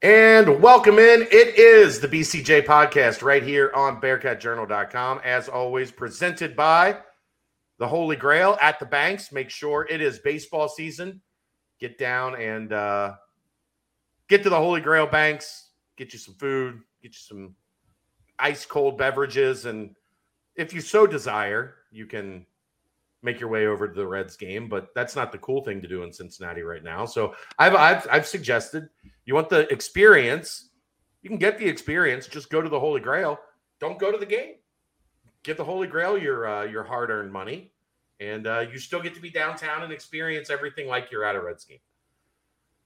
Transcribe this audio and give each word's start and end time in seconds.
And 0.00 0.62
welcome 0.62 1.00
in. 1.00 1.22
It 1.22 1.58
is 1.58 1.98
the 1.98 2.06
BCJ 2.06 2.64
podcast 2.66 3.20
right 3.20 3.42
here 3.42 3.72
on 3.74 4.00
bearcatjournal.com. 4.00 5.20
As 5.24 5.48
always, 5.48 5.90
presented 5.90 6.54
by 6.54 6.98
the 7.80 7.88
Holy 7.88 8.14
Grail 8.14 8.56
at 8.62 8.78
the 8.78 8.86
banks. 8.86 9.32
Make 9.32 9.50
sure 9.50 9.88
it 9.90 10.00
is 10.00 10.20
baseball 10.20 10.68
season. 10.68 11.20
Get 11.80 11.98
down 11.98 12.40
and 12.40 12.72
uh, 12.72 13.14
get 14.28 14.44
to 14.44 14.50
the 14.50 14.56
Holy 14.56 14.80
Grail 14.80 15.08
banks, 15.08 15.70
get 15.96 16.12
you 16.12 16.20
some 16.20 16.34
food, 16.34 16.78
get 17.02 17.14
you 17.14 17.20
some 17.20 17.56
ice 18.38 18.64
cold 18.64 18.98
beverages. 18.98 19.66
And 19.66 19.96
if 20.54 20.72
you 20.72 20.80
so 20.80 21.08
desire, 21.08 21.74
you 21.90 22.06
can 22.06 22.46
make 23.22 23.40
your 23.40 23.48
way 23.48 23.66
over 23.66 23.88
to 23.88 23.94
the 23.94 24.06
Reds 24.06 24.36
game, 24.36 24.68
but 24.68 24.88
that's 24.94 25.16
not 25.16 25.32
the 25.32 25.38
cool 25.38 25.62
thing 25.62 25.80
to 25.82 25.88
do 25.88 26.02
in 26.02 26.12
Cincinnati 26.12 26.62
right 26.62 26.84
now. 26.84 27.04
So 27.04 27.34
I've 27.58 27.74
I've, 27.74 28.06
I've 28.10 28.26
suggested 28.26 28.88
you 29.24 29.34
want 29.34 29.48
the 29.48 29.70
experience, 29.72 30.70
you 31.22 31.30
can 31.30 31.38
get 31.38 31.58
the 31.58 31.66
experience. 31.66 32.26
Just 32.26 32.50
go 32.50 32.62
to 32.62 32.68
the 32.68 32.78
Holy 32.78 33.00
Grail. 33.00 33.38
Don't 33.80 33.98
go 33.98 34.12
to 34.12 34.18
the 34.18 34.26
game. 34.26 34.54
Get 35.42 35.56
the 35.56 35.64
Holy 35.64 35.86
Grail 35.86 36.18
your 36.18 36.46
uh, 36.46 36.64
your 36.64 36.84
hard 36.84 37.10
earned 37.10 37.32
money, 37.32 37.72
and 38.20 38.46
uh, 38.46 38.64
you 38.72 38.78
still 38.78 39.02
get 39.02 39.14
to 39.14 39.20
be 39.20 39.30
downtown 39.30 39.82
and 39.82 39.92
experience 39.92 40.50
everything 40.50 40.86
like 40.86 41.10
you're 41.10 41.24
at 41.24 41.36
a 41.36 41.40
Reds 41.42 41.64
game. 41.64 41.78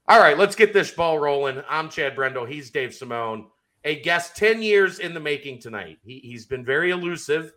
All 0.08 0.18
right, 0.18 0.36
let's 0.36 0.56
get 0.56 0.72
this 0.72 0.90
ball 0.90 1.18
rolling. 1.18 1.62
I'm 1.68 1.88
Chad 1.88 2.16
Brendel. 2.16 2.44
He's 2.44 2.70
Dave 2.70 2.92
Simone. 2.92 3.46
A 3.84 4.00
guest 4.00 4.36
10 4.36 4.62
years 4.62 4.98
in 4.98 5.14
the 5.14 5.20
making 5.20 5.60
tonight. 5.60 5.98
He, 6.04 6.18
he's 6.18 6.46
been 6.46 6.64
very 6.64 6.90
elusive. 6.90 7.52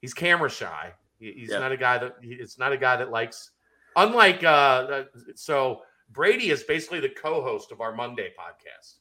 He's 0.00 0.14
camera 0.14 0.50
shy 0.50 0.92
He's 1.18 1.50
yeah. 1.50 1.58
not 1.58 1.72
a 1.72 1.76
guy 1.76 1.98
that 1.98 2.16
it's 2.22 2.58
not 2.58 2.72
a 2.72 2.76
guy 2.76 2.96
that 2.96 3.10
likes. 3.10 3.50
Unlike 3.96 4.44
uh, 4.44 4.46
uh, 4.46 5.04
so 5.34 5.82
Brady 6.10 6.50
is 6.50 6.62
basically 6.62 7.00
the 7.00 7.08
co-host 7.08 7.72
of 7.72 7.80
our 7.80 7.94
Monday 7.94 8.32
podcast. 8.38 8.94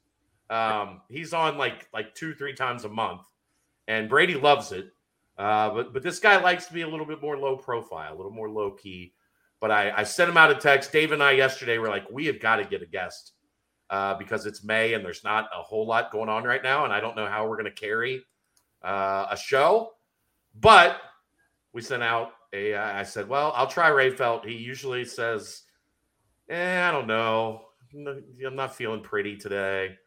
Um, 0.50 1.02
he's 1.10 1.34
on 1.34 1.58
like 1.58 1.88
like 1.94 2.16
two 2.16 2.34
three 2.34 2.54
times 2.54 2.86
a 2.86 2.90
month, 2.90 3.22
and 3.88 4.10
Brady 4.10 4.36
loves 4.36 4.72
it. 4.72 4.92
Uh, 5.38 5.70
but 5.70 5.94
but 5.94 6.04
this 6.04 6.20
guy 6.20 6.42
likes 6.42 6.66
to 6.66 6.74
be 6.74 6.82
a 6.82 6.88
little 6.88 7.06
bit 7.06 7.22
more 7.22 7.38
low 7.38 7.56
profile, 7.56 8.14
a 8.14 8.18
little 8.18 8.32
more 8.32 8.50
low 8.50 8.72
key. 8.72 9.14
But 9.60 9.72
I, 9.72 9.92
I 9.92 10.04
sent 10.04 10.30
him 10.30 10.38
out 10.38 10.52
a 10.52 10.56
text. 10.56 10.92
Dave 10.92 11.12
and 11.12 11.22
I 11.22 11.32
yesterday 11.32 11.78
were 11.80 11.90
like, 11.90 12.10
we 12.12 12.28
have 12.28 12.40
got 12.40 12.58
to 12.58 12.66
get 12.66 12.84
a 12.84 12.86
guest 12.86 13.34
uh, 13.90 14.14
because 14.16 14.46
it's 14.46 14.64
May 14.64 14.94
and 14.94 15.04
there's 15.04 15.24
not 15.24 15.50
a 15.56 15.62
whole 15.62 15.86
lot 15.86 16.12
going 16.12 16.30
on 16.30 16.44
right 16.44 16.62
now, 16.64 16.86
and 16.86 16.94
I 16.94 17.00
don't 17.00 17.16
know 17.16 17.26
how 17.26 17.48
we're 17.48 17.58
going 17.58 17.66
to 17.66 17.80
carry 17.80 18.24
uh, 18.84 19.28
a 19.32 19.38
show. 19.38 19.94
But 20.60 21.00
we 21.74 21.82
sent 21.82 22.04
out 22.04 22.32
a. 22.54 22.76
I 22.76 23.04
said, 23.04 23.28
well, 23.28 23.54
I'll 23.56 23.68
try 23.68 23.90
Rehfeldt. 23.90 24.46
He 24.46 24.56
usually 24.56 25.06
says, 25.06 25.64
eh, 26.50 26.88
I 26.88 26.92
don't 26.92 27.08
know. 27.08 27.62
I'm 27.94 28.56
not 28.56 28.76
feeling 28.76 29.02
pretty 29.02 29.38
today. 29.38 29.98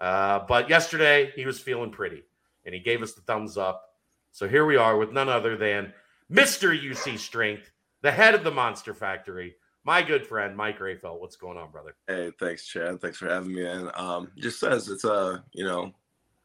Uh, 0.00 0.40
but 0.48 0.68
yesterday 0.68 1.32
he 1.34 1.44
was 1.44 1.58
feeling 1.58 1.90
pretty 1.90 2.22
and 2.64 2.74
he 2.74 2.80
gave 2.80 3.02
us 3.02 3.14
the 3.14 3.20
thumbs 3.22 3.56
up. 3.56 3.94
So 4.30 4.46
here 4.46 4.66
we 4.66 4.76
are 4.76 4.96
with 4.96 5.12
none 5.12 5.28
other 5.28 5.56
than 5.56 5.92
Mr. 6.30 6.78
UC 6.78 7.18
Strength, 7.18 7.70
the 8.02 8.10
head 8.10 8.34
of 8.34 8.44
the 8.44 8.50
Monster 8.50 8.94
Factory, 8.94 9.56
my 9.84 10.02
good 10.02 10.26
friend 10.26 10.56
Mike 10.56 10.78
Rehfeldt. 10.78 11.18
What's 11.18 11.36
going 11.36 11.56
on, 11.56 11.70
brother? 11.70 11.96
Hey, 12.06 12.30
thanks, 12.38 12.66
Chad. 12.66 13.00
Thanks 13.00 13.18
for 13.18 13.28
having 13.28 13.54
me. 13.54 13.66
And 13.66 13.90
um, 13.96 14.30
just 14.36 14.60
says 14.60 14.88
it's 14.88 15.04
a 15.04 15.42
you 15.52 15.64
know, 15.64 15.92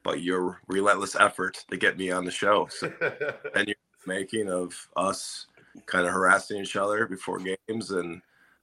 but 0.03 0.21
your 0.21 0.61
relentless 0.67 1.15
effort 1.15 1.65
to 1.69 1.77
get 1.77 1.97
me 1.97 2.09
on 2.09 2.25
the 2.25 2.31
show. 2.31 2.67
So, 2.71 2.91
and 3.55 3.67
you 3.67 3.75
making 4.07 4.49
of 4.49 4.89
us 4.95 5.47
kind 5.85 6.05
of 6.05 6.13
harassing 6.13 6.61
each 6.61 6.75
other 6.75 7.07
before 7.07 7.39
games 7.39 7.91
and 7.91 8.21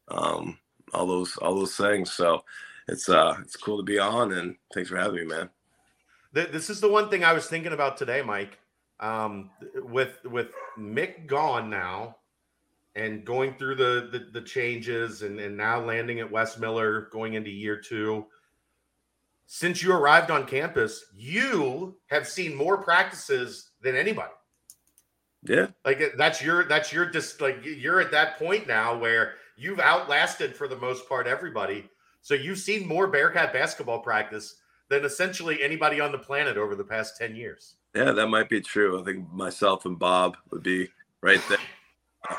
um, 0.08 0.58
all 0.92 1.06
those 1.06 1.36
all 1.38 1.54
those 1.54 1.76
things. 1.76 2.12
So 2.12 2.44
it's 2.88 3.08
uh 3.08 3.36
it's 3.40 3.56
cool 3.56 3.76
to 3.76 3.82
be 3.82 3.98
on 3.98 4.32
and 4.32 4.56
thanks 4.74 4.90
for 4.90 4.96
having 4.96 5.20
me, 5.20 5.24
man. 5.26 5.50
This 6.32 6.70
is 6.70 6.80
the 6.80 6.88
one 6.88 7.08
thing 7.08 7.24
I 7.24 7.32
was 7.32 7.46
thinking 7.46 7.72
about 7.72 7.96
today, 7.96 8.22
Mike. 8.22 8.58
Um, 9.00 9.50
with 9.76 10.18
with 10.24 10.52
Mick 10.78 11.26
gone 11.26 11.70
now 11.70 12.16
and 12.94 13.24
going 13.24 13.54
through 13.54 13.76
the 13.76 14.08
the, 14.12 14.40
the 14.40 14.46
changes 14.46 15.22
and, 15.22 15.40
and 15.40 15.56
now 15.56 15.80
landing 15.80 16.20
at 16.20 16.30
Wes 16.30 16.58
Miller 16.58 17.08
going 17.12 17.34
into 17.34 17.50
year 17.50 17.76
two. 17.76 18.26
Since 19.46 19.82
you 19.82 19.92
arrived 19.92 20.30
on 20.30 20.46
campus, 20.46 21.06
you 21.16 21.96
have 22.06 22.28
seen 22.28 22.54
more 22.54 22.78
practices 22.78 23.70
than 23.80 23.96
anybody. 23.96 24.30
Yeah. 25.42 25.68
Like 25.84 26.12
that's 26.16 26.42
your 26.42 26.64
that's 26.64 26.92
your 26.92 27.06
just 27.06 27.40
like 27.40 27.64
you're 27.64 28.00
at 28.00 28.10
that 28.10 28.38
point 28.38 28.66
now 28.66 28.96
where 28.96 29.34
you've 29.56 29.80
outlasted 29.80 30.54
for 30.54 30.68
the 30.68 30.76
most 30.76 31.08
part 31.08 31.26
everybody. 31.26 31.88
So 32.22 32.34
you've 32.34 32.58
seen 32.58 32.86
more 32.86 33.06
Bearcat 33.06 33.52
basketball 33.52 34.00
practice 34.00 34.56
than 34.88 35.04
essentially 35.04 35.62
anybody 35.62 36.00
on 36.00 36.12
the 36.12 36.18
planet 36.18 36.58
over 36.58 36.74
the 36.74 36.84
past 36.84 37.16
10 37.16 37.34
years. 37.34 37.76
Yeah, 37.94 38.12
that 38.12 38.28
might 38.28 38.48
be 38.48 38.60
true. 38.60 39.00
I 39.00 39.04
think 39.04 39.32
myself 39.32 39.86
and 39.86 39.98
Bob 39.98 40.36
would 40.50 40.62
be 40.62 40.88
right 41.22 41.40
there. 41.48 41.58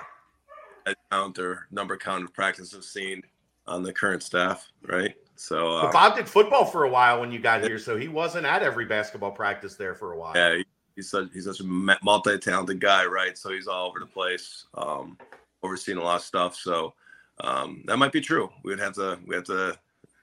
Uh, 0.83 0.95
count 1.11 1.37
or 1.37 1.67
number 1.69 1.95
count 1.95 2.23
of 2.23 2.33
practices 2.33 2.91
seen 2.91 3.21
on 3.67 3.83
the 3.83 3.93
current 3.93 4.23
staff, 4.23 4.67
right? 4.87 5.13
So 5.35 5.77
uh, 5.77 5.91
Bob 5.91 6.15
did 6.15 6.27
football 6.27 6.65
for 6.65 6.85
a 6.85 6.89
while 6.89 7.19
when 7.19 7.31
you 7.31 7.37
got 7.37 7.61
here, 7.61 7.77
so 7.77 7.95
he 7.95 8.07
wasn't 8.07 8.47
at 8.47 8.63
every 8.63 8.85
basketball 8.85 9.29
practice 9.29 9.75
there 9.75 9.93
for 9.93 10.13
a 10.13 10.17
while. 10.17 10.35
Yeah, 10.35 10.63
he's 10.95 11.09
such 11.09 11.29
he's 11.33 11.45
such 11.45 11.59
a 11.59 11.63
multi-talented 11.63 12.79
guy, 12.79 13.05
right? 13.05 13.37
So 13.37 13.51
he's 13.51 13.67
all 13.67 13.87
over 13.87 13.99
the 13.99 14.05
place, 14.05 14.65
um, 14.75 15.17
overseeing 15.63 15.97
a 15.97 16.03
lot 16.03 16.17
of 16.17 16.23
stuff. 16.23 16.55
So 16.55 16.93
um, 17.41 17.83
that 17.85 17.97
might 17.97 18.11
be 18.11 18.21
true. 18.21 18.49
We'd 18.63 18.79
have 18.79 18.93
to 18.95 19.19
we 19.25 19.35
have 19.35 19.45
to 19.45 19.77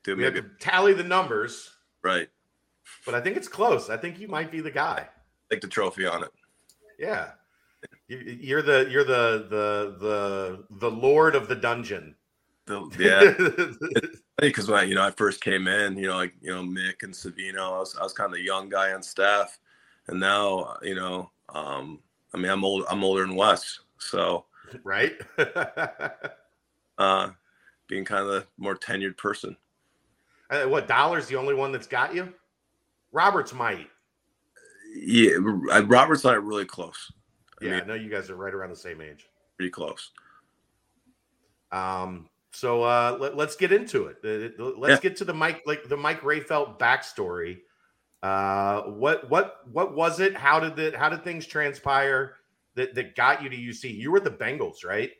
do 0.04 0.16
we 0.16 0.22
maybe 0.22 0.40
have 0.40 0.44
to 0.44 0.64
tally 0.64 0.92
the 0.92 1.04
numbers, 1.04 1.70
right? 2.02 2.28
But 3.04 3.14
I 3.14 3.20
think 3.20 3.36
it's 3.36 3.48
close. 3.48 3.90
I 3.90 3.96
think 3.96 4.18
you 4.18 4.28
might 4.28 4.50
be 4.50 4.60
the 4.60 4.70
guy. 4.70 5.08
Take 5.50 5.60
the 5.60 5.68
trophy 5.68 6.06
on 6.06 6.24
it. 6.24 6.30
Yeah, 6.98 7.30
you're 8.08 8.62
the 8.62 8.88
you're 8.90 9.04
the 9.04 9.46
the 9.50 9.96
the 9.98 10.64
the 10.78 10.90
lord 10.90 11.34
of 11.34 11.48
the 11.48 11.54
dungeon. 11.54 12.14
The, 12.66 12.90
yeah, 12.98 14.00
because 14.38 14.68
when 14.68 14.80
I, 14.80 14.82
you 14.82 14.94
know 14.94 15.02
I 15.02 15.10
first 15.10 15.40
came 15.40 15.66
in, 15.68 15.96
you 15.96 16.08
know 16.08 16.16
like 16.16 16.34
you 16.40 16.54
know 16.54 16.62
Mick 16.62 17.02
and 17.02 17.14
Savino, 17.14 17.76
I 17.76 17.78
was 17.78 17.96
I 17.96 18.02
was 18.02 18.12
kind 18.12 18.26
of 18.26 18.36
the 18.36 18.44
young 18.44 18.68
guy 18.68 18.92
on 18.92 19.02
staff, 19.02 19.58
and 20.08 20.18
now 20.18 20.76
you 20.82 20.94
know 20.94 21.30
um, 21.54 22.00
i 22.34 22.36
mean 22.36 22.50
i'm 22.50 22.64
old 22.64 22.84
i'm 22.90 23.04
older 23.04 23.26
than 23.26 23.36
wes 23.36 23.80
so. 23.98 24.46
Right? 24.84 25.14
Uh 26.98 27.30
being 27.86 28.04
kind 28.04 28.26
of 28.26 28.34
a 28.34 28.46
more 28.56 28.74
tenured 28.74 29.16
person. 29.16 29.56
Uh, 30.50 30.64
what 30.64 30.88
dollar's 30.88 31.28
the 31.28 31.36
only 31.36 31.54
one 31.54 31.70
that's 31.70 31.86
got 31.86 32.12
you? 32.12 32.34
Roberts 33.12 33.54
might. 33.54 33.86
Yeah 34.96 35.34
robert's 35.84 36.24
not 36.24 36.44
really 36.44 36.64
close. 36.64 37.12
I 37.62 37.66
yeah 37.66 37.70
mean, 37.70 37.80
i 37.82 37.86
know 37.86 37.94
you 37.94 38.10
guys 38.10 38.30
are 38.30 38.34
right 38.34 38.52
around 38.52 38.70
the 38.70 38.76
same 38.76 39.00
age. 39.00 39.28
Pretty 39.56 39.70
close. 39.70 40.10
Um 41.70 42.28
so 42.50 42.82
uh 42.82 43.16
let, 43.20 43.38
us 43.38 43.54
get 43.54 43.70
into 43.70 44.06
it. 44.06 44.16
Let's 44.58 44.90
yeah. 44.90 44.98
get 45.00 45.16
to 45.18 45.24
the 45.24 45.34
mike 45.34 45.62
like 45.66 45.88
the 45.88 45.96
mike 45.96 46.22
Rehfeldt 46.22 46.80
backstory 46.80 47.58
uh, 48.22 48.82
what 48.82 49.28
what 49.30 49.60
what 49.70 49.94
was 49.94 50.20
it? 50.20 50.36
How 50.36 50.58
did 50.58 50.78
it? 50.78 50.94
How 50.94 51.08
did 51.08 51.22
things 51.22 51.46
transpire 51.46 52.36
that 52.74 52.94
that 52.94 53.14
got 53.14 53.42
you 53.42 53.48
to 53.48 53.56
UC? 53.56 53.94
You 53.94 54.10
were 54.10 54.20
the 54.20 54.30
Bengals, 54.30 54.84
right? 54.84 55.10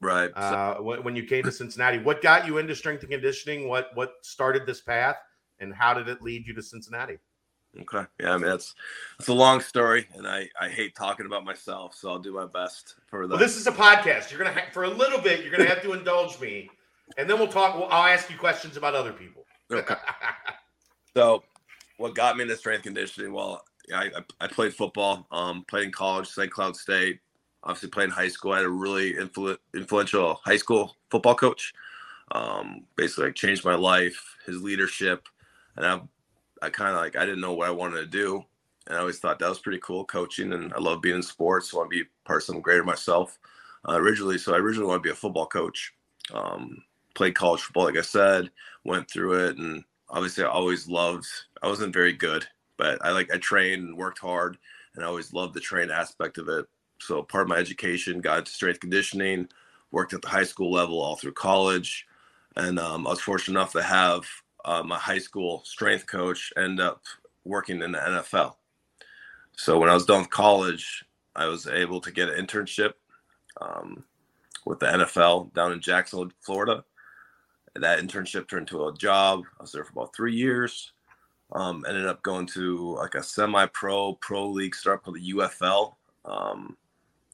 Right. 0.00 0.30
Uh, 0.34 0.76
when 0.78 1.14
you 1.14 1.24
came 1.24 1.44
to 1.44 1.52
Cincinnati, 1.52 1.98
what 1.98 2.22
got 2.22 2.46
you 2.46 2.58
into 2.58 2.74
strength 2.74 3.02
and 3.02 3.10
conditioning? 3.10 3.68
What 3.68 3.90
what 3.94 4.14
started 4.22 4.66
this 4.66 4.80
path, 4.80 5.16
and 5.60 5.72
how 5.72 5.94
did 5.94 6.08
it 6.08 6.20
lead 6.20 6.46
you 6.46 6.54
to 6.54 6.62
Cincinnati? 6.62 7.18
Okay. 7.80 8.04
Yeah, 8.20 8.34
I 8.34 8.36
mean 8.36 8.46
that's 8.46 8.74
that's 9.18 9.28
a 9.28 9.32
long 9.32 9.60
story, 9.60 10.06
and 10.14 10.26
I 10.26 10.48
I 10.60 10.68
hate 10.68 10.94
talking 10.94 11.24
about 11.24 11.44
myself, 11.44 11.94
so 11.94 12.10
I'll 12.10 12.18
do 12.18 12.34
my 12.34 12.44
best 12.44 12.96
for 13.06 13.26
the. 13.26 13.30
Well, 13.30 13.38
this 13.38 13.56
is 13.56 13.66
a 13.66 13.72
podcast. 13.72 14.30
You're 14.30 14.38
gonna 14.38 14.52
ha- 14.52 14.68
for 14.72 14.84
a 14.84 14.90
little 14.90 15.20
bit. 15.20 15.42
You're 15.42 15.56
gonna 15.56 15.68
have 15.68 15.82
to 15.82 15.94
indulge 15.94 16.38
me, 16.38 16.68
and 17.16 17.30
then 17.30 17.38
we'll 17.38 17.48
talk. 17.48 17.76
Well, 17.76 17.88
I'll 17.90 18.12
ask 18.12 18.28
you 18.30 18.36
questions 18.36 18.76
about 18.76 18.94
other 18.94 19.12
people. 19.12 19.46
Okay. 19.70 19.94
so 21.14 21.44
what 22.02 22.16
got 22.16 22.36
me 22.36 22.42
into 22.42 22.56
strength 22.56 22.82
conditioning? 22.82 23.32
Well, 23.32 23.64
I, 23.94 24.10
I 24.40 24.48
played 24.48 24.74
football, 24.74 25.24
um, 25.30 25.64
played 25.68 25.84
in 25.84 25.92
college, 25.92 26.26
St. 26.26 26.50
Cloud 26.50 26.76
State. 26.76 27.20
Obviously, 27.62 27.90
played 27.90 28.06
in 28.06 28.10
high 28.10 28.28
school. 28.28 28.52
I 28.52 28.56
had 28.56 28.66
a 28.66 28.70
really 28.70 29.14
influ- 29.14 29.56
influential 29.72 30.40
high 30.44 30.56
school 30.56 30.96
football 31.10 31.36
coach. 31.36 31.72
Um, 32.32 32.86
basically, 32.96 33.26
like 33.26 33.36
changed 33.36 33.64
my 33.64 33.76
life. 33.76 34.20
His 34.46 34.60
leadership, 34.60 35.28
and 35.76 35.86
I, 35.86 36.00
I 36.60 36.70
kind 36.70 36.90
of 36.90 36.96
like 36.96 37.14
I 37.14 37.24
didn't 37.24 37.40
know 37.40 37.52
what 37.52 37.68
I 37.68 37.70
wanted 37.70 37.98
to 37.98 38.06
do, 38.06 38.44
and 38.88 38.96
I 38.96 39.00
always 39.00 39.20
thought 39.20 39.38
that 39.38 39.48
was 39.48 39.60
pretty 39.60 39.78
cool 39.80 40.04
coaching, 40.04 40.52
and 40.52 40.74
I 40.74 40.80
love 40.80 41.02
being 41.02 41.16
in 41.16 41.22
sports. 41.22 41.70
So 41.70 41.76
I 41.76 41.80
want 41.82 41.92
to 41.92 41.98
be 42.02 42.10
part 42.24 42.42
of 42.42 42.46
something 42.46 42.62
greater 42.62 42.82
myself. 42.82 43.38
Uh, 43.88 43.96
originally, 44.00 44.38
so 44.38 44.54
I 44.54 44.58
originally 44.58 44.88
wanted 44.88 45.04
to 45.04 45.08
be 45.08 45.10
a 45.10 45.14
football 45.14 45.46
coach. 45.46 45.92
Um, 46.34 46.82
played 47.14 47.36
college 47.36 47.60
football, 47.60 47.84
like 47.84 47.96
I 47.96 48.02
said, 48.02 48.50
went 48.84 49.08
through 49.08 49.46
it, 49.46 49.56
and 49.58 49.84
obviously 50.08 50.42
I 50.42 50.48
always 50.48 50.88
loved 50.88 51.26
I 51.62 51.68
wasn't 51.68 51.94
very 51.94 52.12
good, 52.12 52.46
but 52.76 52.98
I 53.04 53.12
like 53.12 53.32
I 53.32 53.38
trained 53.38 53.88
and 53.88 53.96
worked 53.96 54.18
hard 54.18 54.58
and 54.94 55.04
I 55.04 55.08
always 55.08 55.32
loved 55.32 55.54
the 55.54 55.60
train 55.60 55.90
aspect 55.90 56.38
of 56.38 56.48
it. 56.48 56.66
So 57.00 57.22
part 57.22 57.42
of 57.42 57.48
my 57.48 57.56
education 57.56 58.20
got 58.20 58.40
into 58.40 58.52
strength 58.52 58.80
conditioning, 58.80 59.48
worked 59.90 60.12
at 60.12 60.22
the 60.22 60.28
high 60.28 60.44
school 60.44 60.72
level 60.72 61.00
all 61.00 61.16
through 61.16 61.32
college. 61.32 62.06
And 62.56 62.78
um, 62.78 63.06
I 63.06 63.10
was 63.10 63.20
fortunate 63.20 63.58
enough 63.58 63.72
to 63.72 63.82
have 63.82 64.24
uh, 64.64 64.82
my 64.82 64.98
high 64.98 65.18
school 65.18 65.62
strength 65.64 66.06
coach 66.06 66.52
end 66.56 66.80
up 66.80 67.02
working 67.44 67.82
in 67.82 67.92
the 67.92 67.98
NFL. 67.98 68.54
So 69.56 69.78
when 69.78 69.88
I 69.88 69.94
was 69.94 70.06
done 70.06 70.20
with 70.20 70.30
college, 70.30 71.04
I 71.34 71.46
was 71.46 71.66
able 71.66 72.00
to 72.00 72.10
get 72.10 72.28
an 72.28 72.44
internship 72.44 72.92
um, 73.60 74.04
with 74.64 74.80
the 74.80 74.86
NFL 74.86 75.52
down 75.54 75.72
in 75.72 75.80
Jacksonville, 75.80 76.30
Florida. 76.40 76.84
That 77.74 78.00
internship 78.00 78.48
turned 78.48 78.68
into 78.68 78.86
a 78.86 78.94
job. 78.94 79.44
I 79.58 79.62
was 79.62 79.72
there 79.72 79.84
for 79.84 79.92
about 79.92 80.14
three 80.14 80.34
years. 80.34 80.92
Um, 81.52 81.84
ended 81.86 82.06
up 82.06 82.22
going 82.22 82.46
to 82.48 82.94
like 82.96 83.14
a 83.14 83.22
semi-pro 83.22 84.14
pro 84.14 84.48
league 84.48 84.74
start 84.74 85.02
called 85.02 85.16
the 85.16 85.32
UFL. 85.32 85.94
Um, 86.24 86.76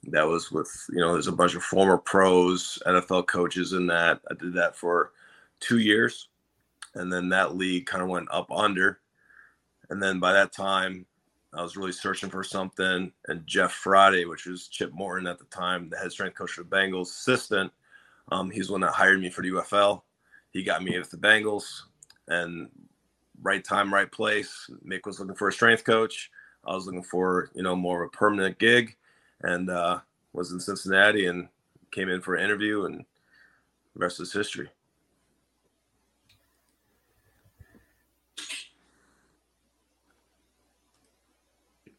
that 0.05 0.26
was 0.26 0.50
with 0.50 0.70
you 0.91 1.00
know 1.00 1.12
there's 1.12 1.29
a 1.29 1.32
bunch 1.32 1.55
of 1.55 1.62
former 1.62 1.99
pros, 1.99 2.82
NFL 2.87 3.26
coaches 3.26 3.73
in 3.73 3.87
that. 3.88 4.20
I 4.31 4.35
did 4.35 4.55
that 4.55 4.76
for 4.76 5.12
two 5.61 5.79
years, 5.79 6.29
and 6.94 7.12
then 7.12 7.29
that 7.29 7.56
league 7.56 7.87
kind 7.87 8.03
of 8.03 8.09
went 8.09 8.29
up 8.31 8.50
under. 8.50 9.00
And 9.91 10.03
then 10.03 10.19
by 10.19 10.32
that 10.32 10.53
time, 10.53 11.06
I 11.55 11.62
was 11.62 11.76
really 11.76 11.93
searching 11.93 12.29
for 12.29 12.44
something. 12.44 13.11
And 13.26 13.47
Jeff 13.47 13.73
Friday, 13.73 14.26
which 14.26 14.47
was 14.47 14.69
Chip 14.69 14.93
Morton 14.93 15.26
at 15.26 15.38
the 15.38 15.47
time, 15.47 15.88
the 15.88 15.97
head 15.97 16.12
strength 16.12 16.37
coach 16.37 16.53
for 16.53 16.62
the 16.62 16.69
Bengals, 16.69 17.06
assistant, 17.06 17.73
um, 18.31 18.50
he's 18.50 18.70
one 18.70 18.82
that 18.82 18.93
hired 18.93 19.20
me 19.20 19.31
for 19.31 19.43
the 19.43 19.50
UFL. 19.50 20.03
He 20.50 20.62
got 20.62 20.82
me 20.82 20.99
with 20.99 21.11
the 21.11 21.17
Bengals, 21.17 21.82
and 22.26 22.69
right 23.43 23.64
time, 23.64 23.93
right 23.93 24.11
place. 24.11 24.70
Mick 24.87 25.06
was 25.06 25.20
looking 25.20 25.35
for 25.35 25.49
a 25.49 25.52
strength 25.52 25.85
coach. 25.85 26.31
I 26.64 26.75
was 26.75 26.87
looking 26.87 27.02
for 27.02 27.50
you 27.55 27.62
know 27.62 27.76
more 27.76 28.02
of 28.02 28.08
a 28.08 28.17
permanent 28.17 28.58
gig, 28.58 28.96
and 29.43 29.70
uh, 29.70 30.00
was 30.32 30.52
in 30.52 30.61
Cincinnati 30.61 31.26
and 31.26 31.49
came 31.90 32.08
in 32.08 32.20
for 32.20 32.35
an 32.35 32.44
interview, 32.44 32.85
and 32.85 33.05
the 33.94 34.00
rest 34.00 34.20
is 34.20 34.32
history. 34.32 34.69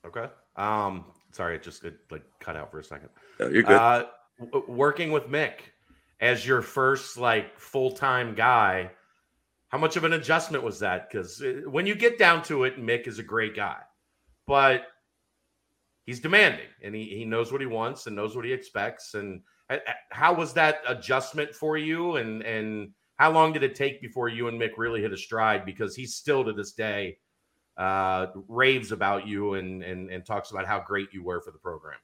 Okay. 0.05 0.27
Um, 0.55 1.05
sorry, 1.31 1.55
it 1.55 1.63
just 1.63 1.83
it, 1.83 1.99
like 2.09 2.23
cut 2.39 2.55
out 2.55 2.71
for 2.71 2.79
a 2.79 2.83
second. 2.83 3.09
No, 3.39 3.47
you're 3.47 3.63
good. 3.63 3.75
Uh, 3.75 4.05
w- 4.39 4.65
working 4.67 5.11
with 5.11 5.25
Mick 5.25 5.53
as 6.19 6.45
your 6.45 6.61
first 6.61 7.17
like 7.17 7.57
full 7.59 7.91
time 7.91 8.33
guy, 8.33 8.91
how 9.69 9.77
much 9.77 9.95
of 9.95 10.03
an 10.03 10.13
adjustment 10.13 10.63
was 10.63 10.79
that? 10.79 11.09
Because 11.09 11.41
when 11.65 11.85
you 11.85 11.95
get 11.95 12.17
down 12.17 12.43
to 12.43 12.63
it, 12.65 12.79
Mick 12.79 13.07
is 13.07 13.19
a 13.19 13.23
great 13.23 13.55
guy, 13.55 13.77
but 14.45 14.83
he's 16.05 16.19
demanding 16.19 16.65
and 16.83 16.95
he, 16.95 17.05
he 17.05 17.23
knows 17.23 17.51
what 17.51 17.61
he 17.61 17.67
wants 17.67 18.07
and 18.07 18.15
knows 18.15 18.35
what 18.35 18.45
he 18.45 18.51
expects. 18.51 19.13
And 19.13 19.41
uh, 19.69 19.77
uh, 19.87 19.91
how 20.09 20.33
was 20.33 20.53
that 20.53 20.81
adjustment 20.87 21.53
for 21.53 21.77
you? 21.77 22.15
And 22.15 22.41
and 22.41 22.89
how 23.17 23.31
long 23.31 23.53
did 23.53 23.63
it 23.63 23.75
take 23.75 24.01
before 24.01 24.27
you 24.27 24.47
and 24.47 24.59
Mick 24.59 24.71
really 24.77 25.01
hit 25.01 25.13
a 25.13 25.17
stride? 25.17 25.65
Because 25.65 25.95
he's 25.95 26.15
still 26.15 26.43
to 26.45 26.53
this 26.53 26.71
day 26.71 27.17
uh, 27.77 28.27
raves 28.47 28.91
about 28.91 29.27
you 29.27 29.53
and, 29.53 29.83
and 29.83 30.09
and 30.09 30.25
talks 30.25 30.49
about 30.49 30.65
how 30.65 30.79
great 30.79 31.13
you 31.13 31.23
were 31.23 31.41
for 31.41 31.51
the 31.51 31.59
program. 31.59 31.99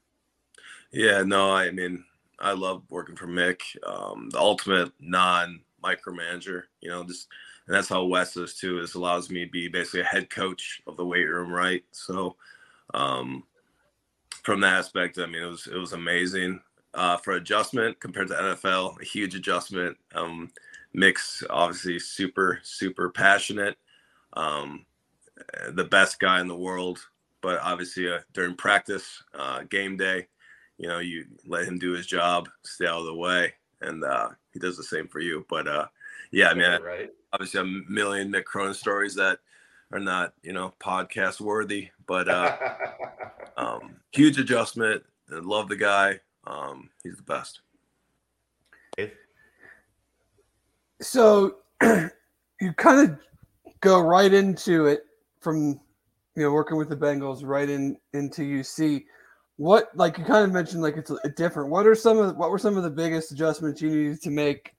Yeah, 0.92 1.24
no, 1.24 1.52
I 1.52 1.72
mean, 1.72 2.06
I 2.40 2.52
love 2.52 2.84
working 2.90 3.16
for 3.16 3.28
Mick, 3.28 3.62
um, 3.88 4.30
the 4.30 4.40
ultimate 4.40 4.92
non 5.00 5.62
micromanager. 5.84 6.64
You 6.82 6.92
know, 6.92 7.04
just 7.04 7.28
and 7.68 7.76
that's 7.76 7.90
how 7.90 8.04
Wes 8.06 8.38
is 8.38 8.56
too. 8.56 8.80
This 8.80 8.94
allows 8.94 9.30
me 9.30 9.46
to 9.46 9.52
be 9.52 9.68
basically 9.68 10.02
a 10.02 10.06
head 10.06 10.30
coach 10.30 10.82
of 10.88 10.98
the 10.98 11.06
weight 11.06 11.26
room, 11.26 11.52
right? 11.52 11.84
So, 11.92 12.36
um, 12.94 13.44
from 14.44 14.62
that 14.62 14.74
aspect, 14.74 15.18
I 15.18 15.26
mean, 15.26 15.44
it 15.44 15.50
was 15.50 15.68
it 15.68 15.78
was 15.78 15.94
amazing. 15.94 16.62
Uh, 16.94 17.18
for 17.18 17.34
adjustment 17.34 18.00
compared 18.00 18.30
to 18.30 18.36
NFL, 18.36 19.02
a 19.02 19.06
huge 19.06 19.36
adjustment. 19.36 19.98
Um, 20.14 20.52
obviously 21.50 22.00
super 22.00 22.60
super 22.64 23.10
passionate. 23.10 23.78
Um, 24.34 24.86
the 25.72 25.84
best 25.84 26.20
guy 26.20 26.40
in 26.40 26.48
the 26.48 26.56
world. 26.56 27.06
But 27.42 27.60
obviously, 27.62 28.10
uh, 28.12 28.20
during 28.34 28.56
practice, 28.56 29.22
uh, 29.38 29.64
game 29.70 29.98
day, 29.98 30.28
you 30.78 30.88
know, 30.88 31.00
you 31.00 31.26
let 31.46 31.66
him 31.66 31.78
do 31.78 31.92
his 31.92 32.08
job, 32.08 32.50
stay 32.64 32.88
out 32.88 33.02
of 33.02 33.06
the 33.06 33.14
way, 33.14 33.54
and 33.82 34.04
uh, 34.04 34.30
he 34.52 34.60
does 34.60 34.78
the 34.78 34.84
same 34.84 35.08
for 35.08 35.20
you. 35.20 35.46
But 35.48 35.68
uh, 35.68 35.86
yeah, 36.32 36.50
I 36.50 36.54
mean, 36.54 36.82
right. 36.82 37.10
obviously, 37.34 37.62
a 37.62 37.92
million 37.92 38.32
Mick 38.32 38.46
Cronin 38.46 38.74
stories 38.74 39.16
that 39.16 39.40
are 39.92 40.00
not, 40.00 40.34
you 40.44 40.54
know, 40.54 40.74
podcast 40.80 41.40
worthy, 41.40 41.90
but 42.08 42.28
uh, 42.28 42.58
um, 43.58 43.98
huge 44.12 44.40
adjustment. 44.40 45.04
I 45.32 45.40
love 45.40 45.70
the 45.70 45.76
guy. 45.76 46.20
Um, 46.46 46.90
he's 47.04 47.18
the 47.18 47.24
best. 47.24 47.62
So 51.02 51.58
you 51.84 52.74
kind 52.78 53.10
of 53.10 53.18
go 53.82 54.00
right 54.00 54.34
into 54.34 54.86
it 54.86 55.06
from 55.42 55.80
you 56.36 56.44
know 56.44 56.52
working 56.52 56.78
with 56.78 56.90
the 56.90 56.96
Bengals 56.96 57.42
right 57.44 57.70
in 57.70 57.98
into 58.14 58.42
UC. 58.42 59.06
What 59.58 59.90
like 59.96 60.18
you 60.18 60.26
kind 60.26 60.46
of 60.46 60.52
mentioned 60.52 60.82
like 60.82 60.98
it's 60.98 61.12
a, 61.12 61.30
different. 61.30 61.70
What 61.70 61.86
are 61.86 61.96
some 61.96 62.18
of 62.18 62.36
what 62.38 62.50
were 62.50 62.60
some 62.60 62.78
of 62.78 62.84
the 62.84 62.90
biggest 62.90 63.32
adjustments 63.32 63.82
you 63.82 63.90
needed 63.90 64.22
to 64.22 64.30
make 64.30 64.74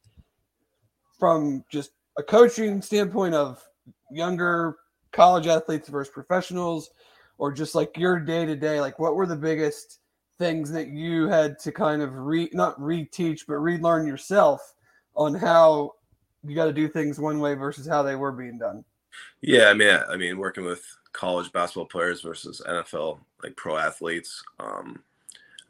from 1.19 1.65
just 1.71 1.93
a 2.19 2.23
coaching 2.23 2.81
standpoint 2.83 3.35
of 3.35 3.63
younger 4.11 4.77
college 5.13 5.47
athletes 5.47 5.89
versus 5.89 6.13
professionals, 6.13 6.91
or 7.39 7.53
just 7.53 7.75
like 7.75 7.97
your 7.97 8.19
day 8.19 8.47
to 8.47 8.57
day? 8.57 8.81
Like 8.81 8.99
what 8.99 9.15
were 9.15 9.27
the 9.27 9.37
biggest 9.37 10.01
things 10.39 10.71
that 10.71 10.89
you 10.89 11.29
had 11.29 11.59
to 11.61 11.73
kind 11.73 12.03
of 12.03 12.15
re 12.15 12.49
not 12.53 12.79
reteach 12.79 13.43
but 13.49 13.55
relearn 13.55 14.07
yourself 14.07 14.75
on 15.15 15.35
how 15.35 15.93
you 16.45 16.55
got 16.55 16.67
to 16.67 16.73
do 16.73 16.89
things 16.89 17.19
one 17.19 17.41
way 17.41 17.55
versus 17.55 17.87
how 17.87 18.03
they 18.03 18.17
were 18.17 18.33
being 18.33 18.59
done? 18.59 18.85
Yeah, 19.41 19.69
I 19.69 19.75
mean, 19.75 19.99
I 20.09 20.17
mean, 20.17 20.39
working 20.39 20.65
with 20.65 20.85
college 21.13 21.51
basketball 21.53 21.87
players 21.87 22.21
versus 22.21 22.61
NFL 22.67 23.19
like 23.43 23.57
pro 23.57 23.77
athletes. 23.77 24.43
Um, 24.61 25.03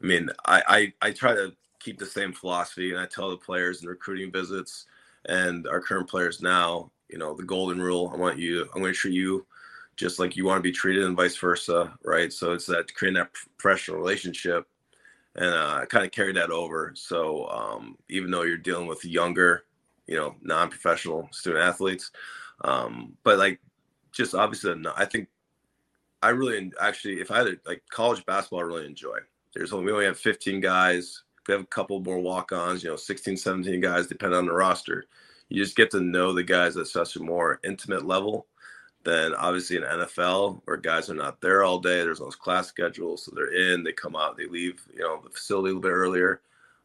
I 0.01 0.05
mean, 0.05 0.29
I, 0.45 0.93
I 1.01 1.07
I 1.07 1.11
try 1.11 1.33
to 1.33 1.53
keep 1.79 1.97
the 1.97 2.05
same 2.05 2.33
philosophy, 2.33 2.91
and 2.91 2.99
I 2.99 3.05
tell 3.05 3.29
the 3.29 3.37
players 3.37 3.81
in 3.81 3.89
recruiting 3.89 4.31
visits 4.31 4.85
and 5.27 5.67
our 5.67 5.81
current 5.81 6.09
players 6.09 6.41
now, 6.41 6.91
you 7.09 7.17
know, 7.17 7.35
the 7.35 7.43
golden 7.43 7.81
rule. 7.81 8.11
I 8.13 8.17
want 8.17 8.37
you. 8.37 8.63
I'm 8.73 8.81
going 8.81 8.93
to 8.93 8.99
treat 8.99 9.13
you 9.13 9.45
just 9.95 10.19
like 10.19 10.35
you 10.35 10.45
want 10.45 10.59
to 10.59 10.63
be 10.63 10.71
treated, 10.71 11.03
and 11.03 11.17
vice 11.17 11.37
versa, 11.37 11.93
right? 12.03 12.31
So 12.31 12.53
it's 12.53 12.67
that 12.67 12.93
creating 12.93 13.17
that 13.17 13.33
professional 13.57 13.97
relationship, 13.97 14.67
and 15.35 15.53
uh, 15.53 15.79
I 15.81 15.85
kind 15.85 16.05
of 16.05 16.11
carry 16.11 16.33
that 16.33 16.51
over. 16.51 16.93
So 16.95 17.47
um, 17.49 17.97
even 18.09 18.31
though 18.31 18.43
you're 18.43 18.57
dealing 18.57 18.87
with 18.87 19.03
younger, 19.03 19.63
you 20.05 20.15
know, 20.15 20.35
non-professional 20.41 21.29
student 21.31 21.63
athletes 21.63 22.11
um, 22.61 23.13
but 23.23 23.37
like, 23.37 23.59
just 24.11 24.33
obviously, 24.33 24.73
I 24.95 25.05
think 25.05 25.27
I 26.23 26.29
really 26.29 26.71
actually, 26.81 27.19
if 27.21 27.29
I 27.29 27.37
had 27.39 27.47
a, 27.47 27.55
like 27.65 27.83
college 27.89 28.25
basketball, 28.25 28.61
I 28.61 28.63
really 28.63 28.85
enjoy. 28.85 29.19
There's 29.53 29.73
only 29.73 29.85
we 29.85 29.91
only 29.91 30.05
have 30.05 30.17
15 30.17 30.59
guys. 30.59 31.23
We 31.47 31.53
have 31.53 31.61
a 31.61 31.67
couple 31.67 31.99
more 31.99 32.19
walk-ons, 32.19 32.83
you 32.83 32.89
know, 32.89 32.95
16, 32.95 33.37
17 33.37 33.81
guys, 33.81 34.07
depending 34.07 34.37
on 34.37 34.45
the 34.45 34.53
roster. 34.53 35.05
You 35.49 35.63
just 35.63 35.77
get 35.77 35.91
to 35.91 36.01
know 36.01 36.33
the 36.33 36.43
guys 36.43 36.75
at 36.77 36.87
such 36.87 37.15
a 37.15 37.21
more 37.21 37.59
intimate 37.63 38.05
level 38.05 38.47
than 39.03 39.33
obviously 39.35 39.77
in 39.77 39.83
NFL 39.83 40.61
where 40.65 40.75
guys 40.75 41.09
are 41.09 41.15
not 41.15 41.39
there 41.39 41.63
all 41.63 41.79
day. 41.79 42.01
There's 42.01 42.19
those 42.19 42.35
class 42.35 42.67
schedules, 42.67 43.23
so 43.23 43.31
they're 43.33 43.53
in, 43.53 43.83
they 43.83 43.93
come 43.93 44.15
out, 44.15 44.37
they 44.37 44.47
leave, 44.47 44.81
you 44.93 44.99
know, 44.99 45.21
the 45.23 45.29
facility 45.29 45.69
a 45.71 45.75
little 45.75 45.81
bit 45.81 45.95
earlier. 45.95 46.41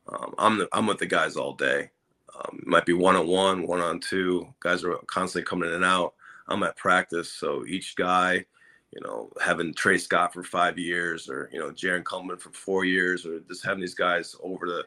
Um, 0.08 0.34
I'm 0.38 0.58
the, 0.58 0.68
I'm 0.72 0.86
with 0.86 0.98
the 0.98 1.06
guys 1.06 1.36
all 1.36 1.54
day, 1.54 1.90
um, 2.38 2.62
might 2.64 2.86
be 2.86 2.92
one 2.92 3.16
on 3.16 3.26
one, 3.26 3.66
one 3.66 3.80
on 3.80 3.98
two. 3.98 4.46
Guys 4.60 4.84
are 4.84 4.96
constantly 5.06 5.46
coming 5.48 5.68
in 5.68 5.76
and 5.76 5.84
out. 5.84 6.14
I'm 6.48 6.62
at 6.62 6.76
practice, 6.76 7.32
so 7.32 7.64
each 7.66 7.96
guy, 7.96 8.44
you 8.92 9.00
know, 9.00 9.30
having 9.40 9.74
Tre 9.74 9.98
Scott 9.98 10.32
for 10.32 10.42
five 10.42 10.78
years, 10.78 11.28
or 11.28 11.48
you 11.52 11.58
know, 11.58 11.70
Jarron 11.70 12.04
Coleman 12.04 12.36
for 12.36 12.50
four 12.50 12.84
years, 12.84 13.26
or 13.26 13.40
just 13.40 13.64
having 13.64 13.80
these 13.80 13.94
guys 13.94 14.36
over 14.42 14.66
the 14.66 14.84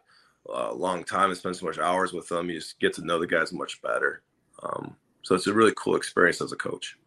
uh, 0.53 0.73
long 0.73 1.03
time 1.03 1.29
and 1.29 1.37
spend 1.37 1.55
so 1.55 1.65
much 1.65 1.79
hours 1.79 2.13
with 2.13 2.27
them, 2.27 2.49
you 2.49 2.59
just 2.59 2.79
get 2.79 2.93
to 2.93 3.05
know 3.05 3.19
the 3.19 3.27
guys 3.27 3.51
much 3.51 3.81
better. 3.81 4.21
Um, 4.63 4.95
so 5.23 5.33
it's 5.33 5.47
a 5.47 5.53
really 5.53 5.73
cool 5.75 5.95
experience 5.95 6.41
as 6.41 6.51
a 6.51 6.55
coach. 6.55 6.97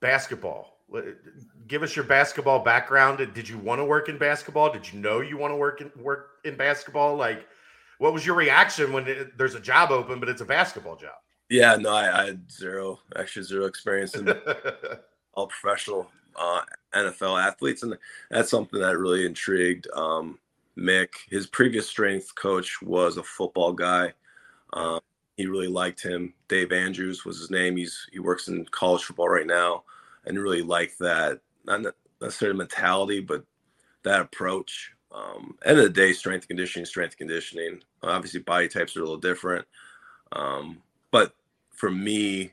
Basketball 0.00 0.78
give 1.66 1.82
us 1.82 1.94
your 1.94 2.04
basketball 2.04 2.60
background. 2.60 3.18
Did 3.34 3.48
you 3.48 3.58
want 3.58 3.78
to 3.78 3.84
work 3.84 4.08
in 4.08 4.18
basketball? 4.18 4.72
Did 4.72 4.90
you 4.90 4.98
know 4.98 5.20
you 5.20 5.36
want 5.36 5.52
to 5.52 5.56
work 5.56 5.80
in 5.80 5.90
work 6.02 6.30
in 6.44 6.56
basketball? 6.56 7.16
Like, 7.16 7.46
what 7.98 8.12
was 8.12 8.24
your 8.24 8.34
reaction 8.36 8.92
when 8.92 9.06
it, 9.06 9.36
there's 9.36 9.54
a 9.54 9.60
job 9.60 9.90
open, 9.90 10.18
but 10.18 10.28
it's 10.28 10.40
a 10.40 10.46
basketball 10.46 10.96
job? 10.96 11.16
Yeah, 11.48 11.76
no, 11.76 11.90
I, 11.90 12.22
I 12.22 12.26
had 12.26 12.50
zero, 12.50 13.00
actually 13.16 13.44
zero 13.44 13.66
experience 13.66 14.14
in 14.14 14.28
all 15.34 15.46
professional 15.46 16.10
uh, 16.36 16.62
NFL 16.94 17.42
athletes, 17.42 17.82
and 17.82 17.96
that's 18.30 18.50
something 18.50 18.80
that 18.80 18.98
really 18.98 19.24
intrigued 19.24 19.88
um, 19.94 20.38
Mick. 20.76 21.08
His 21.30 21.46
previous 21.46 21.88
strength 21.88 22.34
coach 22.34 22.80
was 22.82 23.16
a 23.16 23.22
football 23.22 23.72
guy. 23.72 24.12
Um, 24.72 25.00
he 25.36 25.46
really 25.46 25.68
liked 25.68 26.02
him. 26.02 26.34
Dave 26.48 26.72
Andrews 26.72 27.24
was 27.24 27.38
his 27.38 27.50
name. 27.50 27.76
He's 27.76 28.06
he 28.12 28.18
works 28.18 28.48
in 28.48 28.64
college 28.66 29.04
football 29.04 29.28
right 29.28 29.46
now 29.46 29.84
and 30.26 30.38
really 30.38 30.62
liked 30.62 30.98
that 30.98 31.40
not 31.64 31.94
necessarily 32.20 32.58
mentality, 32.58 33.20
but 33.20 33.44
that 34.02 34.20
approach. 34.20 34.92
Um, 35.10 35.56
end 35.64 35.78
of 35.78 35.84
the 35.84 35.90
day, 35.90 36.12
strength 36.12 36.48
conditioning, 36.48 36.84
strength 36.84 37.16
conditioning. 37.16 37.80
Obviously, 38.02 38.40
body 38.40 38.68
types 38.68 38.96
are 38.96 39.00
a 39.00 39.04
little 39.04 39.16
different, 39.16 39.64
um, 40.32 40.82
but 41.10 41.34
for 41.70 41.90
me 41.90 42.52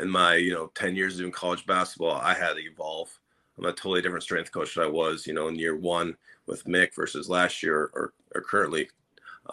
in 0.00 0.08
my 0.08 0.34
you 0.34 0.52
know 0.52 0.70
10 0.74 0.96
years 0.96 1.16
doing 1.16 1.32
college 1.32 1.66
basketball 1.66 2.20
i 2.22 2.34
had 2.34 2.54
to 2.54 2.60
evolve. 2.60 3.10
I'm 3.58 3.64
a 3.64 3.72
totally 3.72 4.02
different 4.02 4.24
strength 4.24 4.52
coach 4.52 4.74
than 4.74 4.84
i 4.84 4.88
was 4.88 5.26
you 5.26 5.34
know 5.34 5.48
in 5.48 5.56
year 5.56 5.76
one 5.76 6.16
with 6.46 6.64
mick 6.64 6.94
versus 6.94 7.28
last 7.28 7.62
year 7.62 7.90
or, 7.94 8.12
or 8.34 8.40
currently. 8.40 8.88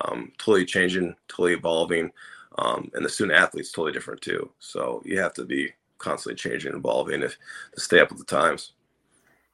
Um, 0.02 0.32
totally 0.40 0.66
changing 0.66 1.16
totally 1.28 1.54
evolving 1.54 2.12
um, 2.58 2.92
and 2.94 3.04
the 3.06 3.10
student 3.10 3.38
athletes 3.38 3.72
totally 3.72 3.92
different 3.92 4.22
too. 4.22 4.52
So 4.60 5.02
you 5.06 5.20
have 5.20 5.34
to 5.36 5.46
be 5.46 5.72
constantly 5.98 6.36
changing 6.36 6.74
evolving 6.74 7.22
if 7.22 7.38
to 7.74 7.80
stay 7.80 8.00
up 8.00 8.10
with 8.10 8.20
the 8.20 8.26
times. 8.26 8.74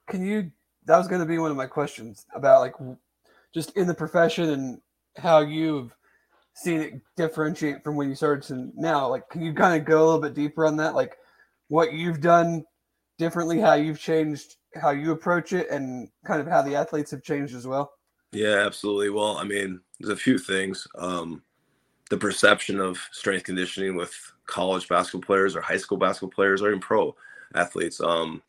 Can 0.08 0.24
you 0.24 0.50
that 0.86 0.98
was 0.98 1.08
going 1.08 1.20
to 1.20 1.26
be 1.26 1.38
one 1.38 1.50
of 1.50 1.56
my 1.56 1.66
questions 1.66 2.26
about 2.34 2.60
like 2.60 2.74
just 3.54 3.76
in 3.76 3.86
the 3.86 3.94
profession 3.94 4.50
and 4.50 4.80
how 5.16 5.40
you've 5.40 5.94
seen 6.60 6.80
it 6.80 7.00
differentiate 7.16 7.82
from 7.82 7.96
when 7.96 8.08
you 8.08 8.14
started 8.14 8.46
to 8.48 8.70
now? 8.74 9.08
Like 9.08 9.28
can 9.28 9.42
you 9.42 9.52
kind 9.54 9.80
of 9.80 9.86
go 9.86 10.02
a 10.02 10.04
little 10.04 10.20
bit 10.20 10.34
deeper 10.34 10.66
on 10.66 10.76
that? 10.76 10.94
Like 10.94 11.16
what 11.68 11.92
you've 11.92 12.20
done 12.20 12.64
differently 13.18 13.60
how 13.60 13.74
you've 13.74 14.00
changed 14.00 14.56
how 14.80 14.90
you 14.90 15.12
approach 15.12 15.52
it 15.52 15.68
and 15.68 16.08
kind 16.24 16.40
of 16.40 16.46
how 16.46 16.62
the 16.62 16.74
athletes 16.74 17.10
have 17.10 17.22
changed 17.22 17.54
as 17.54 17.66
well? 17.66 17.92
Yeah 18.32 18.64
absolutely. 18.66 19.10
Well 19.10 19.36
i 19.36 19.44
mean 19.44 19.80
there's 19.98 20.12
a 20.12 20.22
few 20.22 20.38
things. 20.38 20.86
Um 20.96 21.42
the 22.10 22.16
perception 22.16 22.80
of 22.80 22.98
strength 23.12 23.44
conditioning 23.44 23.94
with 23.94 24.12
college 24.46 24.88
basketball 24.88 25.24
players 25.24 25.54
or 25.54 25.60
high 25.60 25.76
school 25.76 25.98
basketball 25.98 26.30
players 26.30 26.60
or 26.60 26.68
even 26.68 26.80
pro 26.80 27.14
athletes. 27.54 28.00
Um 28.00 28.42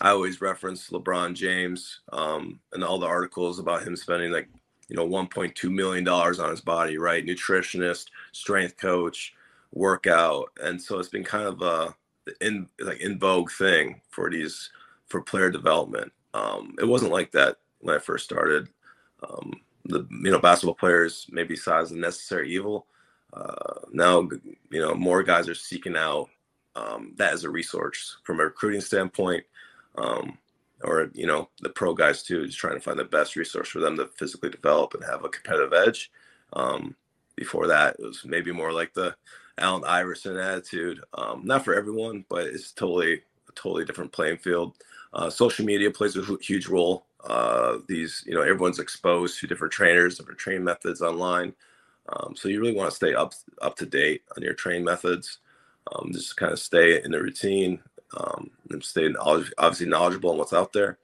I 0.00 0.10
always 0.10 0.40
reference 0.40 0.90
LeBron 0.90 1.34
James 1.34 2.00
um, 2.12 2.58
and 2.72 2.82
all 2.82 2.98
the 2.98 3.06
articles 3.06 3.58
about 3.58 3.86
him 3.86 3.94
spending 3.94 4.32
like 4.32 4.48
you 4.94 5.00
know 5.00 5.08
1.2 5.08 5.72
million 5.72 6.04
dollars 6.04 6.38
on 6.38 6.50
his 6.50 6.60
body, 6.60 6.98
right? 6.98 7.26
Nutritionist, 7.26 8.06
strength 8.30 8.76
coach, 8.76 9.34
workout, 9.72 10.50
and 10.62 10.80
so 10.80 11.00
it's 11.00 11.08
been 11.08 11.24
kind 11.24 11.48
of 11.48 11.62
a 11.62 11.96
in 12.40 12.68
like 12.78 13.00
in 13.00 13.18
vogue 13.18 13.50
thing 13.50 14.00
for 14.08 14.30
these 14.30 14.70
for 15.08 15.20
player 15.20 15.50
development. 15.50 16.12
Um, 16.32 16.76
it 16.78 16.86
wasn't 16.86 17.10
like 17.10 17.32
that 17.32 17.56
when 17.80 17.96
I 17.96 17.98
first 17.98 18.24
started. 18.24 18.68
Um, 19.28 19.54
the 19.84 20.06
you 20.10 20.30
know 20.30 20.38
basketball 20.38 20.76
players 20.76 21.26
maybe 21.28 21.56
saw 21.56 21.80
as 21.80 21.90
a 21.90 21.98
necessary 21.98 22.52
evil. 22.52 22.86
Uh, 23.32 23.80
now 23.92 24.28
you 24.70 24.80
know 24.80 24.94
more 24.94 25.24
guys 25.24 25.48
are 25.48 25.56
seeking 25.56 25.96
out 25.96 26.28
um, 26.76 27.14
that 27.16 27.32
as 27.32 27.42
a 27.42 27.50
resource 27.50 28.18
from 28.22 28.38
a 28.38 28.44
recruiting 28.44 28.80
standpoint 28.80 29.42
um, 29.96 30.38
or 30.84 31.10
you 31.14 31.26
know 31.26 31.48
the 31.60 31.70
pro 31.70 31.94
guys 31.94 32.22
too, 32.22 32.46
just 32.46 32.58
trying 32.58 32.74
to 32.74 32.80
find 32.80 32.98
the 32.98 33.04
best 33.04 33.36
resource 33.36 33.68
for 33.68 33.80
them 33.80 33.96
to 33.96 34.06
physically 34.06 34.50
develop 34.50 34.94
and 34.94 35.04
have 35.04 35.24
a 35.24 35.28
competitive 35.28 35.72
edge. 35.72 36.10
Um, 36.52 36.94
before 37.36 37.66
that, 37.66 37.96
it 37.98 38.04
was 38.04 38.24
maybe 38.24 38.52
more 38.52 38.72
like 38.72 38.94
the 38.94 39.16
Allen 39.58 39.84
Iverson 39.86 40.36
attitude. 40.36 41.00
Um, 41.14 41.42
not 41.44 41.64
for 41.64 41.74
everyone, 41.74 42.24
but 42.28 42.46
it's 42.46 42.72
totally 42.72 43.22
a 43.48 43.52
totally 43.54 43.84
different 43.84 44.12
playing 44.12 44.38
field. 44.38 44.74
Uh, 45.12 45.30
social 45.30 45.64
media 45.64 45.90
plays 45.90 46.16
a 46.16 46.36
huge 46.40 46.66
role. 46.66 47.06
Uh, 47.24 47.78
these, 47.88 48.22
you 48.26 48.34
know, 48.34 48.42
everyone's 48.42 48.78
exposed 48.78 49.38
to 49.40 49.46
different 49.46 49.72
trainers, 49.72 50.18
different 50.18 50.38
training 50.38 50.64
methods 50.64 51.00
online. 51.00 51.54
Um, 52.08 52.34
so 52.36 52.48
you 52.48 52.60
really 52.60 52.74
want 52.74 52.90
to 52.90 52.96
stay 52.96 53.14
up 53.14 53.32
up 53.62 53.76
to 53.76 53.86
date 53.86 54.22
on 54.36 54.42
your 54.42 54.54
training 54.54 54.84
methods. 54.84 55.38
Um, 55.92 56.12
just 56.12 56.36
kind 56.36 56.52
of 56.52 56.58
stay 56.58 57.02
in 57.02 57.10
the 57.10 57.20
routine, 57.20 57.80
um, 58.16 58.50
and 58.70 58.82
stay 58.84 59.12
obviously 59.18 59.86
knowledgeable 59.86 60.30
on 60.30 60.38
what's 60.38 60.52
out 60.52 60.72
there. 60.72 60.98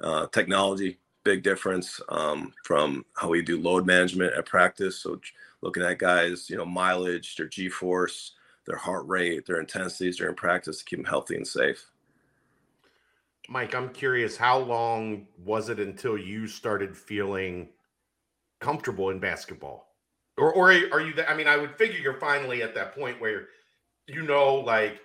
Uh, 0.00 0.26
technology, 0.28 0.98
big 1.24 1.42
difference 1.42 2.00
um, 2.08 2.52
from 2.64 3.04
how 3.14 3.28
we 3.28 3.42
do 3.42 3.60
load 3.60 3.86
management 3.86 4.34
at 4.34 4.46
practice. 4.46 5.00
So 5.00 5.20
looking 5.62 5.82
at 5.82 5.98
guys, 5.98 6.50
you 6.50 6.56
know, 6.56 6.66
mileage, 6.66 7.36
their 7.36 7.48
G-force, 7.48 8.32
their 8.66 8.76
heart 8.76 9.06
rate, 9.06 9.46
their 9.46 9.60
intensities 9.60 10.18
during 10.18 10.34
practice 10.34 10.78
to 10.78 10.84
keep 10.84 10.98
them 10.98 11.06
healthy 11.06 11.36
and 11.36 11.46
safe. 11.46 11.86
Mike, 13.48 13.74
I'm 13.74 13.90
curious, 13.90 14.36
how 14.36 14.58
long 14.58 15.26
was 15.44 15.68
it 15.68 15.78
until 15.78 16.18
you 16.18 16.46
started 16.46 16.96
feeling 16.96 17.68
comfortable 18.60 19.10
in 19.10 19.20
basketball? 19.20 19.94
Or, 20.36 20.52
or 20.52 20.70
are 20.70 21.00
you, 21.00 21.14
I 21.28 21.34
mean, 21.34 21.46
I 21.46 21.56
would 21.56 21.76
figure 21.76 21.98
you're 21.98 22.20
finally 22.20 22.62
at 22.62 22.74
that 22.74 22.94
point 22.94 23.20
where 23.20 23.46
you 24.08 24.22
know, 24.22 24.56
like, 24.56 25.00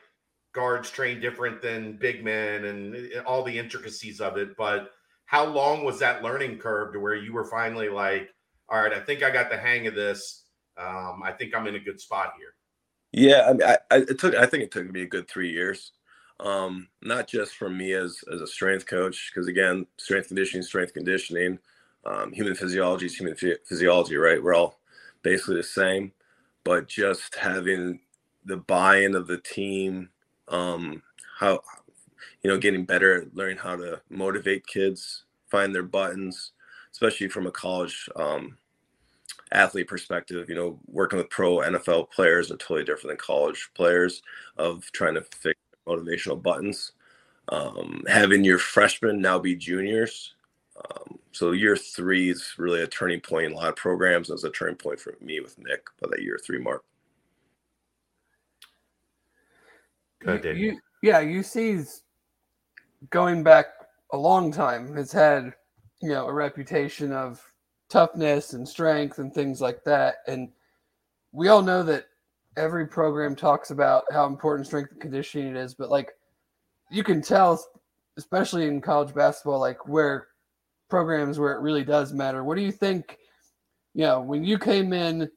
guards 0.53 0.89
train 0.89 1.20
different 1.20 1.62
than 1.62 1.98
big 1.98 2.24
men 2.24 2.65
and 2.65 2.96
eh, 2.96 3.20
all 3.25 3.43
the 3.43 3.58
intricacies 3.58 4.20
of 4.20 4.38
it. 4.38 4.55
But 4.58 4.91
how 5.25 5.46
long 5.46 5.84
was 5.84 6.00
that 6.00 6.24
learning 6.24 6.58
curve 6.58 6.93
to 6.93 7.00
where 7.00 7.15
you 7.15 7.34
were 7.34 7.46
finally 7.46 7.89
like, 7.89 8.29
all 8.70 8.81
right, 8.81 8.93
I 8.93 9.00
think 9.00 9.24
I 9.24 9.31
got 9.31 9.50
the 9.50 9.58
hang 9.58 9.88
of 9.88 9.96
this. 9.96 10.43
Um, 10.77 11.22
I 11.24 11.31
think 11.31 11.55
I'm 11.55 11.67
in 11.67 11.75
a 11.75 11.79
good 11.79 12.00
spot 12.00 12.34
here. 12.38 12.53
Yeah, 13.12 13.48
I 13.50 13.53
mean, 13.53 13.77
I, 13.91 14.13
took. 14.17 14.36
I 14.36 14.46
think 14.46 14.63
it 14.63 14.72
took 14.72 14.89
me 14.89 15.01
a 15.01 15.08
good 15.08 15.27
three 15.27 15.51
years. 15.51 15.91
Um, 16.39 16.88
not 17.01 17.27
just 17.27 17.55
from 17.55 17.77
me 17.77 17.91
as 17.91 18.24
as 18.34 18.39
a 18.39 18.48
strength 18.48 18.86
coach, 18.86 19.31
because 19.31 19.48
again, 19.48 19.86
strength 19.98 20.27
conditioning, 20.27 20.63
strength 20.63 20.93
conditioning, 20.93 21.60
um, 22.05 22.31
human 22.31 22.55
physiology 22.55 23.08
is 23.08 23.15
human 23.15 23.36
physiology, 23.36 24.15
right? 24.15 24.41
We're 24.41 24.55
all 24.55 24.79
basically 25.24 25.58
the 25.58 25.63
same, 25.63 26.13
but 26.63 26.88
just 26.88 27.36
having 27.36 28.00
the 28.46 28.58
buy-in 28.58 29.15
of 29.15 29.27
the 29.27 29.38
team, 29.39 30.10
um, 30.48 31.01
how 31.38 31.62
you 32.41 32.50
know 32.50 32.57
getting 32.57 32.86
better 32.86 33.21
at 33.21 33.36
learning 33.36 33.57
how 33.57 33.75
to 33.75 34.01
motivate 34.10 34.65
kids 34.67 35.24
find 35.50 35.74
their 35.74 35.83
buttons 35.83 36.51
especially 36.91 37.27
from 37.27 37.48
a 37.48 37.51
college 37.51 38.10
um, 38.15 38.57
athlete 39.51 39.88
perspective 39.88 40.50
you 40.50 40.55
know 40.55 40.79
working 40.88 41.17
with 41.17 41.29
pro 41.29 41.57
nfl 41.57 42.10
players 42.10 42.51
are 42.51 42.57
totally 42.57 42.83
different 42.83 43.10
than 43.10 43.17
college 43.17 43.69
players 43.75 44.21
of 44.57 44.89
trying 44.91 45.13
to 45.13 45.21
fix 45.21 45.60
motivational 45.88 46.41
buttons. 46.41 46.93
Um, 47.50 48.03
having 48.07 48.43
your 48.43 48.60
freshmen 48.60 49.19
now 49.19 49.39
be 49.39 49.55
juniors 49.55 50.36
um, 50.77 51.19
so 51.31 51.51
year 51.51 51.75
three 51.75 52.29
is 52.29 52.53
really 52.57 52.81
a 52.81 52.88
turning 52.88 53.19
point 53.19 53.48
in 53.48 53.51
a 53.53 53.55
lot 53.55 53.69
of 53.69 53.75
programs. 53.75 54.31
As 54.31 54.43
a 54.43 54.50
turning 54.50 54.75
point 54.75 55.00
for 55.00 55.15
me 55.21 55.39
with 55.39 55.60
Mick 55.60 55.79
by 56.01 56.10
that 56.12 56.24
year 56.24 56.39
three 56.43 56.60
mark 56.60 56.83
You, 60.57 60.79
yeah, 61.01 61.19
UC's 61.21 62.03
going 63.09 63.43
back 63.43 63.67
a 64.13 64.17
long 64.17 64.51
time 64.51 64.95
has 64.95 65.11
had 65.11 65.53
you 66.01 66.09
know 66.09 66.27
a 66.27 66.33
reputation 66.33 67.11
of 67.11 67.41
toughness 67.89 68.53
and 68.53 68.67
strength 68.67 69.19
and 69.19 69.33
things 69.33 69.61
like 69.61 69.83
that, 69.85 70.15
and 70.27 70.49
we 71.31 71.47
all 71.47 71.61
know 71.61 71.83
that 71.83 72.05
every 72.57 72.85
program 72.85 73.35
talks 73.35 73.71
about 73.71 74.03
how 74.11 74.25
important 74.25 74.67
strength 74.67 74.91
and 74.91 75.01
conditioning 75.01 75.55
is, 75.55 75.73
but 75.73 75.89
like 75.89 76.11
you 76.89 77.03
can 77.03 77.21
tell, 77.21 77.63
especially 78.17 78.67
in 78.67 78.81
college 78.81 79.13
basketball, 79.13 79.59
like 79.59 79.87
where 79.87 80.27
programs 80.89 81.39
where 81.39 81.53
it 81.53 81.61
really 81.61 81.85
does 81.85 82.13
matter. 82.13 82.43
What 82.43 82.57
do 82.57 82.63
you 82.63 82.71
think? 82.71 83.17
You 83.93 84.03
know, 84.03 84.21
when 84.21 84.43
you 84.43 84.59
came 84.59 84.93
in 84.93 85.29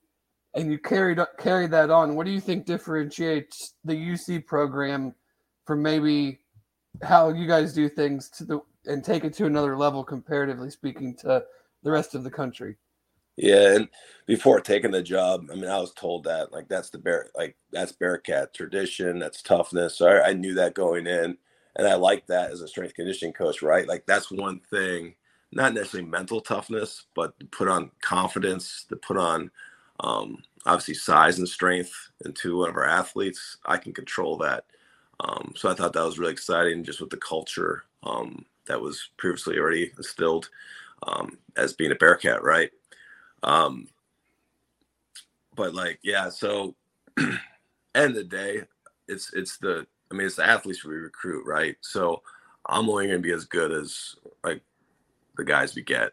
and 0.54 0.70
you 0.70 0.78
carried 0.78 1.18
carried 1.38 1.70
that 1.72 1.90
on. 1.90 2.14
What 2.14 2.26
do 2.26 2.32
you 2.32 2.40
think 2.40 2.64
differentiates 2.64 3.74
the 3.84 3.94
UC 3.94 4.46
program 4.46 5.14
from 5.66 5.82
maybe 5.82 6.38
how 7.02 7.30
you 7.30 7.46
guys 7.46 7.72
do 7.72 7.88
things 7.88 8.30
to 8.30 8.44
the 8.44 8.60
and 8.86 9.02
take 9.02 9.24
it 9.24 9.32
to 9.34 9.46
another 9.46 9.76
level 9.76 10.04
comparatively 10.04 10.70
speaking 10.70 11.16
to 11.16 11.44
the 11.82 11.90
rest 11.90 12.14
of 12.14 12.24
the 12.24 12.30
country? 12.30 12.76
Yeah, 13.36 13.74
and 13.74 13.88
before 14.26 14.60
taking 14.60 14.92
the 14.92 15.02
job, 15.02 15.46
I 15.50 15.56
mean, 15.56 15.68
I 15.68 15.78
was 15.78 15.92
told 15.92 16.24
that 16.24 16.52
like 16.52 16.68
that's 16.68 16.90
the 16.90 16.98
bear, 16.98 17.30
like 17.34 17.56
that's 17.72 17.92
Bearcat 17.92 18.54
tradition, 18.54 19.18
that's 19.18 19.42
toughness. 19.42 19.98
So 19.98 20.06
I, 20.06 20.28
I 20.28 20.32
knew 20.34 20.54
that 20.54 20.74
going 20.74 21.08
in, 21.08 21.36
and 21.76 21.88
I 21.88 21.94
like 21.94 22.26
that 22.28 22.52
as 22.52 22.60
a 22.60 22.68
strength 22.68 22.94
conditioning 22.94 23.32
coach, 23.32 23.60
right? 23.60 23.88
Like 23.88 24.06
that's 24.06 24.30
one 24.30 24.60
thing, 24.70 25.16
not 25.50 25.74
necessarily 25.74 26.08
mental 26.08 26.40
toughness, 26.40 27.06
but 27.16 27.34
put 27.50 27.66
on 27.66 27.90
confidence, 28.00 28.86
to 28.88 28.96
put 28.96 29.16
on 29.16 29.50
um, 30.00 30.42
obviously 30.66 30.94
size 30.94 31.38
and 31.38 31.48
strength 31.48 31.92
into 32.24 32.58
one 32.58 32.70
of 32.70 32.76
our 32.76 32.88
athletes, 32.88 33.58
I 33.64 33.76
can 33.76 33.92
control 33.92 34.36
that. 34.38 34.64
Um, 35.20 35.52
so 35.56 35.70
I 35.70 35.74
thought 35.74 35.92
that 35.92 36.04
was 36.04 36.18
really 36.18 36.32
exciting, 36.32 36.84
just 36.84 37.00
with 37.00 37.10
the 37.10 37.16
culture 37.16 37.84
um, 38.02 38.44
that 38.66 38.80
was 38.80 39.10
previously 39.16 39.58
already 39.58 39.92
instilled 39.96 40.50
um, 41.06 41.38
as 41.56 41.72
being 41.72 41.92
a 41.92 41.96
Bearcat, 41.96 42.42
right? 42.42 42.70
Um, 43.42 43.88
but 45.54 45.74
like, 45.74 46.00
yeah. 46.02 46.28
So, 46.28 46.74
end 47.18 47.38
of 47.94 48.14
the 48.14 48.24
day, 48.24 48.62
it's 49.06 49.32
it's 49.34 49.58
the 49.58 49.86
I 50.10 50.14
mean, 50.14 50.26
it's 50.26 50.36
the 50.36 50.46
athletes 50.46 50.84
we 50.84 50.94
recruit, 50.94 51.46
right? 51.46 51.76
So 51.80 52.22
I'm 52.66 52.88
only 52.88 53.06
going 53.06 53.18
to 53.18 53.22
be 53.22 53.32
as 53.32 53.44
good 53.44 53.72
as 53.72 54.16
like 54.42 54.62
the 55.36 55.44
guys 55.44 55.74
we 55.74 55.82
get. 55.82 56.12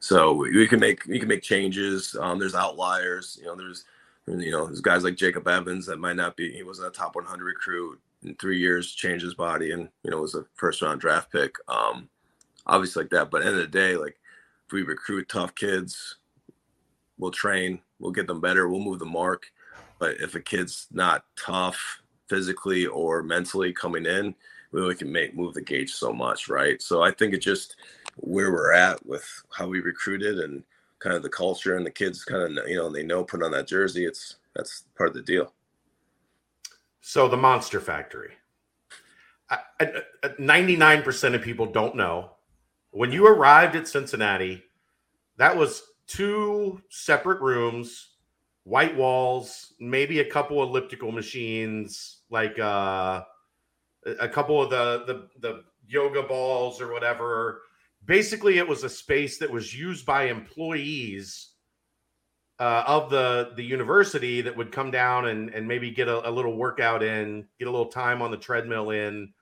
So 0.00 0.32
we 0.32 0.68
can 0.68 0.80
make 0.80 1.04
we 1.06 1.18
can 1.18 1.28
make 1.28 1.42
changes. 1.42 2.16
Um, 2.20 2.38
there's 2.38 2.54
outliers. 2.54 3.36
You 3.40 3.46
know, 3.46 3.56
there's 3.56 3.84
you 4.26 4.50
know 4.50 4.66
there's 4.66 4.80
guys 4.80 5.04
like 5.04 5.16
Jacob 5.16 5.48
Evans 5.48 5.86
that 5.86 5.98
might 5.98 6.16
not 6.16 6.36
be. 6.36 6.52
He 6.52 6.62
wasn't 6.62 6.88
a 6.88 6.90
top 6.90 7.16
100 7.16 7.44
recruit 7.44 8.00
in 8.22 8.34
three 8.36 8.58
years, 8.58 8.92
changed 8.92 9.24
his 9.24 9.34
body, 9.34 9.72
and 9.72 9.88
you 10.02 10.10
know 10.10 10.20
was 10.20 10.34
a 10.34 10.44
first 10.54 10.82
round 10.82 11.00
draft 11.00 11.32
pick. 11.32 11.54
Um, 11.68 12.08
obviously 12.66 13.02
like 13.02 13.10
that. 13.10 13.30
But 13.30 13.42
end 13.42 13.56
of 13.56 13.56
the 13.56 13.66
day, 13.66 13.96
like 13.96 14.18
if 14.66 14.72
we 14.72 14.82
recruit 14.82 15.28
tough 15.28 15.54
kids, 15.54 16.16
we'll 17.18 17.30
train, 17.30 17.80
we'll 17.98 18.12
get 18.12 18.26
them 18.26 18.40
better, 18.40 18.68
we'll 18.68 18.80
move 18.80 18.98
the 18.98 19.06
mark. 19.06 19.46
but 19.98 20.20
if 20.20 20.34
a 20.36 20.40
kid's 20.40 20.86
not 20.92 21.24
tough 21.36 22.00
physically 22.28 22.86
or 22.86 23.22
mentally 23.22 23.72
coming 23.72 24.06
in, 24.06 24.34
we 24.70 24.80
only 24.80 24.94
can 24.94 25.10
make 25.10 25.34
move 25.34 25.54
the 25.54 25.62
gauge 25.62 25.90
so 25.92 26.12
much, 26.12 26.48
right? 26.48 26.80
So 26.82 27.02
I 27.02 27.10
think 27.10 27.34
it 27.34 27.38
just 27.38 27.76
where 28.18 28.52
we're 28.52 28.72
at 28.72 29.04
with 29.06 29.24
how 29.50 29.66
we 29.66 29.80
recruited 29.80 30.38
and 30.40 30.62
kind 30.98 31.16
of 31.16 31.22
the 31.22 31.28
culture 31.28 31.76
and 31.76 31.86
the 31.86 31.90
kids 31.90 32.24
kind 32.24 32.58
of 32.58 32.68
you 32.68 32.76
know 32.76 32.90
they 32.90 33.02
know 33.02 33.24
put 33.24 33.42
on 33.42 33.52
that 33.52 33.68
jersey. 33.68 34.04
It's 34.04 34.36
that's 34.54 34.84
part 34.96 35.10
of 35.10 35.14
the 35.14 35.22
deal. 35.22 35.52
So 37.00 37.28
the 37.28 37.36
Monster 37.36 37.80
Factory. 37.80 38.32
Ninety-nine 40.38 41.02
percent 41.02 41.34
of 41.34 41.42
people 41.42 41.66
don't 41.66 41.96
know 41.96 42.32
when 42.90 43.12
you 43.12 43.26
arrived 43.26 43.76
at 43.76 43.88
Cincinnati. 43.88 44.62
That 45.36 45.56
was 45.56 45.82
two 46.06 46.82
separate 46.90 47.40
rooms, 47.40 48.08
white 48.64 48.96
walls, 48.96 49.72
maybe 49.78 50.20
a 50.20 50.30
couple 50.30 50.62
elliptical 50.62 51.12
machines, 51.12 52.18
like 52.28 52.58
uh, 52.58 53.22
a 54.20 54.28
couple 54.28 54.60
of 54.60 54.68
the 54.68 55.04
the 55.06 55.28
the 55.40 55.64
yoga 55.88 56.22
balls 56.22 56.80
or 56.80 56.92
whatever. 56.92 57.62
Basically, 58.08 58.58
it 58.58 58.66
was 58.66 58.82
a 58.82 58.88
space 58.88 59.38
that 59.38 59.50
was 59.50 59.78
used 59.78 60.04
by 60.04 60.24
employees 60.24 61.50
uh, 62.58 62.82
of 62.86 63.10
the 63.10 63.52
the 63.54 63.62
university 63.62 64.40
that 64.40 64.56
would 64.56 64.72
come 64.72 64.90
down 64.90 65.28
and 65.28 65.50
and 65.50 65.68
maybe 65.68 65.90
get 65.90 66.08
a, 66.08 66.28
a, 66.28 66.32
little 66.32 66.56
workout 66.56 67.04
in, 67.04 67.46
get 67.60 67.68
a 67.68 67.70
little 67.70 67.86
time 67.86 68.20
on 68.20 68.32
the 68.32 68.36
treadmill 68.36 68.90
in 68.90 69.32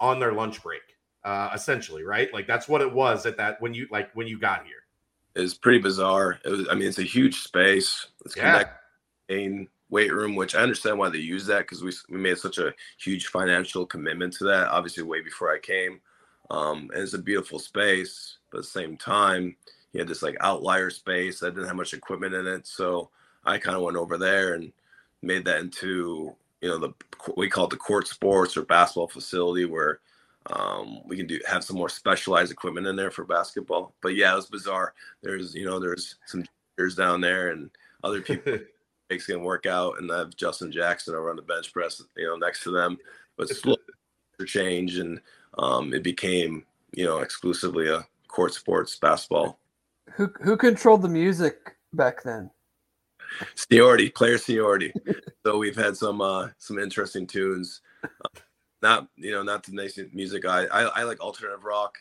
on 0.00 0.18
their 0.18 0.32
lunch 0.32 0.62
break. 0.62 0.80
Uh, 1.24 1.50
essentially, 1.54 2.04
right? 2.04 2.32
Like 2.32 2.46
that's 2.46 2.68
what 2.68 2.80
it 2.80 2.90
was 2.90 3.26
at 3.26 3.36
that 3.36 3.60
when 3.60 3.74
you 3.74 3.86
like 3.90 4.10
when 4.14 4.26
you 4.26 4.38
got 4.38 4.64
here. 4.64 4.84
It 5.34 5.40
was 5.40 5.54
pretty 5.54 5.80
bizarre. 5.80 6.38
It 6.44 6.48
was. 6.48 6.68
I 6.70 6.74
mean, 6.74 6.88
it's 6.88 6.98
a 6.98 7.02
huge 7.02 7.40
space. 7.40 8.06
It's 8.24 8.36
yeah. 8.36 8.64
connected 9.28 9.68
weight 9.90 10.12
room, 10.12 10.34
which 10.34 10.54
I 10.54 10.60
understand 10.60 10.98
why 10.98 11.08
they 11.08 11.18
use 11.18 11.46
that 11.46 11.60
because 11.60 11.82
we 11.82 11.92
we 12.08 12.18
made 12.18 12.38
such 12.38 12.58
a 12.58 12.72
huge 12.98 13.26
financial 13.26 13.86
commitment 13.86 14.32
to 14.34 14.44
that. 14.44 14.68
Obviously, 14.68 15.02
way 15.02 15.20
before 15.20 15.52
I 15.52 15.58
came, 15.58 16.00
um, 16.50 16.90
and 16.92 17.02
it's 17.02 17.14
a 17.14 17.18
beautiful 17.18 17.58
space. 17.58 18.38
But 18.50 18.58
at 18.58 18.64
the 18.64 18.70
same 18.70 18.96
time, 18.96 19.56
he 19.92 19.98
had 19.98 20.08
this 20.08 20.22
like 20.22 20.36
outlier 20.40 20.90
space 20.90 21.40
that 21.40 21.54
didn't 21.54 21.68
have 21.68 21.76
much 21.76 21.94
equipment 21.94 22.34
in 22.34 22.46
it. 22.46 22.66
So 22.66 23.10
I 23.44 23.58
kind 23.58 23.76
of 23.76 23.82
went 23.82 23.96
over 23.96 24.18
there 24.18 24.54
and 24.54 24.72
made 25.22 25.44
that 25.46 25.60
into 25.60 26.34
you 26.60 26.68
know 26.68 26.78
the 26.78 26.92
we 27.36 27.48
call 27.48 27.64
it 27.64 27.70
the 27.70 27.76
court 27.76 28.08
sports 28.08 28.56
or 28.56 28.62
basketball 28.62 29.08
facility 29.08 29.64
where 29.64 30.00
um, 30.50 31.00
we 31.06 31.16
can 31.16 31.26
do 31.26 31.40
have 31.46 31.64
some 31.64 31.76
more 31.76 31.88
specialized 31.88 32.52
equipment 32.52 32.86
in 32.86 32.96
there 32.96 33.10
for 33.10 33.24
basketball. 33.24 33.94
But 34.02 34.14
yeah, 34.14 34.32
it 34.32 34.36
was 34.36 34.46
bizarre. 34.46 34.94
There's 35.22 35.54
you 35.54 35.64
know 35.64 35.78
there's 35.78 36.16
some 36.26 36.44
cheers 36.76 36.94
down 36.94 37.20
there 37.20 37.48
and 37.48 37.70
other 38.02 38.20
people 38.22 38.58
makes 39.10 39.26
can 39.26 39.42
work 39.42 39.66
out, 39.66 39.98
and 39.98 40.10
I 40.10 40.18
have 40.18 40.36
Justin 40.36 40.72
Jackson 40.72 41.14
over 41.14 41.30
on 41.30 41.36
the 41.36 41.42
bench 41.42 41.72
press, 41.72 42.02
you 42.16 42.26
know, 42.26 42.36
next 42.36 42.62
to 42.64 42.70
them. 42.70 42.98
But 43.36 43.48
slow 43.48 43.76
change, 44.44 44.98
and 44.98 45.20
um, 45.58 45.94
it 45.94 46.02
became 46.02 46.64
you 46.92 47.04
know 47.04 47.18
exclusively 47.18 47.88
a 47.88 48.06
court 48.28 48.54
sports 48.54 48.96
basketball 48.96 49.58
who 50.12 50.32
who 50.42 50.56
controlled 50.56 51.02
the 51.02 51.08
music 51.08 51.76
back 51.92 52.22
then? 52.22 52.50
Seniority, 53.54 54.10
player 54.10 54.38
seniority. 54.38 54.92
so 55.44 55.58
we've 55.58 55.76
had 55.76 55.96
some 55.96 56.20
uh 56.20 56.48
some 56.58 56.78
interesting 56.78 57.26
tunes. 57.26 57.80
Uh, 58.02 58.40
not 58.82 59.08
you 59.16 59.32
know 59.32 59.42
not 59.42 59.64
the 59.64 59.72
nice 59.72 59.98
music. 60.12 60.44
I, 60.46 60.66
I 60.66 60.82
I 60.82 61.02
like 61.04 61.20
alternative 61.20 61.64
rock, 61.64 61.96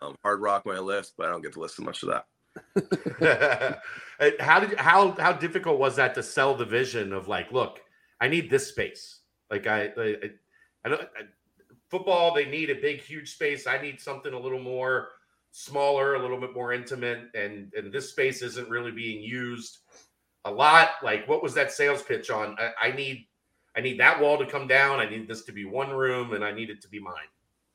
um, 0.00 0.16
hard 0.22 0.40
rock 0.40 0.64
when 0.64 0.76
I 0.76 0.80
lift, 0.80 1.12
but 1.16 1.26
I 1.26 1.30
don't 1.30 1.42
get 1.42 1.52
to 1.54 1.60
listen 1.60 1.84
much 1.84 2.02
of 2.02 2.10
that. 2.10 3.80
how 4.40 4.60
did 4.60 4.78
how 4.78 5.12
how 5.12 5.32
difficult 5.32 5.78
was 5.78 5.96
that 5.96 6.14
to 6.14 6.22
sell 6.22 6.54
the 6.54 6.64
vision 6.64 7.12
of 7.12 7.28
like, 7.28 7.52
look, 7.52 7.80
I 8.20 8.28
need 8.28 8.50
this 8.50 8.68
space. 8.68 9.20
Like 9.50 9.66
I 9.66 9.92
I, 9.96 10.16
I, 10.84 10.88
don't. 10.88 11.00
I 11.02 11.22
football, 11.88 12.34
they 12.34 12.44
need 12.44 12.70
a 12.70 12.74
big 12.74 13.00
huge 13.00 13.32
space. 13.32 13.66
I 13.66 13.80
need 13.80 14.00
something 14.00 14.32
a 14.32 14.38
little 14.38 14.60
more 14.60 15.08
smaller, 15.50 16.14
a 16.14 16.22
little 16.22 16.40
bit 16.40 16.54
more 16.54 16.72
intimate, 16.72 17.30
and 17.34 17.72
and 17.74 17.92
this 17.92 18.10
space 18.10 18.42
isn't 18.42 18.68
really 18.68 18.92
being 18.92 19.22
used 19.22 19.78
a 20.44 20.50
lot. 20.50 20.90
Like, 21.02 21.26
what 21.28 21.42
was 21.42 21.54
that 21.54 21.72
sales 21.72 22.02
pitch 22.02 22.30
on? 22.30 22.56
I, 22.58 22.88
I 22.88 22.92
need 22.92 23.26
I 23.76 23.80
need 23.80 23.98
that 24.00 24.20
wall 24.20 24.38
to 24.38 24.46
come 24.46 24.66
down. 24.66 25.00
I 25.00 25.08
need 25.08 25.28
this 25.28 25.44
to 25.44 25.52
be 25.52 25.64
one 25.64 25.90
room, 25.90 26.34
and 26.34 26.44
I 26.44 26.52
need 26.52 26.70
it 26.70 26.80
to 26.82 26.88
be 26.88 27.00
mine. 27.00 27.14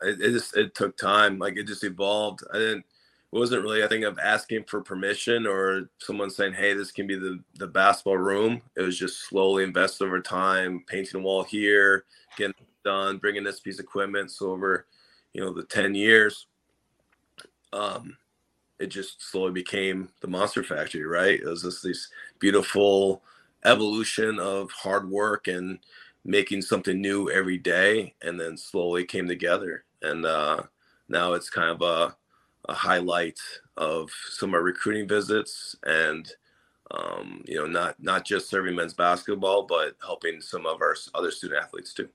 It, 0.02 0.21
it 0.21 0.32
just 0.32 0.56
it 0.58 0.76
took 0.76 0.97
time. 0.97 1.39
Like 1.39 1.58
it 1.58 1.67
just 1.67 1.84
evolved. 1.84 2.41
I 2.54 2.58
didn't. 2.58 2.86
It 3.32 3.39
wasn't 3.39 3.63
really 3.63 3.84
I 3.84 3.88
think 3.88 4.06
of 4.06 4.19
asking 4.19 4.65
for 4.65 4.82
permission 4.82 5.47
or 5.47 5.89
someone 5.97 6.30
saying, 6.30 6.54
"Hey, 6.54 6.73
this 6.73 6.91
can 6.91 7.08
be 7.08 7.15
the 7.15 7.39
the 7.56 7.67
basketball 7.67 8.17
room." 8.17 8.62
It 8.76 8.82
was 8.82 8.97
just 8.97 9.28
slowly 9.28 9.63
invested 9.63 10.06
over 10.06 10.19
time, 10.19 10.84
painting 10.88 11.21
a 11.21 11.23
wall 11.23 11.43
here, 11.43 12.06
getting 12.38 12.54
done, 12.84 13.17
bringing 13.17 13.43
this 13.43 13.60
piece 13.60 13.80
of 13.80 13.86
equipment. 13.86 14.32
So 14.32 14.52
over, 14.52 14.88
you 15.34 15.41
know, 15.41 15.54
the 15.54 15.63
ten 15.63 15.96
years, 15.96 16.48
um, 17.72 18.17
it 18.80 18.88
just 18.88 19.22
slowly 19.22 19.52
became 19.52 20.10
the 20.22 20.28
Monster 20.28 20.63
Factory, 20.63 21.06
right? 21.06 21.39
It 21.39 21.46
was 21.46 21.63
just 21.63 21.84
this 21.84 22.10
beautiful 22.39 23.24
evolution 23.65 24.39
of 24.39 24.72
hard 24.72 25.10
work 25.10 25.48
and 25.48 25.80
making 26.26 26.62
something 26.62 27.00
new 27.00 27.30
every 27.30 27.58
day, 27.58 28.13
and 28.22 28.39
then 28.39 28.58
slowly 28.58 29.06
came 29.06 29.28
together. 29.28 29.86
And 30.02 30.26
uh, 30.26 30.63
now 31.10 31.34
it's 31.34 31.50
kind 31.50 31.69
of 31.69 31.82
a, 31.82 32.15
a 32.69 32.74
highlight 32.74 33.39
of 33.78 34.10
some 34.30 34.50
of 34.50 34.56
our 34.56 34.63
recruiting 34.63 35.08
visits 35.08 35.76
and 35.86 36.32
um, 36.91 37.43
you 37.46 37.56
know 37.56 37.65
not 37.65 37.96
not 38.02 38.26
just 38.26 38.50
serving 38.50 38.76
men's 38.76 38.93
basketball 38.93 39.63
but 39.63 39.96
helping 40.06 40.39
some 40.39 40.65
of 40.65 40.82
our 40.82 40.96
other 41.15 41.32
student 41.32 41.63
athletes 41.63 41.93
too 41.93 42.08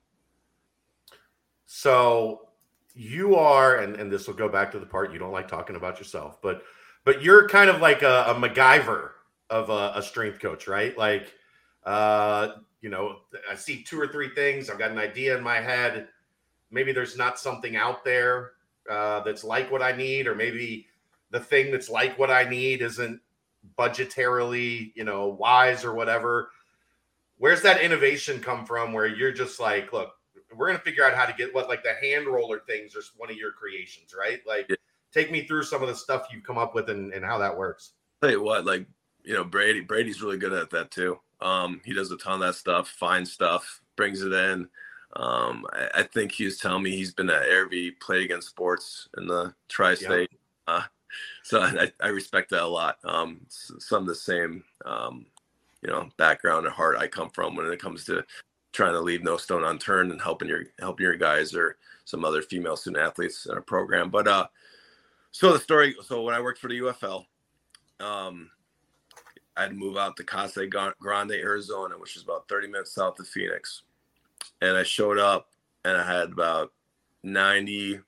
so 1.71 2.47
you 2.95 3.35
are, 3.35 3.75
and, 3.75 3.95
and 3.95 4.11
this 4.11 4.25
will 4.25 4.33
go 4.33 4.49
back 4.49 4.71
to 4.71 4.79
the 4.79 4.87
part 4.87 5.13
you 5.13 5.19
don't 5.19 5.31
like 5.31 5.47
talking 5.47 5.75
about 5.75 5.99
yourself, 5.99 6.41
but 6.41 6.63
but 7.03 7.21
you're 7.21 7.47
kind 7.47 7.69
of 7.69 7.79
like 7.79 8.01
a, 8.01 8.25
a 8.27 8.33
MacGyver 8.33 9.11
of 9.51 9.69
a, 9.69 9.91
a, 9.93 10.01
strength 10.01 10.39
coach, 10.39 10.67
right? 10.67 10.97
Like, 10.97 11.31
uh, 11.83 12.53
you 12.81 12.89
know, 12.89 13.17
I 13.49 13.53
see 13.53 13.83
two 13.83 14.01
or 14.01 14.07
three 14.07 14.29
things. 14.29 14.67
I've 14.67 14.79
got 14.79 14.89
an 14.89 14.97
idea 14.97 15.37
in 15.37 15.43
my 15.43 15.57
head. 15.57 16.07
Maybe 16.71 16.91
there's 16.91 17.15
not 17.15 17.37
something 17.37 17.75
out 17.75 18.03
there 18.03 18.53
uh, 18.89 19.19
that's 19.19 19.43
like 19.43 19.71
what 19.71 19.83
I 19.83 19.91
need, 19.91 20.25
or 20.25 20.33
maybe 20.33 20.87
the 21.29 21.39
thing 21.39 21.69
that's 21.71 21.89
like 21.89 22.17
what 22.17 22.31
I 22.31 22.49
need 22.49 22.81
isn't 22.81 23.21
budgetarily, 23.77 24.91
you 24.95 25.03
know, 25.03 25.27
wise 25.27 25.85
or 25.85 25.93
whatever. 25.93 26.49
Where's 27.37 27.61
that 27.61 27.81
innovation 27.81 28.39
come 28.39 28.65
from? 28.65 28.91
Where 28.91 29.05
you're 29.05 29.31
just 29.31 29.59
like, 29.59 29.93
look, 29.93 30.15
we're 30.55 30.67
gonna 30.67 30.79
figure 30.79 31.03
out 31.03 31.13
how 31.13 31.25
to 31.25 31.33
get 31.33 31.53
what 31.53 31.67
like 31.69 31.83
the 31.83 31.93
hand 31.93 32.27
roller 32.27 32.59
things 32.59 32.95
are 32.95 33.01
one 33.17 33.29
of 33.29 33.37
your 33.37 33.51
creations, 33.51 34.13
right? 34.17 34.39
Like 34.47 34.67
yeah. 34.69 34.75
take 35.13 35.31
me 35.31 35.43
through 35.45 35.63
some 35.63 35.81
of 35.81 35.87
the 35.87 35.95
stuff 35.95 36.27
you've 36.31 36.43
come 36.43 36.57
up 36.57 36.75
with 36.75 36.89
and, 36.89 37.13
and 37.13 37.23
how 37.23 37.37
that 37.39 37.57
works. 37.57 37.91
Tell 38.21 38.31
you 38.31 38.41
what, 38.41 38.65
like 38.65 38.85
you 39.23 39.33
know, 39.33 39.43
Brady, 39.43 39.81
Brady's 39.81 40.21
really 40.21 40.37
good 40.37 40.53
at 40.53 40.69
that 40.71 40.91
too. 40.91 41.19
Um, 41.41 41.81
he 41.85 41.93
does 41.93 42.11
a 42.11 42.17
ton 42.17 42.33
of 42.33 42.39
that 42.41 42.55
stuff, 42.55 42.89
finds 42.89 43.31
stuff, 43.31 43.81
brings 43.95 44.21
it 44.21 44.33
in. 44.33 44.67
Um, 45.15 45.65
I, 45.71 45.89
I, 45.95 46.03
think 46.03 46.31
he 46.31 46.45
was 46.45 46.57
telling 46.57 46.83
me 46.83 46.91
he's 46.91 47.13
been 47.13 47.29
at 47.29 47.43
AirV, 47.43 47.99
played 47.99 48.23
against 48.23 48.49
sports 48.49 49.09
in 49.17 49.25
the 49.25 49.55
tri-state. 49.67 50.29
Yeah. 50.67 50.73
Uh, 50.75 50.83
so 51.43 51.61
I, 51.61 51.91
I, 51.99 52.09
respect 52.09 52.51
that 52.51 52.61
a 52.61 52.67
lot. 52.67 52.97
Um, 53.03 53.41
some 53.47 54.03
of 54.03 54.07
the 54.07 54.13
same, 54.13 54.63
um, 54.85 55.25
you 55.81 55.89
know, 55.89 56.09
background 56.17 56.67
and 56.67 56.75
heart 56.75 56.97
I 56.97 57.07
come 57.07 57.31
from 57.31 57.55
when 57.55 57.65
it 57.71 57.81
comes 57.81 58.05
to 58.05 58.23
trying 58.71 58.93
to 58.93 59.01
leave 59.01 59.23
no 59.23 59.37
stone 59.37 59.63
unturned 59.63 60.11
and 60.11 60.21
helping 60.21 60.47
your 60.47 60.65
helping 60.79 61.05
your 61.05 61.15
guys 61.15 61.53
or 61.53 61.77
some 62.05 62.25
other 62.25 62.41
female 62.41 62.75
student 62.75 63.03
athletes 63.03 63.45
in 63.45 63.53
our 63.53 63.61
program. 63.61 64.09
But 64.09 64.27
uh, 64.27 64.47
so 65.31 65.53
the 65.53 65.59
story. 65.59 65.95
So 66.05 66.23
when 66.23 66.35
I 66.35 66.41
worked 66.41 66.59
for 66.59 66.67
the 66.67 66.79
UFL, 66.79 67.25
um, 67.99 68.49
I 69.55 69.63
had 69.63 69.71
to 69.71 69.75
move 69.75 69.97
out 69.97 70.15
to 70.17 70.23
Casa 70.23 70.65
Grande, 70.67 71.31
Arizona, 71.31 71.97
which 71.97 72.15
is 72.15 72.23
about 72.23 72.47
30 72.47 72.67
minutes 72.67 72.93
south 72.93 73.19
of 73.19 73.27
Phoenix. 73.27 73.83
And 74.61 74.77
I 74.77 74.83
showed 74.83 75.19
up 75.19 75.49
and 75.83 75.97
I 75.97 76.03
had 76.03 76.31
about 76.31 76.71
90 77.23 77.99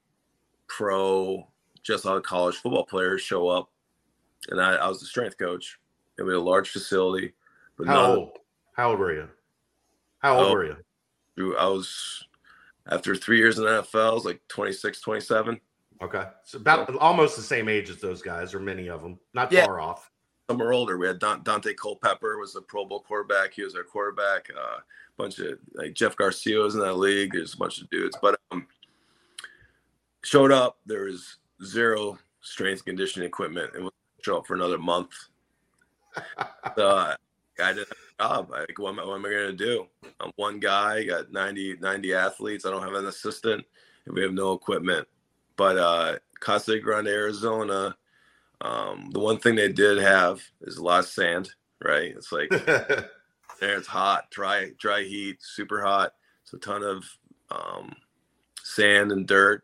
pro, 0.68 1.48
just 1.84 2.06
out 2.06 2.18
of 2.18 2.24
college 2.24 2.56
football 2.56 2.86
players 2.86 3.22
show 3.22 3.50
up. 3.50 3.70
And 4.50 4.62
I, 4.62 4.76
I 4.76 4.88
was 4.88 5.00
the 5.00 5.06
strength 5.06 5.38
coach. 5.38 5.78
It 6.18 6.24
was 6.24 6.36
a 6.36 6.40
large 6.40 6.70
facility. 6.70 7.34
But 7.78 7.88
How 7.88 8.16
old? 8.16 8.38
How 8.74 8.92
old 8.92 9.00
were 9.00 9.14
you? 9.14 9.28
How 10.22 10.38
old 10.38 10.48
oh, 10.48 10.54
were 10.54 10.66
you? 11.38 11.58
I 11.58 11.68
was 11.68 12.26
after 12.88 13.16
three 13.16 13.38
years 13.38 13.58
in 13.58 13.64
the 13.64 13.70
NFL, 13.70 14.10
I 14.10 14.14
was 14.14 14.26
like 14.26 14.42
26, 14.48 15.02
27. 15.02 15.60
Okay. 16.02 16.24
So 16.46 16.58
about 16.58 16.96
almost 16.98 17.36
the 17.36 17.44
same 17.44 17.70
age 17.70 17.90
as 17.90 17.98
those 17.98 18.22
guys, 18.22 18.54
or 18.54 18.60
many 18.60 18.88
of 18.90 19.02
them, 19.02 19.20
not 19.34 19.52
yeah. 19.52 19.66
far 19.66 19.80
off. 19.80 20.12
Some 20.50 20.62
are 20.62 20.74
older. 20.74 20.98
We 20.98 21.08
had 21.08 21.20
Daunte 21.20 21.76
Culpepper 21.78 22.38
was 22.38 22.56
a 22.56 22.62
Pro 22.62 22.86
Bowl 22.86 23.02
quarterback. 23.02 23.54
He 23.54 23.64
was 23.64 23.76
our 23.76 23.84
quarterback. 23.84 24.50
A 24.50 24.60
uh, 24.60 24.80
bunch 25.16 25.40
of 25.40 25.60
like 25.74 25.94
Jeff 25.94 26.16
Garcia 26.16 26.60
was 26.60 26.76
in 26.76 26.82
that 26.82 26.96
league. 26.96 27.32
There's 27.34 27.54
a 27.54 27.58
bunch 27.58 27.82
of 27.82 27.90
dudes, 27.90 28.18
but 28.22 28.40
um, 28.52 28.68
showed 30.24 30.52
up. 30.52 30.80
There 30.86 31.06
was 31.06 31.38
zero 31.64 32.18
strength 32.42 32.84
conditioning 32.84 33.28
equipment. 33.28 33.72
It 33.76 33.82
was 33.82 33.92
show 34.22 34.38
up 34.38 34.48
for 34.48 34.56
another 34.56 34.78
month. 34.78 35.12
uh, 36.78 37.16
I 37.62 37.74
didn't 37.74 37.90
have 37.90 37.98
a 38.20 38.24
job. 38.24 38.52
Like, 38.52 38.78
what 38.78 38.90
am, 38.90 39.00
I, 39.00 39.06
what 39.06 39.16
am 39.16 39.26
I 39.26 39.30
going 39.30 39.58
to 39.58 39.66
do? 39.66 39.88
I'm 40.20 40.32
one 40.36 40.60
guy, 40.60 41.04
got 41.04 41.32
90, 41.32 41.78
90 41.78 42.14
athletes. 42.14 42.66
I 42.66 42.72
don't 42.72 42.84
have 42.84 42.94
an 42.94 43.06
assistant, 43.06 43.66
and 44.06 44.16
we 44.16 44.22
have 44.22 44.34
no 44.34 44.54
equipment. 44.54 45.08
But 45.56 45.78
uh, 45.78 46.20
Casa 46.40 46.80
Grande, 46.80 47.08
Arizona, 47.08 47.96
um, 48.62 49.10
the 49.12 49.20
one 49.20 49.38
thing 49.38 49.56
they 49.56 49.72
did 49.72 49.98
have 49.98 50.42
is 50.62 50.78
a 50.78 50.84
lot 50.84 51.00
of 51.00 51.06
sand, 51.06 51.50
right? 51.84 52.14
It's 52.16 52.32
like 52.32 52.50
there, 52.66 53.08
it's 53.62 53.88
hot, 53.88 54.30
dry, 54.30 54.72
dry 54.78 55.04
heat, 55.04 55.38
super 55.42 55.82
hot. 55.82 56.14
It's 56.44 56.54
a 56.54 56.58
ton 56.58 56.84
of 56.84 57.04
um, 57.50 57.96
sand 58.64 59.12
and 59.12 59.28
dirt. 59.28 59.64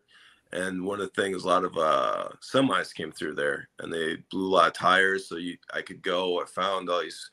And 0.53 0.85
one 0.85 1.01
of 1.01 1.11
the 1.13 1.21
things, 1.21 1.43
a 1.43 1.47
lot 1.47 1.65
of 1.65 1.77
uh, 1.77 2.29
semis 2.41 2.93
came 2.93 3.11
through 3.11 3.35
there, 3.35 3.67
and 3.79 3.91
they 3.91 4.17
blew 4.31 4.47
a 4.47 4.53
lot 4.53 4.67
of 4.67 4.73
tires. 4.73 5.27
So 5.27 5.35
you, 5.35 5.57
I 5.73 5.81
could 5.81 6.01
go. 6.01 6.41
I 6.41 6.45
found 6.45 6.89
all 6.89 7.01
these 7.01 7.29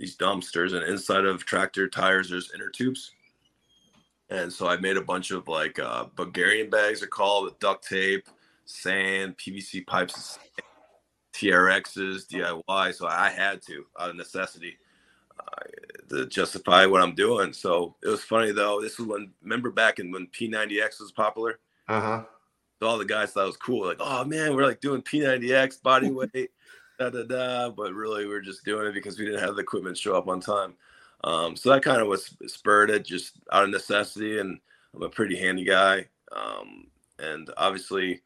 these 0.00 0.16
dumpsters, 0.16 0.72
and 0.72 0.82
inside 0.84 1.26
of 1.26 1.44
tractor 1.44 1.86
tires, 1.86 2.30
there's 2.30 2.52
inner 2.54 2.70
tubes. 2.70 3.12
And 4.30 4.50
so 4.50 4.66
I 4.66 4.78
made 4.78 4.96
a 4.96 5.02
bunch 5.02 5.30
of 5.30 5.46
like 5.46 5.78
uh, 5.78 6.06
Bulgarian 6.16 6.70
bags, 6.70 7.02
are 7.02 7.06
called, 7.06 7.44
with 7.44 7.58
duct 7.58 7.86
tape, 7.86 8.26
sand, 8.64 9.36
PVC 9.36 9.86
pipes, 9.86 10.38
TRXs, 11.34 12.26
DIY. 12.28 12.94
So 12.94 13.06
I 13.06 13.28
had 13.28 13.60
to, 13.66 13.84
out 13.98 14.08
of 14.08 14.16
necessity, 14.16 14.78
uh, 15.38 16.16
to 16.16 16.26
justify 16.26 16.86
what 16.86 17.02
I'm 17.02 17.14
doing. 17.14 17.52
So 17.52 17.94
it 18.02 18.08
was 18.08 18.24
funny 18.24 18.52
though. 18.52 18.80
This 18.80 18.98
was 18.98 19.06
when, 19.06 19.30
remember 19.42 19.70
back 19.70 19.98
in 19.98 20.10
when 20.10 20.28
P90X 20.28 21.00
was 21.00 21.12
popular? 21.12 21.58
Uh 21.88 22.00
huh. 22.00 22.24
So 22.78 22.86
all 22.86 22.96
the 22.96 23.04
guys 23.04 23.32
thought 23.32 23.44
it 23.44 23.48
was 23.48 23.56
cool. 23.58 23.86
Like, 23.86 23.98
oh 24.00 24.24
man, 24.24 24.56
we're 24.56 24.64
like 24.64 24.80
doing 24.80 25.02
P90X 25.02 25.82
body 25.82 26.10
weight, 26.34 26.52
da 27.00 27.10
da 27.10 27.22
da. 27.22 27.70
But 27.70 27.94
really, 27.94 28.26
we 28.26 28.34
are 28.34 28.40
just 28.40 28.64
doing 28.64 28.86
it 28.86 28.94
because 28.94 29.18
we 29.18 29.24
didn't 29.24 29.40
have 29.40 29.56
the 29.56 29.62
equipment 29.62 29.96
show 29.96 30.16
up 30.16 30.28
on 30.28 30.40
time. 30.40 30.74
Um, 31.24 31.56
so 31.56 31.70
that 31.70 31.82
kind 31.82 32.00
of 32.00 32.08
was 32.08 32.34
spurred 32.46 32.90
it 32.90 33.04
just 33.04 33.32
out 33.52 33.64
of 33.64 33.70
necessity. 33.70 34.38
And 34.38 34.58
I'm 34.94 35.02
a 35.02 35.08
pretty 35.08 35.36
handy 35.36 35.64
guy. 35.64 36.06
Um, 36.32 36.86
and 37.18 37.50
obviously, 37.56 38.22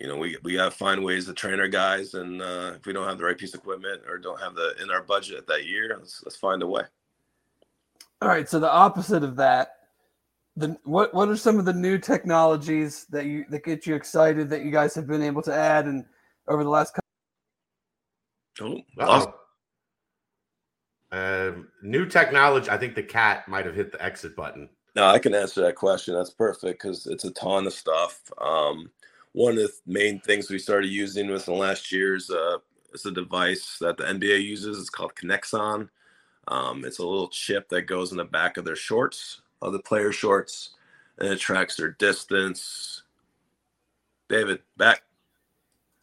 you 0.00 0.08
know, 0.08 0.16
we, 0.16 0.36
we 0.42 0.54
got 0.54 0.66
to 0.66 0.70
find 0.70 1.04
ways 1.04 1.26
to 1.26 1.34
train 1.34 1.60
our 1.60 1.68
guys. 1.68 2.14
And 2.14 2.40
uh, 2.42 2.74
if 2.76 2.86
we 2.86 2.92
don't 2.92 3.08
have 3.08 3.18
the 3.18 3.24
right 3.24 3.38
piece 3.38 3.54
of 3.54 3.60
equipment 3.60 4.02
or 4.08 4.18
don't 4.18 4.40
have 4.40 4.54
the 4.54 4.74
in 4.82 4.90
our 4.90 5.02
budget 5.02 5.46
that 5.46 5.66
year, 5.66 5.96
let's, 5.98 6.22
let's 6.24 6.36
find 6.36 6.62
a 6.62 6.66
way. 6.66 6.82
All 8.22 8.28
right. 8.28 8.48
So 8.48 8.58
the 8.58 8.70
opposite 8.70 9.22
of 9.22 9.36
that, 9.36 9.72
the 10.56 10.78
what 10.84 11.12
what 11.12 11.28
are 11.28 11.36
some 11.36 11.58
of 11.58 11.64
the 11.64 11.72
new 11.72 11.98
technologies 11.98 13.06
that 13.10 13.26
you 13.26 13.44
that 13.50 13.64
get 13.64 13.86
you 13.86 13.96
excited 13.96 14.48
that 14.50 14.64
you 14.64 14.70
guys 14.70 14.94
have 14.94 15.06
been 15.06 15.22
able 15.22 15.42
to 15.42 15.52
add 15.52 15.86
and 15.86 16.04
over 16.46 16.62
the 16.62 16.70
last 16.70 16.94
couple 16.94 17.03
oh, 18.60 18.80
awesome. 18.98 19.32
Um, 21.12 21.68
new 21.82 22.06
technology. 22.06 22.68
I 22.70 22.76
think 22.76 22.94
the 22.94 23.02
cat 23.02 23.46
might 23.48 23.66
have 23.66 23.74
hit 23.74 23.92
the 23.92 24.02
exit 24.02 24.34
button. 24.34 24.68
No, 24.96 25.06
I 25.06 25.18
can 25.18 25.34
answer 25.34 25.60
that 25.62 25.76
question. 25.76 26.14
That's 26.14 26.30
perfect 26.30 26.82
because 26.82 27.06
it's 27.06 27.24
a 27.24 27.30
ton 27.32 27.66
of 27.66 27.72
stuff. 27.72 28.20
Um, 28.40 28.90
one 29.32 29.52
of 29.52 29.58
the 29.58 29.72
main 29.86 30.20
things 30.20 30.50
we 30.50 30.58
started 30.58 30.88
using 30.88 31.28
within 31.28 31.54
the 31.54 31.60
last 31.60 31.90
years 31.92 32.30
uh, 32.30 32.58
is 32.92 33.06
a 33.06 33.10
device 33.10 33.76
that 33.80 33.96
the 33.96 34.04
NBA 34.04 34.42
uses. 34.42 34.78
It's 34.78 34.90
called 34.90 35.14
Kinexon. 35.14 35.88
Um, 36.48 36.84
it's 36.84 36.98
a 36.98 37.06
little 37.06 37.28
chip 37.28 37.68
that 37.70 37.82
goes 37.82 38.12
in 38.12 38.18
the 38.18 38.24
back 38.24 38.56
of 38.56 38.64
their 38.64 38.76
shorts 38.76 39.40
of 39.62 39.72
the 39.72 39.78
player 39.78 40.12
shorts 40.12 40.70
and 41.18 41.28
it 41.28 41.40
tracks 41.40 41.76
their 41.76 41.92
distance. 41.92 43.02
David, 44.28 44.60
back. 44.76 45.02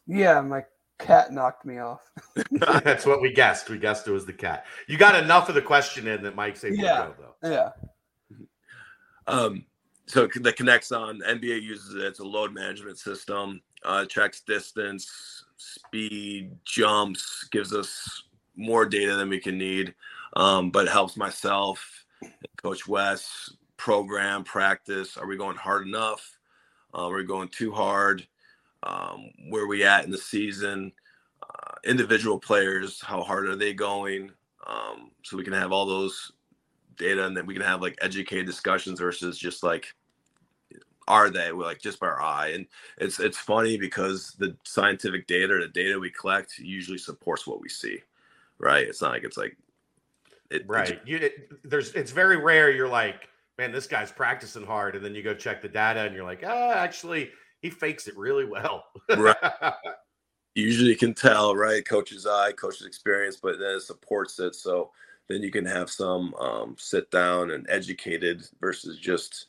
Yeah, 0.06 0.40
my 0.40 0.64
cat 1.02 1.32
knocked 1.32 1.64
me 1.64 1.78
off. 1.78 2.10
That's 2.50 3.06
what 3.06 3.20
we 3.20 3.32
guessed. 3.32 3.68
We 3.68 3.78
guessed 3.78 4.06
it 4.08 4.12
was 4.12 4.26
the 4.26 4.32
cat. 4.32 4.66
You 4.86 4.96
got 4.96 5.22
enough 5.22 5.48
of 5.48 5.54
the 5.54 5.62
question 5.62 6.06
in 6.06 6.22
that 6.22 6.34
Mike 6.34 6.56
said 6.56 6.76
yeah. 6.76 7.08
Go, 7.18 7.34
though. 7.40 7.50
Yeah. 7.50 7.70
Um, 9.26 9.64
so 10.06 10.26
the 10.26 10.52
Kinexon 10.52 11.20
NBA 11.22 11.62
uses 11.62 11.94
it. 11.94 12.02
It's 12.02 12.18
a 12.18 12.24
load 12.24 12.52
management 12.52 12.98
system. 12.98 13.62
Uh, 13.84 14.04
tracks 14.04 14.42
distance, 14.42 15.44
speed, 15.56 16.52
jumps, 16.64 17.48
gives 17.50 17.74
us 17.74 18.24
more 18.56 18.86
data 18.86 19.16
than 19.16 19.28
we 19.28 19.40
can 19.40 19.58
need, 19.58 19.94
um, 20.36 20.70
but 20.70 20.88
helps 20.88 21.16
myself 21.16 22.04
Coach 22.56 22.86
Wes, 22.86 23.52
program, 23.76 24.44
practice. 24.44 25.16
Are 25.16 25.26
we 25.26 25.36
going 25.36 25.56
hard 25.56 25.86
enough? 25.86 26.38
Uh, 26.94 27.08
are 27.08 27.16
we 27.16 27.24
going 27.24 27.48
too 27.48 27.72
hard? 27.72 28.26
Um, 28.82 29.30
where 29.48 29.66
we 29.66 29.84
at 29.84 30.04
in 30.04 30.10
the 30.10 30.18
season? 30.18 30.92
Uh, 31.42 31.74
individual 31.84 32.38
players, 32.38 33.00
how 33.00 33.22
hard 33.22 33.46
are 33.46 33.56
they 33.56 33.74
going? 33.74 34.30
Um, 34.66 35.10
so 35.22 35.36
we 35.36 35.44
can 35.44 35.52
have 35.52 35.72
all 35.72 35.86
those 35.86 36.32
data 36.96 37.24
and 37.24 37.36
then 37.36 37.46
we 37.46 37.54
can 37.54 37.62
have 37.62 37.80
like 37.80 37.98
educated 38.02 38.46
discussions 38.46 39.00
versus 39.00 39.38
just 39.38 39.62
like 39.62 39.94
are 41.08 41.30
they 41.30 41.50
We're 41.50 41.64
like 41.64 41.80
just 41.80 41.98
by 41.98 42.06
our 42.06 42.20
eye 42.20 42.48
and 42.48 42.66
it's 42.98 43.18
it's 43.18 43.38
funny 43.38 43.78
because 43.78 44.36
the 44.38 44.54
scientific 44.62 45.26
data 45.26 45.58
the 45.58 45.68
data 45.68 45.98
we 45.98 46.10
collect 46.10 46.58
usually 46.58 46.98
supports 46.98 47.46
what 47.46 47.60
we 47.60 47.68
see 47.68 47.98
right 48.58 48.86
it's 48.86 49.00
not 49.00 49.12
like 49.12 49.24
it's 49.24 49.38
like 49.38 49.56
it, 50.52 50.64
right. 50.68 51.00
You, 51.04 51.16
it, 51.16 51.50
there's 51.64 51.92
it's 51.94 52.12
very 52.12 52.36
rare. 52.36 52.70
You're 52.70 52.88
like, 52.88 53.28
man, 53.58 53.72
this 53.72 53.86
guy's 53.86 54.12
practicing 54.12 54.66
hard, 54.66 54.94
and 54.94 55.04
then 55.04 55.14
you 55.14 55.22
go 55.22 55.34
check 55.34 55.62
the 55.62 55.68
data, 55.68 56.00
and 56.00 56.14
you're 56.14 56.24
like, 56.24 56.44
ah, 56.46 56.72
actually, 56.72 57.30
he 57.62 57.70
fakes 57.70 58.08
it 58.08 58.16
really 58.16 58.44
well. 58.44 58.84
right. 59.16 59.36
Usually, 60.54 60.90
you 60.90 60.96
can 60.96 61.14
tell, 61.14 61.56
right? 61.56 61.86
Coach's 61.86 62.26
eye, 62.26 62.52
coach's 62.52 62.86
experience, 62.86 63.38
but 63.42 63.58
then 63.58 63.76
it 63.76 63.80
supports 63.82 64.38
it. 64.38 64.54
So 64.54 64.90
then 65.28 65.42
you 65.42 65.50
can 65.50 65.64
have 65.64 65.88
some 65.88 66.34
um, 66.34 66.76
sit 66.78 67.10
down 67.10 67.52
and 67.52 67.66
educated 67.70 68.46
versus 68.60 68.98
just 68.98 69.46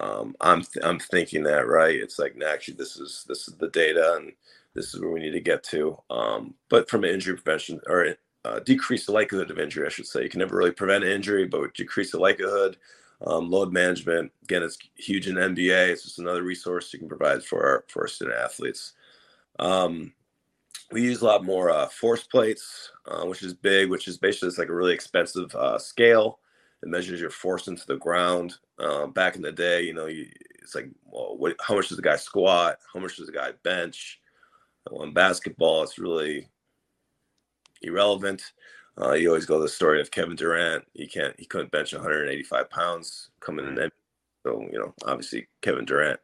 um, 0.00 0.34
I'm 0.40 0.62
th- 0.62 0.84
I'm 0.84 0.98
thinking 0.98 1.42
that 1.44 1.68
right. 1.68 1.94
It's 1.94 2.18
like 2.18 2.40
actually 2.46 2.74
this 2.74 2.96
is 2.96 3.24
this 3.28 3.46
is 3.46 3.54
the 3.54 3.68
data 3.68 4.16
and 4.16 4.32
this 4.74 4.94
is 4.94 5.00
where 5.00 5.10
we 5.10 5.20
need 5.20 5.32
to 5.32 5.40
get 5.40 5.62
to. 5.64 5.96
Um, 6.10 6.54
but 6.68 6.88
from 6.88 7.04
an 7.04 7.10
injury 7.10 7.36
prevention 7.36 7.80
or 7.86 8.16
uh, 8.44 8.60
decrease 8.60 9.06
the 9.06 9.12
likelihood 9.12 9.50
of 9.50 9.58
injury, 9.58 9.86
I 9.86 9.90
should 9.90 10.06
say. 10.06 10.22
You 10.22 10.30
can 10.30 10.38
never 10.38 10.56
really 10.56 10.70
prevent 10.70 11.04
injury, 11.04 11.46
but 11.46 11.74
decrease 11.74 12.12
the 12.12 12.18
likelihood. 12.18 12.76
Um, 13.26 13.50
load 13.50 13.72
management, 13.72 14.32
again, 14.44 14.62
it's 14.62 14.78
huge 14.94 15.28
in 15.28 15.34
NBA. 15.34 15.88
It's 15.88 16.04
just 16.04 16.18
another 16.18 16.42
resource 16.42 16.92
you 16.92 16.98
can 16.98 17.08
provide 17.08 17.44
for 17.44 17.62
our 17.64 17.84
for 17.88 18.02
our 18.02 18.08
student 18.08 18.38
athletes. 18.38 18.94
Um, 19.58 20.12
we 20.90 21.02
use 21.02 21.20
a 21.20 21.26
lot 21.26 21.44
more 21.44 21.70
uh, 21.70 21.86
force 21.88 22.24
plates, 22.24 22.90
uh, 23.06 23.24
which 23.24 23.42
is 23.42 23.54
big, 23.54 23.90
which 23.90 24.08
is 24.08 24.18
basically 24.18 24.48
it's 24.48 24.58
like 24.58 24.68
a 24.68 24.74
really 24.74 24.94
expensive 24.94 25.54
uh, 25.54 25.78
scale. 25.78 26.40
It 26.82 26.88
measures 26.88 27.20
your 27.20 27.30
force 27.30 27.68
into 27.68 27.86
the 27.86 27.98
ground. 27.98 28.54
Um, 28.78 29.12
back 29.12 29.36
in 29.36 29.42
the 29.42 29.52
day, 29.52 29.82
you 29.82 29.92
know, 29.92 30.06
you, 30.06 30.26
it's 30.62 30.74
like, 30.74 30.88
well, 31.04 31.36
what, 31.36 31.54
how 31.60 31.74
much 31.74 31.88
does 31.88 31.96
the 31.96 32.02
guy 32.02 32.16
squat? 32.16 32.78
How 32.92 33.00
much 33.00 33.16
does 33.16 33.26
the 33.26 33.32
guy 33.32 33.52
bench? 33.62 34.20
Well, 34.90 35.02
in 35.02 35.12
basketball, 35.12 35.82
it's 35.82 35.98
really 35.98 36.48
irrelevant. 37.82 38.42
Uh, 39.00 39.12
you 39.12 39.28
always 39.28 39.46
go 39.46 39.56
to 39.56 39.62
the 39.62 39.68
story 39.68 40.00
of 40.00 40.10
Kevin 40.10 40.36
Durant. 40.36 40.84
He 40.94 41.06
can't, 41.06 41.34
he 41.38 41.46
couldn't 41.46 41.70
bench 41.70 41.92
185 41.92 42.68
pounds 42.70 43.30
coming 43.40 43.66
in. 43.66 43.90
So 44.44 44.60
you 44.72 44.78
know, 44.78 44.94
obviously 45.06 45.48
Kevin 45.62 45.84
Durant. 45.84 46.20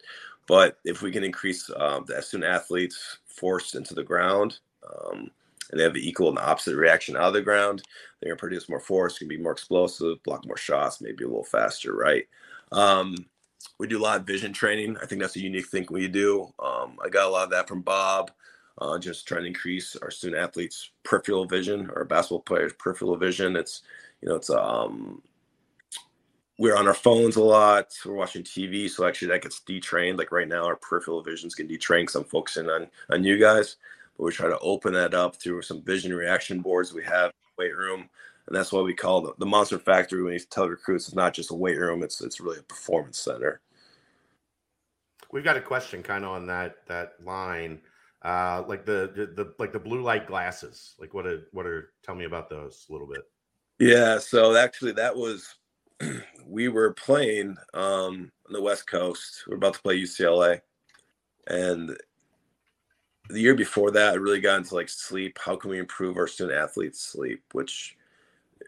But 0.47 0.79
if 0.85 1.03
we 1.03 1.11
can 1.11 1.25
increase 1.25 1.71
um, 1.77 2.05
the 2.07 2.21
student 2.23 2.51
athletes 2.51 3.19
forced 3.27 3.75
into 3.75 3.95
the 3.95 4.05
ground, 4.05 4.59
um, 4.89 5.31
and 5.71 5.81
they 5.81 5.85
have 5.85 5.95
the 5.95 6.09
equal 6.09 6.29
and 6.29 6.39
opposite 6.39 6.77
reaction 6.77 7.17
out 7.17 7.29
of 7.29 7.35
the 7.35 7.43
ground, 7.43 7.83
they're 8.21 8.31
gonna 8.31 8.39
produce 8.39 8.69
more 8.69 8.81
force, 8.81 9.19
can 9.19 9.29
be 9.29 9.37
more 9.37 9.53
explosive, 9.53 10.23
block 10.23 10.47
more 10.47 10.57
shots, 10.57 11.01
maybe 11.01 11.25
a 11.25 11.29
little 11.29 11.45
faster, 11.45 11.95
right? 11.95 12.27
Um, 12.71 13.17
we 13.79 13.87
do 13.87 13.99
a 13.99 14.03
lot 14.03 14.21
of 14.21 14.27
vision 14.27 14.53
training. 14.53 14.97
I 15.03 15.07
think 15.07 15.21
that's 15.21 15.37
a 15.37 15.41
unique 15.41 15.67
thing 15.67 15.87
we 15.91 16.09
do. 16.09 16.53
Um, 16.59 16.97
I 17.05 17.09
got 17.09 17.27
a 17.27 17.31
lot 17.31 17.45
of 17.45 17.51
that 17.51 17.69
from 17.69 17.83
Bob 17.83 18.31
uh, 18.79 18.99
just 18.99 19.27
trying 19.27 19.43
to 19.43 19.49
increase 19.49 19.97
our 19.97 20.11
student 20.11 20.43
athletes' 20.43 20.91
peripheral 21.03 21.47
vision, 21.47 21.91
our 21.95 22.05
basketball 22.05 22.41
players' 22.41 22.73
peripheral 22.79 23.17
vision. 23.17 23.57
It's, 23.57 23.83
you 24.21 24.29
know, 24.29 24.37
it's 24.37 24.51
um, 24.51 25.23
we're 26.59 26.77
on 26.77 26.87
our 26.87 26.95
phones 26.95 27.37
a 27.37 27.43
lot. 27.43 27.95
We're 28.05 28.15
watching 28.15 28.43
TV, 28.43 28.89
so 28.89 29.07
actually 29.07 29.29
that 29.29 29.43
gets 29.43 29.61
detrained. 29.61 30.19
Like 30.19 30.33
right 30.33 30.49
now, 30.49 30.65
our 30.65 30.77
peripheral 30.77 31.23
visions 31.23 31.55
get 31.55 31.69
detrained 31.69 32.09
because 32.09 32.17
I'm 32.17 32.25
focusing 32.25 32.69
on 32.69 32.89
on 33.11 33.25
you 33.25 33.39
guys. 33.39 33.77
But 34.17 34.25
we 34.25 34.33
try 34.33 34.49
to 34.49 34.59
open 34.61 34.95
that 34.95 35.15
up 35.15 35.37
through 35.37 35.63
some 35.63 35.83
vision 35.83 36.15
reaction 36.15 36.61
boards 36.61 36.93
we 36.93 37.05
have 37.05 37.27
in 37.27 37.31
the 37.31 37.65
weight 37.65 37.77
room, 37.77 38.09
and 38.47 38.57
that's 38.57 38.73
why 38.73 38.81
we 38.81 38.95
call 38.95 39.21
the, 39.21 39.35
the 39.39 39.47
Monster 39.47 39.79
Factory. 39.79 40.23
When 40.23 40.33
you 40.33 40.39
tell 40.39 40.69
recruits, 40.69 41.09
it's 41.09 41.17
not 41.17 41.35
just 41.35 41.51
a 41.51 41.55
weight 41.55 41.79
room; 41.79 42.03
it's 42.03 42.21
it's 42.23 42.41
really 42.41 42.59
a 42.59 42.63
performance 42.63 43.19
center. 43.19 43.61
We've 45.33 45.45
got 45.45 45.57
a 45.57 45.63
question 45.63 46.03
kind 46.03 46.25
of 46.25 46.31
on 46.31 46.47
that 46.47 46.87
that 46.87 47.15
line 47.25 47.81
uh, 48.23 48.65
like 48.67 48.85
the, 48.85 49.13
the, 49.15 49.27
the 49.45 49.55
like 49.59 49.73
the 49.73 49.79
blue 49.79 50.03
light 50.03 50.27
glasses. 50.27 50.95
Like 50.99 51.15
what 51.15 51.27
are 51.27 51.49
what 51.53 51.67
are 51.67 51.91
tell 52.03 52.15
me 52.15 52.25
about 52.25 52.49
those 52.51 52.87
a 52.89 52.93
little 52.93 53.07
bit. 53.07 53.23
Yeah, 53.79 54.19
so 54.19 54.57
actually 54.57 54.93
that 54.93 55.15
was 55.15 55.55
we 56.47 56.69
were 56.69 56.93
playing 56.95 57.57
um 57.75 58.31
on 58.47 58.53
the 58.53 58.63
West 58.63 58.87
Coast. 58.87 59.45
We 59.47 59.55
are 59.55 59.57
about 59.57 59.75
to 59.75 59.83
play 59.83 60.01
UCLA, 60.01 60.61
and 61.47 61.97
the 63.29 63.41
year 63.41 63.55
before 63.55 63.91
that, 63.93 64.13
I 64.13 64.17
really 64.17 64.41
got 64.41 64.59
into 64.59 64.75
like 64.75 64.89
sleep. 64.89 65.39
How 65.45 65.57
can 65.57 65.71
we 65.71 65.79
improve 65.79 66.17
our 66.17 66.29
student 66.29 66.59
athletes' 66.59 67.01
sleep? 67.01 67.43
Which 67.53 67.97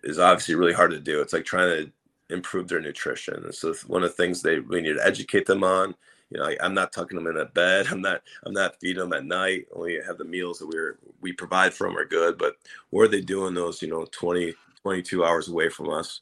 is 0.04 0.18
obviously 0.18 0.54
really 0.54 0.72
hard 0.72 0.90
to 0.90 1.00
do. 1.00 1.20
It's 1.20 1.32
like 1.32 1.44
trying 1.44 1.86
to 1.86 1.92
improve 2.34 2.68
their 2.68 2.80
nutrition. 2.80 3.42
And 3.44 3.54
so 3.54 3.74
one 3.86 4.02
of 4.02 4.10
the 4.10 4.16
things 4.16 4.42
they 4.42 4.60
we 4.60 4.80
need 4.80 4.94
to 4.94 5.06
educate 5.06 5.46
them 5.46 5.64
on. 5.64 5.94
You 6.30 6.38
know, 6.38 6.44
like 6.44 6.58
I'm 6.60 6.74
not 6.74 6.92
tucking 6.92 7.16
them 7.16 7.26
in 7.26 7.40
at 7.40 7.54
bed. 7.54 7.86
I'm 7.90 8.00
not. 8.00 8.22
I'm 8.44 8.52
not 8.52 8.78
feeding 8.80 9.00
them 9.00 9.12
at 9.12 9.24
night. 9.24 9.66
Only 9.74 9.98
have 10.06 10.18
the 10.18 10.24
meals 10.24 10.58
that 10.58 10.68
we're 10.68 10.98
we 11.20 11.32
provide 11.32 11.74
for 11.74 11.86
them 11.86 11.96
are 11.96 12.04
good, 12.04 12.38
but 12.38 12.56
what 12.90 13.02
are 13.02 13.08
they 13.08 13.20
doing 13.20 13.54
those? 13.54 13.82
You 13.82 13.88
know, 13.88 14.06
20, 14.10 14.54
22 14.82 15.24
hours 15.24 15.48
away 15.48 15.68
from 15.68 15.90
us. 15.90 16.20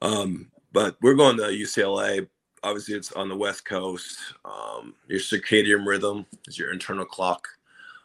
Um, 0.00 0.50
but 0.72 0.96
we're 1.00 1.14
going 1.14 1.36
to 1.38 1.44
UCLA. 1.44 2.28
Obviously, 2.62 2.94
it's 2.94 3.12
on 3.12 3.28
the 3.28 3.36
West 3.36 3.64
Coast. 3.64 4.18
Um, 4.44 4.94
your 5.08 5.18
circadian 5.18 5.86
rhythm 5.86 6.26
is 6.46 6.58
your 6.58 6.72
internal 6.72 7.04
clock. 7.04 7.48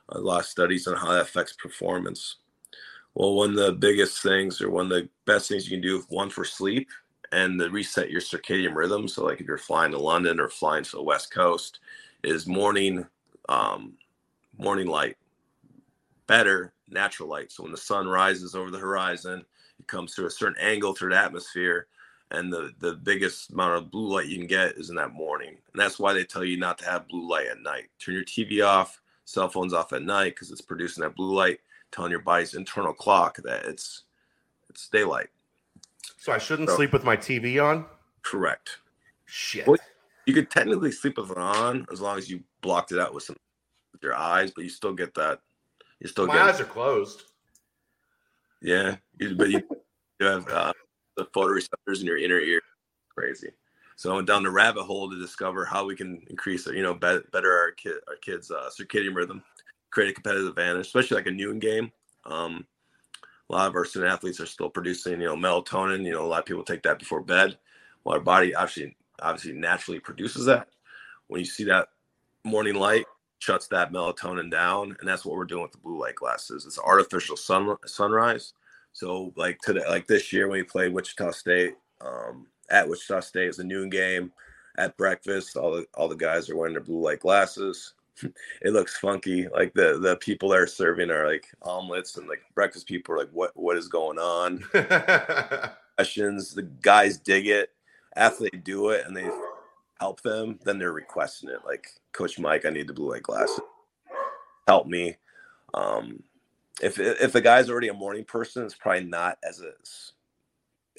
A 0.09 0.19
lot 0.19 0.39
of 0.39 0.45
studies 0.45 0.87
on 0.87 0.95
how 0.95 1.11
that 1.11 1.21
affects 1.21 1.53
performance. 1.53 2.37
Well, 3.13 3.35
one 3.35 3.51
of 3.51 3.55
the 3.55 3.73
biggest 3.73 4.23
things, 4.23 4.61
or 4.61 4.69
one 4.69 4.85
of 4.85 4.89
the 4.89 5.09
best 5.25 5.49
things 5.49 5.69
you 5.69 5.77
can 5.77 5.81
do, 5.81 6.03
one 6.09 6.29
for 6.29 6.45
sleep 6.45 6.87
and 7.31 7.59
the 7.59 7.69
reset 7.69 8.09
your 8.09 8.21
circadian 8.21 8.75
rhythm. 8.75 9.07
So, 9.07 9.25
like 9.25 9.41
if 9.41 9.47
you're 9.47 9.57
flying 9.57 9.91
to 9.91 9.99
London 9.99 10.39
or 10.39 10.49
flying 10.49 10.83
to 10.83 10.91
the 10.91 11.03
West 11.03 11.31
Coast, 11.31 11.79
is 12.23 12.47
morning, 12.47 13.05
um, 13.49 13.93
morning 14.57 14.87
light, 14.87 15.17
better 16.27 16.73
natural 16.89 17.29
light. 17.29 17.51
So 17.51 17.63
when 17.63 17.71
the 17.71 17.77
sun 17.77 18.07
rises 18.07 18.55
over 18.55 18.71
the 18.71 18.77
horizon, 18.77 19.45
it 19.79 19.87
comes 19.87 20.13
through 20.13 20.27
a 20.27 20.31
certain 20.31 20.61
angle 20.61 20.93
through 20.93 21.11
the 21.11 21.17
atmosphere, 21.17 21.87
and 22.31 22.51
the 22.51 22.73
the 22.79 22.93
biggest 22.93 23.51
amount 23.51 23.77
of 23.77 23.91
blue 23.91 24.15
light 24.15 24.27
you 24.27 24.37
can 24.37 24.47
get 24.47 24.77
is 24.77 24.89
in 24.89 24.95
that 24.95 25.13
morning. 25.13 25.49
And 25.49 25.81
that's 25.81 25.99
why 25.99 26.13
they 26.13 26.23
tell 26.23 26.43
you 26.43 26.57
not 26.57 26.77
to 26.79 26.85
have 26.85 27.07
blue 27.07 27.27
light 27.27 27.47
at 27.47 27.61
night. 27.61 27.85
Turn 27.99 28.15
your 28.15 28.23
TV 28.23 28.65
off, 28.65 29.01
cell 29.25 29.49
phones 29.49 29.73
off 29.73 29.93
at 29.93 30.03
night 30.03 30.35
because 30.35 30.51
it's 30.51 30.61
producing 30.61 31.03
that 31.03 31.15
blue 31.15 31.33
light, 31.33 31.59
telling 31.91 32.11
your 32.11 32.21
body's 32.21 32.55
internal 32.55 32.93
clock 32.93 33.37
that 33.43 33.65
it's 33.65 34.03
it's 34.69 34.89
daylight. 34.89 35.29
So 36.17 36.31
I 36.31 36.37
shouldn't 36.37 36.69
so, 36.69 36.75
sleep 36.75 36.93
with 36.93 37.03
my 37.03 37.15
TV 37.15 37.63
on? 37.63 37.85
Correct. 38.23 38.79
Shit. 39.25 39.67
Well, 39.67 39.77
you 40.25 40.33
could 40.33 40.51
technically 40.51 40.91
sleep 40.91 41.17
with 41.17 41.31
it 41.31 41.37
on 41.37 41.85
as 41.91 42.01
long 42.01 42.17
as 42.17 42.29
you 42.29 42.43
blocked 42.61 42.91
it 42.91 42.99
out 42.99 43.13
with 43.13 43.23
some 43.23 43.37
with 43.93 44.03
your 44.03 44.15
eyes, 44.15 44.51
but 44.51 44.63
you 44.63 44.69
still 44.69 44.93
get 44.93 45.13
that. 45.15 45.39
You 45.99 46.07
still 46.07 46.27
my 46.27 46.33
get 46.33 46.43
eyes 46.43 46.59
are 46.59 46.65
closed. 46.65 47.23
Yeah, 48.61 48.97
but 49.35 49.49
you, 49.49 49.61
you 50.19 50.25
have 50.25 50.47
uh, 50.49 50.73
the 51.15 51.25
photoreceptors 51.25 52.01
in 52.01 52.07
your 52.07 52.17
inner 52.17 52.39
ear. 52.39 52.61
Crazy. 53.15 53.49
So 53.95 54.11
I 54.11 54.15
went 54.15 54.27
down 54.27 54.43
the 54.43 54.51
rabbit 54.51 54.83
hole 54.83 55.09
to 55.09 55.19
discover 55.19 55.65
how 55.65 55.85
we 55.85 55.95
can 55.95 56.21
increase, 56.29 56.67
you 56.67 56.83
know, 56.83 56.93
better 56.93 57.23
our 57.33 57.71
kid, 57.71 57.95
our 58.07 58.15
kids' 58.17 58.51
uh, 58.51 58.69
circadian 58.69 59.15
rhythm, 59.15 59.43
create 59.89 60.11
a 60.11 60.13
competitive 60.13 60.49
advantage, 60.49 60.85
especially 60.85 61.15
like 61.15 61.27
a 61.27 61.31
noon 61.31 61.57
game. 61.57 61.91
Um, 62.25 62.67
a 63.49 63.53
lot 63.53 63.67
of 63.67 63.75
our 63.75 63.85
student 63.85 64.11
athletes 64.11 64.39
are 64.39 64.45
still 64.45 64.69
producing, 64.69 65.21
you 65.21 65.27
know, 65.27 65.35
melatonin. 65.35 66.03
You 66.03 66.11
know, 66.11 66.25
a 66.25 66.27
lot 66.27 66.39
of 66.39 66.45
people 66.45 66.63
take 66.63 66.83
that 66.83 66.99
before 66.99 67.21
bed. 67.21 67.57
Well, 68.03 68.15
our 68.15 68.21
body 68.21 68.53
obviously 68.53 68.95
obviously 69.21 69.53
naturally 69.53 69.99
produces 69.99 70.45
that. 70.45 70.67
When 71.27 71.39
you 71.39 71.45
see 71.45 71.63
that 71.65 71.89
morning 72.43 72.75
light, 72.75 73.05
shuts 73.39 73.67
that 73.67 73.91
melatonin 73.91 74.51
down, 74.51 74.95
and 74.99 75.07
that's 75.07 75.25
what 75.25 75.35
we're 75.35 75.45
doing 75.45 75.63
with 75.63 75.71
the 75.71 75.77
blue 75.77 75.99
light 75.99 76.15
glasses. 76.15 76.65
It's 76.65 76.79
artificial 76.79 77.37
sun 77.37 77.75
sunrise. 77.85 78.53
So 78.93 79.33
like 79.35 79.59
today, 79.59 79.83
like 79.87 80.07
this 80.07 80.33
year 80.33 80.47
when 80.47 80.59
we 80.59 80.63
played 80.63 80.93
Wichita 80.93 81.31
State, 81.31 81.75
um, 82.01 82.47
at 82.69 82.87
Wichita 82.87 83.21
State, 83.21 83.47
it's 83.47 83.59
a 83.59 83.63
noon 83.63 83.89
game. 83.89 84.31
At 84.77 84.95
breakfast, 84.97 85.57
all 85.57 85.71
the 85.71 85.87
all 85.95 86.07
the 86.07 86.15
guys 86.15 86.49
are 86.49 86.55
wearing 86.55 86.73
their 86.73 86.83
blue 86.83 87.01
light 87.01 87.19
glasses. 87.19 87.93
it 88.61 88.71
looks 88.73 88.97
funky. 88.97 89.47
Like 89.47 89.73
the 89.73 89.99
the 89.99 90.15
people 90.17 90.49
that 90.49 90.59
are 90.59 90.67
serving 90.67 91.09
are 91.09 91.27
like 91.27 91.47
omelets 91.61 92.17
and 92.17 92.27
like 92.27 92.41
breakfast 92.55 92.87
people 92.87 93.15
are 93.15 93.19
like, 93.19 93.29
what 93.31 93.51
what 93.55 93.77
is 93.77 93.87
going 93.87 94.17
on? 94.17 94.63
Questions. 95.95 96.53
The 96.53 96.63
guys 96.81 97.17
dig 97.17 97.47
it. 97.47 97.71
After 98.15 98.45
they 98.45 98.57
do 98.57 98.89
it 98.89 99.05
and 99.05 99.15
they 99.15 99.29
help 99.99 100.21
them, 100.21 100.59
then 100.63 100.79
they're 100.79 100.91
requesting 100.91 101.49
it. 101.49 101.59
Like 101.65 101.87
Coach 102.13 102.39
Mike, 102.39 102.65
I 102.65 102.69
need 102.69 102.87
the 102.87 102.93
blue 102.93 103.11
light 103.11 103.23
glasses. 103.23 103.59
Help 104.67 104.87
me. 104.87 105.15
Um, 105.73 106.23
if 106.81 106.99
if 106.99 107.31
the 107.31 107.41
guy's 107.41 107.69
already 107.69 107.87
a 107.89 107.93
morning 107.93 108.23
person, 108.23 108.63
it's 108.63 108.75
probably 108.75 109.03
not 109.03 109.37
as 109.47 109.61
a 109.61 109.71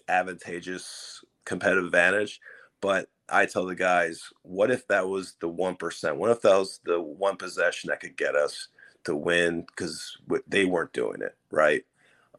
advantageous 0.09 1.25
competitive 1.45 1.85
advantage. 1.85 2.41
But 2.81 3.09
I 3.29 3.47
tell 3.47 3.67
the 3.67 3.75
guys, 3.75 4.23
what 4.43 4.71
if 4.71 4.87
that 4.89 5.09
was 5.09 5.35
the 5.41 5.49
one 5.49 5.77
percent? 5.77 6.17
What 6.17 6.31
if 6.31 6.43
that 6.43 6.57
was 6.57 6.81
the 6.85 7.01
one 7.01 7.37
possession 7.37 7.89
that 7.89 8.01
could 8.01 8.17
get 8.17 8.35
us 8.35 8.69
to 9.05 9.15
win 9.15 9.63
because 9.63 10.17
they 10.47 10.65
weren't 10.65 10.93
doing 10.93 11.23
it 11.23 11.39
right? 11.51 11.85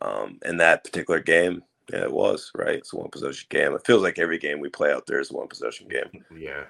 Um, 0.01 0.39
in 0.45 0.57
that 0.57 0.83
particular 0.83 1.19
game, 1.19 1.63
yeah, 1.91 2.03
it 2.03 2.11
was 2.11 2.51
right. 2.55 2.75
It's 2.75 2.93
a 2.93 2.97
one 2.97 3.09
possession 3.09 3.47
game. 3.49 3.73
It 3.73 3.85
feels 3.85 4.03
like 4.03 4.19
every 4.19 4.37
game 4.37 4.59
we 4.59 4.69
play 4.69 4.91
out 4.91 5.05
there 5.07 5.19
is 5.19 5.31
a 5.31 5.33
one 5.33 5.47
possession 5.47 5.87
game. 5.87 6.23
Yeah. 6.37 6.65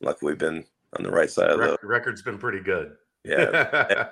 Luckily, 0.00 0.32
we've 0.32 0.38
been 0.38 0.64
on 0.98 1.04
the 1.04 1.10
right 1.10 1.30
side 1.30 1.50
of 1.50 1.60
the 1.60 1.78
record's 1.84 2.22
been 2.22 2.36
pretty 2.36 2.58
good. 2.58 2.96
Yeah. 3.24 4.08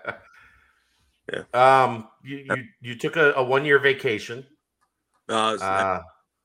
yeah. 1.32 1.42
Um, 1.52 2.06
you 2.22 2.36
you, 2.38 2.64
you 2.80 2.94
took 2.94 3.16
a, 3.16 3.32
a 3.32 3.42
one 3.42 3.64
year 3.64 3.80
vacation. 3.80 4.46
Uh, 5.28 5.56
uh, 5.60 6.02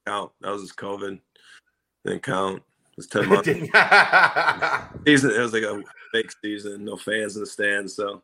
count. 0.08 0.32
That 0.41 0.52
was 0.52 0.63
just 0.63 0.78
COVID. 0.78 1.19
Didn't 2.04 2.24
count. 2.24 2.63
It 2.97 3.01
was 3.01 3.08
ten 3.08 3.27
months. 3.27 3.49
season. 5.05 5.31
It 5.31 5.39
was 5.39 5.51
like 5.53 5.63
a 5.63 5.84
fake 6.13 6.31
season. 6.41 6.86
No 6.86 6.95
fans 6.95 7.36
in 7.36 7.41
the 7.41 7.45
stands. 7.45 7.93
So 7.93 8.21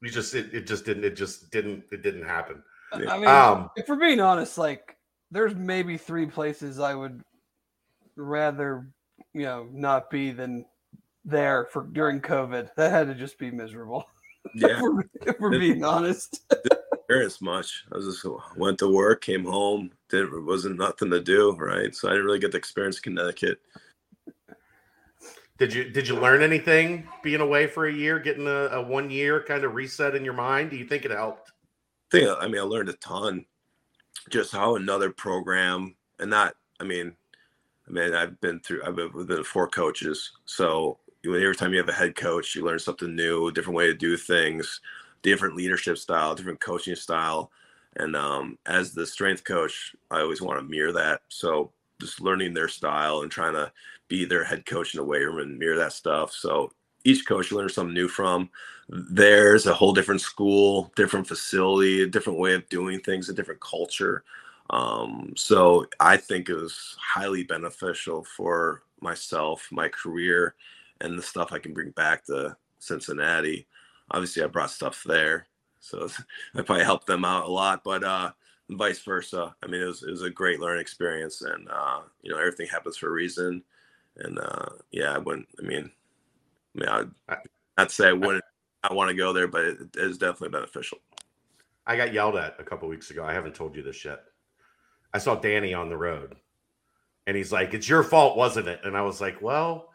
we 0.00 0.08
just 0.10 0.34
it, 0.34 0.54
it 0.54 0.66
just 0.66 0.84
didn't 0.84 1.04
it 1.04 1.16
just 1.16 1.50
didn't 1.50 1.84
it 1.92 2.02
didn't 2.02 2.24
happen. 2.24 2.62
I 2.92 3.18
mean, 3.18 3.26
um, 3.26 3.70
if 3.76 3.88
we're 3.88 3.96
being 3.96 4.20
honest, 4.20 4.56
like 4.58 4.96
there's 5.30 5.54
maybe 5.54 5.96
three 5.96 6.26
places 6.26 6.78
I 6.78 6.94
would 6.94 7.22
rather 8.16 8.86
you 9.34 9.42
know 9.42 9.68
not 9.72 10.10
be 10.10 10.30
than 10.30 10.64
there 11.24 11.66
for 11.70 11.82
during 11.84 12.20
COVID. 12.20 12.74
That 12.76 12.90
had 12.90 13.08
to 13.08 13.14
just 13.14 13.38
be 13.38 13.50
miserable. 13.50 14.06
Yeah, 14.56 14.70
if, 14.70 14.80
we're, 14.80 15.02
if 15.24 15.38
we're 15.38 15.56
being 15.56 15.84
honest. 15.84 16.40
Experience 17.12 17.42
much. 17.42 17.84
I 17.92 17.96
was 17.96 18.06
just 18.06 18.26
went 18.56 18.78
to 18.78 18.88
work, 18.88 19.22
came 19.22 19.44
home, 19.44 19.90
didn't 20.08 20.46
wasn't 20.46 20.78
nothing 20.78 21.10
to 21.10 21.20
do, 21.20 21.54
right? 21.56 21.94
So 21.94 22.08
I 22.08 22.12
didn't 22.12 22.26
really 22.26 22.38
get 22.38 22.52
to 22.52 22.56
experience 22.56 23.00
Connecticut. 23.00 23.60
Did 25.58 25.74
you 25.74 25.90
did 25.90 26.08
you 26.08 26.18
learn 26.18 26.42
anything 26.42 27.06
being 27.22 27.42
away 27.42 27.66
for 27.66 27.86
a 27.86 27.92
year, 27.92 28.18
getting 28.18 28.46
a, 28.46 28.68
a 28.68 28.82
one 28.82 29.10
year 29.10 29.42
kind 29.42 29.62
of 29.62 29.74
reset 29.74 30.14
in 30.14 30.24
your 30.24 30.34
mind? 30.34 30.70
Do 30.70 30.76
you 30.76 30.86
think 30.86 31.04
it 31.04 31.10
helped? 31.10 31.50
I 32.12 32.18
think 32.18 32.30
I 32.40 32.48
mean 32.48 32.60
I 32.60 32.64
learned 32.64 32.88
a 32.88 32.94
ton, 32.94 33.44
just 34.30 34.52
how 34.52 34.76
another 34.76 35.10
program 35.10 35.94
and 36.18 36.30
not 36.30 36.54
I 36.80 36.84
mean, 36.84 37.12
I 37.88 37.92
mean 37.92 38.14
I've 38.14 38.40
been 38.40 38.60
through 38.60 38.82
I've 38.86 38.96
been 38.96 39.12
with 39.12 39.46
four 39.46 39.68
coaches, 39.68 40.32
so 40.46 40.98
every 41.26 41.54
time 41.56 41.72
you 41.72 41.78
have 41.78 41.88
a 41.90 41.92
head 41.92 42.16
coach, 42.16 42.54
you 42.54 42.64
learn 42.64 42.78
something 42.78 43.14
new, 43.14 43.52
different 43.52 43.76
way 43.76 43.86
to 43.86 43.94
do 43.94 44.16
things 44.16 44.80
different 45.22 45.56
leadership 45.56 45.98
style, 45.98 46.34
different 46.34 46.60
coaching 46.60 46.96
style. 46.96 47.50
And 47.96 48.16
um, 48.16 48.58
as 48.66 48.92
the 48.92 49.06
strength 49.06 49.44
coach, 49.44 49.94
I 50.10 50.20
always 50.20 50.42
want 50.42 50.58
to 50.58 50.64
mirror 50.64 50.92
that. 50.92 51.22
So 51.28 51.72
just 52.00 52.20
learning 52.20 52.54
their 52.54 52.68
style 52.68 53.20
and 53.22 53.30
trying 53.30 53.54
to 53.54 53.70
be 54.08 54.24
their 54.24 54.44
head 54.44 54.66
coach 54.66 54.94
in 54.94 54.98
the 54.98 55.04
weight 55.04 55.24
room 55.24 55.38
and 55.38 55.58
mirror 55.58 55.76
that 55.76 55.92
stuff. 55.92 56.32
So 56.32 56.72
each 57.04 57.26
coach 57.26 57.52
learns 57.52 57.74
something 57.74 57.94
new 57.94 58.08
from. 58.08 58.50
There's 58.88 59.66
a 59.66 59.74
whole 59.74 59.92
different 59.92 60.20
school, 60.20 60.92
different 60.96 61.26
facility, 61.26 62.02
a 62.02 62.06
different 62.06 62.38
way 62.38 62.54
of 62.54 62.68
doing 62.68 63.00
things, 63.00 63.28
a 63.28 63.34
different 63.34 63.60
culture. 63.60 64.24
Um, 64.70 65.34
so 65.36 65.86
I 66.00 66.16
think 66.16 66.48
it 66.48 66.54
was 66.54 66.96
highly 66.98 67.44
beneficial 67.44 68.24
for 68.24 68.82
myself, 69.00 69.68
my 69.70 69.88
career, 69.88 70.54
and 71.00 71.18
the 71.18 71.22
stuff 71.22 71.52
I 71.52 71.58
can 71.58 71.74
bring 71.74 71.90
back 71.90 72.24
to 72.26 72.56
Cincinnati 72.78 73.66
obviously 74.12 74.42
I 74.42 74.46
brought 74.46 74.70
stuff 74.70 75.02
there, 75.04 75.46
so 75.80 76.08
I 76.54 76.62
probably 76.62 76.84
helped 76.84 77.06
them 77.06 77.24
out 77.24 77.46
a 77.46 77.50
lot. 77.50 77.82
But 77.82 78.04
uh, 78.04 78.32
vice 78.70 79.00
versa. 79.00 79.54
I 79.62 79.66
mean, 79.66 79.82
it 79.82 79.86
was 79.86 80.02
it 80.02 80.10
was 80.10 80.22
a 80.22 80.30
great 80.30 80.60
learning 80.60 80.82
experience, 80.82 81.42
and 81.42 81.68
uh, 81.68 82.00
you 82.22 82.30
know 82.30 82.38
everything 82.38 82.68
happens 82.68 82.96
for 82.96 83.08
a 83.08 83.12
reason. 83.12 83.62
And 84.16 84.38
uh, 84.38 84.66
yeah, 84.90 85.12
I 85.12 85.18
wouldn't. 85.18 85.48
I 85.58 85.66
mean, 85.66 85.90
I 86.76 86.78
mean, 86.78 86.88
I'd, 87.28 87.38
I'd 87.78 87.90
say 87.90 88.08
I 88.08 88.12
wouldn't. 88.12 88.44
I 88.84 88.92
want 88.92 89.10
to 89.10 89.16
go 89.16 89.32
there, 89.32 89.48
but 89.48 89.64
it 89.64 89.78
is 89.96 90.18
definitely 90.18 90.50
beneficial. 90.50 90.98
I 91.86 91.96
got 91.96 92.12
yelled 92.12 92.36
at 92.36 92.56
a 92.58 92.64
couple 92.64 92.88
weeks 92.88 93.10
ago. 93.10 93.24
I 93.24 93.32
haven't 93.32 93.54
told 93.54 93.76
you 93.76 93.82
this 93.82 94.04
yet. 94.04 94.20
I 95.14 95.18
saw 95.18 95.34
Danny 95.34 95.74
on 95.74 95.88
the 95.88 95.96
road, 95.96 96.36
and 97.26 97.36
he's 97.36 97.52
like, 97.52 97.74
"It's 97.74 97.88
your 97.88 98.02
fault, 98.02 98.36
wasn't 98.36 98.68
it?" 98.68 98.80
And 98.84 98.96
I 98.96 99.02
was 99.02 99.20
like, 99.20 99.40
"Well." 99.42 99.88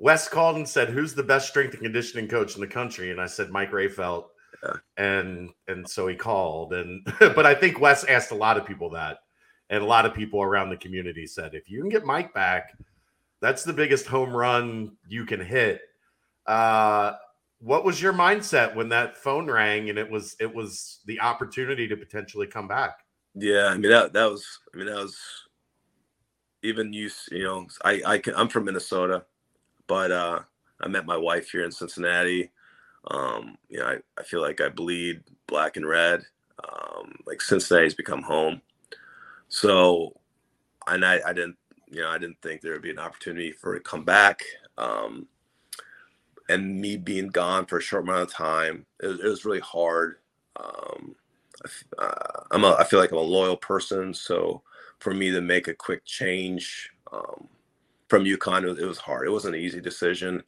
Wes 0.00 0.28
called 0.28 0.56
and 0.56 0.66
said, 0.66 0.88
"Who's 0.88 1.14
the 1.14 1.22
best 1.22 1.46
strength 1.48 1.74
and 1.74 1.82
conditioning 1.82 2.26
coach 2.26 2.54
in 2.54 2.62
the 2.62 2.66
country?" 2.66 3.10
And 3.10 3.20
I 3.20 3.26
said, 3.26 3.50
"Mike 3.50 3.70
Rehfeldt." 3.70 4.28
Yeah. 4.64 4.76
And 4.96 5.50
and 5.68 5.88
so 5.88 6.06
he 6.06 6.16
called, 6.16 6.72
and 6.72 7.04
but 7.20 7.44
I 7.44 7.54
think 7.54 7.78
Wes 7.78 8.04
asked 8.04 8.30
a 8.30 8.34
lot 8.36 8.56
of 8.56 8.66
people 8.66 8.88
that, 8.90 9.18
and 9.68 9.82
a 9.82 9.86
lot 9.86 10.06
of 10.06 10.14
people 10.14 10.42
around 10.42 10.70
the 10.70 10.76
community 10.78 11.26
said, 11.26 11.54
"If 11.54 11.68
you 11.68 11.80
can 11.80 11.90
get 11.90 12.06
Mike 12.06 12.32
back, 12.32 12.76
that's 13.40 13.62
the 13.62 13.74
biggest 13.74 14.06
home 14.06 14.34
run 14.34 14.96
you 15.06 15.26
can 15.26 15.40
hit." 15.40 15.82
Uh, 16.46 17.12
what 17.58 17.84
was 17.84 18.00
your 18.00 18.14
mindset 18.14 18.74
when 18.74 18.88
that 18.88 19.18
phone 19.18 19.50
rang 19.50 19.90
and 19.90 19.98
it 19.98 20.10
was 20.10 20.34
it 20.40 20.52
was 20.52 21.00
the 21.04 21.20
opportunity 21.20 21.86
to 21.86 21.96
potentially 21.96 22.46
come 22.46 22.66
back? 22.66 23.00
Yeah, 23.34 23.66
I 23.66 23.76
mean 23.76 23.90
that 23.90 24.14
that 24.14 24.30
was 24.30 24.46
I 24.74 24.78
mean 24.78 24.86
that 24.86 24.96
was 24.96 25.18
even 26.62 26.94
you 26.94 27.10
you 27.30 27.44
know 27.44 27.66
I 27.84 28.00
I 28.06 28.18
can, 28.18 28.34
I'm 28.34 28.48
from 28.48 28.64
Minnesota, 28.64 29.26
but 29.90 30.12
uh, 30.12 30.38
I 30.80 30.86
met 30.86 31.04
my 31.04 31.16
wife 31.16 31.50
here 31.50 31.64
in 31.64 31.72
Cincinnati. 31.72 32.52
Um, 33.10 33.58
you 33.68 33.80
know, 33.80 33.86
I, 33.86 33.96
I 34.16 34.22
feel 34.22 34.40
like 34.40 34.60
I 34.60 34.68
bleed 34.68 35.24
black 35.48 35.76
and 35.76 35.84
red. 35.84 36.22
Um, 36.62 37.16
like 37.26 37.40
Cincinnati's 37.40 37.94
become 37.94 38.22
home. 38.22 38.62
So, 39.48 40.14
and 40.86 41.04
I, 41.04 41.18
I 41.26 41.32
didn't, 41.32 41.56
you 41.90 42.02
know, 42.02 42.08
I 42.08 42.18
didn't 42.18 42.40
think 42.40 42.60
there 42.60 42.72
would 42.72 42.82
be 42.82 42.90
an 42.90 43.00
opportunity 43.00 43.50
for 43.50 43.74
it 43.74 43.80
to 43.80 43.90
come 43.90 44.04
back. 44.04 44.44
Um, 44.78 45.26
and 46.48 46.80
me 46.80 46.96
being 46.96 47.26
gone 47.26 47.66
for 47.66 47.78
a 47.78 47.82
short 47.82 48.04
amount 48.04 48.22
of 48.22 48.32
time, 48.32 48.86
it, 49.00 49.08
it 49.08 49.24
was 49.24 49.44
really 49.44 49.58
hard. 49.58 50.18
Um, 50.54 51.16
uh, 51.98 52.42
I'm 52.52 52.62
a, 52.62 52.74
I 52.74 52.84
feel 52.84 53.00
like 53.00 53.10
I'm 53.10 53.18
a 53.18 53.22
loyal 53.22 53.56
person, 53.56 54.14
so 54.14 54.62
for 55.00 55.12
me 55.12 55.32
to 55.32 55.40
make 55.40 55.66
a 55.66 55.74
quick 55.74 56.04
change 56.04 56.90
um, 57.12 57.48
from 58.10 58.24
UConn, 58.24 58.78
it, 58.78 58.84
was 58.84 58.98
hard. 58.98 59.26
It 59.26 59.30
wasn't 59.30 59.54
an 59.54 59.60
easy 59.60 59.80
decision, 59.80 60.42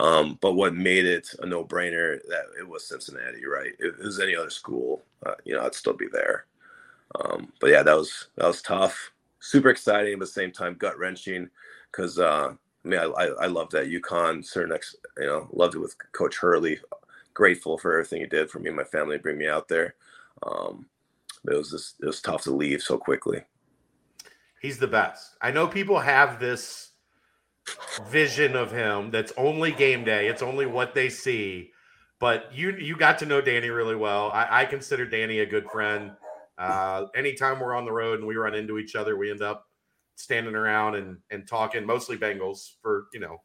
um, 0.00 0.38
but 0.40 0.54
what 0.54 0.74
made 0.74 1.04
it 1.04 1.28
a 1.40 1.46
no-brainer 1.46 2.18
that 2.28 2.46
it 2.58 2.66
was 2.66 2.88
Cincinnati, 2.88 3.44
right? 3.44 3.72
If 3.78 4.00
it 4.00 4.04
was 4.04 4.18
any 4.18 4.34
other 4.34 4.50
school, 4.50 5.02
uh, 5.24 5.34
you 5.44 5.54
know, 5.54 5.62
I'd 5.62 5.74
still 5.74 5.92
be 5.92 6.08
there. 6.10 6.46
Um, 7.20 7.52
but 7.60 7.68
yeah, 7.68 7.82
that 7.82 7.94
was 7.94 8.28
that 8.36 8.46
was 8.46 8.62
tough. 8.62 9.12
Super 9.40 9.68
exciting, 9.68 10.18
but 10.18 10.28
same 10.28 10.50
time 10.50 10.76
gut 10.78 10.98
wrenching 10.98 11.50
because 11.90 12.18
uh, 12.18 12.54
I 12.84 12.88
mean, 12.88 12.98
I, 12.98 13.04
I, 13.04 13.26
I 13.26 13.46
loved 13.46 13.72
that 13.72 13.90
UConn. 13.90 14.44
Certain 14.44 14.74
ex, 14.74 14.96
you 15.18 15.26
know, 15.26 15.48
loved 15.52 15.74
it 15.74 15.80
with 15.80 15.94
Coach 16.12 16.38
Hurley. 16.38 16.80
Grateful 17.34 17.76
for 17.76 17.92
everything 17.92 18.20
he 18.20 18.26
did 18.26 18.50
for 18.50 18.58
me 18.58 18.68
and 18.68 18.76
my 18.76 18.84
family 18.84 19.18
to 19.18 19.22
bring 19.22 19.36
me 19.36 19.48
out 19.48 19.68
there. 19.68 19.94
Um, 20.42 20.86
it 21.46 21.54
was 21.54 21.70
just 21.70 21.96
it 22.00 22.06
was 22.06 22.22
tough 22.22 22.42
to 22.44 22.52
leave 22.52 22.80
so 22.80 22.96
quickly. 22.96 23.42
He's 24.62 24.78
the 24.78 24.88
best. 24.88 25.36
I 25.42 25.50
know 25.50 25.66
people 25.66 25.98
have 25.98 26.38
this 26.38 26.91
vision 28.08 28.56
of 28.56 28.72
him 28.72 29.10
that's 29.10 29.32
only 29.36 29.72
game 29.72 30.04
day. 30.04 30.28
It's 30.28 30.42
only 30.42 30.66
what 30.66 30.94
they 30.94 31.08
see. 31.08 31.70
But 32.20 32.54
you 32.54 32.70
you 32.76 32.96
got 32.96 33.18
to 33.18 33.26
know 33.26 33.40
Danny 33.40 33.70
really 33.70 33.96
well. 33.96 34.30
I, 34.32 34.62
I 34.62 34.64
consider 34.64 35.04
Danny 35.04 35.40
a 35.40 35.46
good 35.46 35.66
friend. 35.70 36.12
Uh, 36.56 37.06
anytime 37.16 37.58
we're 37.58 37.74
on 37.74 37.84
the 37.84 37.92
road 37.92 38.20
and 38.20 38.28
we 38.28 38.36
run 38.36 38.54
into 38.54 38.78
each 38.78 38.94
other, 38.94 39.16
we 39.16 39.30
end 39.30 39.42
up 39.42 39.66
standing 40.14 40.54
around 40.54 40.94
and 40.94 41.18
and 41.30 41.48
talking, 41.48 41.84
mostly 41.84 42.16
Bengals 42.16 42.74
for 42.80 43.06
you 43.12 43.18
know 43.18 43.38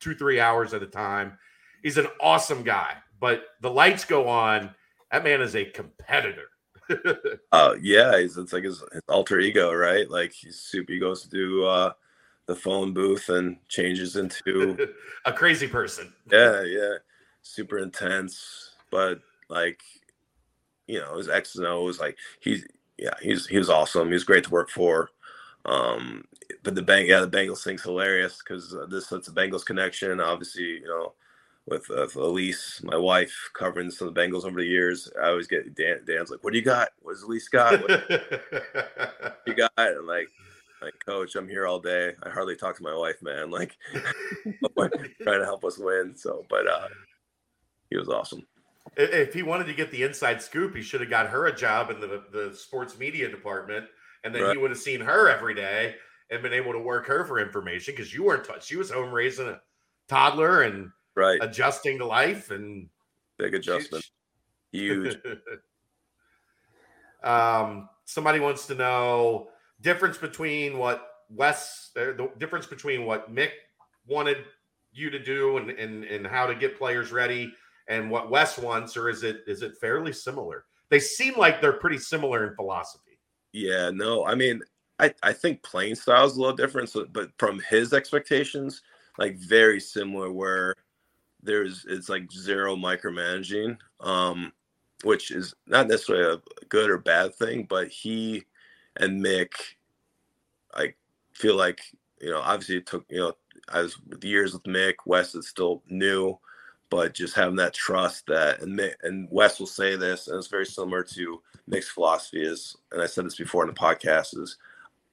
two 0.00 0.14
three 0.14 0.40
hours 0.40 0.72
at 0.72 0.82
a 0.82 0.86
time. 0.86 1.36
He's 1.82 1.98
an 1.98 2.06
awesome 2.20 2.62
guy, 2.62 2.94
but 3.20 3.44
the 3.60 3.70
lights 3.70 4.04
go 4.06 4.28
on. 4.28 4.74
That 5.12 5.22
man 5.22 5.42
is 5.42 5.54
a 5.54 5.66
competitor. 5.66 6.48
uh, 7.52 7.74
yeah, 7.80 8.18
he's 8.18 8.38
it's 8.38 8.52
like 8.52 8.64
his, 8.64 8.82
his, 8.92 9.02
alter 9.08 9.40
ego, 9.40 9.72
right? 9.72 10.10
Like 10.10 10.32
he's 10.32 10.60
super. 10.60 10.92
He 10.92 10.98
goes 10.98 11.22
to 11.22 11.28
do 11.28 11.64
uh, 11.64 11.92
the 12.46 12.56
phone 12.56 12.92
booth 12.92 13.28
and 13.28 13.56
changes 13.68 14.16
into 14.16 14.94
a 15.24 15.32
crazy 15.32 15.66
person. 15.66 16.12
Yeah, 16.30 16.62
yeah, 16.62 16.94
super 17.42 17.78
intense, 17.78 18.72
but 18.90 19.20
like 19.48 19.80
you 20.86 21.00
know, 21.00 21.16
his 21.16 21.28
X 21.28 21.56
and 21.56 21.66
O's. 21.66 22.00
Like 22.00 22.16
he's 22.40 22.66
yeah, 22.98 23.14
he's 23.20 23.46
he 23.46 23.58
was 23.58 23.70
awesome. 23.70 24.08
He 24.08 24.14
was 24.14 24.24
great 24.24 24.44
to 24.44 24.50
work 24.50 24.70
for. 24.70 25.10
Um, 25.64 26.24
but 26.62 26.74
the 26.74 26.82
bank, 26.82 27.08
yeah, 27.08 27.20
the 27.20 27.28
Bengals 27.28 27.64
thing's 27.64 27.82
hilarious 27.82 28.38
because 28.38 28.74
uh, 28.74 28.86
this 28.86 29.10
it's 29.10 29.28
a 29.28 29.32
Bengals 29.32 29.64
connection. 29.64 30.20
Obviously, 30.20 30.62
you 30.62 30.86
know, 30.86 31.14
with, 31.66 31.90
uh, 31.90 32.02
with 32.02 32.14
Elise, 32.16 32.80
my 32.84 32.96
wife, 32.96 33.34
covering 33.52 33.90
some 33.90 34.08
of 34.08 34.14
the 34.14 34.20
Bengals 34.20 34.44
over 34.44 34.60
the 34.60 34.66
years. 34.66 35.10
I 35.20 35.28
always 35.28 35.48
get 35.48 35.74
Dan, 35.74 36.02
Dan's 36.06 36.30
like, 36.30 36.44
"What 36.44 36.52
do 36.52 36.58
you 36.58 36.64
got? 36.64 36.90
What 37.02 37.14
does 37.14 37.22
Elise 37.22 37.48
got? 37.48 37.80
What 37.82 39.40
you 39.46 39.54
got?" 39.54 39.72
And 39.76 40.06
like, 40.06 40.28
like, 40.82 40.94
Coach, 41.04 41.36
I'm 41.36 41.48
here 41.48 41.66
all 41.66 41.80
day. 41.80 42.12
I 42.22 42.30
hardly 42.30 42.56
talk 42.56 42.76
to 42.76 42.82
my 42.82 42.94
wife, 42.94 43.22
man. 43.22 43.50
Like, 43.50 43.76
trying 45.22 45.40
to 45.40 45.44
help 45.44 45.64
us 45.64 45.78
win. 45.78 46.14
So, 46.16 46.44
but 46.48 46.66
uh, 46.66 46.88
he 47.90 47.96
was 47.96 48.08
awesome. 48.08 48.46
If 48.96 49.34
he 49.34 49.42
wanted 49.42 49.66
to 49.66 49.74
get 49.74 49.90
the 49.90 50.02
inside 50.02 50.40
scoop, 50.40 50.74
he 50.74 50.82
should 50.82 51.00
have 51.00 51.10
got 51.10 51.28
her 51.28 51.46
a 51.46 51.54
job 51.54 51.90
in 51.90 52.00
the 52.00 52.22
the 52.32 52.54
sports 52.54 52.98
media 52.98 53.28
department 53.28 53.86
and 54.26 54.34
then 54.34 54.42
right. 54.42 54.54
you 54.54 54.60
would 54.60 54.70
have 54.70 54.80
seen 54.80 55.00
her 55.00 55.28
every 55.28 55.54
day 55.54 55.94
and 56.30 56.42
been 56.42 56.52
able 56.52 56.72
to 56.72 56.80
work 56.80 57.06
her 57.06 57.24
for 57.24 57.38
information 57.38 57.94
because 57.94 58.12
you 58.12 58.24
weren't 58.24 58.44
taught. 58.44 58.62
She 58.62 58.74
was 58.74 58.90
home 58.90 59.12
raising 59.12 59.46
a 59.46 59.60
toddler 60.08 60.62
and 60.62 60.90
right 61.14 61.38
adjusting 61.40 61.98
to 61.98 62.06
life 62.06 62.50
and 62.50 62.88
big 63.38 63.54
adjustment. 63.54 64.04
Huge. 64.72 65.16
um, 67.22 67.88
somebody 68.04 68.40
wants 68.40 68.66
to 68.66 68.74
know 68.74 69.48
difference 69.80 70.18
between 70.18 70.78
what 70.78 71.08
Wes, 71.30 71.90
uh, 71.96 72.12
the 72.16 72.30
difference 72.38 72.66
between 72.66 73.04
what 73.04 73.34
Mick 73.34 73.50
wanted 74.06 74.38
you 74.92 75.10
to 75.10 75.18
do 75.18 75.58
and, 75.58 75.70
and 75.70 76.04
and 76.04 76.26
how 76.26 76.46
to 76.46 76.54
get 76.54 76.78
players 76.78 77.12
ready 77.12 77.52
and 77.88 78.10
what 78.10 78.30
Wes 78.30 78.58
wants, 78.58 78.96
or 78.96 79.08
is 79.08 79.22
it 79.22 79.42
is 79.46 79.62
it 79.62 79.76
fairly 79.80 80.12
similar? 80.12 80.64
They 80.88 81.00
seem 81.00 81.36
like 81.36 81.60
they're 81.60 81.74
pretty 81.74 81.98
similar 81.98 82.46
in 82.46 82.54
philosophy. 82.54 83.18
Yeah, 83.52 83.90
no, 83.90 84.24
I 84.24 84.34
mean, 84.34 84.60
I, 84.98 85.12
I 85.22 85.32
think 85.32 85.62
playing 85.62 85.96
style 85.96 86.26
is 86.26 86.36
a 86.36 86.40
little 86.40 86.56
different, 86.56 86.90
so, 86.90 87.06
but 87.10 87.30
from 87.38 87.60
his 87.68 87.92
expectations, 87.92 88.82
like 89.18 89.36
very 89.38 89.80
similar, 89.80 90.32
where 90.32 90.74
there's 91.42 91.84
it's 91.88 92.08
like 92.08 92.30
zero 92.30 92.76
micromanaging, 92.76 93.78
um, 94.00 94.52
which 95.04 95.30
is 95.30 95.54
not 95.66 95.88
necessarily 95.88 96.34
a 96.34 96.64
good 96.66 96.90
or 96.90 96.98
bad 96.98 97.34
thing, 97.34 97.66
but 97.68 97.88
he 97.88 98.44
and 98.96 99.24
Mick, 99.24 99.52
I 100.74 100.94
feel 101.32 101.56
like 101.56 101.80
you 102.20 102.30
know, 102.30 102.40
obviously 102.40 102.76
it 102.76 102.86
took 102.86 103.04
you 103.08 103.18
know, 103.18 103.32
as 103.72 103.96
with 104.08 104.24
years 104.24 104.52
with 104.52 104.64
Mick, 104.64 104.94
Wes 105.04 105.34
is 105.34 105.48
still 105.48 105.82
new, 105.88 106.38
but 106.90 107.14
just 107.14 107.34
having 107.34 107.56
that 107.56 107.74
trust 107.74 108.26
that 108.26 108.62
and 108.62 108.78
Mick, 108.78 108.94
and 109.02 109.28
Wes 109.30 109.58
will 109.58 109.66
say 109.66 109.96
this, 109.96 110.28
and 110.28 110.36
it's 110.36 110.48
very 110.48 110.66
similar 110.66 111.02
to 111.02 111.42
Mick's 111.70 111.88
philosophy 111.88 112.42
is, 112.42 112.76
and 112.92 113.02
I 113.02 113.06
said 113.06 113.26
this 113.26 113.36
before 113.36 113.62
in 113.64 113.68
the 113.68 113.74
podcast, 113.74 114.38
is 114.38 114.56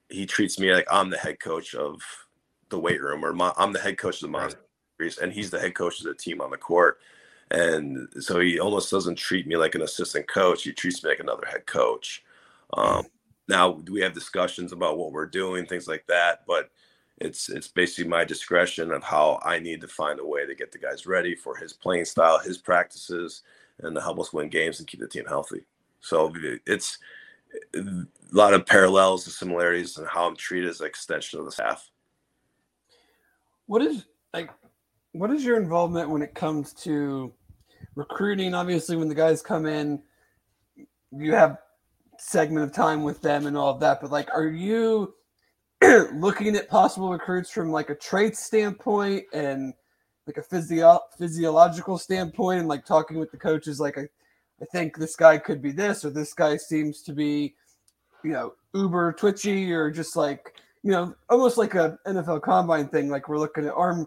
he 0.08 0.26
treats 0.26 0.58
me 0.58 0.72
like 0.72 0.86
I'm 0.90 1.10
the 1.10 1.18
head 1.18 1.40
coach 1.40 1.74
of 1.74 2.00
the 2.68 2.78
weight 2.78 3.02
room, 3.02 3.24
or 3.24 3.32
my, 3.32 3.52
I'm 3.56 3.72
the 3.72 3.80
head 3.80 3.98
coach 3.98 4.16
of 4.16 4.22
the 4.22 4.28
monster, 4.28 4.60
right. 4.98 5.16
and 5.18 5.32
he's 5.32 5.50
the 5.50 5.58
head 5.58 5.74
coach 5.74 6.00
of 6.00 6.06
the 6.06 6.14
team 6.14 6.40
on 6.40 6.50
the 6.50 6.56
court. 6.56 6.98
And 7.50 8.08
so 8.20 8.40
he 8.40 8.58
almost 8.58 8.90
doesn't 8.90 9.16
treat 9.16 9.46
me 9.46 9.56
like 9.56 9.74
an 9.74 9.82
assistant 9.82 10.26
coach. 10.26 10.62
He 10.62 10.72
treats 10.72 11.04
me 11.04 11.10
like 11.10 11.20
another 11.20 11.46
head 11.46 11.66
coach. 11.66 12.24
Um, 12.72 13.06
now 13.48 13.72
do 13.72 13.92
we 13.92 14.00
have 14.00 14.14
discussions 14.14 14.72
about 14.72 14.98
what 14.98 15.12
we're 15.12 15.26
doing, 15.26 15.66
things 15.66 15.88
like 15.88 16.06
that, 16.08 16.44
but 16.46 16.70
it's 17.18 17.48
it's 17.48 17.68
basically 17.68 18.08
my 18.08 18.24
discretion 18.24 18.90
of 18.90 19.02
how 19.02 19.40
I 19.44 19.58
need 19.58 19.80
to 19.82 19.88
find 19.88 20.18
a 20.18 20.26
way 20.26 20.46
to 20.46 20.54
get 20.54 20.72
the 20.72 20.78
guys 20.78 21.06
ready 21.06 21.34
for 21.34 21.56
his 21.56 21.72
playing 21.72 22.06
style, 22.06 22.38
his 22.38 22.58
practices, 22.58 23.42
and 23.80 23.94
to 23.94 24.02
help 24.02 24.18
us 24.18 24.32
win 24.32 24.48
games 24.48 24.78
and 24.78 24.88
keep 24.88 25.00
the 25.00 25.08
team 25.08 25.24
healthy. 25.26 25.64
So 26.00 26.32
it's 26.66 26.98
a 27.74 28.06
lot 28.32 28.52
of 28.52 28.66
parallels 28.66 29.26
and 29.26 29.32
similarities 29.32 29.96
and 29.96 30.08
how 30.08 30.26
I'm 30.26 30.36
treated 30.36 30.68
as 30.68 30.80
an 30.80 30.86
extension 30.86 31.38
of 31.38 31.44
the 31.44 31.52
staff. 31.52 31.88
What 33.66 33.82
is 33.82 34.04
like 34.32 34.50
what 35.12 35.30
is 35.30 35.44
your 35.44 35.56
involvement 35.56 36.10
when 36.10 36.22
it 36.22 36.34
comes 36.34 36.72
to 36.72 37.32
recruiting? 37.94 38.52
Obviously, 38.54 38.96
when 38.96 39.08
the 39.08 39.14
guys 39.14 39.40
come 39.40 39.66
in, 39.66 40.02
you 41.12 41.32
have 41.32 41.58
segment 42.26 42.64
of 42.64 42.72
time 42.72 43.02
with 43.02 43.20
them 43.20 43.46
and 43.46 43.56
all 43.56 43.68
of 43.68 43.80
that, 43.80 44.00
but 44.00 44.10
like 44.10 44.28
are 44.34 44.46
you 44.46 45.14
looking 46.14 46.56
at 46.56 46.68
possible 46.68 47.10
recruits 47.10 47.50
from 47.50 47.70
like 47.70 47.90
a 47.90 47.94
trait 47.94 48.36
standpoint 48.36 49.24
and 49.32 49.74
like 50.26 50.38
a 50.38 50.42
physio- 50.42 51.00
physiological 51.18 51.98
standpoint 51.98 52.60
and 52.60 52.68
like 52.68 52.86
talking 52.86 53.18
with 53.18 53.30
the 53.30 53.36
coaches 53.36 53.78
like 53.78 53.98
I, 53.98 54.08
I 54.62 54.64
think 54.66 54.96
this 54.96 55.16
guy 55.16 55.36
could 55.38 55.60
be 55.60 55.72
this, 55.72 56.04
or 56.04 56.10
this 56.10 56.32
guy 56.32 56.56
seems 56.56 57.02
to 57.02 57.12
be, 57.12 57.54
you 58.22 58.32
know, 58.32 58.54
uber 58.72 59.12
twitchy, 59.12 59.72
or 59.72 59.90
just 59.90 60.16
like, 60.16 60.54
you 60.82 60.90
know, 60.90 61.14
almost 61.28 61.58
like 61.58 61.74
a 61.74 61.98
NFL 62.06 62.42
combine 62.42 62.88
thing. 62.88 63.08
Like 63.08 63.28
we're 63.28 63.38
looking 63.38 63.66
at 63.66 63.74
arm 63.74 64.06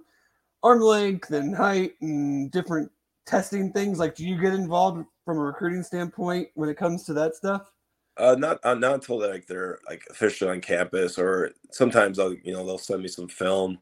arm 0.64 0.80
length 0.80 1.32
and 1.32 1.56
height 1.56 1.94
and 2.02 2.52
different 2.52 2.90
testing 3.26 3.72
things. 3.72 4.00
Like, 4.00 4.16
do 4.16 4.26
you 4.26 4.40
get 4.40 4.54
involved 4.54 5.06
from 5.26 5.38
a 5.38 5.42
recruiting 5.42 5.84
standpoint 5.84 6.48
when 6.56 6.70
it 6.70 6.78
comes 6.78 7.04
to 7.04 7.14
that 7.14 7.36
stuff? 7.36 7.72
Uh, 8.18 8.36
not 8.38 8.60
uh, 8.64 8.74
not 8.74 8.96
until 8.96 9.20
like 9.20 9.46
they're 9.46 9.80
like 9.88 10.04
officially 10.10 10.52
on 10.52 10.62
campus, 10.62 11.18
or 11.20 11.52
sometimes 11.72 12.20
I'll 12.20 12.34
you 12.34 12.54
know 12.54 12.66
they'll 12.66 12.78
send 12.78 13.02
me 13.02 13.08
some 13.08 13.28
film. 13.28 13.80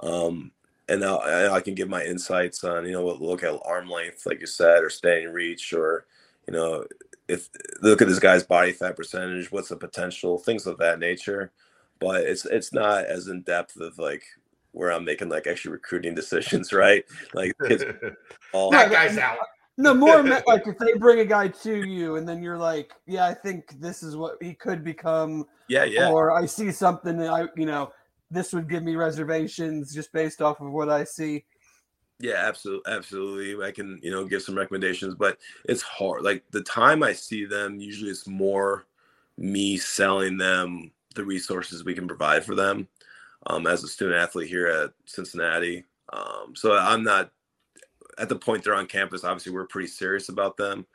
Um, 0.00 0.52
and 0.88 1.04
I 1.04 1.60
can 1.60 1.74
give 1.74 1.88
my 1.88 2.04
insights 2.04 2.62
on, 2.62 2.84
you 2.84 2.92
know, 2.92 3.06
look 3.06 3.42
at 3.42 3.58
arm 3.64 3.88
length, 3.88 4.26
like 4.26 4.40
you 4.40 4.46
said, 4.46 4.82
or 4.82 4.90
staying 4.90 5.32
reach, 5.32 5.72
or, 5.72 6.04
you 6.46 6.52
know, 6.52 6.84
if 7.26 7.48
look 7.80 8.02
at 8.02 8.08
this 8.08 8.18
guy's 8.18 8.42
body 8.42 8.72
fat 8.72 8.96
percentage, 8.96 9.50
what's 9.50 9.70
the 9.70 9.76
potential, 9.76 10.38
things 10.38 10.66
of 10.66 10.76
that 10.78 10.98
nature. 10.98 11.52
But 12.00 12.22
it's 12.22 12.44
it's 12.44 12.72
not 12.72 13.04
as 13.06 13.28
in 13.28 13.42
depth 13.42 13.80
of 13.80 13.98
like 13.98 14.24
where 14.72 14.92
I'm 14.92 15.04
making 15.04 15.30
like 15.30 15.46
actually 15.46 15.72
recruiting 15.72 16.14
decisions, 16.16 16.72
right? 16.72 17.04
Like 17.32 17.56
all 18.52 18.70
that 18.70 18.90
guy's 18.90 19.16
out. 19.16 19.38
No, 19.76 19.94
more 19.94 20.22
like 20.46 20.66
if 20.66 20.78
they 20.78 20.94
bring 20.94 21.20
a 21.20 21.24
guy 21.24 21.48
to 21.48 21.84
you 21.84 22.16
and 22.16 22.28
then 22.28 22.42
you're 22.42 22.58
like, 22.58 22.92
yeah, 23.06 23.26
I 23.26 23.34
think 23.34 23.80
this 23.80 24.02
is 24.02 24.16
what 24.16 24.36
he 24.40 24.54
could 24.54 24.84
become. 24.84 25.46
Yeah, 25.68 25.84
yeah. 25.84 26.10
Or 26.10 26.32
I 26.32 26.46
see 26.46 26.70
something 26.70 27.16
that 27.18 27.28
I, 27.30 27.46
you 27.56 27.66
know, 27.66 27.92
this 28.30 28.52
would 28.52 28.68
give 28.68 28.82
me 28.82 28.96
reservations 28.96 29.94
just 29.94 30.12
based 30.12 30.42
off 30.42 30.60
of 30.60 30.70
what 30.70 30.88
I 30.88 31.04
see. 31.04 31.44
Yeah, 32.20 32.36
absolutely, 32.36 32.92
absolutely. 32.92 33.66
I 33.66 33.72
can, 33.72 33.98
you 34.02 34.10
know, 34.10 34.24
give 34.24 34.42
some 34.42 34.54
recommendations, 34.54 35.14
but 35.14 35.38
it's 35.64 35.82
hard. 35.82 36.22
Like 36.22 36.44
the 36.50 36.62
time 36.62 37.02
I 37.02 37.12
see 37.12 37.44
them, 37.44 37.80
usually 37.80 38.10
it's 38.10 38.28
more 38.28 38.86
me 39.36 39.76
selling 39.76 40.38
them 40.38 40.92
the 41.14 41.24
resources 41.24 41.84
we 41.84 41.94
can 41.94 42.06
provide 42.06 42.44
for 42.44 42.54
them 42.54 42.88
um, 43.46 43.66
as 43.66 43.82
a 43.82 43.88
student 43.88 44.20
athlete 44.20 44.48
here 44.48 44.66
at 44.66 44.92
Cincinnati. 45.06 45.84
Um, 46.12 46.54
so 46.54 46.76
I'm 46.76 47.02
not 47.02 47.32
at 48.18 48.28
the 48.28 48.36
point 48.36 48.64
they're 48.64 48.74
on 48.74 48.86
campus. 48.86 49.24
Obviously, 49.24 49.52
we're 49.52 49.66
pretty 49.66 49.88
serious 49.88 50.28
about 50.28 50.56
them. 50.56 50.86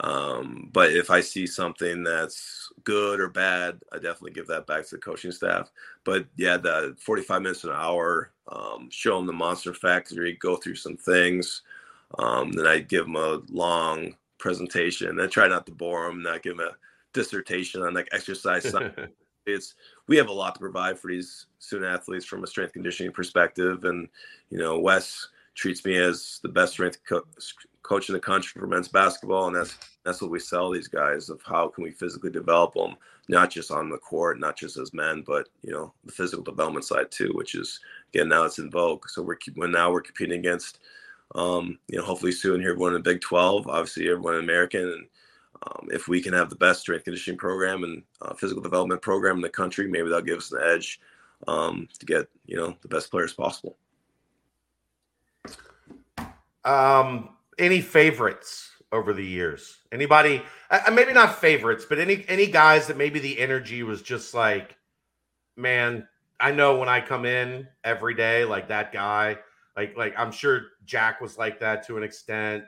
Um, 0.00 0.70
but 0.72 0.92
if 0.92 1.10
I 1.10 1.20
see 1.20 1.46
something 1.46 2.04
that's 2.04 2.72
good 2.84 3.20
or 3.20 3.28
bad, 3.28 3.80
I 3.92 3.96
definitely 3.96 4.30
give 4.30 4.46
that 4.46 4.66
back 4.66 4.86
to 4.86 4.94
the 4.94 5.00
coaching 5.00 5.32
staff. 5.32 5.70
But 6.04 6.26
yeah, 6.36 6.56
the 6.56 6.96
45 7.00 7.42
minutes 7.42 7.64
an 7.64 7.72
hour, 7.72 8.30
um, 8.46 8.88
show 8.90 9.16
them 9.16 9.26
the 9.26 9.32
Monster 9.32 9.74
Factory, 9.74 10.34
go 10.34 10.56
through 10.56 10.76
some 10.76 10.96
things. 10.96 11.62
Um, 12.18 12.52
then 12.52 12.66
I 12.66 12.78
give 12.78 13.06
them 13.06 13.16
a 13.16 13.42
long 13.50 14.14
presentation. 14.38 15.20
I 15.20 15.26
try 15.26 15.48
not 15.48 15.66
to 15.66 15.72
bore 15.72 16.06
them, 16.06 16.22
not 16.22 16.42
give 16.42 16.56
them 16.56 16.66
a 16.66 16.76
dissertation 17.12 17.82
on 17.82 17.94
like 17.94 18.08
exercise. 18.12 18.72
it's 19.46 19.74
we 20.06 20.16
have 20.16 20.28
a 20.28 20.32
lot 20.32 20.54
to 20.54 20.60
provide 20.60 20.98
for 20.98 21.08
these 21.08 21.46
student 21.58 21.90
athletes 21.90 22.24
from 22.24 22.44
a 22.44 22.46
strength 22.46 22.72
conditioning 22.72 23.12
perspective, 23.12 23.84
and 23.84 24.08
you 24.50 24.58
know, 24.58 24.78
Wes 24.78 25.28
treats 25.58 25.84
me 25.84 25.96
as 25.96 26.38
the 26.42 26.48
best 26.48 26.72
strength 26.72 26.98
co- 27.06 27.26
coach 27.82 28.08
in 28.08 28.12
the 28.12 28.20
country 28.20 28.60
for 28.60 28.66
men's 28.66 28.88
basketball, 28.88 29.48
and 29.48 29.56
that's 29.56 29.76
that's 30.04 30.22
what 30.22 30.30
we 30.30 30.38
sell 30.38 30.70
these 30.70 30.88
guys 30.88 31.28
of 31.28 31.42
how 31.44 31.68
can 31.68 31.84
we 31.84 31.90
physically 31.90 32.30
develop 32.30 32.74
them, 32.74 32.94
not 33.28 33.50
just 33.50 33.70
on 33.70 33.90
the 33.90 33.98
court, 33.98 34.38
not 34.38 34.56
just 34.56 34.76
as 34.76 34.94
men, 34.94 35.22
but 35.26 35.48
you 35.62 35.72
know 35.72 35.92
the 36.04 36.12
physical 36.12 36.44
development 36.44 36.84
side 36.84 37.10
too, 37.10 37.32
which 37.34 37.54
is 37.56 37.80
again 38.14 38.28
now 38.28 38.44
it's 38.44 38.58
in 38.58 38.70
vogue. 38.70 39.08
So 39.08 39.20
we're 39.22 39.36
when 39.56 39.72
now 39.72 39.90
we're 39.90 40.00
competing 40.00 40.38
against, 40.38 40.78
um, 41.34 41.78
you 41.88 41.98
know, 41.98 42.04
hopefully 42.04 42.32
soon 42.32 42.60
here 42.60 42.70
everyone 42.70 42.94
in 42.94 43.02
the 43.02 43.10
Big 43.10 43.20
Twelve, 43.20 43.66
obviously 43.66 44.08
everyone 44.08 44.34
in 44.34 44.44
American, 44.44 44.82
and 44.82 45.06
um, 45.64 45.88
if 45.90 46.06
we 46.06 46.22
can 46.22 46.34
have 46.34 46.50
the 46.50 46.56
best 46.56 46.82
strength 46.82 47.04
conditioning 47.04 47.36
program 47.36 47.82
and 47.82 48.02
uh, 48.22 48.32
physical 48.34 48.62
development 48.62 49.02
program 49.02 49.36
in 49.36 49.42
the 49.42 49.48
country, 49.48 49.88
maybe 49.88 50.08
that'll 50.08 50.22
give 50.22 50.38
us 50.38 50.52
an 50.52 50.60
edge 50.62 51.00
um, 51.48 51.88
to 51.98 52.06
get 52.06 52.28
you 52.46 52.56
know 52.56 52.76
the 52.82 52.88
best 52.88 53.10
players 53.10 53.32
possible. 53.32 53.76
Um, 56.64 57.30
any 57.58 57.80
favorites 57.80 58.70
over 58.92 59.12
the 59.12 59.24
years? 59.24 59.78
Anybody? 59.92 60.42
Uh, 60.70 60.90
maybe 60.92 61.12
not 61.12 61.38
favorites, 61.38 61.86
but 61.88 61.98
any 61.98 62.24
any 62.28 62.46
guys 62.46 62.86
that 62.86 62.96
maybe 62.96 63.18
the 63.18 63.38
energy 63.38 63.82
was 63.82 64.02
just 64.02 64.34
like, 64.34 64.76
man, 65.56 66.06
I 66.40 66.52
know 66.52 66.76
when 66.76 66.88
I 66.88 67.00
come 67.00 67.24
in 67.24 67.66
every 67.84 68.14
day, 68.14 68.44
like 68.44 68.68
that 68.68 68.92
guy. 68.92 69.38
Like 69.76 69.96
like 69.96 70.14
I'm 70.18 70.32
sure 70.32 70.62
Jack 70.84 71.20
was 71.20 71.38
like 71.38 71.60
that 71.60 71.86
to 71.86 71.96
an 71.96 72.02
extent. 72.02 72.64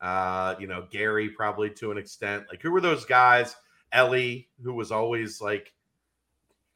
Uh, 0.00 0.54
you 0.58 0.66
know, 0.66 0.86
Gary 0.90 1.28
probably 1.28 1.70
to 1.70 1.90
an 1.90 1.98
extent. 1.98 2.44
Like 2.48 2.62
who 2.62 2.70
were 2.70 2.80
those 2.80 3.04
guys? 3.04 3.56
Ellie, 3.92 4.48
who 4.62 4.74
was 4.74 4.90
always 4.90 5.40
like 5.40 5.72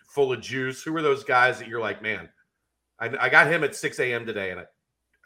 full 0.06 0.32
of 0.32 0.40
juice. 0.40 0.82
Who 0.82 0.92
were 0.92 1.02
those 1.02 1.24
guys 1.24 1.58
that 1.58 1.68
you're 1.68 1.80
like, 1.80 2.00
man, 2.00 2.28
I, 2.98 3.10
I 3.20 3.28
got 3.28 3.48
him 3.48 3.64
at 3.64 3.74
6 3.74 3.98
a.m. 4.00 4.24
today, 4.24 4.50
and 4.50 4.60
I, 4.60 4.64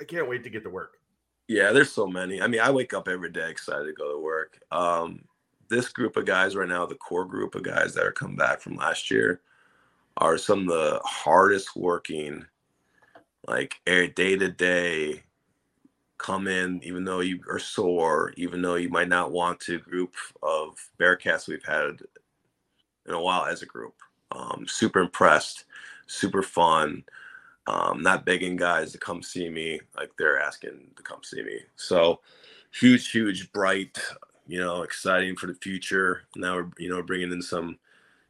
I 0.01 0.05
can't 0.05 0.29
wait 0.29 0.43
to 0.45 0.51
get 0.51 0.65
to 0.65 0.71
work. 0.71 0.99
Yeah, 1.53 1.71
there's 1.71 1.93
so 1.93 2.07
many. 2.07 2.41
I 2.41 2.47
mean, 2.47 2.63
I 2.63 2.71
wake 2.71 2.95
up 2.95 3.09
every 3.09 3.31
day 3.31 3.51
excited 3.51 3.85
to 3.85 3.93
go 3.93 4.11
to 4.11 4.19
work. 4.19 4.59
Um, 4.71 5.23
this 5.69 5.91
group 5.91 6.17
of 6.17 6.25
guys 6.25 6.57
right 6.57 6.69
now, 6.69 6.87
the 6.87 6.95
core 6.95 7.27
group 7.27 7.55
of 7.55 7.63
guys 7.63 7.93
that 7.93 8.07
are 8.07 8.13
coming 8.13 8.39
back 8.39 8.63
from 8.63 8.77
last 8.77 9.11
year, 9.11 9.43
are 10.17 10.39
some 10.39 10.61
of 10.61 10.69
the 10.69 10.99
hardest 11.05 11.77
working, 11.77 12.47
like 13.47 13.79
day 13.85 14.09
to 14.09 14.49
day, 14.49 15.25
come 16.17 16.49
in 16.49 16.81
even 16.85 17.05
though 17.05 17.21
you 17.21 17.41
are 17.51 17.59
sore, 17.59 18.33
even 18.39 18.63
though 18.63 18.77
you 18.77 18.89
might 18.89 19.09
not 19.09 19.31
want 19.31 19.61
to. 19.61 19.79
Group 19.79 20.15
of 20.43 20.79
Bearcats 20.99 21.49
we've 21.49 21.65
had 21.67 21.99
in 23.07 23.13
a 23.13 23.21
while 23.21 23.45
as 23.45 23.61
a 23.61 23.67
group. 23.67 23.97
Um, 24.31 24.65
super 24.67 25.01
impressed, 25.01 25.67
super 26.07 26.43
fun 26.43 27.05
um, 27.67 28.03
not 28.03 28.27
begging 28.27 28.57
guys 28.57 28.93
to 28.93 28.99
come 28.99 29.23
see 29.23 29.49
me 29.49 29.81
like 29.97 30.11
they're 30.19 30.41
asking 30.41 30.91
to 30.97 31.03
come 31.03 31.21
see 31.23 31.43
me. 31.43 31.61
So 31.77 32.21
huge, 32.73 33.11
huge, 33.11 33.53
bright, 33.53 33.99
you 34.47 34.59
know, 34.61 34.83
exciting 34.83 35.37
for 35.37 35.47
the 35.47 35.55
future. 35.55 36.23
Now 36.37 36.57
we're 36.57 36.71
you 36.79 36.89
know 36.89 37.03
bringing 37.03 37.33
in 37.33 37.43
some 37.43 37.79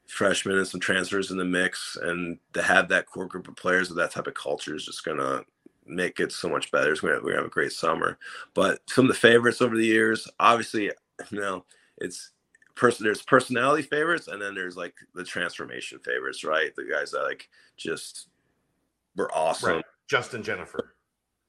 freshmen 0.07 0.59
and 0.59 0.67
some 0.67 0.81
transfers 0.81 1.31
in 1.31 1.39
the 1.39 1.45
mix, 1.45 1.97
and 2.01 2.39
to 2.53 2.63
have 2.63 2.89
that 2.89 3.07
core 3.07 3.27
group 3.27 3.49
of 3.49 3.57
players 3.57 3.89
with 3.89 3.99
that 3.99 4.11
type 4.11 4.27
of 4.27 4.35
culture 4.35 4.75
is 4.75 4.85
just 4.85 5.05
gonna 5.05 5.45
make 5.87 6.21
it 6.21 6.33
so 6.33 6.49
much 6.49 6.71
better. 6.71 6.95
We're 7.03 7.11
gonna, 7.11 7.23
we're 7.23 7.31
gonna 7.31 7.43
have 7.43 7.47
a 7.47 7.51
great 7.51 7.73
summer. 7.73 8.19
But 8.55 8.81
some 8.87 9.07
of 9.07 9.09
the 9.09 9.19
favorites 9.19 9.63
over 9.63 9.77
the 9.77 9.87
years, 9.87 10.29
obviously, 10.39 10.85
you 11.31 11.41
know, 11.41 11.65
it's 11.99 12.33
person 12.75 13.05
there's 13.05 13.23
personality 13.23 13.83
favorites 13.83 14.29
and 14.29 14.41
then 14.41 14.55
there's 14.55 14.79
like 14.79 14.95
the 15.15 15.23
transformation 15.23 15.99
favorites 15.99 16.43
right 16.43 16.75
the 16.75 16.89
guys 16.91 17.11
that 17.11 17.23
like 17.23 17.51
just 17.77 18.29
were 19.17 19.33
awesome. 19.35 19.77
Right. 19.77 19.85
Justin 20.09 20.43
Jenifer. 20.43 20.89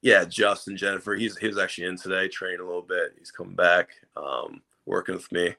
Yeah, 0.02 0.26
Justin 0.26 0.76
Jenifer. 0.76 1.18
He's 1.18 1.38
he 1.38 1.48
was 1.48 1.58
actually 1.58 1.88
in 1.88 1.98
today, 1.98 2.28
training 2.28 2.60
a 2.60 2.66
little 2.66 2.82
bit. 2.82 3.14
He's 3.18 3.32
coming 3.32 3.56
back, 3.56 3.90
um, 4.18 4.62
working 4.86 5.16
with 5.16 5.32
me. 5.32 5.56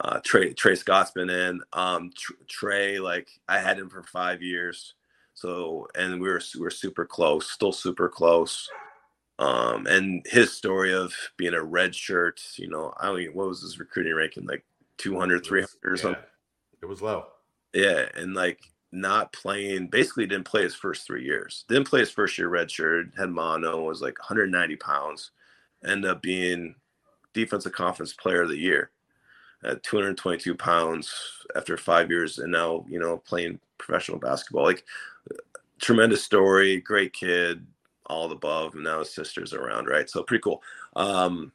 Uh, 0.00 0.20
Tre 0.24 0.52
Tre 0.54 0.74
Scott's 0.74 1.10
been 1.10 1.30
in. 1.30 1.60
Um, 1.72 2.10
Tre, 2.48 3.00
like 3.00 3.28
I 3.48 3.58
had 3.58 3.78
him 3.78 3.90
for 3.90 4.02
five 4.04 4.42
years, 4.42 4.94
so 5.34 5.88
and 5.96 6.20
we 6.20 6.28
were 6.28 6.40
we 6.54 6.60
were 6.60 6.70
super 6.70 7.04
close, 7.04 7.50
still 7.50 7.72
super 7.72 8.08
close. 8.08 8.68
Um, 9.40 9.86
and 9.86 10.24
his 10.26 10.52
story 10.52 10.92
of 10.92 11.14
being 11.38 11.54
a 11.54 11.62
red 11.62 11.94
shirt, 11.94 12.42
you 12.56 12.68
know, 12.68 12.92
I 12.98 13.10
mean, 13.14 13.30
what 13.32 13.48
was 13.48 13.62
his 13.62 13.78
recruiting 13.78 14.14
ranking? 14.14 14.46
Like 14.46 14.64
200, 14.98 15.46
300 15.46 15.68
or 15.82 15.96
something? 15.96 16.22
It 16.82 16.86
was 16.86 17.00
low. 17.00 17.28
Yeah. 17.72 18.04
And 18.14 18.34
like 18.34 18.60
not 18.92 19.32
playing, 19.32 19.88
basically 19.88 20.26
didn't 20.26 20.46
play 20.46 20.62
his 20.62 20.74
first 20.74 21.06
three 21.06 21.24
years. 21.24 21.64
Didn't 21.68 21.88
play 21.88 22.00
his 22.00 22.10
first 22.10 22.36
year 22.38 22.50
redshirt, 22.50 23.16
had 23.16 23.30
mono, 23.30 23.82
was 23.82 24.02
like 24.02 24.18
190 24.18 24.76
pounds, 24.76 25.30
ended 25.84 26.10
up 26.10 26.22
being 26.22 26.74
defensive 27.32 27.72
conference 27.72 28.12
player 28.12 28.42
of 28.42 28.48
the 28.48 28.58
year 28.58 28.90
at 29.62 29.82
222 29.82 30.54
pounds 30.54 31.12
after 31.54 31.76
five 31.76 32.10
years 32.10 32.38
and 32.38 32.50
now, 32.50 32.84
you 32.88 32.98
know, 32.98 33.18
playing 33.18 33.60
professional 33.78 34.18
basketball. 34.18 34.64
Like 34.64 34.84
tremendous 35.80 36.24
story, 36.24 36.80
great 36.80 37.12
kid, 37.12 37.66
all 38.06 38.28
the 38.28 38.34
above, 38.34 38.74
and 38.74 38.84
now 38.84 38.98
his 39.00 39.14
sister's 39.14 39.52
around, 39.52 39.86
right? 39.86 40.10
So 40.10 40.22
pretty 40.22 40.42
cool. 40.42 40.62
Um, 40.96 41.52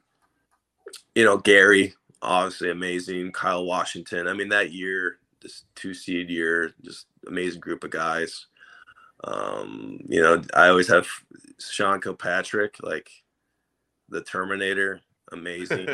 you 1.14 1.24
know, 1.24 1.36
Gary, 1.36 1.94
obviously 2.22 2.70
amazing. 2.70 3.32
Kyle 3.32 3.64
Washington. 3.64 4.26
I 4.26 4.32
mean, 4.32 4.48
that 4.48 4.72
year 4.72 5.18
this 5.46 5.64
two 5.74 5.94
seed 5.94 6.28
year, 6.28 6.72
just 6.82 7.06
amazing 7.26 7.60
group 7.60 7.84
of 7.84 7.90
guys. 7.90 8.46
Um, 9.24 9.98
you 10.08 10.20
know, 10.20 10.42
I 10.54 10.68
always 10.68 10.88
have 10.88 11.08
Sean 11.58 12.00
Kilpatrick, 12.00 12.76
like 12.82 13.10
the 14.08 14.22
Terminator, 14.22 15.00
amazing. 15.32 15.88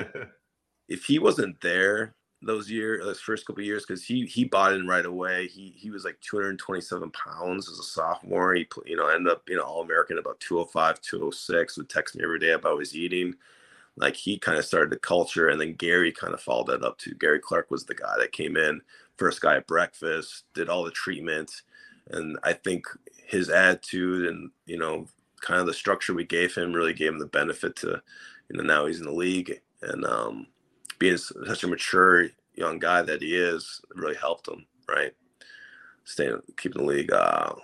if 0.88 1.04
he 1.04 1.18
wasn't 1.18 1.60
there 1.60 2.14
those 2.42 2.70
years, 2.70 3.04
those 3.04 3.20
first 3.20 3.46
couple 3.46 3.62
years, 3.62 3.84
because 3.86 4.04
he 4.04 4.26
he 4.26 4.44
bought 4.44 4.72
in 4.72 4.86
right 4.86 5.06
away. 5.06 5.46
He 5.46 5.74
he 5.76 5.90
was 5.90 6.04
like 6.04 6.20
227 6.20 7.10
pounds 7.12 7.70
as 7.70 7.78
a 7.78 7.84
sophomore. 7.84 8.54
He 8.54 8.66
you 8.84 8.96
know 8.96 9.08
ended 9.08 9.32
up 9.32 9.42
you 9.48 9.56
know 9.56 9.62
All 9.62 9.82
American 9.82 10.18
about 10.18 10.40
205, 10.40 11.00
206. 11.00 11.76
Would 11.76 11.88
text 11.88 12.16
me 12.16 12.24
every 12.24 12.38
day 12.38 12.50
about 12.50 12.80
his 12.80 12.96
eating. 12.96 13.34
Like 13.96 14.16
he 14.16 14.38
kind 14.38 14.58
of 14.58 14.64
started 14.64 14.90
the 14.90 14.98
culture, 14.98 15.48
and 15.48 15.60
then 15.60 15.74
Gary 15.74 16.12
kind 16.12 16.32
of 16.32 16.40
followed 16.40 16.68
that 16.68 16.82
up 16.82 16.98
too. 16.98 17.14
Gary 17.14 17.40
Clark 17.40 17.70
was 17.70 17.84
the 17.84 17.94
guy 17.94 18.14
that 18.18 18.32
came 18.32 18.56
in 18.56 18.80
first 19.16 19.40
guy 19.40 19.56
at 19.56 19.66
breakfast, 19.68 20.44
did 20.54 20.68
all 20.68 20.84
the 20.84 20.90
treatment. 20.90 21.62
And 22.10 22.38
I 22.42 22.52
think 22.52 22.86
his 23.24 23.48
attitude 23.48 24.28
and, 24.28 24.50
you 24.66 24.76
know, 24.78 25.06
kind 25.40 25.60
of 25.60 25.66
the 25.66 25.74
structure 25.74 26.12
we 26.12 26.24
gave 26.24 26.54
him 26.54 26.72
really 26.72 26.92
gave 26.92 27.12
him 27.12 27.18
the 27.18 27.26
benefit 27.26 27.76
to, 27.76 28.02
you 28.48 28.56
know, 28.56 28.64
now 28.64 28.86
he's 28.86 28.98
in 28.98 29.06
the 29.06 29.12
league 29.12 29.60
and 29.82 30.04
um, 30.04 30.46
being 30.98 31.16
such 31.16 31.64
a 31.64 31.68
mature 31.68 32.28
young 32.54 32.80
guy 32.80 33.02
that 33.02 33.22
he 33.22 33.36
is 33.36 33.80
really 33.94 34.16
helped 34.16 34.48
him, 34.48 34.66
right? 34.88 35.12
Staying, 36.04 36.40
keeping 36.56 36.82
the 36.82 36.88
league, 36.88 37.12
uh, 37.12 37.54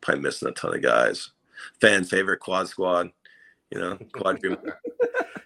probably 0.00 0.22
missing 0.22 0.48
a 0.48 0.52
ton 0.52 0.74
of 0.74 0.82
guys. 0.82 1.30
Fan 1.80 2.04
favorite 2.04 2.40
quad 2.40 2.68
squad, 2.68 3.10
you 3.70 3.78
know, 3.78 3.98
quad 4.12 4.40
dream. 4.40 4.56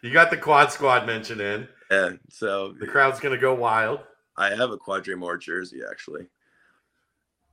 you 0.02 0.12
got 0.12 0.30
the 0.30 0.36
quad 0.36 0.72
squad 0.72 1.06
mentioned 1.06 1.40
in. 1.40 1.68
Yeah, 1.90 2.10
so 2.30 2.74
the 2.78 2.86
crowd's 2.86 3.20
gonna 3.20 3.38
go 3.38 3.54
wild. 3.54 4.00
I 4.36 4.50
have 4.54 4.70
a 4.70 4.76
Quadri 4.76 5.40
jersey 5.40 5.80
actually. 5.88 6.26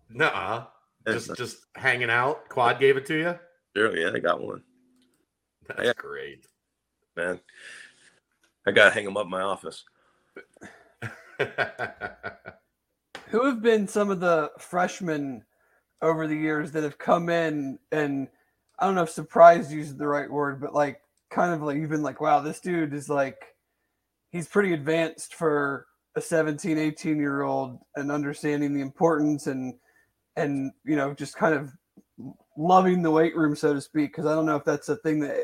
Nuh-uh. 0.10 0.66
Just 1.08 1.36
just 1.36 1.66
hanging 1.76 2.10
out. 2.10 2.50
Quad 2.50 2.80
gave 2.80 2.98
it 2.98 3.06
to 3.08 3.16
you? 3.16 3.40
Sure, 3.76 3.98
yeah, 3.98 4.12
I 4.14 4.20
got 4.20 4.42
one. 4.42 4.62
That's 5.68 5.94
great. 5.94 6.46
Man. 7.16 7.40
I 8.68 8.72
gotta 8.72 8.92
hang 8.92 9.06
them 9.06 9.18
up 9.18 9.26
in 9.26 9.32
my 9.32 9.42
office. 9.42 9.84
Who 13.30 13.46
have 13.46 13.62
been 13.62 13.88
some 13.88 14.10
of 14.10 14.20
the 14.20 14.52
freshmen 14.58 15.44
over 16.02 16.28
the 16.28 16.36
years 16.36 16.72
that 16.72 16.84
have 16.84 16.98
come 16.98 17.30
in 17.30 17.80
and 17.92 18.28
I 18.78 18.86
don't 18.86 18.96
know 18.96 19.04
if 19.04 19.10
surprised 19.10 19.72
is 19.72 19.96
the 19.96 20.08
right 20.08 20.30
word, 20.30 20.60
but 20.60 20.74
like 20.74 21.02
kind 21.36 21.54
of 21.54 21.62
like 21.62 21.76
you've 21.76 21.90
been 21.90 22.02
like, 22.02 22.22
wow, 22.22 22.40
this 22.40 22.62
dude 22.62 22.94
is 22.94 23.10
like 23.10 23.38
he's 24.32 24.48
pretty 24.48 24.74
advanced 24.74 25.36
for 25.36 25.86
a 26.16 26.22
17, 26.22 26.78
18 26.78 27.20
year 27.20 27.42
old 27.42 27.78
and 27.98 28.10
understanding 28.10 28.74
the 28.74 28.82
importance 28.82 29.48
and 29.48 29.76
and 30.38 30.72
you 30.86 30.96
know, 30.96 31.14
just 31.14 31.36
kind 31.36 31.54
of 31.54 31.72
loving 32.58 33.02
the 33.02 33.12
weight 33.12 33.36
room, 33.36 33.56
so 33.56 33.74
to 33.74 33.82
speak. 33.82 34.16
Cause 34.16 34.26
I 34.26 34.34
don't 34.34 34.46
know 34.46 34.56
if 34.56 34.64
that's 34.64 34.90
a 34.90 34.96
thing 34.96 35.20
that 35.20 35.38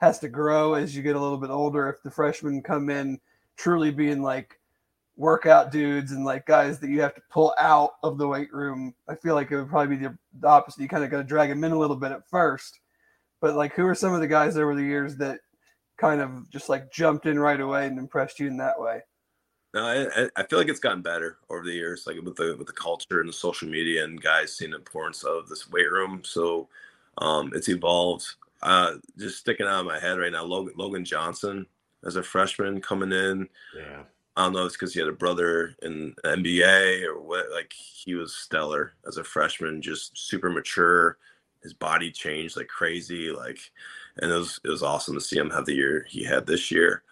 has 0.00 0.18
to 0.18 0.28
grow 0.28 0.74
as 0.74 0.96
you 0.96 1.02
get 1.02 1.16
a 1.16 1.20
little 1.20 1.38
bit 1.38 1.50
older. 1.50 1.88
If 1.88 2.02
the 2.02 2.10
freshmen 2.10 2.60
come 2.60 2.90
in 2.90 3.20
truly 3.56 3.92
being 3.92 4.22
like 4.22 4.58
workout 5.16 5.70
dudes 5.70 6.10
and 6.10 6.24
like 6.24 6.44
guys 6.44 6.80
that 6.80 6.90
you 6.90 7.00
have 7.00 7.14
to 7.14 7.22
pull 7.30 7.54
out 7.58 7.92
of 8.02 8.18
the 8.18 8.26
weight 8.26 8.52
room, 8.52 8.94
I 9.08 9.14
feel 9.14 9.34
like 9.34 9.52
it 9.52 9.56
would 9.56 9.70
probably 9.70 9.96
be 9.96 10.04
the, 10.04 10.18
the 10.40 10.48
opposite. 10.48 10.82
You 10.82 10.88
kind 10.88 11.04
of 11.04 11.10
got 11.10 11.18
to 11.18 11.24
drag 11.24 11.50
them 11.50 11.62
in 11.62 11.72
a 11.72 11.78
little 11.78 11.96
bit 11.96 12.12
at 12.12 12.28
first. 12.28 12.80
But 13.46 13.54
like, 13.54 13.74
who 13.74 13.86
are 13.86 13.94
some 13.94 14.12
of 14.12 14.18
the 14.18 14.26
guys 14.26 14.56
over 14.56 14.74
the 14.74 14.82
years 14.82 15.14
that 15.18 15.38
kind 15.98 16.20
of 16.20 16.50
just 16.50 16.68
like 16.68 16.90
jumped 16.90 17.26
in 17.26 17.38
right 17.38 17.60
away 17.60 17.86
and 17.86 17.96
impressed 17.96 18.40
you 18.40 18.48
in 18.48 18.56
that 18.56 18.80
way? 18.80 19.02
No, 19.72 19.84
I, 19.84 20.28
I 20.34 20.42
feel 20.42 20.58
like 20.58 20.66
it's 20.66 20.80
gotten 20.80 21.00
better 21.00 21.38
over 21.48 21.62
the 21.62 21.72
years, 21.72 22.08
like 22.08 22.16
with 22.16 22.34
the 22.34 22.56
with 22.58 22.66
the 22.66 22.72
culture 22.72 23.20
and 23.20 23.28
the 23.28 23.32
social 23.32 23.68
media 23.68 24.02
and 24.02 24.20
guys 24.20 24.56
seeing 24.56 24.72
the 24.72 24.78
importance 24.78 25.22
of 25.22 25.48
this 25.48 25.70
weight 25.70 25.92
room. 25.92 26.22
So 26.24 26.68
um, 27.18 27.52
it's 27.54 27.68
evolved. 27.68 28.26
Uh, 28.62 28.94
just 29.16 29.38
sticking 29.38 29.66
out 29.66 29.78
of 29.78 29.86
my 29.86 30.00
head 30.00 30.18
right 30.18 30.32
now, 30.32 30.42
Logan, 30.42 30.74
Logan 30.76 31.04
Johnson 31.04 31.66
as 32.04 32.16
a 32.16 32.24
freshman 32.24 32.80
coming 32.80 33.12
in. 33.12 33.48
Yeah. 33.76 34.02
I 34.36 34.42
don't 34.42 34.54
know 34.54 34.62
if 34.62 34.66
it's 34.66 34.76
because 34.76 34.92
he 34.92 34.98
had 34.98 35.08
a 35.08 35.12
brother 35.12 35.76
in 35.82 36.16
NBA 36.24 37.04
or 37.04 37.20
what. 37.20 37.52
Like 37.52 37.72
he 37.72 38.16
was 38.16 38.34
stellar 38.34 38.94
as 39.06 39.18
a 39.18 39.24
freshman, 39.24 39.80
just 39.80 40.18
super 40.18 40.50
mature. 40.50 41.18
His 41.62 41.72
body 41.72 42.10
changed 42.10 42.56
like 42.56 42.68
crazy. 42.68 43.30
Like, 43.30 43.58
and 44.18 44.30
it 44.30 44.34
was 44.34 44.60
it 44.64 44.68
was 44.68 44.82
awesome 44.82 45.14
to 45.14 45.20
see 45.20 45.36
him 45.36 45.50
have 45.50 45.66
the 45.66 45.74
year 45.74 46.06
he 46.08 46.24
had 46.24 46.46
this 46.46 46.70
year. 46.70 47.02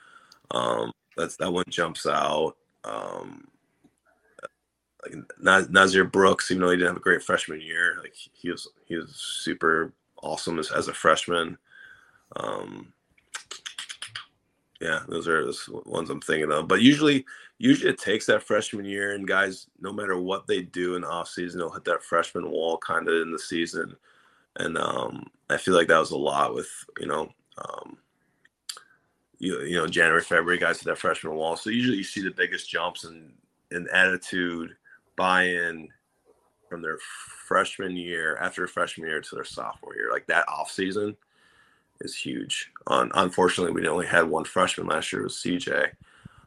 Um, 0.50 0.92
that's 1.16 1.36
that 1.36 1.52
one 1.52 1.64
jumps 1.68 2.06
out. 2.06 2.56
Um, 2.84 3.48
like 5.04 5.70
Nazir 5.70 6.04
Brooks, 6.04 6.50
even 6.50 6.62
though 6.62 6.70
he 6.70 6.76
didn't 6.76 6.88
have 6.88 6.96
a 6.96 7.00
great 7.00 7.22
freshman 7.22 7.60
year, 7.60 7.98
like 8.00 8.14
he 8.32 8.50
was 8.50 8.68
he 8.86 8.96
was 8.96 9.14
super 9.14 9.92
awesome 10.22 10.58
as, 10.58 10.70
as 10.70 10.88
a 10.88 10.94
freshman. 10.94 11.58
Um, 12.36 12.92
yeah, 14.80 15.00
those 15.08 15.28
are 15.28 15.44
the 15.44 15.56
ones 15.86 16.10
I'm 16.10 16.20
thinking 16.20 16.50
of. 16.50 16.68
But 16.68 16.82
usually, 16.82 17.24
usually 17.58 17.90
it 17.90 17.98
takes 17.98 18.26
that 18.26 18.42
freshman 18.42 18.84
year, 18.84 19.12
and 19.12 19.26
guys, 19.26 19.66
no 19.80 19.92
matter 19.92 20.18
what 20.18 20.46
they 20.46 20.62
do 20.62 20.96
in 20.96 21.04
off 21.04 21.28
season, 21.28 21.60
they'll 21.60 21.70
hit 21.70 21.84
that 21.84 22.02
freshman 22.02 22.50
wall 22.50 22.78
kind 22.78 23.08
of 23.08 23.14
in 23.22 23.30
the 23.30 23.38
season. 23.38 23.96
And 24.56 24.78
um, 24.78 25.30
I 25.50 25.56
feel 25.56 25.74
like 25.74 25.88
that 25.88 25.98
was 25.98 26.12
a 26.12 26.16
lot 26.16 26.54
with 26.54 26.68
you 27.00 27.06
know, 27.06 27.28
um, 27.58 27.98
you 29.38 29.60
you 29.62 29.76
know 29.76 29.86
January 29.86 30.22
February 30.22 30.58
guys 30.58 30.78
hit 30.78 30.86
that 30.86 30.98
freshman 30.98 31.34
wall. 31.34 31.56
So 31.56 31.70
usually 31.70 31.98
you 31.98 32.04
see 32.04 32.22
the 32.22 32.30
biggest 32.30 32.68
jumps 32.68 33.04
in 33.04 33.32
in 33.70 33.88
attitude, 33.92 34.76
buy-in 35.16 35.88
from 36.68 36.82
their 36.82 36.98
freshman 37.46 37.96
year 37.96 38.36
after 38.36 38.66
freshman 38.66 39.08
year 39.08 39.20
to 39.20 39.34
their 39.34 39.44
sophomore 39.44 39.94
year, 39.94 40.10
like 40.10 40.26
that 40.26 40.48
off 40.48 40.70
season 40.70 41.16
is 42.00 42.16
huge. 42.16 42.70
Unfortunately, 42.86 43.72
we 43.72 43.86
only 43.88 44.06
had 44.06 44.28
one 44.28 44.44
freshman 44.44 44.86
last 44.86 45.12
year. 45.12 45.22
Was 45.22 45.34
CJ. 45.34 45.90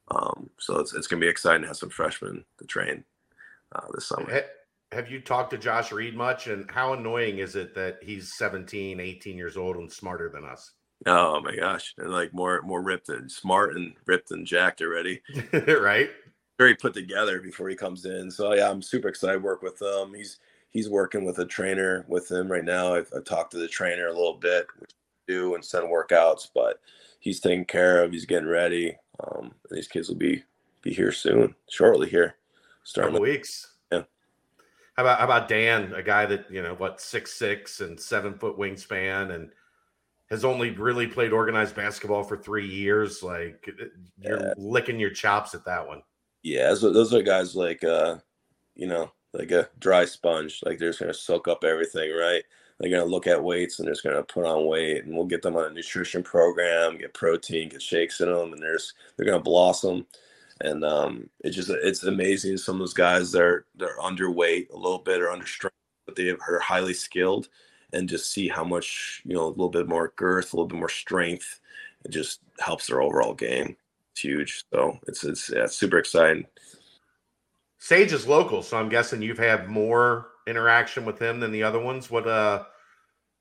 Um, 0.10 0.50
so 0.58 0.80
it's 0.80 0.94
it's 0.94 1.08
gonna 1.08 1.20
be 1.20 1.28
exciting 1.28 1.64
to 1.64 1.68
have 1.68 1.78
some 1.78 1.90
freshmen 1.90 2.46
to 2.60 2.66
train 2.66 3.04
uh, 3.74 3.88
this 3.94 4.06
summer. 4.06 4.30
Have 4.92 5.12
you 5.12 5.20
talked 5.20 5.52
to 5.52 5.58
Josh 5.58 5.92
Reed 5.92 6.16
much? 6.16 6.48
And 6.48 6.70
how 6.72 6.94
annoying 6.94 7.40
is 7.40 7.56
it 7.56 7.76
that 7.76 7.98
he's 8.02 8.36
17, 8.38 9.00
18 9.00 9.38
years 9.38 9.58
old 9.58 9.76
and 9.76 9.92
smarter 9.92 10.30
than 10.30 10.46
us? 10.46 10.72
Oh 11.06 11.40
my 11.42 11.56
gosh, 11.56 11.94
and 11.98 12.12
like 12.12 12.34
more 12.34 12.62
more 12.64 12.82
ripped 12.82 13.10
and 13.10 13.32
smart 13.32 13.76
and 13.76 13.94
ripped 14.08 14.32
and 14.32 14.48
jacked 14.48 14.82
already. 14.82 15.22
right. 15.68 16.10
Very 16.58 16.76
put 16.76 16.94
together 16.94 17.40
before 17.40 17.70
he 17.70 17.76
comes 17.76 18.06
in. 18.06 18.32
So 18.32 18.54
yeah, 18.54 18.70
I'm 18.70 18.82
super 18.82 19.08
excited 19.08 19.40
to 19.40 19.44
work 19.44 19.62
with 19.62 19.80
him. 19.80 20.14
He's 20.16 20.40
he's 20.72 20.90
working 20.90 21.24
with 21.24 21.38
a 21.38 21.46
trainer 21.46 22.04
with 22.08 22.32
him 22.32 22.52
right 22.52 22.66
now. 22.66 22.96
I've, 22.96 23.12
I've 23.16 23.26
talked 23.26 23.52
to 23.52 23.58
the 23.58 23.68
trainer 23.68 24.08
a 24.08 24.14
little 24.14 24.34
bit, 24.34 24.66
which 24.80 24.92
do 25.28 25.54
and 25.54 25.64
send 25.64 25.88
workouts, 25.88 26.50
but 26.56 26.80
he's 27.20 27.40
taken 27.40 27.66
care 27.66 28.04
of. 28.04 28.12
He's 28.12 28.26
getting 28.26 28.48
ready. 28.48 28.98
Um, 29.20 29.54
these 29.70 29.88
kids 29.88 30.10
will 30.10 30.16
be 30.16 30.44
be 30.82 30.94
here 30.94 31.12
soon, 31.12 31.54
shortly 31.70 32.10
here. 32.10 32.38
Starting 32.84 33.14
Couple 33.14 33.24
weeks. 33.24 33.77
How 34.98 35.04
about 35.04 35.20
how 35.20 35.26
about 35.26 35.48
Dan, 35.48 35.94
a 35.94 36.02
guy 36.02 36.26
that 36.26 36.50
you 36.50 36.62
know 36.62 36.74
what 36.76 37.00
six 37.00 37.34
six 37.34 37.82
and 37.82 38.00
seven 38.00 38.34
foot 38.34 38.58
wingspan 38.58 39.36
and 39.36 39.52
has 40.30 40.44
only 40.44 40.72
really 40.72 41.08
played 41.08 41.32
organized 41.32 41.76
basketball 41.76 42.24
for 42.24 42.38
three 42.38 42.68
years. 42.68 43.24
Like 43.24 43.70
you're 44.20 44.40
yeah. 44.40 44.54
licking 44.58 45.00
your 45.00 45.12
chops 45.12 45.54
at 45.54 45.66
that 45.66 45.88
one. 45.88 46.02
Yeah, 46.44 46.74
so 46.76 46.92
those 46.92 47.14
are 47.14 47.22
guys 47.22 47.56
like 47.56 47.84
uh, 47.84 48.18
you 48.76 48.88
know, 48.88 49.12
like 49.34 49.52
a 49.52 49.70
dry 49.80 50.06
sponge. 50.06 50.62
Like 50.66 50.80
they're 50.80 50.90
just 50.90 51.00
gonna 51.00 51.14
soak 51.14 51.48
up 51.48 51.64
everything, 51.64 52.12
right? 52.14 52.44
they're 52.80 52.92
going 52.92 53.04
to 53.04 53.12
look 53.12 53.28
at 53.28 53.44
weights 53.44 53.80
and 53.80 53.88
they're 53.88 53.94
just 53.94 54.04
going 54.04 54.16
to 54.16 54.24
put 54.24 54.46
on 54.46 54.66
weight 54.66 55.06
and 55.06 55.16
we'll 55.16 55.26
get 55.26 55.42
them 55.42 55.56
on 55.56 55.66
a 55.66 55.74
nutrition 55.74 56.24
program 56.24 56.98
get 56.98 57.14
protein 57.14 57.70
get 57.70 57.82
shakes 57.82 58.22
in 58.22 58.32
them 58.32 58.54
and 58.54 58.62
there's 58.62 58.94
they're 59.16 59.26
going 59.26 59.38
to 59.38 59.44
blossom 59.44 60.06
and 60.62 60.84
um, 60.84 61.30
it's 61.42 61.56
just 61.56 61.70
it's 61.70 62.04
amazing 62.04 62.58
some 62.58 62.76
of 62.76 62.80
those 62.80 62.94
guys 62.94 63.32
they're 63.32 63.66
they're 63.76 64.00
underweight 64.00 64.70
a 64.72 64.76
little 64.76 65.00
bit 65.00 65.22
or 65.22 65.32
under 65.32 65.46
strength 65.46 65.76
but 66.06 66.16
they 66.16 66.30
are 66.30 66.60
highly 66.60 66.94
skilled 66.94 67.50
and 67.94 68.10
just 68.10 68.32
see 68.32 68.48
how 68.48 68.64
much 68.64 69.22
you 69.26 69.36
know 69.36 69.46
a 69.46 69.50
little 69.50 69.70
bit 69.70 69.88
more 69.88 70.14
girth 70.16 70.54
a 70.54 70.56
little 70.56 70.68
bit 70.68 70.80
more 70.80 70.90
strength 70.90 71.60
it 72.06 72.12
just 72.12 72.42
helps 72.60 72.88
their 72.88 73.02
overall 73.02 73.34
game 73.34 73.76
it's 74.12 74.22
huge 74.22 74.64
so 74.74 75.00
it's 75.08 75.24
it's 75.24 75.50
yeah, 75.54 75.66
super 75.66 75.98
exciting 75.98 76.46
sage 77.80 78.12
is 78.12 78.28
local 78.28 78.62
so 78.62 78.78
i'm 78.78 78.90
guessing 78.90 79.22
you've 79.22 79.38
had 79.38 79.70
more 79.70 80.28
interaction 80.48 81.06
with 81.06 81.22
him 81.22 81.40
than 81.40 81.52
the 81.52 81.62
other 81.62 81.80
ones. 81.80 82.10
What 82.10 82.28
uh, 82.28 82.64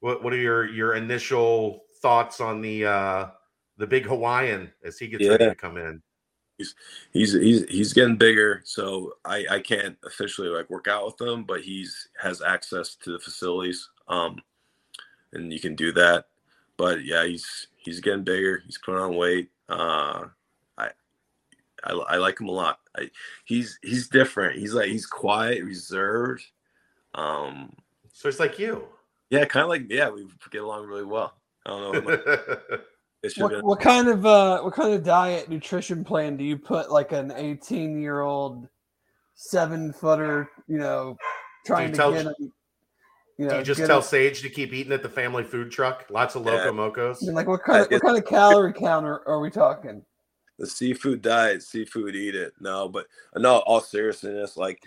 what 0.01 0.23
what 0.23 0.33
are 0.33 0.39
your 0.39 0.69
your 0.69 0.95
initial 0.95 1.85
thoughts 2.03 2.41
on 2.41 2.61
the 2.61 2.85
uh 2.85 3.27
the 3.79 3.87
big 3.87 4.05
Hawaiian 4.05 4.71
as 4.85 4.99
he 4.99 5.07
gets 5.09 5.25
yeah. 5.25 5.31
ready 5.31 5.47
to 5.47 5.55
come 5.55 5.79
in? 5.79 6.03
He's 6.59 6.75
he's 7.13 7.33
he's 7.35 7.65
he's 7.69 7.93
getting 7.93 8.17
bigger, 8.17 8.63
so 8.65 9.15
I 9.25 9.45
I 9.51 9.61
can't 9.61 9.97
officially 10.05 10.49
like 10.49 10.71
work 10.71 10.89
out 10.89 11.05
with 11.05 11.21
him, 11.21 11.45
but 11.45 11.61
he's 11.61 12.09
has 12.21 12.41
access 12.41 12.95
to 12.97 13.13
the 13.13 13.19
facilities, 13.19 13.91
um, 14.09 14.41
and 15.33 15.53
you 15.53 15.61
can 15.61 15.75
do 15.77 15.93
that. 15.93 16.27
But 16.79 17.05
yeah, 17.05 17.27
he's 17.27 17.67
he's 17.77 18.01
getting 18.01 18.25
bigger. 18.25 18.63
He's 18.65 18.79
putting 18.79 19.01
on 19.01 19.17
weight. 19.17 19.51
Uh, 19.69 20.25
I, 20.79 20.91
I 21.85 21.93
I 21.93 22.17
like 22.17 22.41
him 22.41 22.49
a 22.49 22.53
lot. 22.53 22.81
I, 22.97 23.11
he's 23.45 23.79
he's 23.83 24.09
different. 24.09 24.59
He's 24.59 24.73
like 24.73 24.89
he's 24.89 25.07
quiet, 25.07 25.63
reserved, 25.63 26.45
um, 27.15 27.71
so 28.13 28.29
it's 28.29 28.41
like 28.41 28.59
you. 28.59 28.85
Yeah, 29.29 29.45
kind 29.45 29.65
of 29.65 29.69
like 29.69 29.91
yeah, 29.91 30.09
we 30.09 30.27
get 30.51 30.63
along 30.63 30.87
really 30.87 31.05
well. 31.05 31.35
I 31.67 31.71
don't 31.71 32.07
know. 32.07 32.79
what, 33.37 33.63
what, 33.65 33.81
kind 33.81 34.09
of 34.09 34.27
uh, 34.27 34.61
what 34.61 34.75
kind 34.75 34.93
of 34.93 35.03
diet 35.03 35.49
nutrition 35.49 36.05
plan 36.05 36.37
do 36.37 36.45
you 36.45 36.57
put 36.57 36.91
like 36.91 37.13
an 37.13 37.33
18 37.33 38.01
year 38.01 38.21
old 38.21 38.69
seven 39.35 39.93
footer, 39.93 40.51
you 40.67 40.79
know, 40.79 41.17
trying 41.65 41.91
to 41.91 41.97
tell, 41.97 42.13
get 42.13 42.27
him, 42.27 42.53
you 43.39 43.45
know, 43.45 43.51
do 43.53 43.59
you 43.59 43.65
just 43.65 43.85
tell 43.85 43.99
him, 43.99 44.03
Sage 44.03 44.41
to 44.43 44.49
keep 44.49 44.73
eating 44.73 44.93
at 44.93 45.03
the 45.03 45.09
family 45.09 45.45
food 45.45 45.71
truck? 45.71 46.07
Lots 46.11 46.35
of 46.35 46.43
loco 46.47 46.73
mocos. 46.73 47.19
I 47.23 47.27
mean, 47.27 47.35
like 47.35 47.47
what 47.47 47.63
kind 47.63 47.83
of 47.83 47.91
what 47.91 48.03
kind 48.03 48.17
of 48.17 48.25
calorie 48.25 48.73
counter 48.73 49.27
are 49.29 49.41
we 49.41 49.51
talking? 49.51 50.03
The 50.59 50.67
seafood 50.67 51.21
diet, 51.21 51.63
seafood 51.63 52.17
eat 52.17 52.35
it. 52.35 52.55
No, 52.61 52.89
but 52.89 53.07
no, 53.37 53.59
all 53.59 53.83
seriousness, 53.83 54.57
like 54.57 54.83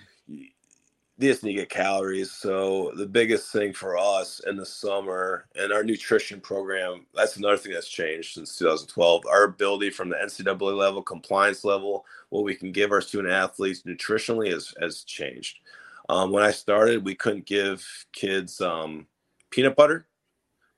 just 1.20 1.44
need 1.44 1.54
to 1.54 1.60
get 1.62 1.70
calories. 1.70 2.32
So 2.32 2.92
the 2.96 3.06
biggest 3.06 3.52
thing 3.52 3.74
for 3.74 3.98
us 3.98 4.42
in 4.48 4.56
the 4.56 4.66
summer 4.66 5.46
and 5.56 5.74
our 5.74 5.84
nutrition 5.84 6.40
program, 6.40 7.06
that's 7.14 7.38
another 7.38 7.58
thing 7.58 7.74
that's 7.74 7.90
changed 7.90 8.34
since 8.34 8.58
2012. 8.58 9.26
Our 9.26 9.44
ability 9.44 9.90
from 9.90 10.10
the 10.10 10.16
NCAA 10.16 10.78
level, 10.78 11.02
compliance 11.02 11.64
level, 11.64 12.06
what 12.30 12.44
we 12.44 12.56
can 12.56 12.72
give 12.72 12.92
our 12.92 13.02
student 13.02 13.34
athletes 13.34 13.84
nutritionally 13.84 14.52
has, 14.52 14.74
has 14.80 15.04
changed. 15.04 15.60
Um, 16.08 16.32
when 16.32 16.44
I 16.44 16.52
started, 16.52 17.06
we 17.06 17.16
couldn't 17.16 17.46
give 17.46 17.86
kids 18.14 18.62
um, 18.62 19.06
peanut 19.52 19.76
butter, 19.76 20.08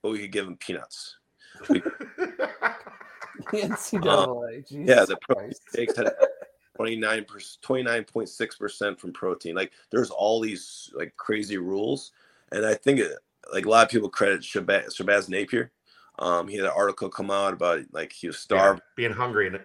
but 0.02 0.10
we 0.10 0.18
could 0.18 0.32
give 0.32 0.44
them 0.44 0.56
peanuts. 0.56 1.16
We, 1.68 1.80
NCAA, 3.52 4.06
um, 4.08 4.62
yeah, 4.70 5.04
the 5.04 5.16
protein 5.22 5.52
shakes 5.74 5.96
had 5.96 6.12
29 6.76 7.24
29.6 7.24 8.58
percent 8.58 9.00
from 9.00 9.12
protein. 9.12 9.54
Like 9.54 9.72
there's 9.90 10.10
all 10.10 10.40
these 10.40 10.90
like 10.94 11.16
crazy 11.16 11.58
rules, 11.58 12.12
and 12.50 12.64
I 12.64 12.74
think 12.74 13.00
it, 13.00 13.12
like 13.52 13.66
a 13.66 13.70
lot 13.70 13.84
of 13.84 13.90
people 13.90 14.08
credit 14.08 14.42
Shabazz, 14.42 14.96
Shabazz 14.96 15.28
Napier. 15.28 15.72
Um, 16.18 16.46
he 16.46 16.56
had 16.56 16.66
an 16.66 16.72
article 16.76 17.08
come 17.08 17.30
out 17.30 17.54
about 17.54 17.80
like 17.92 18.12
he 18.12 18.26
was 18.26 18.38
starved. 18.38 18.80
Yeah, 18.80 19.08
being 19.08 19.12
hungry, 19.12 19.46
and 19.46 19.58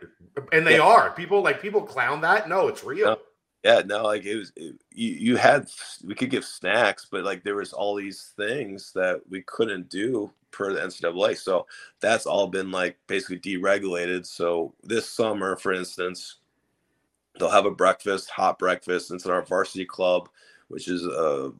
and 0.51 0.66
they 0.66 0.78
yeah. 0.78 0.84
are 0.84 1.12
people 1.12 1.41
like 1.41 1.62
people 1.62 1.82
clown 1.82 2.22
that. 2.22 2.47
No, 2.49 2.68
it's 2.68 2.84
real. 2.84 3.05
No, 3.08 3.18
yeah, 3.64 3.82
no, 3.86 4.03
like 4.03 4.24
it 4.26 4.36
was. 4.36 4.53
It, 4.55 4.76
you 4.91 5.10
you 5.12 5.36
had 5.36 5.70
we 6.05 6.16
could 6.16 6.30
give 6.30 6.45
snacks, 6.45 7.05
but 7.10 7.24
like 7.24 7.43
there 7.43 7.55
was 7.55 7.74
all 7.74 7.95
these 7.95 8.34
things 8.38 8.91
that 8.93 9.22
we 9.30 9.41
couldn't 9.41 9.89
do 9.89 10.32
per 10.51 10.74
the 10.74 10.80
NCAA. 10.80 11.38
So 11.38 11.68
that's 11.99 12.26
all 12.26 12.47
been 12.47 12.72
like 12.72 12.97
basically 13.08 13.39
deregulated. 13.39 14.26
So 14.26 14.74
this 14.84 15.10
summer, 15.10 15.58
for 15.58 15.74
instance, 15.74 16.38
they'll 17.38 17.50
have 17.50 17.66
a 17.66 17.72
breakfast, 17.72 18.30
hot 18.30 18.60
breakfast. 18.60 19.12
It's 19.12 19.26
in 19.26 19.32
our 19.32 19.46
varsity 19.46 19.86
club, 19.86 20.30
which 20.68 20.88
is 20.88 21.06
a 21.06 21.52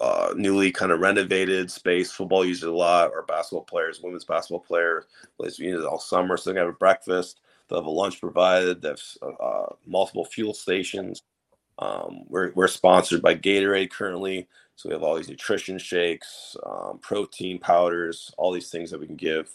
uh, 0.00 0.34
newly 0.36 0.72
kind 0.72 0.92
of 0.92 1.00
renovated 1.00 1.70
space. 1.70 2.10
Football 2.10 2.44
uses 2.44 2.64
a 2.64 2.70
lot. 2.70 3.12
Our 3.12 3.22
basketball 3.22 3.64
players, 3.64 4.00
women's 4.02 4.24
basketball 4.24 4.60
players, 4.60 5.04
use 5.40 5.80
it 5.80 5.86
all 5.86 5.98
summer. 5.98 6.36
So 6.36 6.52
they 6.52 6.58
have 6.58 6.68
a 6.68 6.72
breakfast. 6.72 7.40
They'll 7.68 7.78
have 7.78 7.86
a 7.86 7.90
lunch 7.90 8.20
provided. 8.20 8.82
They 8.82 8.88
have 8.88 9.00
uh, 9.40 9.66
multiple 9.86 10.24
fuel 10.24 10.54
stations. 10.54 11.22
Um, 11.78 12.24
we're, 12.28 12.52
we're 12.54 12.68
sponsored 12.68 13.22
by 13.22 13.34
Gatorade 13.34 13.90
currently. 13.90 14.48
So 14.76 14.88
we 14.88 14.94
have 14.94 15.02
all 15.02 15.16
these 15.16 15.28
nutrition 15.28 15.78
shakes, 15.78 16.56
um, 16.66 16.98
protein 16.98 17.58
powders, 17.58 18.32
all 18.36 18.52
these 18.52 18.70
things 18.70 18.90
that 18.90 19.00
we 19.00 19.06
can 19.06 19.16
give 19.16 19.50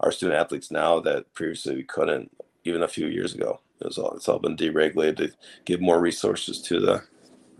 our 0.00 0.12
student 0.12 0.38
athletes 0.38 0.70
now 0.70 1.00
that 1.00 1.32
previously 1.32 1.76
we 1.76 1.82
couldn't 1.84 2.30
even 2.64 2.82
a 2.82 2.88
few 2.88 3.06
years 3.06 3.34
ago. 3.34 3.60
It 3.80 3.86
was 3.86 3.98
all, 3.98 4.14
it's 4.16 4.28
all 4.28 4.38
been 4.38 4.56
deregulated 4.56 5.16
to 5.16 5.32
give 5.64 5.80
more 5.80 6.00
resources 6.00 6.62
to 6.62 6.80
the, 6.80 7.02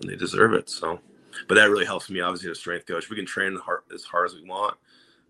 and 0.00 0.10
they 0.10 0.16
deserve 0.16 0.54
it. 0.54 0.70
So 0.70 1.00
but 1.48 1.56
that 1.56 1.70
really 1.70 1.84
helps 1.84 2.08
me. 2.10 2.20
Obviously, 2.20 2.50
as 2.50 2.56
a 2.56 2.60
strength 2.60 2.86
coach, 2.86 3.10
we 3.10 3.16
can 3.16 3.26
train 3.26 3.56
hard, 3.56 3.80
as 3.92 4.04
hard 4.04 4.30
as 4.30 4.34
we 4.34 4.48
want, 4.48 4.76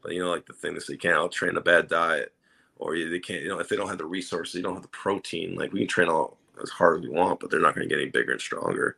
but 0.03 0.13
you 0.13 0.23
know, 0.23 0.31
like 0.31 0.47
the 0.47 0.53
thing 0.53 0.75
that 0.75 0.87
they 0.87 0.97
can't 0.97 1.33
train 1.33 1.57
a 1.57 1.61
bad 1.61 1.89
diet, 1.89 2.33
or 2.79 2.97
they 2.97 3.19
can't. 3.19 3.43
You 3.43 3.49
know, 3.49 3.59
if 3.59 3.69
they 3.69 3.77
don't 3.77 3.89
have 3.89 3.99
the 3.99 4.07
resources, 4.07 4.55
they 4.55 4.63
don't 4.63 4.75
have 4.75 4.83
the 4.83 4.89
protein. 4.89 5.57
Like 5.57 5.73
we 5.73 5.81
can 5.81 5.89
train 5.89 6.09
all 6.09 6.39
as 6.63 6.71
hard 6.71 7.01
as 7.01 7.03
we 7.03 7.11
want, 7.11 7.41
but 7.41 7.51
they're 7.51 7.61
not 7.61 7.75
going 7.75 7.89
to 7.89 7.95
get 7.95 8.01
any 8.01 8.11
bigger 8.11 8.33
and 8.33 8.41
stronger, 8.41 8.97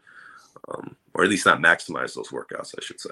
um, 0.69 0.97
or 1.15 1.25
at 1.25 1.31
least 1.31 1.47
not 1.47 1.61
maximize 1.61 2.15
those 2.15 2.29
workouts. 2.29 2.75
I 2.77 2.83
should 2.83 3.01
say. 3.01 3.11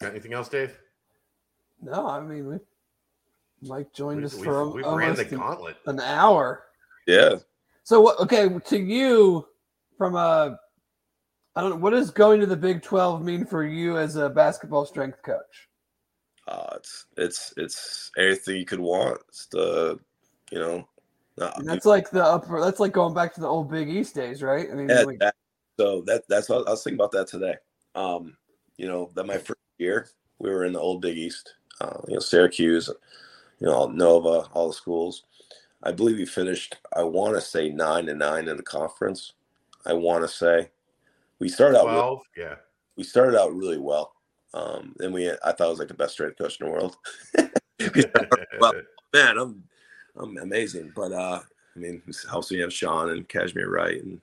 Got 0.00 0.10
anything 0.10 0.32
else, 0.32 0.48
Dave? 0.48 0.76
No, 1.80 2.06
I 2.06 2.20
mean, 2.20 2.48
we, 2.48 2.58
Mike 3.64 3.92
joined 3.92 4.20
we, 4.20 4.26
us 4.26 4.38
for 4.38 4.68
we 4.70 4.82
ran 4.82 5.14
the 5.14 5.24
gauntlet 5.24 5.76
an 5.86 6.00
hour. 6.00 6.64
Yeah. 7.06 7.36
So? 7.82 8.16
Okay, 8.18 8.48
to 8.48 8.78
you, 8.78 9.46
from 9.96 10.16
a 10.16 10.58
I 11.56 11.60
don't 11.60 11.70
know. 11.70 11.76
What 11.76 11.90
does 11.90 12.10
going 12.10 12.40
to 12.40 12.46
the 12.46 12.56
Big 12.56 12.82
12 12.82 13.22
mean 13.22 13.44
for 13.44 13.64
you 13.64 13.98
as 13.98 14.16
a 14.16 14.28
basketball 14.28 14.84
strength 14.84 15.22
coach? 15.22 15.68
Uh, 16.48 16.76
it's 16.76 17.06
it's 17.16 17.54
it's 17.56 18.10
everything 18.18 18.56
you 18.56 18.66
could 18.66 18.80
want. 18.80 19.20
It's 19.28 19.46
the 19.46 19.98
you 20.50 20.58
know. 20.58 20.86
that's 21.36 21.86
like 21.86 22.10
the 22.10 22.22
upper. 22.22 22.60
That's 22.60 22.80
like 22.80 22.92
going 22.92 23.14
back 23.14 23.34
to 23.34 23.40
the 23.40 23.46
old 23.46 23.70
Big 23.70 23.88
East 23.88 24.14
days, 24.14 24.42
right? 24.42 24.68
I 24.70 24.74
mean, 24.74 24.88
yeah, 24.88 25.02
like, 25.02 25.20
that, 25.20 25.34
so 25.78 26.02
that 26.02 26.24
that's 26.28 26.48
what 26.48 26.66
I 26.66 26.70
was 26.70 26.84
thinking 26.84 26.98
about 26.98 27.12
that 27.12 27.28
today. 27.28 27.54
Um, 27.94 28.36
you 28.76 28.86
know, 28.86 29.10
that 29.14 29.24
my 29.24 29.38
first 29.38 29.60
year 29.78 30.08
we 30.38 30.50
were 30.50 30.64
in 30.64 30.72
the 30.72 30.80
old 30.80 31.00
Big 31.00 31.16
East. 31.16 31.54
Uh, 31.80 32.00
you 32.08 32.14
know, 32.14 32.20
Syracuse, 32.20 32.90
you 33.60 33.66
know, 33.66 33.86
Nova, 33.86 34.48
all 34.52 34.68
the 34.68 34.74
schools. 34.74 35.24
I 35.82 35.92
believe 35.92 36.16
we 36.16 36.26
finished. 36.26 36.76
I 36.96 37.02
want 37.02 37.34
to 37.34 37.40
say 37.40 37.68
nine 37.68 38.08
and 38.08 38.18
nine 38.18 38.48
in 38.48 38.56
the 38.56 38.62
conference. 38.62 39.34
I 39.84 39.92
want 39.92 40.24
to 40.24 40.28
say 40.28 40.70
we 41.38 41.48
started 41.48 41.80
12, 41.80 41.88
out 41.88 42.22
really, 42.36 42.48
yeah. 42.48 42.56
We 42.96 43.04
started 43.04 43.38
out 43.38 43.54
really 43.54 43.78
well. 43.78 44.14
Um, 44.54 44.94
and 45.00 45.12
we 45.12 45.30
I 45.30 45.52
thought 45.52 45.60
I 45.60 45.68
was 45.68 45.78
like 45.78 45.88
the 45.88 45.94
best 45.94 46.12
strength 46.12 46.38
coach 46.38 46.60
in 46.60 46.66
the 46.66 46.72
world. 46.72 46.96
well, 48.60 48.72
man, 49.12 49.38
I'm 49.38 49.64
I'm 50.16 50.38
amazing. 50.38 50.92
But 50.94 51.12
uh, 51.12 51.40
I 51.74 51.78
mean, 51.78 52.02
it 52.06 52.16
helps 52.30 52.50
me 52.50 52.60
have 52.60 52.72
Sean 52.72 53.10
and 53.10 53.28
Cashmere 53.28 53.70
Wright 53.70 54.02
and 54.02 54.20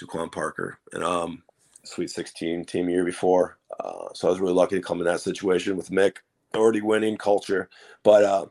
JaQuon 0.00 0.32
Parker 0.32 0.78
and 0.92 1.04
um, 1.04 1.42
Sweet 1.84 2.10
16 2.10 2.64
team 2.64 2.88
year 2.88 3.04
before. 3.04 3.58
Uh, 3.80 4.08
so 4.14 4.28
I 4.28 4.30
was 4.30 4.40
really 4.40 4.54
lucky 4.54 4.76
to 4.76 4.82
come 4.82 4.98
in 4.98 5.04
that 5.04 5.20
situation 5.20 5.76
with 5.76 5.90
Mick, 5.90 6.16
already 6.54 6.80
winning 6.80 7.16
culture. 7.16 7.68
But 8.02 8.24
uh, 8.24 8.46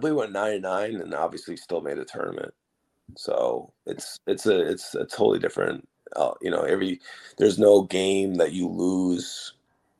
we 0.00 0.12
went 0.12 0.32
nine 0.32 0.54
and 0.54 0.62
nine, 0.62 0.94
and 0.96 1.14
obviously 1.14 1.56
still 1.56 1.80
made 1.80 1.98
a 1.98 2.04
tournament. 2.04 2.54
So 3.16 3.72
it's 3.86 4.18
it's 4.26 4.46
a 4.46 4.60
it's 4.70 4.94
a 4.94 5.04
totally 5.04 5.38
different 5.38 5.86
uh, 6.16 6.32
you 6.40 6.50
know, 6.50 6.62
every 6.62 7.00
there's 7.38 7.58
no 7.58 7.82
game 7.82 8.34
that 8.34 8.52
you 8.52 8.68
lose. 8.68 9.54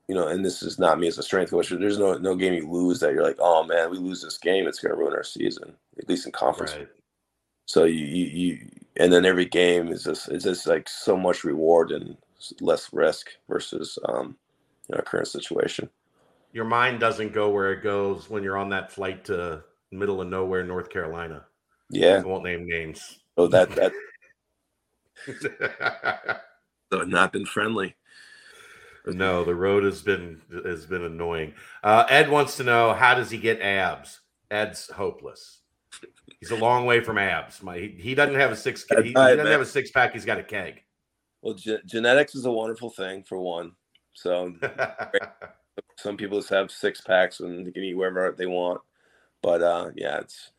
You 0.09 0.17
know, 0.17 0.27
and 0.27 0.45
this 0.45 0.61
is 0.63 0.77
not 0.77 0.99
me 0.99 1.07
as 1.07 1.19
a 1.19 1.23
strength 1.23 1.51
coach. 1.51 1.69
There's 1.69 1.99
no 1.99 2.15
no 2.15 2.35
game 2.35 2.55
you 2.55 2.69
lose 2.69 2.99
that 3.01 3.13
you're 3.13 3.23
like, 3.23 3.37
oh 3.39 3.65
man, 3.65 3.91
we 3.91 3.99
lose 3.99 4.23
this 4.23 4.39
game, 4.39 4.67
it's 4.67 4.81
going 4.81 4.91
to 4.91 4.99
ruin 4.99 5.13
our 5.13 5.23
season. 5.23 5.73
At 5.99 6.09
least 6.09 6.27
in 6.27 6.33
conference. 6.33 6.75
Right. 6.75 6.89
So 7.67 7.85
you, 7.85 8.05
you 8.05 8.27
you 8.27 8.69
and 8.97 9.13
then 9.13 9.25
every 9.25 9.45
game 9.45 9.89
is 9.89 10.05
just 10.05 10.29
it's 10.29 10.45
just 10.45 10.67
like 10.67 10.89
so 10.89 11.17
much 11.17 11.45
reward 11.45 11.93
and 11.93 12.17
less 12.61 12.93
risk 12.93 13.29
versus 13.49 13.99
um, 14.09 14.37
you 14.89 14.97
know 14.97 15.03
current 15.03 15.29
situation. 15.29 15.89
Your 16.53 16.65
mind 16.65 17.01
doesn't 17.01 17.33
go 17.33 17.51
where 17.51 17.73
it 17.73 17.83
goes 17.83 18.29
when 18.29 18.43
you're 18.43 18.59
on 18.59 18.71
that 18.71 18.91
flight 18.91 19.25
to 19.27 19.63
middle 19.91 20.21
of 20.21 20.29
nowhere, 20.29 20.65
North 20.65 20.91
Carolina. 20.91 21.45
Yeah, 21.91 22.19
I 22.19 22.27
won't 22.27 22.45
name 22.45 22.67
names. 22.67 23.21
Oh, 23.37 23.47
that 23.49 23.71
that 23.71 23.93
so 26.93 27.03
not 27.03 27.33
been 27.33 27.47
friendly. 27.47 27.95
No, 29.07 29.45
the 29.45 29.55
road 29.55 29.85
has 29.85 30.03
been 30.03 30.41
has 30.65 30.87
been 30.87 31.05
annoying. 31.05 31.55
Uh, 31.83 32.05
Ed 32.09 32.31
wants 32.31 32.57
to 32.59 32.65
know 32.65 32.93
how 32.93 33.15
does 33.15 33.31
he 33.31 33.39
get 33.39 33.61
abs? 33.61 34.21
Ed's 34.51 34.91
hopeless. 34.91 35.61
He's 36.39 36.51
a 36.51 36.57
long 36.57 36.87
way 36.87 37.01
from 37.01 37.19
abs. 37.19 37.63
My, 37.63 37.79
he, 37.79 37.89
he 37.89 38.15
doesn't 38.15 38.35
have 38.35 38.53
a 38.53 38.57
six. 38.57 38.85
He, 38.89 39.09
he 39.09 39.13
doesn't 39.13 39.47
have 39.47 39.61
a 39.61 39.67
six 39.67 39.91
pack. 39.91 40.13
He's 40.13 40.25
got 40.25 40.39
a 40.39 40.43
keg. 40.43 40.83
Well, 41.43 41.55
ge- 41.55 41.85
genetics 41.87 42.35
is 42.35 42.45
a 42.45 42.53
wonderful 42.53 42.91
thing 42.91 43.23
for 43.23 43.39
one. 43.39 43.73
So 44.15 44.55
some 45.97 46.17
people 46.17 46.39
just 46.39 46.51
have 46.51 46.71
six 46.71 47.01
packs 47.01 47.41
and 47.41 47.67
they 47.67 47.71
can 47.73 47.83
eat 47.83 47.95
wherever 47.95 48.35
they 48.37 48.47
want. 48.47 48.81
But 49.43 49.63
uh, 49.63 49.91
yeah, 49.95 50.19
it's 50.19 50.51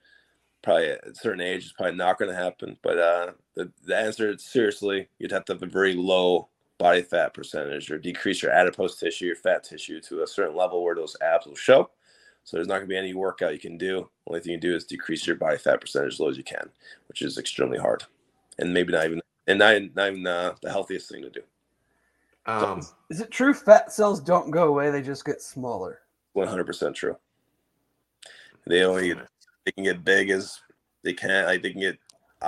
probably 0.62 0.92
at 0.92 1.08
a 1.08 1.16
certain 1.16 1.42
age 1.42 1.64
it's 1.64 1.74
probably 1.74 1.96
not 1.96 2.18
going 2.18 2.32
to 2.32 2.38
happen. 2.38 2.78
But 2.82 2.98
uh, 2.98 3.32
the, 3.56 3.72
the 3.84 3.98
answer 3.98 4.32
is 4.32 4.44
seriously, 4.44 5.08
you'd 5.20 5.32
have 5.32 5.46
to 5.46 5.54
have 5.54 5.64
a 5.64 5.68
very 5.68 5.94
low 5.94 6.50
body 6.78 7.02
fat 7.02 7.34
percentage 7.34 7.92
or 7.92 8.00
decrease 8.00 8.42
your 8.42 8.52
adipose 8.52 8.98
tissue, 8.98 9.26
your 9.26 9.36
fat 9.36 9.64
tissue 9.64 10.02
to 10.02 10.24
a 10.24 10.28
certain 10.28 10.56
level 10.56 10.84
where 10.84 10.96
those 10.96 11.16
abs 11.22 11.46
will 11.46 11.56
show. 11.56 11.90
So 12.44 12.58
there's 12.58 12.68
not 12.68 12.76
going 12.76 12.88
to 12.88 12.90
be 12.90 12.98
any 12.98 13.14
workout 13.14 13.54
you 13.54 13.60
can 13.60 13.78
do. 13.78 14.10
Only 14.26 14.40
thing 14.40 14.54
you 14.54 14.60
can 14.60 14.70
do 14.70 14.76
is 14.76 14.84
decrease 14.86 15.28
your 15.28 15.36
body 15.36 15.58
fat 15.58 15.80
percentage 15.80 16.14
as 16.14 16.20
low 16.20 16.30
as 16.30 16.38
you 16.38 16.44
can, 16.44 16.70
which 17.08 17.22
is 17.22 17.38
extremely 17.38 17.78
hard, 17.78 18.04
and 18.58 18.74
maybe 18.74 18.92
not 18.92 19.06
even 19.06 19.22
and 19.48 19.60
not, 19.60 19.82
not 19.96 20.12
even 20.12 20.26
uh, 20.26 20.56
the 20.62 20.72
healthiest 20.72 21.10
thing 21.10 21.22
to 21.22 21.30
do. 21.30 21.42
Um, 22.52 22.82
so, 22.82 22.90
is 23.10 23.22
it 23.22 23.32
true 23.32 23.54
fat 23.54 23.92
cells 23.92 24.20
don't 24.20 24.52
go 24.52 24.68
away; 24.68 24.90
they 24.92 25.02
just 25.02 25.26
get 25.26 25.42
smaller? 25.42 26.00
One 26.34 26.48
hundred 26.48 26.66
percent 26.66 26.96
true. 26.96 27.18
They 28.68 28.84
only 28.84 29.14
they 29.66 29.72
can 29.72 29.84
get 29.84 30.04
big 30.04 30.30
as 30.30 30.60
they 31.04 31.14
can. 31.14 31.46
Like 31.46 31.62
they 31.62 31.72
can 31.72 31.82
get. 31.82 31.98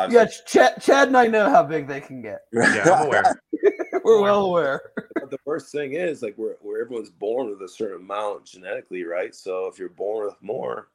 Yeah, 0.10 0.26
Chad, 0.47 0.82
Chad 0.82 1.10
and 1.10 1.18
I 1.18 1.28
know 1.28 1.51
how 1.51 1.62
big 1.62 1.88
they 1.88 2.01
can 2.01 2.22
get. 2.22 2.41
Yeah, 2.54 2.89
I'm 2.89 3.06
aware. 3.06 3.39
we're 4.04 4.22
well 4.22 4.45
aware. 4.45 4.82
But 4.95 5.30
the 5.30 5.38
worst 5.45 5.72
thing 5.72 5.93
is 5.93 6.22
like 6.22 6.36
where 6.36 6.58
where 6.62 6.82
everyone's 6.82 7.12
born 7.12 7.49
with 7.49 7.62
a 7.62 7.70
certain 7.70 8.01
amount 8.01 8.45
genetically, 8.45 9.04
right? 9.04 9.34
So 9.34 9.68
if 9.68 9.78
you're 9.78 9.89
born 9.89 10.26
with 10.26 10.41
more, 10.41 10.89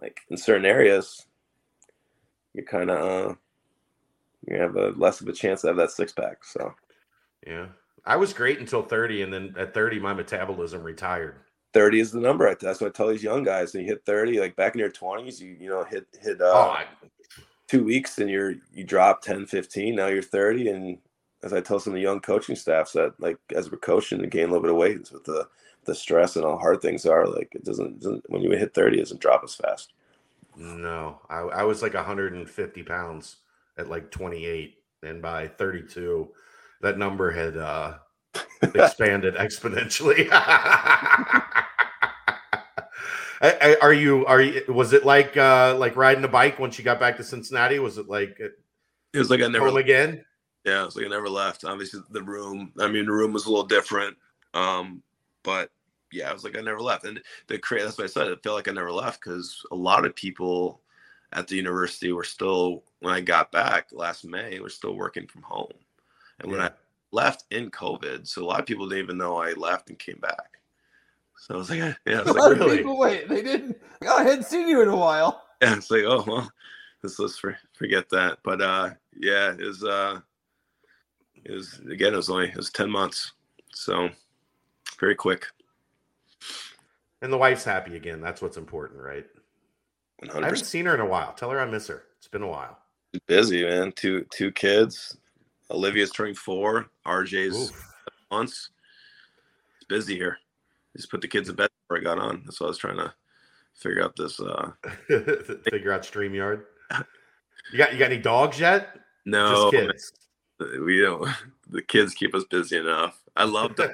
like 0.00 0.20
in 0.28 0.36
certain 0.36 0.66
areas, 0.66 1.26
you're 2.54 2.64
kind 2.64 2.90
of 2.90 3.30
uh, 3.30 3.34
you 4.46 4.56
have 4.56 4.76
a 4.76 4.90
less 4.90 5.20
of 5.20 5.28
a 5.28 5.32
chance 5.32 5.62
to 5.62 5.68
have 5.68 5.76
that 5.76 5.90
six 5.90 6.12
pack. 6.12 6.44
So 6.44 6.74
yeah, 7.46 7.66
I 8.04 8.16
was 8.16 8.32
great 8.32 8.58
until 8.58 8.82
30, 8.82 9.22
and 9.22 9.32
then 9.32 9.54
at 9.58 9.74
30, 9.74 10.00
my 10.00 10.12
metabolism 10.12 10.82
retired. 10.82 11.36
30 11.72 12.00
is 12.00 12.10
the 12.10 12.20
number. 12.20 12.52
That's 12.54 12.80
what 12.80 12.88
I 12.88 12.90
tell 12.90 13.08
these 13.08 13.22
young 13.22 13.42
guys. 13.42 13.74
And 13.74 13.84
you 13.84 13.90
hit 13.90 14.04
30, 14.04 14.40
like 14.40 14.56
back 14.56 14.74
in 14.74 14.80
your 14.80 14.90
20s, 14.90 15.40
you 15.40 15.56
you 15.60 15.68
know, 15.68 15.84
hit 15.84 16.06
hit 16.20 16.40
uh, 16.40 16.44
oh, 16.52 16.70
I... 16.70 16.86
two 17.68 17.84
weeks 17.84 18.18
and 18.18 18.28
you're 18.28 18.54
you 18.72 18.84
drop 18.84 19.22
10, 19.22 19.46
15. 19.46 19.94
Now 19.94 20.08
you're 20.08 20.22
30. 20.22 20.68
And 20.68 20.98
as 21.42 21.52
I 21.52 21.60
tell 21.60 21.78
some 21.78 21.92
of 21.92 21.94
the 21.94 22.02
young 22.02 22.20
coaching 22.20 22.56
staffs 22.56 22.92
that 22.92 23.14
like 23.20 23.38
as 23.54 23.70
we're 23.70 23.78
coaching 23.78 24.18
to 24.18 24.26
gain 24.26 24.44
a 24.44 24.46
little 24.48 24.62
bit 24.62 24.70
of 24.70 24.76
weight 24.76 25.10
with 25.12 25.24
the 25.24 25.48
the 25.84 25.94
stress 25.94 26.36
and 26.36 26.44
how 26.44 26.58
hard 26.58 26.82
things 26.82 27.06
are, 27.06 27.26
like 27.26 27.54
it 27.54 27.64
doesn't, 27.64 28.00
doesn't 28.00 28.28
when 28.28 28.42
you 28.42 28.50
hit 28.50 28.74
30, 28.74 28.96
it 28.96 29.00
doesn't 29.00 29.20
drop 29.20 29.42
as 29.44 29.54
fast. 29.54 29.92
No, 30.56 31.20
I, 31.30 31.38
I 31.38 31.62
was 31.62 31.82
like 31.82 31.94
150 31.94 32.82
pounds 32.82 33.36
at 33.78 33.88
like 33.88 34.10
28, 34.10 34.76
and 35.02 35.22
by 35.22 35.48
32, 35.48 36.28
that 36.80 36.98
number 36.98 37.30
had 37.30 37.56
uh 37.56 37.94
expanded 38.62 39.34
exponentially. 39.34 40.30
are 43.80 43.92
you 43.92 44.26
are 44.26 44.40
you 44.40 44.62
was 44.68 44.92
it 44.92 45.04
like 45.04 45.36
uh 45.36 45.76
like 45.78 45.96
riding 45.96 46.24
a 46.24 46.28
bike 46.28 46.58
once 46.58 46.78
you 46.78 46.84
got 46.84 47.00
back 47.00 47.16
to 47.16 47.24
Cincinnati? 47.24 47.78
Was 47.78 47.98
it 47.98 48.08
like 48.08 48.38
it 48.38 49.18
was 49.18 49.30
like 49.30 49.40
I 49.40 49.48
never 49.48 49.66
home 49.66 49.78
again? 49.78 50.24
Yeah, 50.64 50.82
it 50.82 50.86
was 50.86 50.96
like 50.96 51.06
I 51.06 51.08
never 51.08 51.28
left. 51.28 51.64
Obviously 51.64 52.00
the 52.10 52.22
room, 52.22 52.72
I 52.78 52.88
mean 52.88 53.06
the 53.06 53.12
room 53.12 53.32
was 53.32 53.46
a 53.46 53.50
little 53.50 53.66
different. 53.66 54.16
Um, 54.54 55.02
but 55.42 55.70
yeah, 56.12 56.28
I 56.28 56.32
was 56.32 56.44
like, 56.44 56.56
I 56.56 56.60
never 56.60 56.80
left. 56.80 57.04
And 57.04 57.20
the 57.46 57.58
cra 57.58 57.82
that's 57.82 57.98
what 57.98 58.04
I 58.04 58.08
said. 58.08 58.28
It 58.28 58.42
felt 58.42 58.56
like 58.56 58.68
I 58.68 58.72
never 58.72 58.92
left 58.92 59.20
because 59.20 59.64
a 59.70 59.76
lot 59.76 60.04
of 60.04 60.14
people 60.14 60.82
at 61.32 61.46
the 61.46 61.56
university 61.56 62.12
were 62.12 62.24
still, 62.24 62.82
when 63.00 63.14
I 63.14 63.20
got 63.20 63.52
back 63.52 63.88
last 63.92 64.24
May, 64.24 64.58
were 64.58 64.68
still 64.68 64.96
working 64.96 65.26
from 65.26 65.42
home. 65.42 65.72
And 66.40 66.50
when 66.50 66.60
Yeah. 66.60 66.66
I 66.68 66.70
left 67.12 67.44
in 67.50 67.70
COVID, 67.70 68.26
so 68.26 68.42
a 68.42 68.46
lot 68.46 68.60
of 68.60 68.66
people 68.66 68.88
didn't 68.88 69.04
even 69.04 69.18
know 69.18 69.36
I 69.36 69.52
left 69.52 69.88
and 69.90 69.98
came 69.98 70.18
back. 70.20 70.58
So 71.36 71.54
I 71.54 71.58
was 71.58 71.70
like, 71.70 71.78
yeah, 72.06 72.20
was 72.20 72.28
A 72.28 72.32
like, 72.32 72.36
lot 72.42 72.52
of 72.52 72.58
really? 72.58 72.76
people 72.78 72.98
wait. 72.98 73.28
They 73.28 73.42
didn't. 73.42 73.76
I 74.08 74.22
hadn't 74.24 74.44
seen 74.46 74.68
you 74.68 74.82
in 74.82 74.88
a 74.88 74.96
while. 74.96 75.44
yeah, 75.62 75.76
it's 75.76 75.90
like, 75.90 76.04
oh 76.04 76.24
well, 76.26 76.50
let's 77.02 77.18
let's 77.18 77.38
for, 77.38 77.56
forget 77.72 78.08
that. 78.10 78.38
But 78.42 78.60
uh, 78.60 78.90
yeah, 79.16 79.52
it 79.52 79.60
was 79.64 79.84
uh, 79.84 80.20
it 81.44 81.52
was 81.52 81.78
again, 81.90 82.12
it 82.14 82.16
was 82.16 82.30
only 82.30 82.48
it 82.48 82.56
was 82.56 82.70
ten 82.70 82.90
months, 82.90 83.32
so 83.72 84.10
very 84.98 85.14
quick. 85.14 85.46
And 87.22 87.32
the 87.32 87.36
wife's 87.38 87.64
happy 87.64 87.96
again. 87.96 88.20
That's 88.22 88.40
what's 88.40 88.56
important, 88.56 89.00
right? 89.00 89.26
One 90.18 90.42
I 90.44 90.46
haven't 90.46 90.64
seen 90.64 90.86
her 90.86 90.94
in 90.94 91.00
a 91.00 91.06
while. 91.06 91.32
Tell 91.34 91.50
her 91.50 91.60
I 91.60 91.64
miss 91.66 91.86
her. 91.88 92.04
It's 92.18 92.28
been 92.28 92.42
a 92.42 92.46
while. 92.48 92.78
busy, 93.26 93.64
man. 93.64 93.92
Two 93.92 94.26
two 94.32 94.52
kids. 94.52 95.16
Olivia's 95.70 96.10
turning 96.10 96.34
four. 96.34 96.86
RJ's 97.06 97.72
months. 98.30 98.70
It's 99.76 99.86
busy 99.88 100.16
here. 100.16 100.38
Just 100.96 101.10
put 101.10 101.20
the 101.20 101.28
kids 101.28 101.48
to 101.48 101.54
bed 101.54 101.70
before 101.82 101.98
I 101.98 102.02
got 102.02 102.18
on. 102.18 102.42
That's 102.44 102.60
what 102.60 102.66
I 102.66 102.70
was 102.70 102.78
trying 102.78 102.96
to 102.96 103.12
figure 103.74 104.02
out 104.02 104.16
this. 104.16 104.40
uh 104.40 104.72
Figure 105.08 105.92
out 105.92 106.02
StreamYard. 106.02 106.62
You 107.72 107.78
got 107.78 107.92
you 107.92 107.98
got 107.98 108.10
any 108.10 108.20
dogs 108.20 108.58
yet? 108.58 108.98
No, 109.26 109.70
Just 109.70 110.14
kids. 110.58 110.80
we 110.80 111.00
don't. 111.00 111.28
The 111.68 111.82
kids 111.82 112.14
keep 112.14 112.34
us 112.34 112.42
busy 112.50 112.78
enough. 112.78 113.22
I 113.36 113.44
love 113.44 113.76
them. 113.76 113.92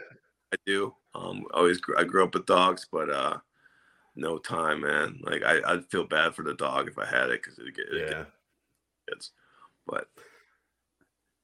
I 0.51 0.57
do. 0.65 0.95
Um, 1.15 1.45
always 1.53 1.79
I 1.99 2.05
grew 2.05 2.25
up 2.25 2.33
with 2.33 2.47
dogs, 2.47 2.87
but 2.91 3.11
uh, 3.11 3.37
no 4.15 4.39
time, 4.39 4.81
man. 4.81 5.21
Like 5.23 5.43
I, 5.45 5.61
I'd 5.67 5.91
feel 5.91 6.05
bad 6.05 6.35
for 6.35 6.43
the 6.43 6.55
dog 6.55 6.89
if 6.89 6.97
I 6.97 7.05
had 7.05 7.29
it 7.29 7.43
because 7.43 7.59
it 7.59 7.75
get, 7.75 7.87
it'd 7.89 8.01
yeah. 8.01 8.19
get 8.19 8.27
kids. 9.11 9.33
But 9.87 10.09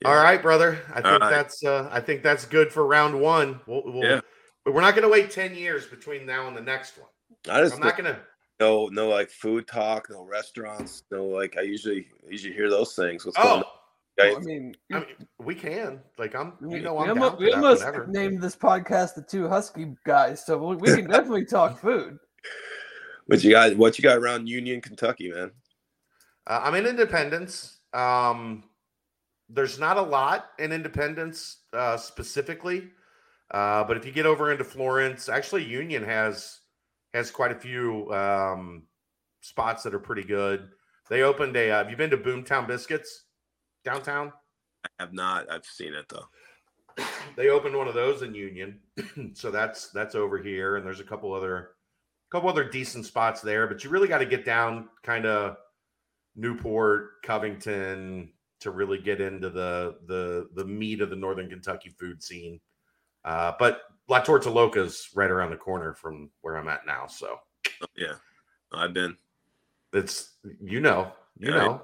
All 0.05 0.17
right, 0.17 0.41
brother. 0.41 0.81
I 0.91 1.01
think 1.01 1.21
right. 1.21 1.31
that's 1.31 1.65
uh 1.65 1.89
I 1.93 2.01
think 2.01 2.23
that's 2.23 2.45
good 2.45 2.73
for 2.73 2.87
round 2.87 3.21
one. 3.21 3.61
We'll, 3.67 3.83
we'll 3.85 4.05
Yeah. 4.05 4.21
but 4.65 4.75
we're 4.75 4.81
not 4.81 4.95
gonna 4.95 5.09
wait 5.09 5.31
10 5.31 5.55
years 5.55 5.87
between 5.87 6.27
now 6.27 6.49
and 6.49 6.57
the 6.57 6.61
next 6.63 6.99
one. 6.99 7.09
I 7.51 7.61
just 7.61 7.75
I'm 7.75 7.81
not 7.81 7.97
gonna 7.97 8.21
no 8.61 8.89
no 8.89 9.09
like 9.09 9.31
food 9.31 9.67
talk, 9.67 10.09
no 10.11 10.25
restaurants, 10.25 11.05
no 11.11 11.27
like 11.27 11.57
I 11.57 11.63
usually 11.63 12.07
usually 12.29 12.55
hear 12.55 12.71
those 12.71 12.95
things. 12.95 13.25
What's 13.25 13.37
going 13.37 13.49
Oh, 13.49 13.57
on? 13.57 13.65
Well, 14.19 14.37
I 14.37 14.41
mean, 14.41 14.75
I 14.93 14.99
mean, 14.99 15.07
we 15.39 15.55
can. 15.55 16.01
Like 16.19 16.35
I'm 16.35 16.53
we, 16.61 16.77
you 16.77 16.83
know 16.83 16.99
I'm 16.99 17.09
almo- 17.09 17.31
down 17.31 17.37
for 17.39 17.43
we 17.45 17.53
almost 17.53 17.85
named 18.09 18.43
this 18.43 18.55
podcast 18.55 19.15
the 19.15 19.23
two 19.23 19.49
husky 19.49 19.95
guys, 20.05 20.45
so 20.45 20.59
we, 20.59 20.77
we 20.77 20.95
can 20.95 21.09
definitely 21.09 21.47
talk 21.47 21.81
food. 21.81 22.19
What 23.27 23.45
you 23.45 23.53
got? 23.53 23.77
What 23.77 23.99
you 23.99 24.03
got 24.03 24.19
around 24.19 24.49
Union, 24.49 24.81
Kentucky, 24.81 25.31
man? 25.31 25.53
Uh, 26.47 26.61
I'm 26.65 26.75
in 26.75 26.87
Independence. 26.87 27.79
Um, 27.95 28.65
there's 29.53 29.79
not 29.79 29.99
a 29.99 30.03
lot 30.03 30.51
in 30.59 30.73
Independence 30.73 31.59
uh, 31.73 31.97
specifically, 31.97 32.89
uh, 33.51 33.85
but 33.85 33.97
if 33.97 34.07
you 34.07 34.13
get 34.13 34.27
over 34.27 34.51
into 34.51 34.65
Florence, 34.65 35.29
actually 35.29 35.65
Union 35.65 36.03
has 36.03 36.61
has 37.13 37.31
quite 37.31 37.53
a 37.53 37.59
few 37.59 38.11
um, 38.13 38.85
spots 39.43 39.83
that 39.83 39.95
are 39.95 39.99
pretty 39.99 40.25
good. 40.25 40.69
They 41.11 41.23
opened 41.23 41.57
a. 41.57 41.71
Uh, 41.71 41.79
have 41.79 41.91
you 41.91 41.97
been 41.97 42.11
to 42.11 42.17
Boomtown 42.17 42.67
Biscuits 42.67 43.25
downtown? 43.85 44.33
I 44.85 44.89
have 44.99 45.13
not. 45.13 45.51
I've 45.51 45.67
seen 45.67 45.95
it 45.95 46.07
though. 46.09 46.27
They 47.37 47.49
opened 47.49 47.75
one 47.77 47.89
of 47.89 47.95
those 47.95 48.21
in 48.21 48.35
Union, 48.35 48.81
so 49.33 49.51
that's 49.51 49.89
that's 49.91 50.15
over 50.15 50.37
here, 50.37 50.77
and 50.77 50.85
there's 50.85 51.01
a 51.01 51.05
couple 51.05 51.33
other 51.33 51.71
couple 52.31 52.51
other 52.51 52.69
decent 52.69 53.07
spots 53.07 53.41
there. 53.41 53.67
But 53.67 53.85
you 53.85 53.91
really 53.91 54.09
got 54.09 54.19
to 54.19 54.27
get 54.27 54.45
down 54.45 54.89
kind 55.03 55.25
of 55.25 55.57
Newport, 56.37 57.23
Covington 57.23 58.31
to 58.63 58.71
really 58.71 58.99
get 58.99 59.21
into 59.21 59.51
the 59.51 59.97
the 60.07 60.49
the 60.55 60.65
meat 60.65 61.01
of 61.01 61.11
the 61.11 61.17
Northern 61.17 61.49
Kentucky 61.49 61.91
food 61.99 62.23
scene. 62.23 62.61
Uh, 63.25 63.53
but 63.59 63.83
La 64.09 64.21
Tortoloca's 64.23 65.09
right 65.15 65.31
around 65.31 65.51
the 65.51 65.57
corner 65.57 65.95
from 65.95 66.31
where 66.41 66.57
I'm 66.57 66.69
at 66.69 66.87
now, 66.87 67.07
so 67.07 67.39
Yeah, 67.97 68.15
I've 68.73 68.93
been. 68.93 69.17
it's 69.93 70.37
you 70.61 70.81
know 70.81 71.13
you 71.39 71.51
Yeah, 71.51 71.57
I- 71.57 71.67
know. 71.67 71.83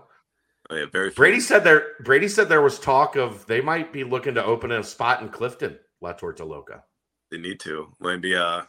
Oh, 0.71 0.77
yeah, 0.77 0.85
very. 0.93 1.09
Brady 1.11 1.41
said 1.41 1.65
there. 1.65 1.93
Brady 2.01 2.29
said 2.29 2.51
there 2.51 2.61
was 2.61 2.79
talk 2.79 3.17
of 3.17 3.47
they 3.47 3.63
might 3.63 3.91
be 3.91 4.05
looking 4.05 4.35
to 4.35 4.45
open 4.45 4.71
a 4.71 4.83
spot 4.83 5.23
in 5.23 5.31
Clifton, 5.31 5.79
La 6.03 6.13
Tortoloca. 6.13 6.83
They 7.31 7.39
need 7.39 7.59
to. 7.61 7.91
Maybe 8.01 8.35
uh 8.35 8.63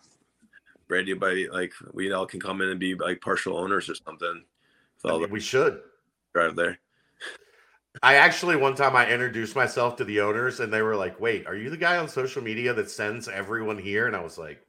Brady 0.88 1.14
by 1.14 1.48
like 1.52 1.74
we 1.92 2.12
all 2.14 2.26
can 2.26 2.40
come 2.40 2.62
in 2.62 2.70
and 2.70 2.80
be 2.80 2.96
like 2.96 3.20
partial 3.20 3.58
owners 3.58 3.90
or 3.90 3.96
something. 3.96 4.46
So 4.98 5.16
I 5.16 5.20
mean, 5.20 5.30
we 5.30 5.40
should. 5.42 5.82
drive 6.34 6.56
there. 6.56 6.80
I 8.04 8.16
actually 8.16 8.56
one 8.56 8.76
time 8.76 8.96
I 8.96 9.10
introduced 9.10 9.56
myself 9.56 9.96
to 9.98 10.04
the 10.06 10.22
owners 10.22 10.60
and 10.60 10.72
they 10.72 10.82
were 10.82 10.96
like, 10.96 11.20
"Wait, 11.20 11.48
are 11.48 11.56
you 11.56 11.70
the 11.70 11.78
guy 11.78 11.98
on 11.98 12.08
social 12.08 12.42
media 12.42 12.74
that 12.74 12.90
sends 12.90 13.28
everyone 13.28 13.78
here?" 13.78 14.08
And 14.08 14.16
I 14.16 14.22
was 14.22 14.38
like, 14.38 14.62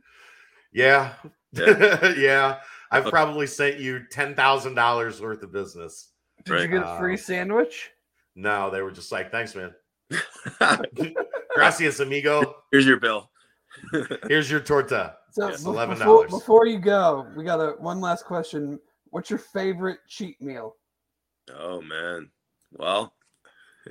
"Yeah, 0.73 1.13
yeah, 1.53 2.61
I've 2.91 3.05
probably 3.07 3.47
sent 3.47 3.79
you 3.79 4.05
ten 4.11 4.35
thousand 4.35 4.75
dollars 4.75 5.21
worth 5.21 5.43
of 5.43 5.53
business." 5.53 6.13
Did 6.45 6.53
Right. 6.53 6.63
you 6.63 6.69
get 6.69 6.83
a 6.83 6.99
free 6.99 7.15
Uh, 7.15 7.19
sandwich? 7.19 7.91
No, 8.37 8.71
they 8.71 8.81
were 8.81 8.91
just 8.91 9.13
like, 9.13 9.31
"Thanks, 9.31 9.55
man. 9.55 9.75
Gracias, 11.55 12.01
amigo. 12.01 12.57
Here's 12.73 12.87
your 12.87 12.99
bill. 12.99 13.31
Here's 14.29 14.51
your 14.51 14.61
torta." 14.61 15.17
So 15.33 15.49
yes, 15.49 15.63
$11. 15.65 15.99
before, 15.99 16.27
before 16.27 16.67
you 16.67 16.79
go, 16.81 17.27
we 17.37 17.45
got 17.45 17.61
a 17.61 17.73
one 17.79 18.01
last 18.01 18.25
question. 18.25 18.81
What's 19.11 19.31
your 19.31 19.39
favorite 19.39 19.99
cheat 20.09 20.41
meal? 20.41 20.77
oh 21.55 21.81
man. 21.83 22.31
Well, 22.73 23.13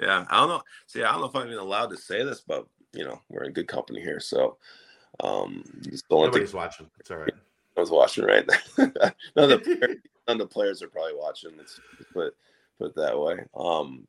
yeah. 0.01 0.25
I 0.29 0.39
don't 0.39 0.49
know. 0.49 0.61
See, 0.87 1.03
I 1.03 1.11
don't 1.11 1.21
know 1.21 1.27
if 1.27 1.35
I'm 1.35 1.47
even 1.47 1.59
allowed 1.59 1.89
to 1.91 1.97
say 1.97 2.23
this, 2.23 2.41
but 2.41 2.67
you 2.93 3.05
know, 3.05 3.21
we're 3.29 3.43
in 3.43 3.53
good 3.53 3.67
company 3.67 4.01
here. 4.01 4.19
So 4.19 4.57
um 5.23 5.63
Nobody's 6.09 6.53
watching. 6.53 6.89
It's 6.99 7.11
all 7.11 7.17
right. 7.17 7.33
I 7.77 7.79
was 7.79 7.91
watching 7.91 8.25
right 8.25 8.45
none 8.77 8.91
of 9.35 9.49
the 9.49 9.59
players, 9.59 9.97
none 10.27 10.35
of 10.35 10.37
the 10.39 10.47
players 10.47 10.81
are 10.81 10.89
probably 10.89 11.15
watching. 11.15 11.51
Let's 11.57 11.79
put 12.13 12.35
put 12.77 12.87
it 12.87 12.95
that 12.95 13.19
way. 13.19 13.39
Um, 13.55 14.07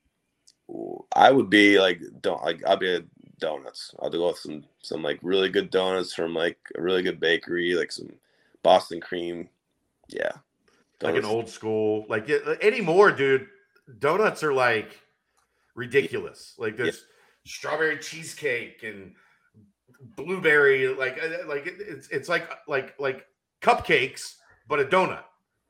I 1.15 1.31
would 1.31 1.51
be 1.51 1.79
like 1.79 2.01
don't 2.21 2.43
like 2.43 2.67
I'd 2.67 2.81
be 2.81 2.95
a 2.97 3.03
donuts. 3.39 3.95
I'd 4.03 4.13
go 4.13 4.29
with 4.29 4.39
some 4.39 4.65
some 4.83 5.03
like 5.03 5.19
really 5.23 5.49
good 5.49 5.71
donuts 5.71 6.15
from 6.15 6.35
like 6.35 6.59
a 6.77 6.83
really 6.83 7.03
good 7.03 7.21
bakery, 7.21 7.75
like 7.75 7.93
some 7.93 8.11
Boston 8.63 9.01
cream. 9.01 9.49
Yeah, 10.09 10.33
like 11.03 11.17
an 11.17 11.25
old 11.25 11.49
school 11.49 12.07
like 12.09 12.29
anymore 12.61 13.13
dude 13.13 13.47
donuts 13.99 14.43
are 14.43 14.53
like 14.53 15.01
ridiculous 15.75 16.55
like 16.59 16.77
there's 16.77 17.05
strawberry 17.47 17.99
cheesecake 17.99 18.83
and 18.83 19.15
blueberry 20.17 20.89
like 20.89 21.19
uh, 21.23 21.47
like 21.47 21.63
it's 21.67 22.09
it's 22.09 22.29
like 22.29 22.49
like 22.69 22.95
like 22.99 23.27
cupcakes 23.63 24.35
but 24.69 24.81
a 24.81 24.85
donut 24.85 25.25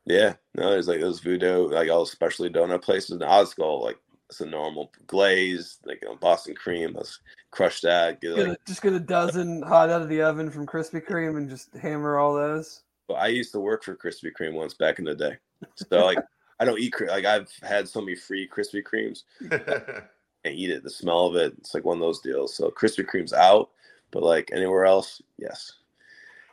Yeah, 0.06 0.34
no, 0.54 0.70
there's 0.70 0.88
like 0.88 1.00
those 1.00 1.20
voodoo, 1.20 1.68
like 1.68 1.90
all 1.90 2.06
specialty 2.06 2.52
donut 2.52 2.82
places. 2.82 3.10
in 3.12 3.22
I'll 3.22 3.44
just 3.44 3.56
go 3.56 3.78
like 3.78 3.98
it's 4.28 4.40
a 4.40 4.46
normal 4.46 4.90
glaze, 5.06 5.78
like 5.84 6.00
you 6.02 6.08
know, 6.08 6.16
Boston 6.16 6.54
cream. 6.54 6.92
Let's 6.94 7.20
crush 7.50 7.80
that. 7.82 8.20
Get 8.20 8.36
Get 8.36 8.48
like 8.48 8.58
a- 8.58 8.66
just 8.66 8.82
get 8.82 8.92
a 8.92 9.00
dozen 9.00 9.62
hot 9.62 9.90
out 9.90 10.02
of 10.02 10.08
the 10.08 10.22
oven 10.22 10.50
from 10.50 10.66
Krispy 10.66 11.04
Kreme 11.04 11.36
and 11.36 11.48
just 11.50 11.74
hammer 11.76 12.18
all 12.18 12.34
those. 12.34 12.82
But 13.08 13.14
I 13.14 13.26
used 13.28 13.52
to 13.52 13.60
work 13.60 13.82
for 13.84 13.94
Krispy 13.96 14.30
Kreme 14.38 14.54
once 14.54 14.74
back 14.74 14.98
in 14.98 15.04
the 15.04 15.14
day. 15.14 15.36
So 15.74 16.04
like 16.06 16.18
I 16.60 16.64
don't 16.64 16.78
eat 16.78 16.94
like 17.08 17.24
I've 17.24 17.50
had 17.62 17.88
so 17.88 18.00
many 18.00 18.14
free 18.14 18.48
Krispy 18.48 18.82
Kremes 18.82 19.24
and 20.44 20.54
eat 20.54 20.70
it. 20.70 20.84
The 20.84 20.90
smell 20.90 21.26
of 21.26 21.34
it, 21.34 21.54
it's 21.58 21.74
like 21.74 21.84
one 21.84 21.96
of 21.96 22.00
those 22.00 22.20
deals. 22.20 22.54
So 22.54 22.70
Krispy 22.70 23.04
Kreme's 23.04 23.32
out, 23.32 23.70
but 24.12 24.22
like 24.22 24.50
anywhere 24.52 24.84
else, 24.84 25.20
yes. 25.38 25.72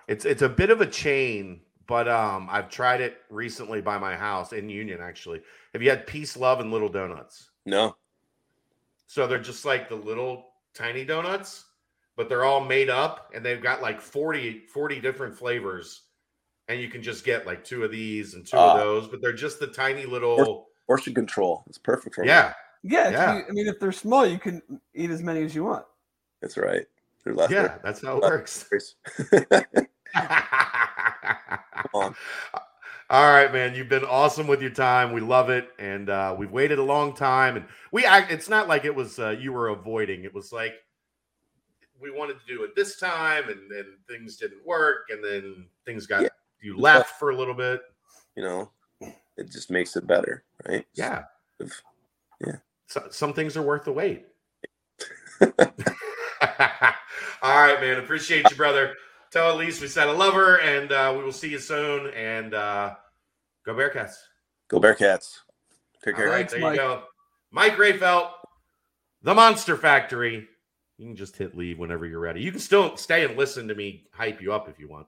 it's 0.07 0.25
it's 0.25 0.41
a 0.41 0.49
bit 0.49 0.71
of 0.71 0.81
a 0.81 0.85
chain 0.87 1.61
but 1.85 2.07
um 2.07 2.49
i've 2.51 2.69
tried 2.69 2.99
it 2.99 3.19
recently 3.29 3.79
by 3.81 3.97
my 3.97 4.13
house 4.13 4.51
in 4.51 4.67
union 4.69 4.99
actually 5.01 5.41
have 5.71 5.81
you 5.81 5.89
had 5.89 6.05
peace 6.05 6.35
love 6.35 6.59
and 6.59 6.69
little 6.71 6.89
donuts 6.89 7.51
No. 7.67 7.95
So 9.07 9.27
they're 9.27 9.39
just 9.39 9.65
like 9.65 9.89
the 9.89 9.95
little 9.95 10.51
tiny 10.73 11.05
donuts, 11.05 11.65
but 12.15 12.29
they're 12.29 12.45
all 12.45 12.63
made 12.63 12.89
up 12.89 13.31
and 13.33 13.45
they've 13.45 13.61
got 13.61 13.81
like 13.81 14.01
40, 14.01 14.65
40 14.67 14.99
different 14.99 15.35
flavors. 15.35 16.03
And 16.69 16.81
you 16.81 16.89
can 16.89 17.01
just 17.01 17.23
get 17.23 17.45
like 17.45 17.63
two 17.63 17.83
of 17.83 17.91
these 17.91 18.33
and 18.33 18.45
two 18.45 18.57
Ah. 18.57 18.73
of 18.73 18.79
those, 18.79 19.07
but 19.07 19.21
they're 19.21 19.31
just 19.33 19.59
the 19.59 19.67
tiny 19.67 20.05
little. 20.05 20.67
Portion 20.85 21.13
control. 21.13 21.63
It's 21.67 21.77
perfect 21.77 22.15
for 22.15 22.21
me. 22.21 22.27
Yeah. 22.27 22.53
Yeah, 22.83 23.09
you- 23.37 23.45
I 23.47 23.51
mean, 23.51 23.67
if 23.67 23.79
they're 23.79 23.91
small, 23.91 24.25
you 24.25 24.37
can 24.39 24.61
eat 24.93 25.09
as 25.09 25.21
many 25.21 25.43
as 25.43 25.53
you 25.55 25.63
want. 25.65 25.85
That's 26.41 26.55
right. 26.57 26.85
They're 27.23 27.33
left 27.33 27.51
Yeah. 27.51 27.77
That's 27.83 28.01
how 28.01 28.17
it 28.17 28.21
works. 28.23 28.69
on. 31.93 32.15
All 33.09 33.31
right, 33.31 33.51
man. 33.53 33.73
You've 33.73 33.89
been 33.89 34.03
awesome 34.03 34.47
with 34.47 34.61
your 34.61 34.71
time. 34.71 35.13
We 35.13 35.21
love 35.21 35.49
it, 35.49 35.69
and 35.79 36.09
uh, 36.09 36.35
we've 36.37 36.51
waited 36.51 36.77
a 36.79 36.83
long 36.83 37.15
time. 37.15 37.55
And 37.55 37.65
we, 37.91 38.05
act, 38.05 38.31
it's 38.31 38.49
not 38.49 38.67
like 38.67 38.83
it 38.85 38.93
was 38.93 39.17
uh, 39.19 39.29
you 39.29 39.53
were 39.53 39.69
avoiding. 39.69 40.23
It 40.25 40.33
was 40.33 40.51
like 40.51 40.73
we 41.99 42.11
wanted 42.11 42.37
to 42.39 42.45
do 42.53 42.63
it 42.63 42.75
this 42.75 42.99
time, 42.99 43.49
and 43.49 43.71
then 43.71 43.85
things 44.09 44.35
didn't 44.37 44.65
work, 44.65 45.05
and 45.09 45.23
then 45.23 45.67
things 45.85 46.05
got 46.05 46.21
Yeah. 46.23 46.27
You 46.61 46.77
left 46.77 47.11
for 47.19 47.29
a 47.31 47.35
little 47.35 47.53
bit. 47.53 47.81
You 48.35 48.43
know, 48.43 48.71
it 49.37 49.51
just 49.51 49.69
makes 49.71 49.95
it 49.95 50.07
better, 50.07 50.43
right? 50.67 50.85
Yeah, 50.93 51.23
If- 51.59 51.81
yeah. 52.45 52.57
So, 52.87 53.07
some 53.11 53.33
things 53.33 53.57
are 53.57 53.61
worth 53.61 53.83
the 53.85 53.91
wait. 53.91 54.25
All 57.41 57.55
right, 57.55 57.79
man. 57.81 57.97
Appreciate 57.99 58.49
you, 58.49 58.55
brother. 58.55 58.95
Tell 59.31 59.53
Elise 59.55 59.81
we 59.81 59.87
said 59.87 60.07
I 60.07 60.11
love 60.11 60.33
her, 60.33 60.59
and 60.61 60.91
uh, 60.91 61.13
we 61.17 61.23
will 61.23 61.31
see 61.31 61.49
you 61.49 61.59
soon. 61.59 62.07
And 62.13 62.53
uh, 62.53 62.95
go 63.65 63.73
Bearcats. 63.73 64.13
Go 64.69 64.79
Bearcats. 64.79 65.39
Take 66.03 66.15
All 66.15 66.21
care. 66.21 66.29
right, 66.29 66.37
Thanks, 66.49 66.53
there 66.53 66.61
Mike. 66.61 66.71
you 66.73 66.77
go. 66.77 67.03
Mike 67.51 67.75
Rehfeldt, 67.77 68.29
the 69.23 69.33
Monster 69.33 69.75
Factory. 69.77 70.47
You 70.97 71.05
can 71.07 71.15
just 71.15 71.35
hit 71.37 71.55
leave 71.55 71.77
whenever 71.77 72.05
you're 72.05 72.19
ready. 72.19 72.41
You 72.41 72.51
can 72.51 72.59
still 72.59 72.97
stay 72.97 73.23
and 73.25 73.37
listen 73.37 73.67
to 73.67 73.75
me 73.75 74.07
hype 74.11 74.41
you 74.41 74.53
up 74.53 74.67
if 74.69 74.79
you 74.79 74.87
want. 74.87 75.07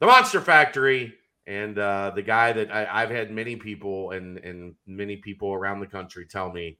The 0.00 0.06
Monster 0.06 0.40
Factory 0.40 1.14
and 1.46 1.78
uh, 1.78 2.12
the 2.14 2.22
guy 2.22 2.52
that 2.52 2.70
I, 2.72 3.02
I've 3.02 3.10
had 3.10 3.30
many 3.30 3.56
people 3.56 4.10
and 4.10 4.38
and 4.38 4.74
many 4.86 5.16
people 5.16 5.52
around 5.52 5.80
the 5.80 5.86
country 5.86 6.26
tell 6.26 6.52
me 6.52 6.78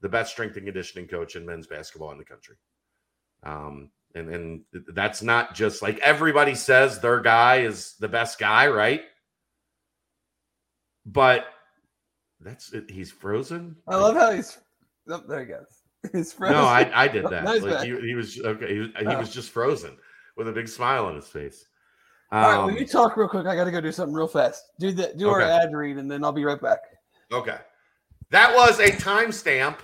the 0.00 0.08
best 0.08 0.32
strength 0.32 0.56
and 0.56 0.66
conditioning 0.66 1.08
coach 1.08 1.36
in 1.36 1.46
men's 1.46 1.66
basketball 1.66 2.10
in 2.12 2.18
the 2.18 2.24
country. 2.24 2.56
Um, 3.44 3.90
and 4.14 4.28
and 4.28 4.60
that's 4.88 5.22
not 5.22 5.54
just 5.54 5.80
like 5.80 5.98
everybody 6.00 6.54
says 6.54 7.00
their 7.00 7.20
guy 7.20 7.60
is 7.62 7.94
the 7.98 8.08
best 8.08 8.38
guy, 8.38 8.66
right? 8.68 9.02
But 11.06 11.46
that's 12.40 12.74
he's 12.88 13.10
frozen. 13.10 13.76
I 13.88 13.96
love 13.96 14.16
how 14.16 14.32
he's. 14.32 14.58
Oh, 15.08 15.22
there 15.28 15.40
he 15.40 15.46
goes. 15.46 15.66
He's 16.12 16.32
frozen. 16.32 16.56
No, 16.56 16.64
I, 16.64 16.90
I 17.04 17.06
did 17.08 17.24
that. 17.26 17.44
Like 17.62 17.84
he, 17.84 17.96
he 18.00 18.14
was 18.16 18.40
okay. 18.40 18.68
He, 18.68 18.80
he 18.98 19.06
Oh. 19.06 19.18
was 19.20 19.32
just 19.32 19.50
frozen 19.50 19.96
with 20.36 20.48
a 20.48 20.52
big 20.52 20.66
smile 20.68 21.06
on 21.06 21.14
his 21.14 21.28
face. 21.28 21.64
All 22.32 22.40
right, 22.40 22.56
Um, 22.56 22.66
well, 22.66 22.74
you 22.74 22.86
talk 22.86 23.18
real 23.18 23.28
quick. 23.28 23.46
I 23.46 23.54
got 23.54 23.64
to 23.64 23.70
go 23.70 23.80
do 23.82 23.92
something 23.92 24.14
real 24.14 24.26
fast. 24.26 24.64
Do 24.80 24.90
the 24.90 25.12
do 25.16 25.28
our 25.28 25.42
ad 25.42 25.74
read, 25.74 25.98
and 25.98 26.10
then 26.10 26.24
I'll 26.24 26.32
be 26.32 26.44
right 26.44 26.60
back. 26.60 26.80
Okay. 27.30 27.58
That 28.30 28.54
was 28.54 28.80
a 28.80 28.88
timestamp 28.88 29.78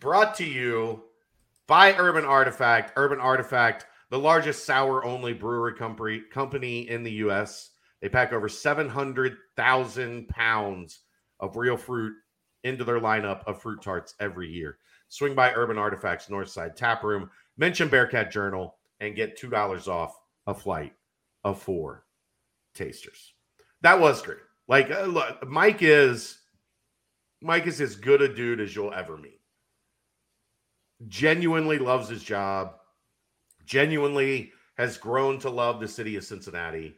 brought 0.00 0.34
to 0.36 0.44
you 0.44 1.04
by 1.68 1.94
Urban 1.96 2.24
Artifact. 2.24 2.94
Urban 2.96 3.20
Artifact, 3.20 3.86
the 4.10 4.18
largest 4.18 4.64
sour 4.64 5.04
only 5.04 5.32
brewery 5.32 5.74
company, 5.74 6.20
company 6.32 6.88
in 6.88 7.04
the 7.04 7.12
U.S. 7.12 7.70
They 8.00 8.08
pack 8.08 8.32
over 8.32 8.48
700,000 8.48 10.28
pounds 10.28 11.00
of 11.38 11.56
real 11.56 11.76
fruit 11.76 12.14
into 12.64 12.82
their 12.82 12.98
lineup 12.98 13.44
of 13.46 13.62
fruit 13.62 13.80
tarts 13.80 14.14
every 14.18 14.48
year. 14.50 14.78
Swing 15.08 15.36
by 15.36 15.52
Urban 15.52 15.78
Artifacts 15.78 16.26
Northside 16.26 16.74
Tap 16.74 17.04
Room, 17.04 17.30
mention 17.56 17.88
Bearcat 17.88 18.32
Journal, 18.32 18.74
and 18.98 19.14
get 19.14 19.40
$2 19.40 19.86
off 19.86 20.18
a 20.48 20.54
flight 20.54 20.92
of 21.44 21.60
four 21.60 22.04
tasters. 22.74 23.34
That 23.82 24.00
was 24.00 24.22
great. 24.22 24.38
Like, 24.68 24.90
uh, 24.90 25.02
look, 25.02 25.46
Mike 25.46 25.82
is 25.82 26.38
Mike 27.40 27.66
is 27.66 27.80
as 27.80 27.96
good 27.96 28.22
a 28.22 28.32
dude 28.32 28.60
as 28.60 28.74
you'll 28.74 28.94
ever 28.94 29.16
meet. 29.16 29.40
Genuinely 31.08 31.78
loves 31.78 32.08
his 32.08 32.22
job. 32.22 32.74
Genuinely 33.64 34.52
has 34.76 34.96
grown 34.96 35.38
to 35.40 35.50
love 35.50 35.80
the 35.80 35.88
city 35.88 36.16
of 36.16 36.24
Cincinnati. 36.24 36.94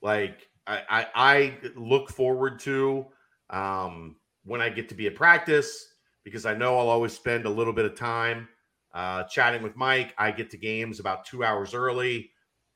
Like 0.00 0.48
I, 0.66 0.82
I, 0.88 1.06
I 1.14 1.58
look 1.76 2.10
forward 2.10 2.58
to 2.60 3.06
um, 3.50 4.16
when 4.44 4.60
I 4.60 4.68
get 4.70 4.88
to 4.88 4.94
be 4.94 5.06
at 5.06 5.14
practice 5.14 5.94
because 6.24 6.46
I 6.46 6.54
know 6.54 6.78
I'll 6.78 6.88
always 6.88 7.12
spend 7.12 7.46
a 7.46 7.50
little 7.50 7.72
bit 7.72 7.84
of 7.84 7.96
time 7.96 8.48
uh, 8.94 9.24
chatting 9.24 9.62
with 9.62 9.76
Mike. 9.76 10.14
I 10.18 10.30
get 10.30 10.50
to 10.50 10.56
games 10.56 11.00
about 11.00 11.24
two 11.24 11.44
hours 11.44 11.74
early, 11.74 12.30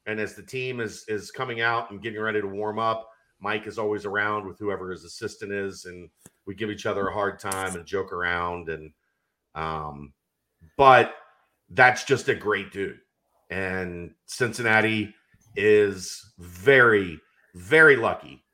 and 0.07 0.21
as 0.21 0.35
the 0.35 0.43
team 0.43 0.81
is 0.81 1.05
is 1.09 1.31
coming 1.31 1.61
out 1.61 1.91
and 1.91 2.03
getting 2.03 2.21
ready 2.21 2.41
to 2.41 2.47
warm 2.47 2.79
up, 2.79 3.09
Mike 3.41 3.67
is 3.67 3.79
always 3.79 4.05
around 4.05 4.47
with 4.47 4.59
whoever 4.59 4.91
his 4.91 5.05
assistant 5.05 5.53
is, 5.53 5.85
and 5.85 6.09
we 6.47 6.55
give 6.55 6.71
each 6.71 6.87
other 6.87 7.09
a 7.09 7.13
hard 7.13 7.39
time 7.39 7.75
and 7.75 7.85
joke 7.87 8.13
around. 8.13 8.69
And 8.69 8.93
um, 9.55 10.13
but 10.77 11.15
that's 11.71 12.05
just 12.05 12.29
a 12.29 12.35
great 12.35 12.73
dude, 12.73 12.99
and 13.51 14.13
Cincinnati 14.27 15.15
is 15.57 16.33
very 16.39 17.19
very 17.57 17.97
lucky. 17.97 18.45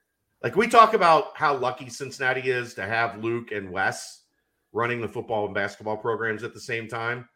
Like 0.43 0.57
we 0.57 0.69
talk 0.69 0.95
about 0.95 1.37
how 1.37 1.57
lucky 1.57 1.89
Cincinnati 1.89 2.51
is 2.51 2.75
to 2.75 2.87
have 2.87 3.23
Luke 3.23 3.53
and 3.53 3.71
Wes 3.71 4.23
running 4.73 5.01
the 5.01 5.09
football 5.09 5.45
and 5.45 5.55
basketball 5.55 5.97
programs 5.97 6.43
at 6.43 6.55
the 6.55 6.61
same 6.61 6.89
time. 6.89 7.29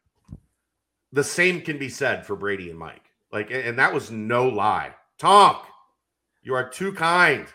The 1.12 1.24
same 1.24 1.60
can 1.60 1.78
be 1.78 1.88
said 1.88 2.24
for 2.24 2.34
Brady 2.36 2.70
and 2.70 2.78
Mike. 2.78 3.05
Like, 3.32 3.50
and 3.50 3.78
that 3.78 3.92
was 3.92 4.10
no 4.10 4.48
lie. 4.48 4.94
Tonk, 5.18 5.58
you 6.42 6.54
are 6.54 6.68
too 6.68 6.92
kind. 6.92 7.46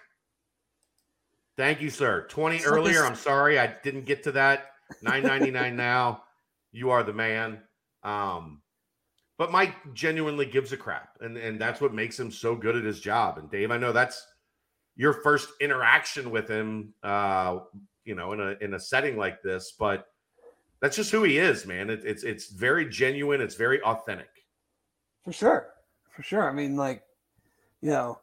Thank 1.57 1.81
you, 1.81 1.89
sir. 1.89 2.25
20 2.29 2.57
It's 2.57 2.65
earlier. 2.65 2.93
this- 2.93 3.01
I'm 3.01 3.15
sorry 3.15 3.59
I 3.59 3.75
didn't 3.83 4.05
get 4.05 4.23
to 4.23 4.31
that. 4.33 4.71
999 5.01 5.75
now. 5.75 6.23
You 6.71 6.89
are 6.89 7.03
the 7.03 7.13
man. 7.13 7.61
Um, 8.03 8.61
but 9.37 9.51
Mike 9.51 9.75
genuinely 9.93 10.45
gives 10.45 10.71
a 10.73 10.77
crap, 10.77 11.17
and, 11.21 11.37
and 11.37 11.59
that's 11.59 11.81
what 11.81 11.93
makes 11.93 12.19
him 12.19 12.31
so 12.31 12.55
good 12.55 12.75
at 12.75 12.83
his 12.83 12.99
job. 12.99 13.37
And 13.37 13.49
Dave, 13.49 13.71
I 13.71 13.77
know 13.77 13.91
that's 13.91 14.25
your 14.95 15.13
first 15.13 15.49
interaction 15.59 16.29
with 16.31 16.47
him, 16.47 16.93
uh, 17.03 17.59
you 18.05 18.15
know, 18.15 18.33
in 18.33 18.39
a 18.39 18.55
in 18.61 18.73
a 18.75 18.79
setting 18.79 19.17
like 19.17 19.41
this, 19.41 19.73
but 19.79 20.07
that's 20.81 20.95
just 20.95 21.11
who 21.11 21.23
he 21.23 21.37
is, 21.37 21.65
man. 21.65 21.89
It, 21.89 22.03
it's 22.05 22.23
it's 22.23 22.49
very 22.51 22.87
genuine. 22.87 23.41
It's 23.41 23.55
very 23.55 23.81
authentic. 23.83 24.29
For 25.23 25.31
sure. 25.31 25.67
For 26.15 26.23
sure. 26.23 26.49
I 26.49 26.53
mean, 26.53 26.75
like, 26.75 27.03
you 27.81 27.89
know, 27.89 28.19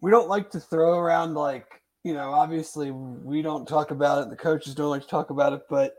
we 0.00 0.10
don't 0.10 0.28
like 0.28 0.50
to 0.50 0.60
throw 0.60 0.98
around, 0.98 1.34
like, 1.34 1.66
you 2.04 2.14
know, 2.14 2.32
obviously 2.32 2.90
we 2.90 3.42
don't 3.42 3.66
talk 3.66 3.90
about 3.90 4.22
it. 4.22 4.30
The 4.30 4.36
coaches 4.36 4.74
don't 4.74 4.90
like 4.90 5.02
to 5.02 5.08
talk 5.08 5.30
about 5.30 5.52
it, 5.52 5.62
but 5.68 5.94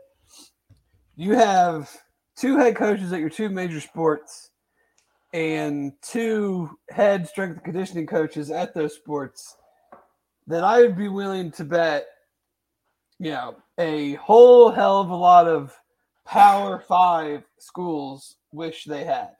you 1.16 1.34
have 1.34 1.90
two 2.36 2.56
head 2.56 2.76
coaches 2.76 3.12
at 3.12 3.20
your 3.20 3.28
two 3.28 3.48
major 3.48 3.80
sports 3.80 4.50
and 5.34 5.92
two 6.00 6.70
head 6.90 7.28
strength 7.28 7.56
and 7.56 7.64
conditioning 7.64 8.06
coaches 8.06 8.50
at 8.50 8.72
those 8.72 8.94
sports 8.94 9.56
that 10.46 10.64
I 10.64 10.80
would 10.80 10.96
be 10.96 11.08
willing 11.08 11.50
to 11.52 11.64
bet, 11.64 12.06
you 13.18 13.32
know, 13.32 13.56
a 13.76 14.14
whole 14.14 14.70
hell 14.70 15.00
of 15.00 15.10
a 15.10 15.16
lot 15.16 15.46
of 15.46 15.76
power 16.24 16.82
five 16.88 17.42
schools 17.58 18.36
wish 18.52 18.84
they 18.84 19.04
had. 19.04 19.30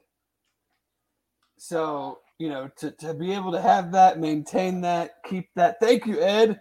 So, 1.59 2.21
you 2.39 2.49
know, 2.49 2.71
to, 2.79 2.91
to 2.93 3.15
be 3.15 3.33
able 3.33 3.53
to 3.53 3.61
have 3.61 3.93
that, 3.93 4.19
maintain 4.19 4.81
that, 4.83 5.17
keep 5.25 5.49
that. 5.57 5.77
Thank 5.81 6.07
you, 6.07 6.21
Ed. 6.21 6.61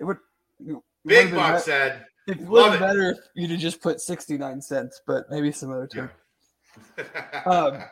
It 0.00 0.04
would 0.04 0.18
it 0.60 0.66
Big 0.66 0.76
would've 1.26 1.30
been 1.30 1.34
Buck 1.34 1.52
bet- 1.54 1.62
said, 1.62 2.06
It 2.26 2.40
would 2.40 2.74
it. 2.74 2.80
better 2.80 3.10
if 3.10 3.18
you'd 3.34 3.50
have 3.50 3.60
just 3.60 3.80
put 3.80 4.00
69 4.00 4.60
cents, 4.60 5.00
but 5.06 5.24
maybe 5.30 5.50
some 5.52 5.70
other 5.72 5.86
time. 5.86 6.10
yeah. 6.98 7.42
Um, 7.46 7.82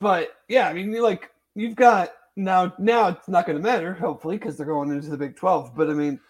But 0.00 0.30
yeah, 0.48 0.68
I 0.68 0.74
mean, 0.74 0.92
you 0.92 1.02
like 1.02 1.30
you've 1.54 1.74
got 1.76 2.12
now. 2.36 2.74
Now 2.78 3.08
it's 3.08 3.28
not 3.28 3.46
going 3.46 3.56
to 3.56 3.62
matter, 3.64 3.94
hopefully, 3.94 4.36
because 4.36 4.56
they're 4.56 4.66
going 4.66 4.90
into 4.90 5.08
the 5.08 5.16
Big 5.16 5.36
Twelve. 5.36 5.74
But 5.74 5.88
I 5.88 5.94
mean, 5.94 6.20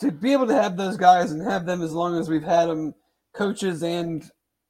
to 0.00 0.10
be 0.10 0.32
able 0.32 0.46
to 0.46 0.54
have 0.54 0.76
those 0.78 0.96
guys 0.96 1.32
and 1.32 1.42
have 1.42 1.66
them 1.66 1.82
as 1.82 1.92
long 1.92 2.18
as 2.18 2.30
we've 2.30 2.42
had 2.42 2.70
them, 2.70 2.94
coaches 3.34 3.82
and 3.82 4.24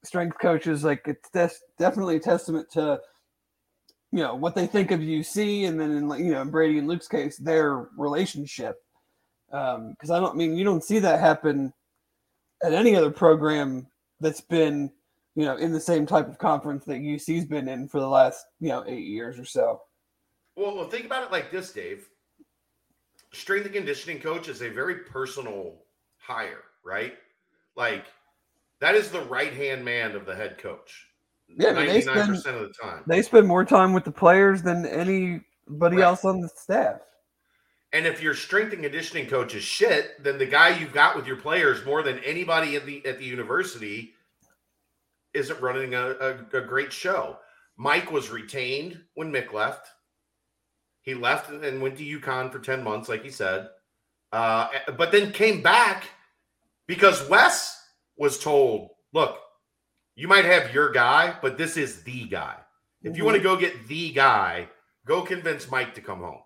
strength 0.05 0.38
coaches, 0.40 0.84
like 0.84 1.03
it's 1.07 1.30
des- 1.30 1.64
definitely 1.78 2.16
a 2.16 2.20
testament 2.20 2.70
to 2.72 3.01
you 4.12 4.20
know 4.20 4.34
what 4.34 4.55
they 4.55 4.66
think 4.66 4.90
of 4.90 5.01
UC, 5.01 5.68
and 5.68 5.80
then 5.80 5.90
in 5.92 6.09
like 6.09 6.20
you 6.20 6.32
know 6.32 6.42
in 6.42 6.51
Brady 6.51 6.78
and 6.78 6.88
Luke's 6.88 7.09
case, 7.09 7.36
their 7.36 7.88
relationship. 7.97 8.76
Um 9.53 9.90
because 9.90 10.11
I 10.11 10.20
don't 10.20 10.36
mean 10.36 10.57
you 10.57 10.64
don't 10.64 10.84
see 10.84 10.99
that 11.01 11.20
happen 11.20 11.72
at 12.62 12.72
any 12.72 12.97
other 12.97 13.11
program 13.11 13.86
that's 14.20 14.40
been 14.40 14.90
you 15.36 15.44
know, 15.44 15.57
in 15.57 15.70
the 15.70 15.80
same 15.80 16.07
type 16.07 16.28
of 16.28 16.38
conference 16.38 16.86
that 16.86 17.03
UC's 17.03 17.44
been 17.44 17.68
in 17.68 17.86
for 17.88 18.01
the 18.01 18.09
last, 18.09 18.47
you 18.59 18.70
know, 18.70 18.82
eight 18.88 19.07
years 19.07 19.38
or 19.38 19.44
so. 19.44 19.82
Well, 20.57 20.74
well, 20.74 20.88
think 20.88 21.05
about 21.05 21.24
it 21.24 21.30
like 21.30 21.51
this, 21.51 21.72
Dave. 21.72 22.09
Strength 23.34 23.66
and 23.66 23.74
conditioning 23.74 24.18
coach 24.18 24.49
is 24.49 24.62
a 24.62 24.70
very 24.70 25.01
personal 25.01 25.82
hire, 26.16 26.64
right? 26.82 27.18
Like 27.76 28.07
that 28.81 28.95
is 28.95 29.11
the 29.11 29.22
right 29.22 29.53
hand 29.53 29.85
man 29.85 30.14
of 30.14 30.27
the 30.27 30.35
head 30.35 30.59
coach. 30.59 31.07
Yeah, 31.49 31.72
they 31.72 32.03
99% 32.03 32.37
spend- 32.41 32.57
of 32.57 32.62
the 32.68 32.74
time. 32.83 33.03
They 33.07 33.22
spend 33.22 33.47
more 33.47 33.64
time 33.64 33.93
with 33.93 34.05
the 34.05 34.11
players 34.11 34.62
than 34.62 34.85
anybody 34.87 35.45
Right. 35.97 36.01
else 36.01 36.24
on 36.24 36.41
the 36.41 36.49
staff. 36.49 37.01
And 37.93 38.07
if 38.07 38.20
your 38.20 38.35
strength 38.35 38.72
and 38.72 38.83
conditioning 38.83 39.29
coach 39.29 39.55
is 39.55 39.62
shit, 39.62 40.22
then 40.22 40.39
the 40.39 40.47
guy 40.47 40.77
you've 40.77 40.93
got 40.93 41.14
with 41.16 41.27
your 41.27 41.37
players 41.37 41.85
more 41.87 42.03
than 42.03 42.18
anybody 42.20 42.74
at 42.77 42.85
the 42.85 43.05
at 43.07 43.18
the 43.18 43.24
university 43.24 44.12
isn't 45.35 45.61
running 45.61 45.95
a, 45.95 46.11
a, 46.20 46.59
a 46.59 46.61
great 46.62 46.93
show. 46.93 47.39
Mike 47.77 48.11
was 48.11 48.31
retained 48.31 49.01
when 49.14 49.31
Mick 49.31 49.53
left. 49.53 49.89
He 51.03 51.14
left 51.14 51.51
and 51.51 51.81
went 51.81 51.97
to 51.99 52.05
UConn 52.20 52.51
for 52.51 52.59
10 52.59 52.83
months, 52.83 53.09
like 53.09 53.22
he 53.22 53.31
said. 53.31 53.68
Uh, 54.33 54.68
but 54.97 55.12
then 55.12 55.31
came 55.31 55.62
back 55.62 56.05
because 56.89 57.29
Wes 57.29 57.76
was 58.17 58.39
told, 58.39 58.91
look, 59.12 59.39
You 60.17 60.29
might 60.29 60.47
have 60.47 60.73
your 60.73 60.91
guy, 60.91 61.37
but 61.43 61.59
this 61.59 61.77
is 61.77 62.03
the 62.03 62.25
guy. 62.25 62.57
If 63.03 63.17
you 63.17 63.25
want 63.25 63.37
to 63.37 63.43
go 63.43 63.57
get 63.57 63.87
the 63.87 64.12
guy, 64.12 64.69
go 65.07 65.23
convince 65.23 65.71
Mike 65.71 65.95
to 65.95 66.01
come 66.01 66.21
home. 66.21 66.41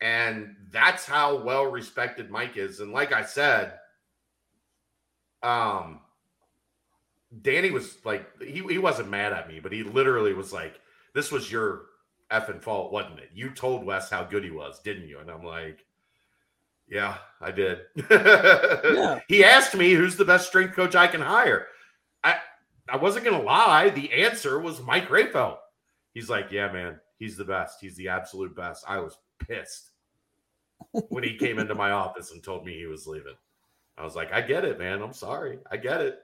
And 0.00 0.56
that's 0.70 1.04
how 1.04 1.36
well 1.36 1.66
respected 1.66 2.30
Mike 2.30 2.56
is. 2.56 2.80
And 2.80 2.92
like 2.92 3.12
I 3.12 3.24
said, 3.24 3.74
um, 5.42 6.00
Danny 7.42 7.70
was 7.70 7.98
like, 8.04 8.26
he, 8.42 8.62
he 8.68 8.78
wasn't 8.78 9.10
mad 9.10 9.32
at 9.32 9.48
me, 9.48 9.60
but 9.60 9.72
he 9.72 9.82
literally 9.82 10.32
was 10.32 10.52
like, 10.52 10.80
this 11.14 11.30
was 11.30 11.52
your 11.52 11.82
effing 12.30 12.62
fault, 12.62 12.90
wasn't 12.90 13.20
it? 13.20 13.30
You 13.34 13.50
told 13.50 13.84
Wes 13.84 14.10
how 14.10 14.24
good 14.24 14.44
he 14.44 14.50
was, 14.50 14.80
didn't 14.80 15.08
you? 15.08 15.18
And 15.18 15.30
I'm 15.30 15.44
like, 15.44 15.84
yeah, 16.88 17.16
I 17.40 17.50
did. 17.50 17.80
yeah. 18.10 19.20
He 19.28 19.44
asked 19.44 19.74
me 19.74 19.92
who's 19.92 20.16
the 20.16 20.24
best 20.24 20.48
strength 20.48 20.74
coach 20.74 20.94
I 20.94 21.06
can 21.06 21.20
hire. 21.20 21.66
I 22.22 22.36
I 22.88 22.96
wasn't 22.96 23.24
gonna 23.24 23.42
lie. 23.42 23.90
The 23.90 24.12
answer 24.12 24.60
was 24.60 24.80
Mike 24.82 25.08
Rehfeldt. 25.08 25.58
He's 26.14 26.30
like, 26.30 26.50
yeah, 26.50 26.72
man, 26.72 26.98
he's 27.18 27.36
the 27.36 27.44
best. 27.44 27.78
He's 27.80 27.96
the 27.96 28.08
absolute 28.08 28.54
best. 28.54 28.84
I 28.88 29.00
was 29.00 29.18
pissed 29.38 29.90
when 31.08 31.24
he 31.24 31.36
came 31.36 31.58
into 31.58 31.74
my 31.74 31.90
office 31.90 32.32
and 32.32 32.42
told 32.42 32.64
me 32.64 32.74
he 32.74 32.86
was 32.86 33.06
leaving. 33.06 33.36
I 33.98 34.04
was 34.04 34.14
like, 34.14 34.32
I 34.32 34.40
get 34.40 34.64
it, 34.64 34.78
man. 34.78 35.02
I'm 35.02 35.12
sorry. 35.12 35.58
I 35.70 35.76
get 35.76 36.00
it. 36.00 36.20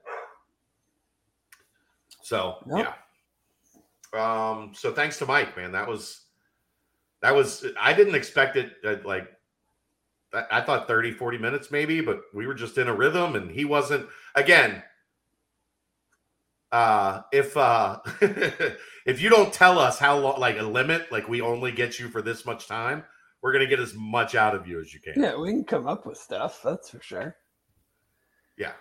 So 2.23 2.57
yep. 2.75 2.87
yeah. 2.87 4.51
Um, 4.51 4.73
so 4.75 4.93
thanks 4.93 5.19
to 5.19 5.27
Mike, 5.27 5.57
man. 5.57 5.73
That 5.73 5.89
was 5.89 6.23
that 7.21 7.35
was 7.35 7.67
I 7.81 7.93
didn't 7.93 8.15
expect 8.15 8.57
it 8.57 8.75
uh, 8.85 8.97
like 9.05 9.29
I 10.33 10.63
thought 10.63 10.89
30, 10.89 11.13
40 11.13 11.39
minutes 11.39 11.71
maybe, 11.71 12.01
but 12.01 12.23
we 12.33 12.47
were 12.47 12.55
just 12.55 12.79
in 12.79 12.89
a 12.89 12.95
rhythm 12.95 13.37
and 13.37 13.51
he 13.51 13.65
wasn't 13.65 14.07
again. 14.35 14.83
Uh 16.71 17.23
if 17.33 17.55
uh 17.57 17.99
if 19.07 19.21
you 19.21 19.29
don't 19.29 19.53
tell 19.53 19.79
us 19.79 19.99
how 19.99 20.17
long 20.19 20.41
like 20.41 20.59
a 20.59 20.63
limit, 20.63 21.13
like 21.13 21.29
we 21.29 21.43
only 21.43 21.71
get 21.71 21.99
you 21.99 22.09
for 22.09 22.23
this 22.23 22.47
much 22.47 22.67
time, 22.67 23.05
we're 23.43 23.53
gonna 23.53 23.67
get 23.67 23.81
as 23.81 23.93
much 23.95 24.35
out 24.35 24.55
of 24.55 24.67
you 24.67 24.81
as 24.81 24.95
you 24.95 25.01
can. 25.01 25.21
Yeah, 25.23 25.37
we 25.37 25.51
can 25.51 25.65
come 25.65 25.87
up 25.87 26.07
with 26.07 26.17
stuff, 26.17 26.61
that's 26.65 26.89
for 26.89 27.03
sure. 27.03 27.37
Yeah. 28.57 28.73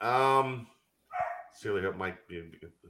Um 0.00 0.68
Sincerely 1.60 1.82
hope 1.82 1.98
Mike, 1.98 2.16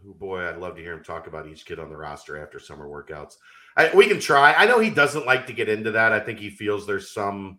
who 0.00 0.14
boy, 0.14 0.46
I'd 0.46 0.58
love 0.58 0.76
to 0.76 0.80
hear 0.80 0.92
him 0.92 1.02
talk 1.02 1.26
about 1.26 1.48
each 1.48 1.66
kid 1.66 1.80
on 1.80 1.88
the 1.88 1.96
roster 1.96 2.40
after 2.40 2.60
summer 2.60 2.86
workouts. 2.86 3.34
I, 3.76 3.92
we 3.92 4.06
can 4.06 4.20
try. 4.20 4.54
I 4.54 4.64
know 4.64 4.78
he 4.78 4.90
doesn't 4.90 5.26
like 5.26 5.48
to 5.48 5.52
get 5.52 5.68
into 5.68 5.90
that. 5.90 6.12
I 6.12 6.20
think 6.20 6.38
he 6.38 6.50
feels 6.50 6.86
there's 6.86 7.10
some 7.10 7.58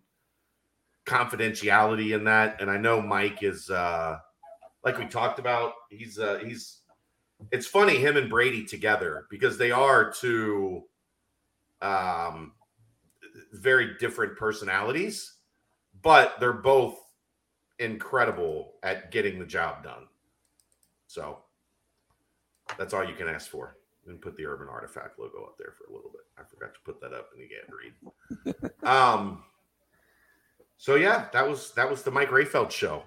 confidentiality 1.04 2.14
in 2.14 2.24
that, 2.24 2.62
and 2.62 2.70
I 2.70 2.78
know 2.78 3.02
Mike 3.02 3.42
is, 3.42 3.68
uh, 3.68 4.20
like 4.84 4.96
we 4.96 5.04
talked 5.04 5.38
about. 5.38 5.74
He's 5.90 6.18
uh, 6.18 6.40
he's. 6.42 6.78
It's 7.50 7.66
funny 7.66 7.98
him 7.98 8.16
and 8.16 8.30
Brady 8.30 8.64
together 8.64 9.26
because 9.28 9.58
they 9.58 9.70
are 9.70 10.10
two, 10.10 10.84
um, 11.82 12.52
very 13.52 13.98
different 13.98 14.38
personalities, 14.38 15.34
but 16.00 16.40
they're 16.40 16.54
both 16.54 16.98
incredible 17.78 18.76
at 18.82 19.10
getting 19.10 19.38
the 19.38 19.44
job 19.44 19.84
done. 19.84 20.06
So 21.12 21.40
that's 22.78 22.94
all 22.94 23.04
you 23.04 23.14
can 23.14 23.28
ask 23.28 23.50
for. 23.50 23.76
And 24.06 24.20
put 24.20 24.36
the 24.36 24.46
Urban 24.46 24.66
Artifact 24.68 25.18
logo 25.18 25.44
up 25.44 25.58
there 25.58 25.74
for 25.78 25.92
a 25.92 25.94
little 25.94 26.10
bit. 26.10 26.22
I 26.38 26.42
forgot 26.48 26.74
to 26.74 26.80
put 26.84 27.00
that 27.02 27.12
up 27.12 27.28
in 27.34 27.42
the 27.42 27.48
can't 27.48 28.64
read. 28.64 28.82
um 28.88 29.44
so 30.78 30.96
yeah, 30.96 31.26
that 31.32 31.48
was 31.48 31.70
that 31.74 31.88
was 31.88 32.02
the 32.02 32.10
Mike 32.10 32.30
Rehfeldt 32.30 32.72
show, 32.72 33.04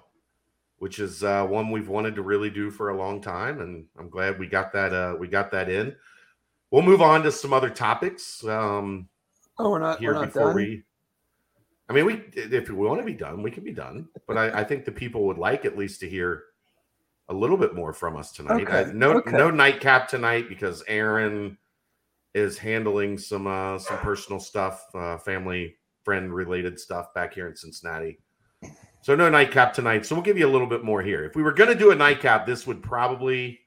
which 0.78 0.98
is 0.98 1.22
uh, 1.22 1.44
one 1.44 1.70
we've 1.70 1.90
wanted 1.90 2.14
to 2.14 2.22
really 2.22 2.48
do 2.48 2.70
for 2.70 2.88
a 2.88 2.96
long 2.96 3.20
time, 3.20 3.60
and 3.60 3.84
I'm 3.98 4.08
glad 4.08 4.38
we 4.38 4.46
got 4.46 4.72
that 4.72 4.94
uh, 4.94 5.14
we 5.20 5.28
got 5.28 5.50
that 5.50 5.68
in. 5.68 5.94
We'll 6.70 6.80
move 6.80 7.02
on 7.02 7.22
to 7.24 7.30
some 7.30 7.52
other 7.52 7.68
topics. 7.68 8.42
Um, 8.46 9.10
oh, 9.58 9.68
we're 9.68 9.78
not 9.78 9.98
here 9.98 10.14
we're 10.14 10.20
not 10.20 10.24
before 10.32 10.46
done. 10.46 10.56
we. 10.56 10.84
I 11.90 11.92
mean, 11.92 12.06
we 12.06 12.14
if 12.32 12.70
we 12.70 12.74
want 12.74 13.00
to 13.00 13.04
be 13.04 13.12
done, 13.12 13.42
we 13.42 13.50
can 13.50 13.62
be 13.62 13.74
done. 13.74 14.08
But 14.26 14.38
I, 14.38 14.60
I 14.60 14.64
think 14.64 14.86
the 14.86 14.92
people 14.92 15.26
would 15.26 15.36
like 15.36 15.66
at 15.66 15.76
least 15.76 16.00
to 16.00 16.08
hear 16.08 16.44
a 17.28 17.34
little 17.34 17.56
bit 17.56 17.74
more 17.74 17.92
from 17.92 18.16
us 18.16 18.32
tonight. 18.32 18.62
Okay. 18.62 18.84
Uh, 18.84 18.92
no, 18.94 19.18
okay. 19.18 19.30
no 19.32 19.50
nightcap 19.50 20.08
tonight 20.08 20.48
because 20.48 20.82
Aaron 20.86 21.58
is 22.34 22.58
handling 22.58 23.18
some 23.18 23.46
uh, 23.46 23.78
some 23.78 23.98
personal 23.98 24.38
stuff, 24.38 24.84
uh, 24.94 25.18
family 25.18 25.76
friend 26.04 26.32
related 26.32 26.78
stuff 26.78 27.12
back 27.14 27.34
here 27.34 27.48
in 27.48 27.56
Cincinnati. 27.56 28.18
So 29.02 29.14
no 29.14 29.28
nightcap 29.28 29.72
tonight. 29.72 30.04
So 30.04 30.14
we'll 30.14 30.24
give 30.24 30.38
you 30.38 30.46
a 30.46 30.50
little 30.50 30.66
bit 30.66 30.84
more 30.84 31.02
here. 31.02 31.24
If 31.24 31.36
we 31.36 31.42
were 31.42 31.52
going 31.52 31.70
to 31.70 31.78
do 31.78 31.92
a 31.92 31.94
nightcap, 31.94 32.46
this 32.46 32.66
would 32.66 32.82
probably 32.82 33.60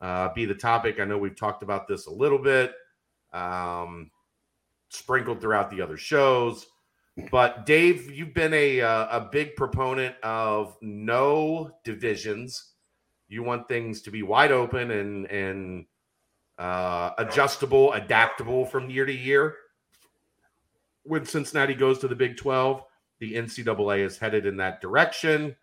uh, 0.00 0.32
be 0.34 0.44
the 0.44 0.54
topic. 0.54 1.00
I 1.00 1.04
know 1.04 1.18
we've 1.18 1.36
talked 1.36 1.62
about 1.62 1.88
this 1.88 2.06
a 2.06 2.10
little 2.10 2.38
bit, 2.38 2.74
um, 3.32 4.10
sprinkled 4.90 5.40
throughout 5.40 5.70
the 5.70 5.80
other 5.80 5.96
shows. 5.96 6.66
But 7.30 7.64
Dave, 7.64 8.10
you've 8.10 8.34
been 8.34 8.52
a 8.54 8.80
uh, 8.80 9.18
a 9.18 9.28
big 9.30 9.56
proponent 9.56 10.16
of 10.22 10.76
no 10.82 11.70
divisions 11.84 12.73
you 13.28 13.42
want 13.42 13.68
things 13.68 14.02
to 14.02 14.10
be 14.10 14.22
wide 14.22 14.52
open 14.52 14.90
and 14.90 15.26
and 15.30 15.86
uh, 16.58 17.10
adjustable, 17.18 17.92
adaptable 17.92 18.64
from 18.64 18.90
year 18.90 19.06
to 19.06 19.12
year. 19.12 19.56
When 21.02 21.24
Cincinnati 21.24 21.74
goes 21.74 21.98
to 21.98 22.08
the 22.08 22.14
Big 22.14 22.36
12, 22.36 22.82
the 23.18 23.34
NCAA 23.34 24.04
is 24.04 24.18
headed 24.18 24.46
in 24.46 24.56
that 24.58 24.80
direction. 24.80 25.56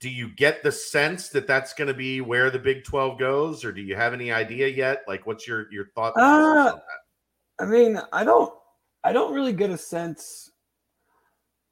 Do 0.00 0.10
you 0.10 0.28
get 0.28 0.62
the 0.62 0.72
sense 0.72 1.28
that 1.30 1.46
that's 1.46 1.74
going 1.74 1.88
to 1.88 1.94
be 1.94 2.20
where 2.20 2.50
the 2.50 2.58
Big 2.58 2.84
12 2.84 3.18
goes, 3.18 3.64
or 3.64 3.72
do 3.72 3.80
you 3.80 3.96
have 3.96 4.12
any 4.12 4.32
idea 4.32 4.68
yet? 4.68 5.02
Like, 5.06 5.26
what's 5.26 5.46
your 5.46 5.72
your 5.72 5.86
thought? 5.94 6.14
Uh, 6.16 6.76
I 7.60 7.66
mean, 7.66 8.00
I 8.12 8.24
don't, 8.24 8.52
I 9.04 9.12
don't 9.12 9.32
really 9.32 9.52
get 9.52 9.70
a 9.70 9.78
sense 9.78 10.50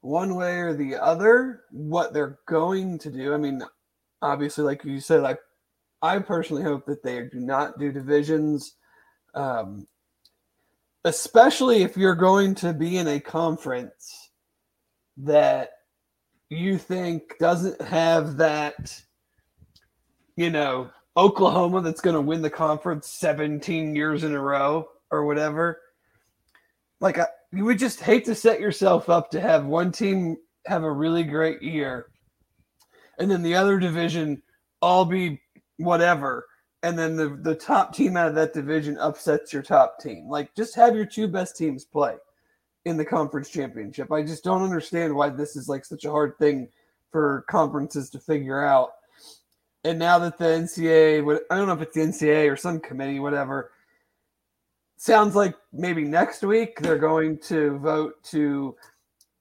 one 0.01 0.35
way 0.35 0.59
or 0.59 0.73
the 0.73 0.95
other 0.95 1.63
what 1.71 2.13
they're 2.13 2.39
going 2.47 2.97
to 2.99 3.11
do. 3.11 3.33
I 3.33 3.37
mean, 3.37 3.61
obviously, 4.21 4.63
like 4.63 4.83
you 4.83 4.99
said, 4.99 5.23
I 5.23 5.37
I 6.01 6.19
personally 6.19 6.63
hope 6.63 6.85
that 6.87 7.03
they 7.03 7.21
do 7.31 7.39
not 7.39 7.77
do 7.77 7.91
divisions, 7.91 8.75
um, 9.35 9.87
especially 11.05 11.83
if 11.83 11.95
you're 11.95 12.15
going 12.15 12.55
to 12.55 12.73
be 12.73 12.97
in 12.97 13.07
a 13.07 13.19
conference 13.19 14.31
that 15.17 15.69
you 16.49 16.77
think 16.77 17.37
doesn't 17.39 17.79
have 17.81 18.37
that, 18.37 18.99
you 20.35 20.49
know, 20.49 20.89
Oklahoma 21.15 21.81
that's 21.81 22.01
going 22.01 22.15
to 22.15 22.21
win 22.21 22.41
the 22.41 22.49
conference 22.49 23.07
17 23.07 23.95
years 23.95 24.23
in 24.23 24.33
a 24.33 24.39
row 24.39 24.87
or 25.11 25.25
whatever. 25.25 25.79
Like, 26.99 27.19
I, 27.19 27.27
you 27.51 27.65
would 27.65 27.79
just 27.79 27.99
hate 27.99 28.25
to 28.25 28.35
set 28.35 28.59
yourself 28.59 29.09
up 29.09 29.29
to 29.31 29.41
have 29.41 29.65
one 29.65 29.91
team 29.91 30.37
have 30.65 30.83
a 30.83 30.91
really 30.91 31.23
great 31.23 31.61
year 31.61 32.10
and 33.21 33.29
then 33.29 33.43
the 33.43 33.53
other 33.53 33.77
division 33.77 34.41
all 34.81 35.05
be 35.05 35.39
whatever. 35.77 36.47
And 36.81 36.97
then 36.97 37.15
the, 37.15 37.39
the 37.43 37.53
top 37.53 37.93
team 37.93 38.17
out 38.17 38.27
of 38.27 38.33
that 38.33 38.51
division 38.51 38.97
upsets 38.97 39.53
your 39.53 39.61
top 39.61 39.99
team. 39.99 40.27
Like 40.27 40.55
just 40.55 40.73
have 40.73 40.95
your 40.95 41.05
two 41.05 41.27
best 41.27 41.55
teams 41.55 41.85
play 41.85 42.15
in 42.85 42.97
the 42.97 43.05
conference 43.05 43.51
championship. 43.51 44.11
I 44.11 44.23
just 44.23 44.43
don't 44.43 44.63
understand 44.63 45.13
why 45.13 45.29
this 45.29 45.55
is 45.55 45.69
like 45.69 45.85
such 45.85 46.03
a 46.03 46.09
hard 46.09 46.35
thing 46.39 46.67
for 47.11 47.45
conferences 47.47 48.09
to 48.09 48.19
figure 48.19 48.65
out. 48.65 48.89
And 49.83 49.99
now 49.99 50.17
that 50.17 50.39
the 50.39 50.45
ncaa 50.45 51.23
would 51.23 51.41
i 51.49 51.55
don't 51.57 51.67
know 51.67 51.73
if 51.73 51.81
it's 51.81 51.95
the 51.95 52.01
ncaa 52.01 52.51
or 52.51 52.55
some 52.55 52.79
committee 52.79 53.19
whatever 53.19 53.71
sounds 54.97 55.35
like 55.35 55.55
maybe 55.73 56.03
next 56.03 56.43
week 56.43 56.79
they're 56.79 56.99
going 56.99 57.39
to 57.39 57.79
vote 57.79 58.23
to 58.23 58.75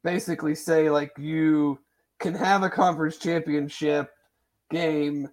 basically 0.03 0.55
say 0.55 0.89
like 0.89 1.13
you 1.19 1.79
can 2.21 2.35
have 2.35 2.63
a 2.63 2.71
conference 2.71 3.17
championship 3.17 4.13
game 4.71 5.29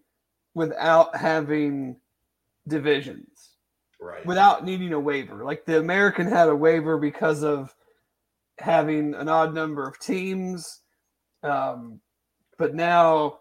without 0.56 1.16
having 1.16 1.98
divisions. 2.68 3.52
Right. 4.00 4.26
Without 4.26 4.66
needing 4.66 4.94
a 4.94 5.00
waiver. 5.00 5.44
Like 5.44 5.66
the 5.66 5.80
American 5.80 6.28
had 6.28 6.50
a 6.50 6.56
waiver 6.56 6.98
because 6.98 7.44
of 7.44 7.76
having 8.60 9.14
an 9.16 9.28
odd 9.28 9.54
number 9.54 9.88
of 9.88 10.00
teams. 10.00 10.82
Um, 11.44 12.00
but 12.58 12.74
now, 12.74 13.40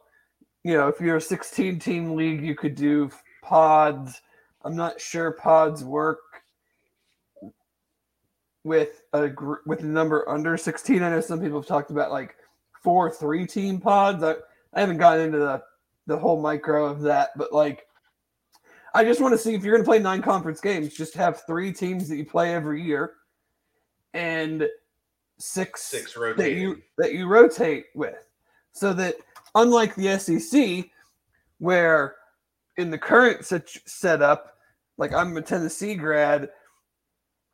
you 0.64 0.74
know, 0.74 0.88
if 0.88 1.00
you're 1.00 1.16
a 1.16 1.20
16 1.20 1.78
team 1.78 2.16
league, 2.16 2.42
you 2.42 2.54
could 2.54 2.74
do 2.74 3.10
pods. 3.42 4.20
I'm 4.64 4.76
not 4.76 5.00
sure 5.00 5.32
pods 5.32 5.84
work 5.84 6.18
with 8.64 9.02
a 9.12 9.28
gr- 9.28 9.62
with 9.64 9.80
a 9.80 9.86
number 9.86 10.28
under 10.28 10.56
16. 10.56 11.02
I 11.02 11.10
know 11.10 11.20
some 11.20 11.40
people 11.40 11.60
have 11.60 11.68
talked 11.68 11.90
about 11.90 12.10
like 12.10 12.34
four 12.86 13.10
three 13.10 13.44
team 13.44 13.80
pods. 13.80 14.22
I, 14.22 14.36
I 14.72 14.78
haven't 14.78 14.98
gotten 14.98 15.24
into 15.24 15.38
the 15.38 15.60
the 16.06 16.16
whole 16.16 16.40
micro 16.40 16.86
of 16.86 17.00
that, 17.02 17.30
but 17.36 17.52
like 17.52 17.84
I 18.94 19.02
just 19.02 19.20
want 19.20 19.32
to 19.34 19.38
see 19.38 19.54
if 19.54 19.64
you're 19.64 19.74
going 19.74 19.82
to 19.82 19.88
play 19.88 19.98
nine 19.98 20.22
conference 20.22 20.60
games, 20.60 20.94
just 20.94 21.14
have 21.14 21.42
three 21.48 21.72
teams 21.72 22.08
that 22.08 22.16
you 22.16 22.24
play 22.24 22.54
every 22.54 22.80
year, 22.80 23.14
and 24.14 24.68
six 25.38 25.82
six 25.82 26.14
that 26.14 26.52
you 26.52 26.80
that 26.96 27.12
you 27.12 27.26
rotate 27.26 27.86
with, 27.96 28.24
so 28.70 28.92
that 28.92 29.16
unlike 29.56 29.96
the 29.96 30.16
SEC, 30.16 30.88
where 31.58 32.14
in 32.76 32.88
the 32.88 32.98
current 32.98 33.44
set- 33.44 33.68
setup, 33.84 34.58
like 34.96 35.12
I'm 35.12 35.36
a 35.36 35.42
Tennessee 35.42 35.96
grad, 35.96 36.50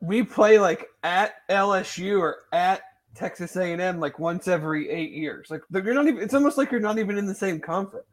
we 0.03 0.22
play 0.22 0.59
like 0.59 0.89
at 1.03 1.37
LSU 1.49 2.20
or 2.20 2.41
at 2.53 2.83
Texas 3.15 3.57
A&M 3.57 4.01
like 4.01 4.19
once 4.19 4.49
every 4.49 4.89
eight 4.91 5.13
years. 5.13 5.49
Like 5.51 5.63
you're 5.71 5.95
not 5.95 6.07
even. 6.07 6.23
It's 6.23 6.35
almost 6.35 6.59
like 6.59 6.71
you're 6.71 6.81
not 6.81 6.99
even 6.99 7.19
in 7.19 7.27
the 7.27 7.35
same 7.35 7.61
conference. 7.61 8.07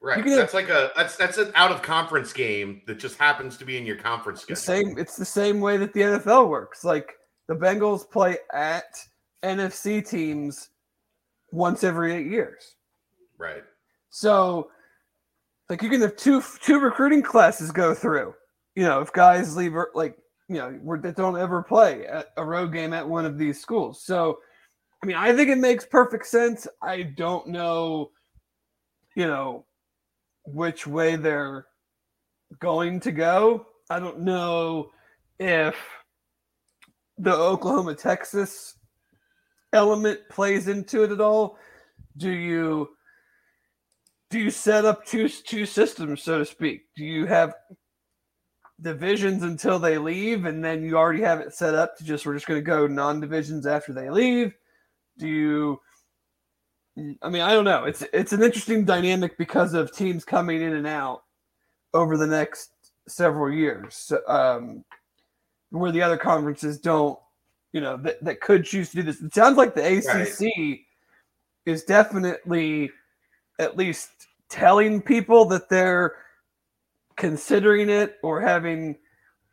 Right. 0.00 0.24
That's 0.24 0.54
like 0.54 0.68
a 0.68 0.92
that's 0.96 1.16
that's 1.16 1.38
an 1.38 1.50
out 1.54 1.72
of 1.72 1.82
conference 1.82 2.32
game 2.32 2.82
that 2.86 2.98
just 2.98 3.18
happens 3.18 3.56
to 3.58 3.64
be 3.64 3.76
in 3.76 3.84
your 3.84 3.96
conference 3.96 4.42
schedule. 4.42 4.54
The 4.54 4.60
same. 4.60 4.98
It's 4.98 5.16
the 5.16 5.24
same 5.24 5.60
way 5.60 5.76
that 5.76 5.92
the 5.92 6.00
NFL 6.00 6.48
works. 6.48 6.84
Like 6.84 7.14
the 7.48 7.54
Bengals 7.54 8.08
play 8.08 8.38
at 8.52 8.84
NFC 9.42 10.08
teams 10.08 10.70
once 11.50 11.82
every 11.82 12.14
eight 12.14 12.26
years. 12.26 12.76
Right. 13.38 13.64
So, 14.10 14.70
like 15.68 15.82
you 15.82 15.88
can 15.88 16.00
have 16.00 16.16
two 16.16 16.42
two 16.62 16.78
recruiting 16.78 17.22
classes 17.22 17.72
go 17.72 17.92
through. 17.92 18.34
You 18.76 18.84
know, 18.84 19.00
if 19.00 19.12
guys 19.12 19.56
leave 19.56 19.74
like 19.94 20.16
you 20.48 20.56
know 20.56 20.96
that 21.02 21.16
don't 21.16 21.38
ever 21.38 21.62
play 21.62 22.06
a 22.36 22.44
road 22.44 22.72
game 22.72 22.92
at 22.92 23.06
one 23.06 23.26
of 23.26 23.38
these 23.38 23.60
schools. 23.60 24.02
So, 24.02 24.38
I 25.02 25.06
mean, 25.06 25.16
I 25.16 25.34
think 25.34 25.50
it 25.50 25.58
makes 25.58 25.84
perfect 25.84 26.26
sense. 26.26 26.66
I 26.82 27.02
don't 27.02 27.48
know, 27.48 28.10
you 29.14 29.26
know, 29.26 29.66
which 30.46 30.86
way 30.86 31.16
they're 31.16 31.66
going 32.60 32.98
to 33.00 33.12
go. 33.12 33.66
I 33.90 34.00
don't 34.00 34.20
know 34.20 34.90
if 35.38 35.76
the 37.18 37.34
Oklahoma 37.34 37.94
Texas 37.94 38.74
element 39.72 40.20
plays 40.30 40.68
into 40.68 41.02
it 41.04 41.12
at 41.12 41.20
all. 41.20 41.58
Do 42.16 42.30
you 42.30 42.88
do 44.30 44.38
you 44.38 44.50
set 44.50 44.84
up 44.84 45.04
two 45.04 45.28
two 45.28 45.66
systems, 45.66 46.22
so 46.22 46.38
to 46.38 46.44
speak? 46.46 46.82
Do 46.96 47.04
you 47.04 47.26
have 47.26 47.54
divisions 48.80 49.42
until 49.42 49.78
they 49.78 49.98
leave, 49.98 50.44
and 50.44 50.64
then 50.64 50.82
you 50.82 50.96
already 50.96 51.22
have 51.22 51.40
it 51.40 51.54
set 51.54 51.74
up 51.74 51.96
to 51.96 52.04
just 52.04 52.26
we're 52.26 52.34
just 52.34 52.46
going 52.46 52.60
to 52.60 52.64
go 52.64 52.86
non 52.86 53.20
divisions 53.20 53.66
after 53.66 53.92
they 53.92 54.10
leave? 54.10 54.54
Do 55.18 55.26
you 55.26 55.80
I 57.22 57.28
mean, 57.28 57.42
I 57.42 57.52
don't 57.52 57.64
know. 57.64 57.84
It's 57.84 58.04
it's 58.12 58.32
an 58.32 58.42
interesting 58.42 58.84
dynamic 58.84 59.38
because 59.38 59.74
of 59.74 59.94
teams 59.94 60.24
coming 60.24 60.62
in 60.62 60.74
and 60.74 60.86
out 60.86 61.22
over 61.94 62.16
the 62.16 62.26
next 62.26 62.70
several 63.06 63.52
years, 63.52 64.12
um, 64.26 64.84
where 65.70 65.92
the 65.92 66.02
other 66.02 66.16
conferences 66.16 66.78
don't, 66.78 67.18
you 67.72 67.80
know, 67.80 67.96
that, 67.98 68.22
that 68.24 68.40
could 68.40 68.64
choose 68.64 68.90
to 68.90 68.96
do 68.96 69.02
this. 69.02 69.20
It 69.20 69.34
sounds 69.34 69.56
like 69.56 69.74
the 69.74 69.98
ACC 69.98 70.40
right. 70.40 70.80
is 71.66 71.84
definitely 71.84 72.90
at 73.58 73.76
least 73.76 74.10
telling 74.48 75.00
people 75.00 75.44
that 75.46 75.68
they're 75.68 76.16
considering 77.18 77.90
it 77.90 78.16
or 78.22 78.40
having 78.40 78.96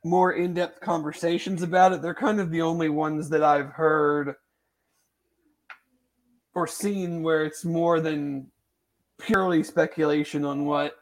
more 0.06 0.32
in-depth 0.34 0.80
conversations 0.80 1.64
about 1.64 1.92
it. 1.92 2.02
They're 2.02 2.14
kind 2.14 2.40
of 2.40 2.52
the 2.52 2.62
only 2.62 2.90
ones 2.90 3.30
that 3.30 3.44
I've 3.44 3.72
heard 3.72 4.36
or 6.54 6.68
seen 6.68 7.24
where 7.24 7.44
it's 7.44 7.66
more 7.66 8.00
than 8.00 8.48
purely 9.20 9.64
speculation 9.64 10.46
on 10.46 10.66
what 10.66 10.94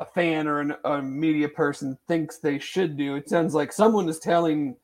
a 0.00 0.06
fan 0.06 0.48
or 0.48 0.60
an, 0.60 0.74
a 0.84 1.02
media 1.02 1.48
person 1.48 1.98
thinks 2.08 2.38
they 2.38 2.58
should 2.58 2.96
do. 2.96 3.14
It 3.14 3.28
sounds 3.28 3.54
like 3.54 3.72
someone 3.72 4.08
is 4.08 4.18
telling 4.18 4.76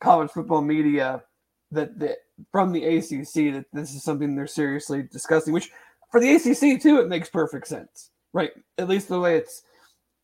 college 0.00 0.30
football 0.30 0.60
media 0.60 1.22
that 1.70 1.98
the, 1.98 2.16
from 2.50 2.72
the 2.72 2.84
ACC 2.84 3.54
that 3.54 3.66
this 3.72 3.94
is 3.94 4.02
something 4.02 4.34
they're 4.34 4.46
seriously 4.46 5.04
discussing. 5.10 5.54
Which 5.54 5.70
for 6.10 6.20
the 6.20 6.34
ACC 6.34 6.82
too, 6.82 6.98
it 6.98 7.08
makes 7.08 7.30
perfect 7.30 7.68
sense, 7.68 8.10
right? 8.32 8.50
At 8.76 8.88
least 8.88 9.08
the 9.08 9.20
way 9.20 9.36
it's 9.36 9.62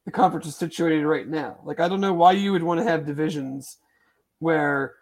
the 0.04 0.10
conference 0.10 0.46
is 0.46 0.56
situated 0.56 1.04
right 1.04 1.28
now. 1.28 1.58
Like 1.64 1.80
I 1.80 1.88
don't 1.88 2.00
know 2.00 2.14
why 2.14 2.32
you 2.32 2.52
would 2.52 2.62
want 2.62 2.80
to 2.80 2.84
have 2.84 3.06
divisions 3.06 3.78
where 4.38 4.94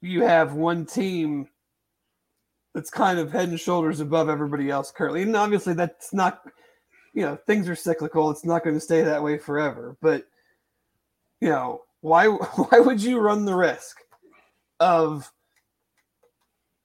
you 0.00 0.22
have 0.22 0.54
one 0.54 0.86
team 0.86 1.48
that's 2.74 2.90
kind 2.90 3.18
of 3.18 3.32
head 3.32 3.48
and 3.48 3.58
shoulders 3.58 4.00
above 4.00 4.28
everybody 4.28 4.70
else 4.70 4.90
currently. 4.90 5.22
And 5.22 5.36
obviously, 5.36 5.74
that's 5.74 6.14
not, 6.14 6.40
you 7.14 7.22
know, 7.22 7.36
things 7.46 7.68
are 7.68 7.74
cyclical. 7.74 8.30
It's 8.30 8.44
not 8.44 8.64
going 8.64 8.76
to 8.76 8.80
stay 8.80 9.02
that 9.02 9.22
way 9.22 9.38
forever. 9.38 9.96
But, 10.00 10.24
you 11.40 11.48
know, 11.48 11.82
why 12.00 12.26
why 12.28 12.80
would 12.80 13.02
you 13.02 13.18
run 13.18 13.44
the 13.44 13.56
risk 13.56 13.98
of 14.78 15.30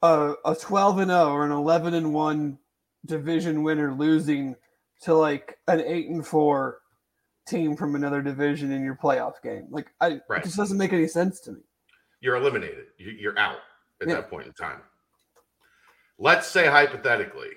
a, 0.01 0.33
a 0.45 0.55
12 0.55 0.99
and 0.99 1.11
0 1.11 1.29
or 1.29 1.45
an 1.45 1.51
11 1.51 1.93
and 1.93 2.13
1 2.13 2.57
division 3.05 3.63
winner 3.63 3.93
losing 3.93 4.55
to 5.01 5.13
like 5.13 5.57
an 5.67 5.81
8 5.81 6.09
and 6.09 6.27
4 6.27 6.79
team 7.45 7.75
from 7.75 7.95
another 7.95 8.21
division 8.21 8.71
in 8.71 8.83
your 8.83 8.95
playoff 8.95 9.41
game? 9.43 9.67
Like, 9.69 9.91
I, 10.01 10.19
right. 10.29 10.41
it 10.41 10.45
just 10.45 10.57
doesn't 10.57 10.77
make 10.77 10.93
any 10.93 11.07
sense 11.07 11.39
to 11.41 11.51
me. 11.51 11.61
You're 12.21 12.35
eliminated. 12.35 12.85
You're 12.97 13.37
out 13.37 13.57
at 14.01 14.07
yeah. 14.07 14.15
that 14.15 14.29
point 14.29 14.47
in 14.47 14.53
time 14.53 14.81
let's 16.17 16.47
say 16.47 16.67
hypothetically 16.67 17.51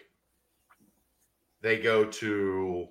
they 1.60 1.78
go 1.78 2.04
to 2.04 2.86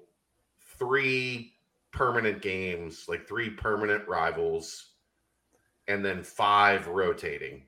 three 0.78 1.54
permanent 1.92 2.42
games, 2.42 3.06
like 3.08 3.28
three 3.28 3.50
permanent 3.50 4.08
rivals, 4.08 4.92
and 5.88 6.04
then 6.04 6.22
five 6.22 6.88
rotating. 6.88 7.64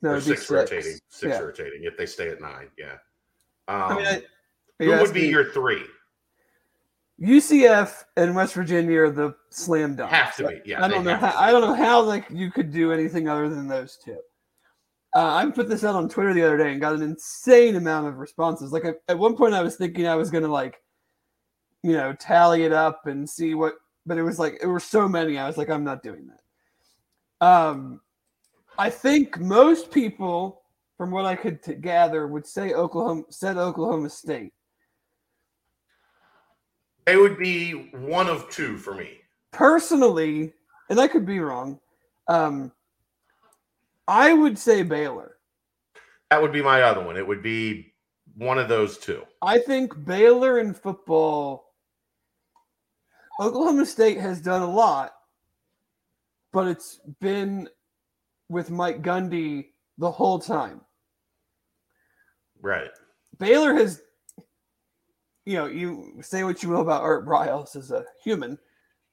No, 0.00 0.12
or 0.12 0.20
six, 0.20 0.40
six, 0.40 0.50
rotating, 0.50 0.98
six 1.08 1.34
yeah. 1.34 1.40
rotating 1.40 1.84
if 1.84 1.96
they 1.96 2.06
stay 2.06 2.30
at 2.30 2.40
nine. 2.40 2.68
Yeah. 2.78 2.94
Um, 3.68 3.82
I 3.82 3.94
mean, 3.96 4.06
I, 4.06 4.84
who 4.84 4.90
would 4.90 5.12
be 5.12 5.22
me, 5.22 5.28
your 5.28 5.52
three? 5.52 5.84
UCF 7.20 8.04
and 8.16 8.34
West 8.34 8.54
Virginia 8.54 9.00
are 9.00 9.10
the 9.10 9.34
slam 9.50 9.96
dunk. 9.96 10.10
Have 10.10 10.36
to 10.36 10.48
be, 10.48 10.60
yeah. 10.64 10.84
I 10.84 10.88
don't 10.88 11.04
know 11.04 11.16
how. 11.16 11.34
I 11.36 11.50
don't 11.50 11.62
know 11.62 11.74
how 11.74 12.00
like 12.00 12.26
you 12.30 12.50
could 12.50 12.72
do 12.72 12.92
anything 12.92 13.28
other 13.28 13.48
than 13.48 13.66
those 13.66 13.98
two. 14.02 14.18
Uh, 15.16 15.34
I 15.34 15.50
put 15.50 15.68
this 15.68 15.84
out 15.84 15.96
on 15.96 16.08
Twitter 16.08 16.32
the 16.32 16.44
other 16.44 16.58
day 16.58 16.70
and 16.70 16.80
got 16.80 16.94
an 16.94 17.02
insane 17.02 17.76
amount 17.76 18.06
of 18.06 18.18
responses. 18.18 18.72
Like 18.72 18.84
at 19.08 19.18
one 19.18 19.36
point, 19.36 19.54
I 19.54 19.62
was 19.62 19.76
thinking 19.76 20.06
I 20.06 20.14
was 20.14 20.30
gonna 20.30 20.48
like, 20.48 20.80
you 21.82 21.92
know, 21.92 22.12
tally 22.12 22.62
it 22.62 22.72
up 22.72 23.06
and 23.06 23.28
see 23.28 23.54
what, 23.54 23.74
but 24.06 24.18
it 24.18 24.22
was 24.22 24.38
like 24.38 24.58
it 24.62 24.66
were 24.66 24.78
so 24.78 25.08
many. 25.08 25.38
I 25.38 25.46
was 25.46 25.56
like, 25.56 25.70
I'm 25.70 25.84
not 25.84 26.02
doing 26.04 26.28
that. 26.28 27.46
Um, 27.46 28.00
I 28.78 28.90
think 28.90 29.40
most 29.40 29.90
people, 29.90 30.62
from 30.96 31.10
what 31.10 31.24
I 31.24 31.34
could 31.34 31.62
t- 31.64 31.74
gather, 31.74 32.28
would 32.28 32.46
say 32.46 32.74
Oklahoma 32.74 33.24
said 33.30 33.56
Oklahoma 33.56 34.10
State. 34.10 34.52
It 37.08 37.18
would 37.18 37.38
be 37.38 37.72
one 37.92 38.28
of 38.28 38.48
two 38.50 38.76
for 38.76 38.94
me 38.94 39.18
personally, 39.52 40.52
and 40.88 41.00
I 41.00 41.08
could 41.08 41.26
be 41.26 41.40
wrong. 41.40 41.80
Um, 42.28 42.72
I 44.06 44.32
would 44.32 44.58
say 44.58 44.82
Baylor. 44.82 45.36
That 46.30 46.40
would 46.40 46.52
be 46.52 46.62
my 46.62 46.82
other 46.82 47.02
one. 47.04 47.16
It 47.16 47.26
would 47.26 47.42
be 47.42 47.92
one 48.36 48.58
of 48.58 48.68
those 48.68 48.98
two. 48.98 49.24
I 49.42 49.58
think 49.58 50.04
Baylor 50.04 50.60
in 50.60 50.74
football, 50.74 51.72
Oklahoma 53.40 53.86
State 53.86 54.18
has 54.18 54.40
done 54.40 54.62
a 54.62 54.70
lot, 54.70 55.12
but 56.52 56.68
it's 56.68 57.00
been 57.20 57.68
with 58.48 58.70
Mike 58.70 59.02
Gundy 59.02 59.68
the 59.96 60.10
whole 60.10 60.38
time. 60.38 60.82
Right. 62.60 62.90
Baylor 63.38 63.74
has, 63.74 64.02
you 65.48 65.54
know, 65.54 65.64
you 65.64 66.12
say 66.20 66.44
what 66.44 66.62
you 66.62 66.68
will 66.68 66.82
about 66.82 67.00
Art 67.00 67.26
Briles 67.26 67.74
as 67.74 67.90
a 67.90 68.04
human, 68.22 68.58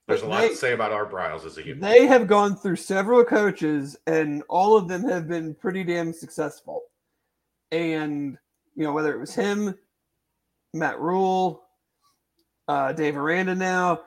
there's 0.06 0.20
a 0.20 0.26
lot 0.26 0.42
they, 0.42 0.50
to 0.50 0.54
say 0.54 0.74
about 0.74 0.92
Art 0.92 1.10
Briles 1.10 1.46
as 1.46 1.56
a 1.56 1.62
human. 1.62 1.80
They 1.80 2.06
have 2.06 2.26
gone 2.26 2.56
through 2.56 2.76
several 2.76 3.24
coaches, 3.24 3.96
and 4.06 4.42
all 4.50 4.76
of 4.76 4.86
them 4.86 5.02
have 5.08 5.28
been 5.28 5.54
pretty 5.54 5.82
damn 5.82 6.12
successful. 6.12 6.82
And 7.72 8.36
you 8.74 8.84
know, 8.84 8.92
whether 8.92 9.14
it 9.14 9.18
was 9.18 9.34
him, 9.34 9.74
Matt 10.74 11.00
Rhule, 11.00 11.62
uh, 12.68 12.92
Dave 12.92 13.16
Aranda 13.16 13.54
now, 13.54 14.02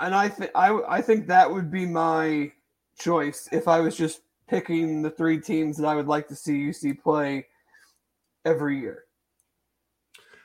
and 0.00 0.14
I 0.14 0.28
think 0.28 0.52
I 0.54 0.80
I 0.88 1.02
think 1.02 1.26
that 1.26 1.52
would 1.52 1.72
be 1.72 1.86
my 1.86 2.52
choice 3.00 3.48
if 3.50 3.66
I 3.66 3.80
was 3.80 3.96
just 3.96 4.20
picking 4.46 5.02
the 5.02 5.10
three 5.10 5.40
teams 5.40 5.76
that 5.78 5.88
I 5.88 5.96
would 5.96 6.06
like 6.06 6.28
to 6.28 6.36
see 6.36 6.52
UC 6.52 7.02
play 7.02 7.46
every 8.44 8.78
year. 8.78 9.06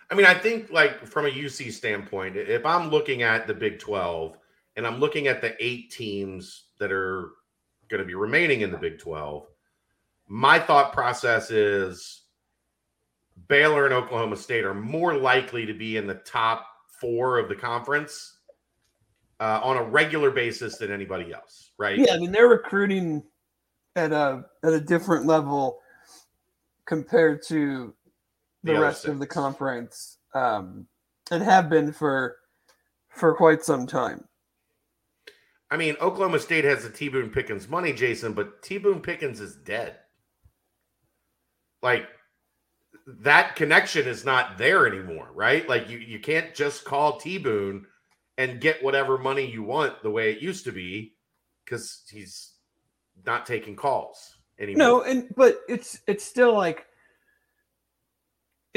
I 0.09 0.15
mean, 0.15 0.25
I 0.25 0.34
think 0.34 0.71
like 0.71 1.05
from 1.05 1.25
a 1.25 1.29
UC 1.29 1.71
standpoint, 1.71 2.38
if 2.38 2.65
I'm 2.65 2.89
looking 2.89 3.23
at 3.23 3.45
the 3.45 3.53
Big 3.53 3.79
12 3.79 4.38
and 4.75 4.88
I'm 4.88 4.99
looking 4.99 5.27
at 5.27 5.41
the 5.41 5.55
eight 5.63 5.91
teams 5.91 6.65
that 6.79 6.91
are 6.91 7.31
going 7.89 7.99
to 7.99 8.05
be 8.05 8.15
remaining 8.15 8.61
in 8.61 8.71
the 8.71 8.77
Big 8.77 8.99
12, 8.99 9.47
my 10.27 10.59
thought 10.59 10.93
process 10.93 11.51
is 11.51 12.23
Baylor 13.47 13.85
and 13.85 13.93
Oklahoma 13.93 14.38
State 14.38 14.65
are 14.65 14.73
more 14.73 15.15
likely 15.15 15.65
to 15.65 15.73
be 15.73 15.97
in 15.97 16.07
the 16.07 16.15
top 16.15 16.65
four 16.99 17.38
of 17.38 17.49
the 17.49 17.55
conference 17.55 18.38
uh, 19.39 19.59
on 19.63 19.77
a 19.77 19.84
regular 19.84 20.31
basis 20.31 20.77
than 20.77 20.91
anybody 20.91 21.34
else, 21.34 21.71
right? 21.77 21.97
Yeah, 21.97 22.13
I 22.13 22.17
mean 22.17 22.31
they're 22.31 22.47
recruiting 22.47 23.23
at 23.95 24.11
a 24.11 24.45
at 24.63 24.73
a 24.73 24.79
different 24.79 25.25
level 25.25 25.79
compared 26.85 27.43
to 27.43 27.93
the, 28.68 28.73
the 28.73 28.80
rest 28.80 29.06
of 29.06 29.19
the 29.19 29.27
conference 29.27 30.18
um, 30.34 30.88
and 31.31 31.44
have 31.44 31.69
been 31.69 31.91
for 31.91 32.38
for 33.10 33.34
quite 33.35 33.64
some 33.64 33.88
time. 33.88 34.23
I 35.69 35.77
mean, 35.77 35.95
Oklahoma 35.99 36.39
State 36.39 36.64
has 36.64 36.84
the 36.84 36.89
T 36.89 37.10
Boone 37.10 37.30
Pickens 37.30 37.68
money, 37.68 37.94
Jason, 37.94 38.34
but 38.34 38.61
T 38.61 38.77
Boone 38.77 39.02
Pickens 39.02 39.39
is 39.39 39.56
dead. 39.56 39.98
Like 41.81 42.07
that 43.07 43.56
connection 43.56 44.07
is 44.07 44.26
not 44.26 44.57
there 44.57 44.88
anymore, 44.88 45.30
right? 45.34 45.68
Like 45.68 45.89
you, 45.89 45.98
you 45.98 46.19
can't 46.19 46.53
just 46.53 46.85
call 46.85 47.18
T 47.18 47.38
Boone 47.38 47.85
and 48.38 48.61
get 48.61 48.84
whatever 48.84 49.18
money 49.18 49.49
you 49.49 49.64
want 49.64 50.02
the 50.03 50.11
way 50.11 50.31
it 50.31 50.41
used 50.41 50.65
to 50.65 50.72
be 50.72 51.15
because 51.65 52.03
he's 52.10 52.53
not 53.26 53.45
taking 53.45 53.76
calls 53.76 54.38
anymore. 54.60 54.77
No, 54.77 55.02
and 55.03 55.34
but 55.35 55.61
it's 55.68 56.02
it's 56.07 56.23
still 56.23 56.53
like 56.53 56.86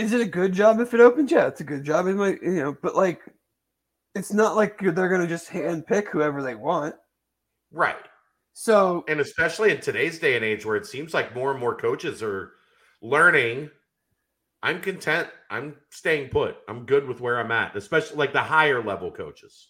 is 0.00 0.12
it 0.12 0.20
a 0.20 0.26
good 0.26 0.52
job 0.52 0.80
if 0.80 0.94
it 0.94 1.00
opens? 1.00 1.30
Yeah, 1.30 1.46
it's 1.46 1.60
a 1.60 1.64
good 1.64 1.84
job. 1.84 2.06
It 2.06 2.14
might, 2.14 2.42
you 2.42 2.52
know, 2.52 2.76
but 2.80 2.96
like, 2.96 3.20
it's 4.14 4.32
not 4.32 4.56
like 4.56 4.78
they're 4.78 5.08
going 5.08 5.20
to 5.20 5.26
just 5.26 5.48
hand 5.48 5.86
pick 5.86 6.08
whoever 6.08 6.42
they 6.42 6.54
want. 6.54 6.94
Right. 7.70 7.96
So, 8.52 9.04
and 9.08 9.20
especially 9.20 9.70
in 9.70 9.80
today's 9.80 10.18
day 10.18 10.34
and 10.36 10.44
age 10.44 10.66
where 10.66 10.76
it 10.76 10.86
seems 10.86 11.14
like 11.14 11.34
more 11.34 11.52
and 11.52 11.60
more 11.60 11.76
coaches 11.76 12.22
are 12.22 12.52
learning, 13.00 13.70
I'm 14.62 14.80
content. 14.80 15.28
I'm 15.50 15.76
staying 15.90 16.30
put. 16.30 16.56
I'm 16.68 16.84
good 16.84 17.06
with 17.06 17.20
where 17.20 17.38
I'm 17.38 17.52
at, 17.52 17.76
especially 17.76 18.16
like 18.16 18.32
the 18.32 18.42
higher 18.42 18.82
level 18.82 19.10
coaches. 19.10 19.68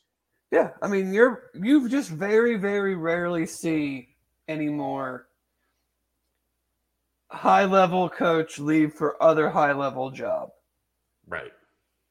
Yeah. 0.51 0.71
I 0.83 0.89
mean, 0.89 1.13
you're, 1.13 1.51
you've 1.55 1.91
just 1.91 2.11
very, 2.11 2.57
very 2.57 2.97
rarely 2.97 3.47
see 3.47 4.09
anymore 4.49 5.27
high 7.31 7.65
level 7.65 8.09
coach 8.09 8.59
leave 8.59 8.93
for 8.93 9.23
other 9.23 9.49
high 9.49 9.73
level 9.73 10.11
job. 10.11 10.51
Right. 11.27 11.53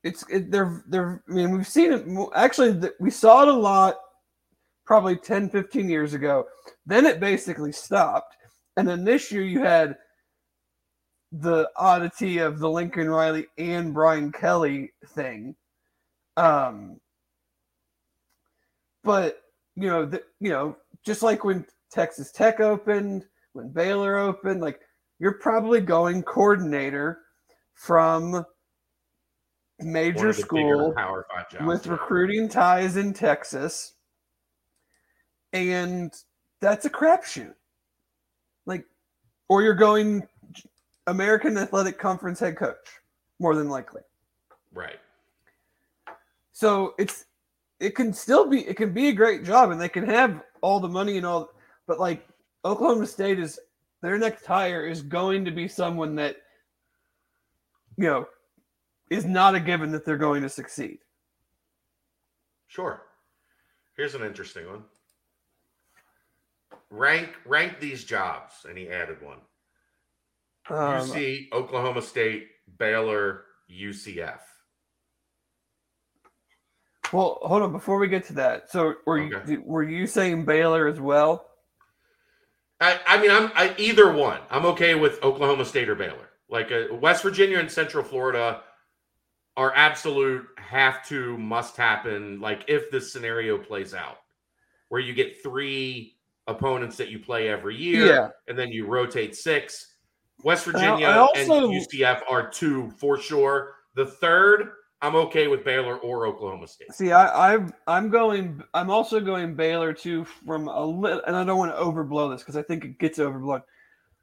It's 0.03 0.23
it, 0.29 0.49
they're 0.51 0.83
they're 0.87 1.23
I 1.29 1.33
mean 1.33 1.51
we've 1.51 1.67
seen 1.67 1.91
it 1.91 2.05
actually 2.33 2.89
we 2.99 3.11
saw 3.11 3.43
it 3.43 3.49
a 3.49 3.53
lot 3.53 3.97
probably 4.85 5.17
10 5.17 5.49
15 5.49 5.89
years 5.89 6.13
ago. 6.13 6.45
Then 6.85 7.05
it 7.05 7.19
basically 7.19 7.71
stopped. 7.71 8.35
And 8.77 8.87
then 8.87 9.03
this 9.03 9.31
year 9.31 9.43
you 9.43 9.59
had 9.59 9.97
the 11.31 11.69
oddity 11.75 12.39
of 12.39 12.59
the 12.59 12.69
Lincoln 12.69 13.09
Riley 13.09 13.47
and 13.57 13.93
Brian 13.93 14.31
Kelly 14.31 14.93
thing. 15.09 15.55
Um 16.37 16.99
but 19.03 19.41
you 19.75 19.87
know, 19.87 20.05
the, 20.05 20.23
you 20.39 20.49
know, 20.49 20.77
just 21.05 21.23
like 21.23 21.43
when 21.43 21.65
Texas 21.91 22.31
Tech 22.31 22.59
opened, 22.59 23.25
when 23.53 23.69
Baylor 23.69 24.17
opened, 24.17 24.61
like 24.61 24.79
you're 25.19 25.33
probably 25.33 25.81
going 25.81 26.23
coordinator 26.23 27.19
from 27.73 28.45
major 29.79 30.33
school 30.33 30.93
with 31.61 31.87
recruiting 31.87 32.49
ties 32.49 32.97
in 32.97 33.13
Texas. 33.13 33.93
And 35.53 36.13
that's 36.61 36.85
a 36.85 36.89
crapshoot. 36.89 37.53
Like, 38.65 38.85
or 39.47 39.61
you're 39.61 39.73
going 39.73 40.27
American 41.07 41.57
Athletic 41.57 41.97
Conference 41.97 42.39
head 42.39 42.57
coach, 42.57 42.75
more 43.39 43.55
than 43.55 43.69
likely. 43.69 44.01
Right. 44.73 44.99
So 46.51 46.93
it's 46.99 47.25
it 47.79 47.95
can 47.95 48.13
still 48.13 48.47
be 48.47 48.67
it 48.67 48.75
can 48.75 48.93
be 48.93 49.07
a 49.07 49.13
great 49.13 49.43
job 49.43 49.71
and 49.71 49.79
they 49.79 49.89
can 49.89 50.05
have 50.05 50.43
all 50.61 50.79
the 50.79 50.89
money 50.89 51.17
and 51.17 51.25
all 51.25 51.49
but 51.87 51.99
like 51.99 52.27
Oklahoma 52.65 53.07
State 53.07 53.39
is 53.39 53.59
their 54.01 54.17
next 54.17 54.45
hire 54.45 54.85
is 54.85 55.01
going 55.01 55.45
to 55.45 55.51
be 55.51 55.67
someone 55.67 56.15
that, 56.15 56.37
you 57.97 58.05
know, 58.05 58.27
is 59.09 59.25
not 59.25 59.55
a 59.55 59.59
given 59.59 59.91
that 59.91 60.05
they're 60.05 60.17
going 60.17 60.41
to 60.43 60.49
succeed. 60.49 60.99
Sure. 62.67 63.01
Here's 63.97 64.15
an 64.15 64.23
interesting 64.23 64.67
one. 64.67 64.83
Rank 66.91 67.29
rank 67.45 67.79
these 67.79 68.03
jobs, 68.03 68.65
and 68.67 68.77
he 68.77 68.89
added 68.89 69.21
one. 69.21 69.37
Um, 70.69 71.07
UC, 71.07 71.51
Oklahoma 71.51 72.01
State, 72.01 72.47
Baylor, 72.77 73.43
UCF. 73.69 74.39
Well, 77.11 77.39
hold 77.41 77.63
on. 77.63 77.71
Before 77.71 77.99
we 77.99 78.07
get 78.07 78.25
to 78.25 78.33
that, 78.33 78.71
so 78.71 78.93
were 79.05 79.19
okay. 79.19 79.51
you 79.51 79.63
were 79.65 79.83
you 79.83 80.07
saying 80.07 80.45
Baylor 80.45 80.87
as 80.87 80.99
well? 80.99 81.48
I, 82.79 82.99
I 83.05 83.21
mean, 83.21 83.31
I'm 83.31 83.51
I, 83.55 83.73
either 83.77 84.11
one. 84.11 84.39
I'm 84.49 84.65
okay 84.67 84.95
with 84.95 85.21
Oklahoma 85.23 85.65
State 85.65 85.89
or 85.89 85.95
Baylor. 85.95 86.29
Like 86.49 86.71
uh, 86.71 86.93
West 86.95 87.23
Virginia 87.23 87.59
and 87.59 87.69
Central 87.69 88.03
Florida 88.03 88.61
are 89.57 89.73
absolute 89.75 90.47
have 90.57 91.05
to 91.07 91.37
must 91.37 91.75
happen. 91.75 92.39
Like 92.39 92.63
if 92.67 92.89
this 92.89 93.11
scenario 93.11 93.57
plays 93.57 93.93
out, 93.93 94.19
where 94.87 95.01
you 95.01 95.13
get 95.13 95.43
three 95.43 96.15
opponents 96.47 96.97
that 96.97 97.09
you 97.09 97.19
play 97.19 97.49
every 97.49 97.75
year, 97.75 98.05
yeah. 98.05 98.29
and 98.47 98.57
then 98.57 98.69
you 98.69 98.85
rotate 98.85 99.35
six. 99.35 99.95
West 100.43 100.63
Virginia 100.63 101.07
also, 101.07 101.65
and 101.65 101.73
UCF 101.73 102.21
are 102.29 102.49
two 102.49 102.89
for 102.91 103.19
sure. 103.19 103.75
The 103.95 104.05
third 104.05 104.71
I'm 105.01 105.15
okay 105.15 105.47
with 105.47 105.63
Baylor 105.63 105.97
or 105.97 106.27
Oklahoma 106.27 106.67
State. 106.67 106.93
See, 106.93 107.11
I, 107.11 107.55
I 107.55 107.59
I'm 107.87 108.09
going. 108.09 108.61
I'm 108.73 108.89
also 108.89 109.19
going 109.19 109.55
Baylor 109.55 109.93
too 109.93 110.25
from 110.25 110.67
a 110.67 110.85
little, 110.85 111.21
and 111.25 111.35
I 111.35 111.45
don't 111.45 111.57
want 111.57 111.73
to 111.73 111.81
overblow 111.81 112.31
this 112.33 112.41
because 112.41 112.57
I 112.57 112.63
think 112.63 112.83
it 112.83 112.99
gets 112.99 113.17
overblown, 113.17 113.61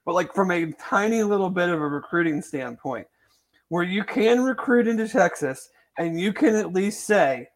but 0.04 0.14
like 0.14 0.34
from 0.34 0.50
a 0.50 0.72
tiny 0.72 1.22
little 1.22 1.50
bit 1.50 1.70
of 1.70 1.80
a 1.80 1.88
recruiting 1.88 2.42
standpoint, 2.42 3.06
where 3.68 3.84
you 3.84 4.04
can 4.04 4.42
recruit 4.42 4.86
into 4.86 5.08
Texas 5.08 5.70
and 5.98 6.20
you 6.20 6.32
can 6.32 6.54
at 6.54 6.72
least 6.72 7.06
say 7.06 7.48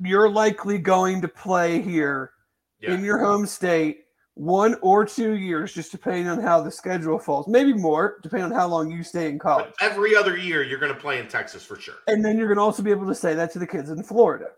you're 0.00 0.28
likely 0.28 0.78
going 0.78 1.20
to 1.22 1.28
play 1.28 1.80
here 1.80 2.32
yeah. 2.80 2.92
in 2.92 3.02
your 3.02 3.18
home 3.18 3.46
state 3.46 4.05
one 4.36 4.76
or 4.82 5.06
two 5.06 5.34
years, 5.36 5.72
just 5.72 5.90
depending 5.90 6.28
on 6.28 6.38
how 6.38 6.62
the 6.62 6.70
schedule 6.70 7.18
falls. 7.18 7.48
Maybe 7.48 7.72
more, 7.72 8.18
depending 8.22 8.52
on 8.52 8.52
how 8.52 8.68
long 8.68 8.90
you 8.90 9.02
stay 9.02 9.30
in 9.30 9.38
college. 9.38 9.72
But 9.80 9.90
every 9.90 10.14
other 10.14 10.36
year, 10.36 10.62
you're 10.62 10.78
going 10.78 10.92
to 10.92 11.00
play 11.00 11.18
in 11.18 11.26
Texas 11.26 11.64
for 11.64 11.80
sure. 11.80 11.96
And 12.06 12.22
then 12.22 12.36
you're 12.36 12.46
going 12.46 12.58
to 12.58 12.62
also 12.62 12.82
be 12.82 12.90
able 12.90 13.06
to 13.06 13.14
say 13.14 13.34
that 13.34 13.50
to 13.52 13.58
the 13.58 13.66
kids 13.66 13.90
in 13.90 14.02
Florida. 14.02 14.48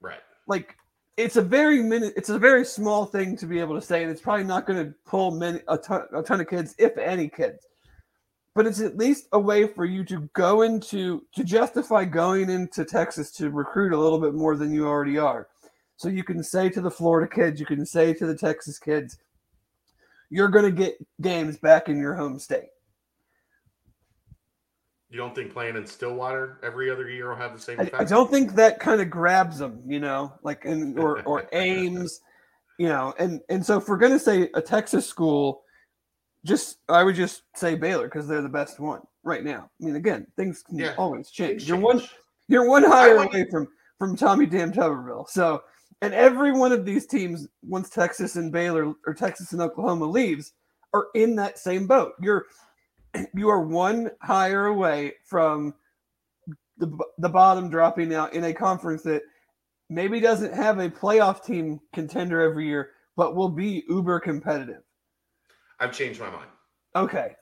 Right. 0.00 0.20
Like 0.46 0.76
it's 1.16 1.36
a 1.36 1.42
very 1.42 1.82
minute. 1.82 2.14
It's 2.16 2.28
a 2.28 2.38
very 2.38 2.64
small 2.64 3.04
thing 3.04 3.36
to 3.38 3.46
be 3.46 3.58
able 3.58 3.74
to 3.74 3.84
say, 3.84 4.02
and 4.02 4.12
it's 4.12 4.20
probably 4.20 4.44
not 4.44 4.64
going 4.64 4.86
to 4.86 4.94
pull 5.04 5.32
many 5.32 5.58
a 5.66 5.76
ton, 5.76 6.02
a 6.14 6.22
ton 6.22 6.40
of 6.40 6.48
kids, 6.48 6.76
if 6.78 6.96
any 6.96 7.28
kids. 7.28 7.66
But 8.54 8.66
it's 8.66 8.80
at 8.80 8.96
least 8.96 9.26
a 9.32 9.40
way 9.40 9.66
for 9.66 9.84
you 9.84 10.04
to 10.04 10.30
go 10.34 10.62
into 10.62 11.24
to 11.34 11.42
justify 11.42 12.04
going 12.04 12.48
into 12.48 12.84
Texas 12.84 13.32
to 13.32 13.50
recruit 13.50 13.92
a 13.92 13.98
little 13.98 14.20
bit 14.20 14.34
more 14.34 14.56
than 14.56 14.72
you 14.72 14.86
already 14.86 15.18
are. 15.18 15.48
So 15.96 16.08
you 16.08 16.24
can 16.24 16.42
say 16.42 16.68
to 16.70 16.80
the 16.80 16.90
Florida 16.90 17.32
kids, 17.32 17.58
you 17.58 17.66
can 17.66 17.84
say 17.86 18.12
to 18.14 18.26
the 18.26 18.36
Texas 18.36 18.78
kids, 18.78 19.18
you're 20.30 20.48
going 20.48 20.64
to 20.64 20.70
get 20.70 20.96
games 21.20 21.56
back 21.56 21.88
in 21.88 21.98
your 21.98 22.14
home 22.14 22.38
state. 22.38 22.68
You 25.08 25.18
don't 25.18 25.34
think 25.34 25.52
playing 25.52 25.76
in 25.76 25.86
Stillwater 25.86 26.58
every 26.62 26.90
other 26.90 27.08
year 27.08 27.30
will 27.30 27.36
have 27.36 27.54
the 27.54 27.60
same 27.60 27.78
effect? 27.78 27.94
I, 27.94 28.00
I 28.00 28.04
don't 28.04 28.30
think 28.30 28.54
that 28.56 28.80
kind 28.80 29.00
of 29.00 29.08
grabs 29.08 29.58
them, 29.58 29.80
you 29.86 30.00
know, 30.00 30.34
like 30.42 30.64
in, 30.64 30.98
or 30.98 31.22
or 31.22 31.48
Ames, 31.52 32.20
you 32.78 32.88
know, 32.88 33.14
and 33.18 33.40
and 33.48 33.64
so 33.64 33.78
if 33.78 33.88
we're 33.88 33.98
going 33.98 34.12
to 34.12 34.18
say 34.18 34.50
a 34.54 34.60
Texas 34.60 35.06
school, 35.06 35.62
just 36.44 36.78
I 36.88 37.04
would 37.04 37.14
just 37.14 37.42
say 37.54 37.76
Baylor 37.76 38.08
because 38.08 38.26
they're 38.26 38.42
the 38.42 38.48
best 38.48 38.80
one 38.80 39.00
right 39.22 39.44
now. 39.44 39.70
I 39.80 39.84
mean, 39.84 39.96
again, 39.96 40.26
things 40.36 40.62
can 40.62 40.78
yeah, 40.78 40.94
always 40.98 41.30
change. 41.30 41.68
You're 41.68 41.78
one 41.78 42.02
you're 42.48 42.68
one 42.68 42.82
higher 42.82 43.16
away 43.16 43.46
from 43.48 43.68
from 43.98 44.16
Tommy 44.16 44.44
Damn 44.44 44.72
Tuberville, 44.72 45.28
so 45.28 45.62
and 46.02 46.12
every 46.12 46.52
one 46.52 46.72
of 46.72 46.84
these 46.84 47.06
teams, 47.06 47.48
once 47.62 47.88
Texas 47.88 48.36
and 48.36 48.52
Baylor 48.52 48.94
or 49.06 49.14
Texas 49.14 49.52
and 49.52 49.62
Oklahoma 49.62 50.04
leaves, 50.04 50.52
are 50.92 51.06
in 51.14 51.36
that 51.36 51.58
same 51.58 51.86
boat. 51.86 52.12
You're 52.20 52.46
you 53.34 53.48
are 53.48 53.62
one 53.62 54.10
higher 54.22 54.66
away 54.66 55.14
from 55.24 55.74
the 56.78 56.96
the 57.18 57.28
bottom 57.28 57.70
dropping 57.70 58.14
out 58.14 58.34
in 58.34 58.44
a 58.44 58.52
conference 58.52 59.02
that 59.02 59.22
maybe 59.88 60.20
doesn't 60.20 60.54
have 60.54 60.78
a 60.78 60.90
playoff 60.90 61.44
team 61.44 61.80
contender 61.92 62.40
every 62.40 62.66
year, 62.66 62.90
but 63.16 63.34
will 63.34 63.48
be 63.48 63.84
uber 63.88 64.20
competitive. 64.20 64.82
I've 65.80 65.92
changed 65.92 66.20
my 66.20 66.30
mind. 66.30 66.48
Okay. 66.94 67.36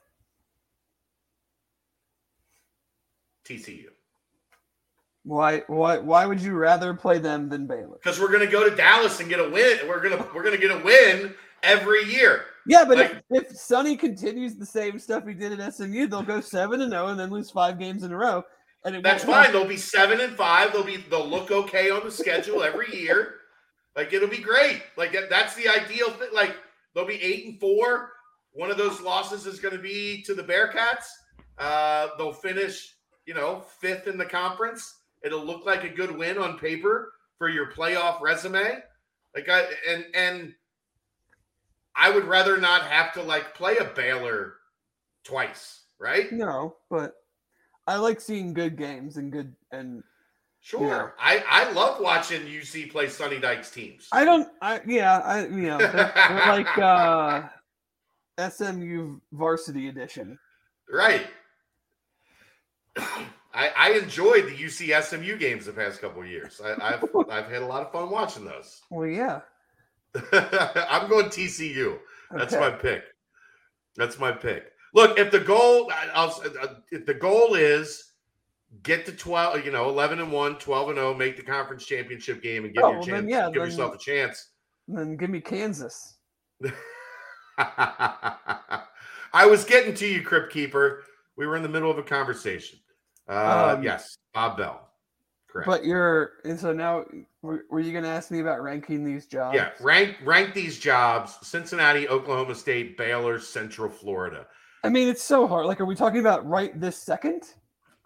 TCU. 3.45 3.94
Why 5.25 5.63
why 5.67 5.97
why 5.97 6.27
would 6.27 6.39
you 6.39 6.53
rather 6.53 6.93
play 6.93 7.17
them 7.17 7.49
than 7.49 7.65
Baylor? 7.65 7.97
Because 8.01 8.19
we're 8.19 8.31
gonna 8.31 8.45
go 8.45 8.69
to 8.69 8.75
Dallas 8.75 9.19
and 9.19 9.27
get 9.27 9.39
a 9.39 9.49
win. 9.49 9.79
We're 9.87 10.01
gonna 10.01 10.23
we're 10.35 10.43
gonna 10.43 10.57
get 10.57 10.69
a 10.69 10.83
win 10.83 11.33
every 11.63 12.03
year. 12.03 12.45
Yeah, 12.67 12.85
but 12.85 12.97
like, 12.97 13.23
if, 13.31 13.47
if 13.49 13.57
Sonny 13.57 13.97
continues 13.97 14.55
the 14.55 14.65
same 14.65 14.99
stuff 14.99 15.27
he 15.27 15.33
did 15.33 15.59
at 15.59 15.73
SMU, 15.73 16.07
they'll 16.07 16.21
go 16.21 16.41
seven 16.41 16.81
and 16.81 16.91
zero 16.91 17.05
oh 17.05 17.07
and 17.09 17.19
then 17.19 17.31
lose 17.31 17.49
five 17.49 17.79
games 17.79 18.03
in 18.03 18.11
a 18.11 18.17
row. 18.17 18.43
And 18.83 19.03
that's 19.03 19.23
fine. 19.23 19.51
They'll 19.51 19.67
be 19.67 19.77
seven 19.77 20.21
and 20.21 20.35
five. 20.37 20.71
They'll 20.71 20.83
be 20.83 20.97
they'll 20.97 21.27
look 21.27 21.49
okay 21.49 21.89
on 21.89 22.03
the 22.03 22.11
schedule 22.11 22.61
every 22.61 22.95
year. 22.95 23.35
Like 23.95 24.13
it'll 24.13 24.29
be 24.29 24.37
great. 24.37 24.83
Like 24.95 25.17
that's 25.27 25.55
the 25.55 25.67
ideal 25.67 26.11
thing. 26.11 26.29
Like 26.33 26.55
they'll 26.93 27.07
be 27.07 27.21
eight 27.21 27.45
and 27.45 27.59
four. 27.59 28.11
One 28.51 28.69
of 28.69 28.77
those 28.77 29.01
losses 29.01 29.47
is 29.47 29.59
going 29.59 29.75
to 29.75 29.81
be 29.81 30.21
to 30.23 30.33
the 30.35 30.43
Bearcats. 30.43 31.07
Uh, 31.57 32.09
they'll 32.17 32.31
finish, 32.31 32.93
you 33.25 33.33
know, 33.33 33.65
fifth 33.81 34.07
in 34.07 34.17
the 34.17 34.25
conference. 34.25 34.93
It'll 35.25 35.43
look 35.43 35.65
like 35.65 35.83
a 35.83 35.89
good 35.89 36.15
win 36.15 36.37
on 36.37 36.59
paper 36.59 37.13
for 37.37 37.49
your 37.49 37.71
playoff 37.71 38.21
resume. 38.21 38.83
Like 39.33 39.49
I 39.49 39.65
and 39.89 40.05
and 40.13 40.55
I 41.95 42.11
would 42.11 42.25
rather 42.25 42.57
not 42.57 42.83
have 42.83 43.11
to 43.13 43.23
like 43.23 43.55
play 43.55 43.77
a 43.77 43.85
Baylor 43.85 44.53
twice, 45.23 45.83
right? 45.99 46.31
No, 46.31 46.75
but 46.89 47.15
I 47.87 47.97
like 47.97 48.21
seeing 48.21 48.53
good 48.53 48.77
games 48.77 49.17
and 49.17 49.31
good 49.31 49.55
and 49.71 50.03
Sure. 50.65 50.87
Yeah. 50.87 51.09
I, 51.19 51.43
I 51.47 51.71
love 51.73 52.01
watching 52.01 52.41
UC 52.41 52.91
play 52.91 53.07
Sonny 53.07 53.39
Dykes 53.39 53.69
teams. 53.69 54.07
I 54.11 54.25
don't 54.25 54.47
I 54.61 54.81
yeah, 54.87 55.19
I 55.19 55.45
you 55.45 55.67
know, 55.67 55.77
they're, 55.77 55.91
they're 55.91 56.47
like 56.47 56.77
uh 56.79 57.43
SMU 58.49 59.19
varsity 59.31 59.89
edition. 59.89 60.39
right. 60.89 61.27
I, 63.55 63.71
I 63.77 63.91
enjoyed 63.93 64.45
the 64.45 64.51
UC 64.55 65.01
SMU 65.03 65.37
games 65.37 65.65
the 65.65 65.71
past 65.71 66.01
couple 66.01 66.21
of 66.21 66.27
years. 66.27 66.59
I, 66.63 66.73
I've 66.93 67.05
I've 67.29 67.49
had 67.49 67.61
a 67.61 67.65
lot 67.65 67.81
of 67.83 67.91
fun 67.91 68.09
watching 68.11 68.43
those. 68.45 68.81
Well, 68.91 69.07
yeah. 69.07 69.41
I'm 70.31 71.09
going 71.09 71.25
TCU. 71.27 71.97
That's 72.31 72.53
Okay. 72.53 72.59
my 72.69 72.71
pick. 72.71 73.03
That's 73.95 74.19
my 74.19 74.31
pick. 74.31 74.71
Look, 74.93 75.17
if 75.19 75.31
the 75.31 75.39
goal, 75.39 75.91
I'll, 76.13 76.29
uh, 76.61 76.67
if 76.91 77.05
the 77.05 77.13
goal 77.13 77.55
is 77.55 78.11
get 78.83 79.05
to 79.05 79.11
12, 79.11 79.65
you 79.65 79.71
know, 79.71 79.89
11 79.89 80.19
and 80.19 80.31
1, 80.31 80.57
12 80.57 80.89
and 80.89 80.97
0, 80.97 81.13
make 81.13 81.35
the 81.37 81.43
conference 81.43 81.85
championship 81.85 82.41
game 82.41 82.65
and 82.65 82.73
give 82.73 82.83
Oh, 82.83 82.87
your 82.89 82.97
well, 82.99 83.05
chance, 83.07 83.21
then, 83.21 83.29
yeah, 83.29 83.45
give 83.47 83.61
then- 83.61 83.71
yourself 83.71 83.95
a 83.95 83.97
chance. 83.97 84.51
then 84.87 85.15
give 85.17 85.29
me 85.29 85.39
Kansas. 85.41 86.17
I 87.57 89.45
was 89.45 89.63
getting 89.65 89.93
to 89.95 90.07
you, 90.07 90.21
Crypt 90.21 90.51
Keeper. 90.51 91.03
We 91.37 91.47
were 91.47 91.55
in 91.57 91.63
the 91.63 91.69
middle 91.69 91.91
of 91.91 91.97
a 91.97 92.03
conversation. 92.03 92.79
Uh, 93.27 93.75
Um, 93.77 93.83
yes, 93.83 94.17
Bob 94.33 94.57
Bell. 94.57 94.81
Correct. 95.49 95.67
But 95.67 95.85
you're 95.85 96.33
and 96.43 96.59
so 96.59 96.73
now 96.73 97.05
were, 97.41 97.63
were 97.69 97.79
you 97.79 97.93
gonna 97.93 98.09
ask 98.09 98.29
me 98.29 98.39
about 98.41 98.61
ranking 98.61 99.03
these 99.05 99.25
jobs? 99.25 99.55
yeah, 99.55 99.71
rank 99.79 100.17
rank 100.23 100.53
these 100.53 100.77
jobs: 100.79 101.37
Cincinnati, 101.41 102.07
Oklahoma 102.09 102.55
State, 102.55 102.97
Baylor, 102.97 103.39
Central 103.39 103.89
Florida. 103.89 104.47
I 104.83 104.89
mean, 104.89 105.07
it's 105.07 105.23
so 105.23 105.47
hard. 105.47 105.65
Like, 105.65 105.79
are 105.79 105.85
we 105.85 105.95
talking 105.95 106.19
about 106.19 106.45
right 106.45 106.77
this 106.79 106.97
second? 106.97 107.43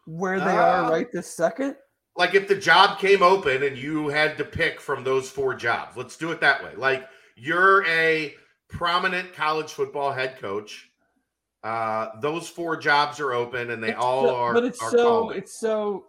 Where 0.05 0.39
they 0.39 0.45
Uh, 0.57 0.83
are 0.85 0.91
right 0.91 1.11
this 1.11 1.27
second? 1.27 1.75
like 2.15 2.33
if 2.35 2.47
the 2.47 2.55
job 2.55 2.99
came 2.99 3.21
open 3.23 3.63
and 3.63 3.77
you 3.77 4.09
had 4.09 4.37
to 4.37 4.43
pick 4.43 4.81
from 4.81 5.03
those 5.03 5.29
four 5.29 5.53
jobs 5.53 5.95
let's 5.95 6.17
do 6.17 6.31
it 6.31 6.41
that 6.41 6.61
way 6.63 6.73
like 6.75 7.07
you're 7.37 7.85
a 7.87 8.33
prominent 8.67 9.31
college 9.33 9.71
football 9.71 10.11
head 10.11 10.37
coach 10.39 10.89
uh 11.63 12.09
those 12.21 12.47
four 12.47 12.77
jobs 12.77 13.19
are 13.19 13.33
open 13.33 13.69
and 13.71 13.83
they 13.83 13.89
It's 13.89 13.97
all 13.99 14.23
so- 14.25 14.35
are 14.35 14.53
But 14.53 14.63
it's 14.65 14.81
are 14.81 14.91
so 14.91 15.03
calling. 15.03 15.37
it's 15.37 15.59
so 15.59 16.05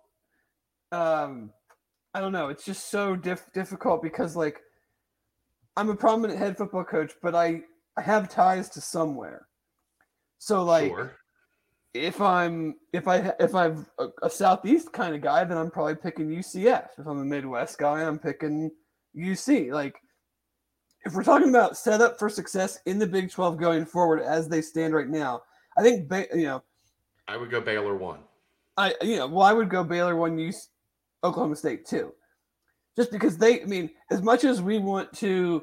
um 0.92 1.50
I 2.14 2.20
don't 2.20 2.32
know, 2.32 2.48
it's 2.48 2.64
just 2.64 2.90
so 2.90 3.14
diff- 3.16 3.52
difficult 3.52 4.02
because 4.02 4.34
like 4.36 4.60
I'm 5.76 5.90
a 5.90 5.94
prominent 5.96 6.38
head 6.38 6.56
football 6.56 6.84
coach, 6.84 7.12
but 7.22 7.34
I 7.34 7.62
I 7.96 8.02
have 8.02 8.28
ties 8.28 8.68
to 8.70 8.80
somewhere. 8.80 9.46
So 10.38 10.62
like 10.64 10.90
sure. 10.90 11.16
if 11.94 12.20
I'm 12.20 12.74
if 12.92 13.06
I 13.08 13.32
if 13.40 13.54
I'm 13.54 13.86
a, 13.98 14.08
a 14.22 14.30
southeast 14.30 14.92
kind 14.92 15.14
of 15.14 15.20
guy, 15.20 15.44
then 15.44 15.56
I'm 15.58 15.70
probably 15.70 15.94
picking 15.96 16.28
UCF. 16.28 16.88
If 16.98 17.06
I'm 17.06 17.18
a 17.20 17.24
Midwest 17.24 17.78
guy, 17.78 18.02
I'm 18.04 18.18
picking 18.18 18.70
UC. 19.16 19.72
Like 19.72 20.00
if 21.04 21.14
we're 21.14 21.24
talking 21.24 21.48
about 21.48 21.76
setup 21.76 22.18
for 22.18 22.28
success 22.28 22.78
in 22.86 22.98
the 22.98 23.06
Big 23.06 23.30
12 23.30 23.56
going 23.56 23.86
forward 23.86 24.20
as 24.20 24.48
they 24.48 24.60
stand 24.60 24.94
right 24.94 25.08
now, 25.08 25.42
I 25.76 25.82
think 25.82 26.08
Ba- 26.08 26.26
you 26.34 26.44
know 26.44 26.62
i 27.28 27.36
would 27.36 27.50
go 27.50 27.60
baylor 27.60 27.94
one. 27.94 28.20
I 28.76 28.94
you 29.02 29.16
know 29.16 29.26
well 29.26 29.46
I 29.46 29.52
would 29.52 29.70
go 29.70 29.84
Baylor 29.84 30.16
one 30.16 30.38
use 30.38 30.68
Oklahoma 31.22 31.56
State 31.56 31.86
two, 31.86 32.12
just 32.96 33.10
because 33.10 33.36
they 33.36 33.62
I 33.62 33.64
mean 33.64 33.90
as 34.10 34.22
much 34.22 34.44
as 34.44 34.62
we 34.62 34.78
want 34.78 35.12
to 35.14 35.62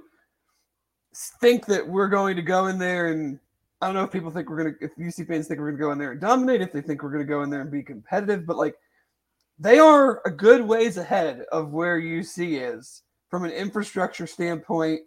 think 1.42 1.66
that 1.66 1.88
we're 1.88 2.10
going 2.10 2.36
to 2.36 2.42
go 2.42 2.68
in 2.68 2.78
there 2.78 3.08
and 3.08 3.40
I 3.82 3.88
don't 3.88 3.96
know 3.96 4.04
if 4.04 4.12
people 4.12 4.32
think 4.32 4.50
we're 4.50 4.58
gonna 4.58 4.76
if 4.82 4.96
UC 4.96 5.28
fans 5.28 5.48
think 5.48 5.60
we're 5.60 5.72
gonna 5.72 5.84
go 5.84 5.92
in 5.92 5.98
there 5.98 6.12
and 6.12 6.22
dominate 6.22 6.62
if 6.62 6.72
they 6.72 6.82
think 6.82 7.04
we're 7.04 7.12
gonna 7.12 7.26
go 7.26 7.44
in 7.44 7.50
there 7.50 7.62
and 7.62 7.72
be 7.72 7.84
competitive 7.84 8.46
but 8.46 8.58
like 8.58 8.76
they 9.60 9.80
are 9.80 10.22
a 10.26 10.32
good 10.32 10.62
ways 10.62 10.98
ahead 10.98 11.42
of 11.52 11.72
where 11.72 12.00
UC 12.00 12.62
is 12.62 13.04
from 13.30 13.44
an 13.44 13.52
infrastructure 13.52 14.28
standpoint 14.28 15.02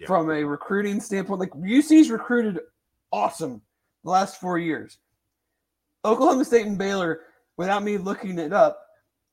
Yeah. 0.00 0.06
from 0.06 0.30
a 0.30 0.42
recruiting 0.42 0.98
standpoint 1.00 1.40
like 1.40 1.52
UC's 1.52 2.10
recruited 2.10 2.60
awesome 3.12 3.60
the 4.04 4.10
last 4.10 4.40
four 4.40 4.58
years 4.58 4.98
Oklahoma 6.04 6.44
State 6.46 6.64
and 6.66 6.78
Baylor, 6.78 7.20
without 7.58 7.82
me 7.82 7.98
looking 7.98 8.38
it 8.38 8.52
up, 8.54 8.80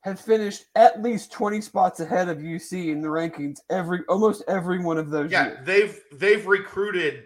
have 0.02 0.20
finished 0.20 0.66
at 0.74 1.02
least 1.02 1.32
20 1.32 1.62
spots 1.62 2.00
ahead 2.00 2.28
of 2.28 2.38
UC 2.38 2.90
in 2.92 3.00
the 3.00 3.08
rankings 3.08 3.60
every 3.70 4.00
almost 4.08 4.44
every 4.46 4.78
one 4.78 4.98
of 4.98 5.08
those 5.10 5.30
yeah 5.30 5.46
years. 5.46 5.58
they've 5.66 6.00
they've 6.12 6.46
recruited 6.46 7.24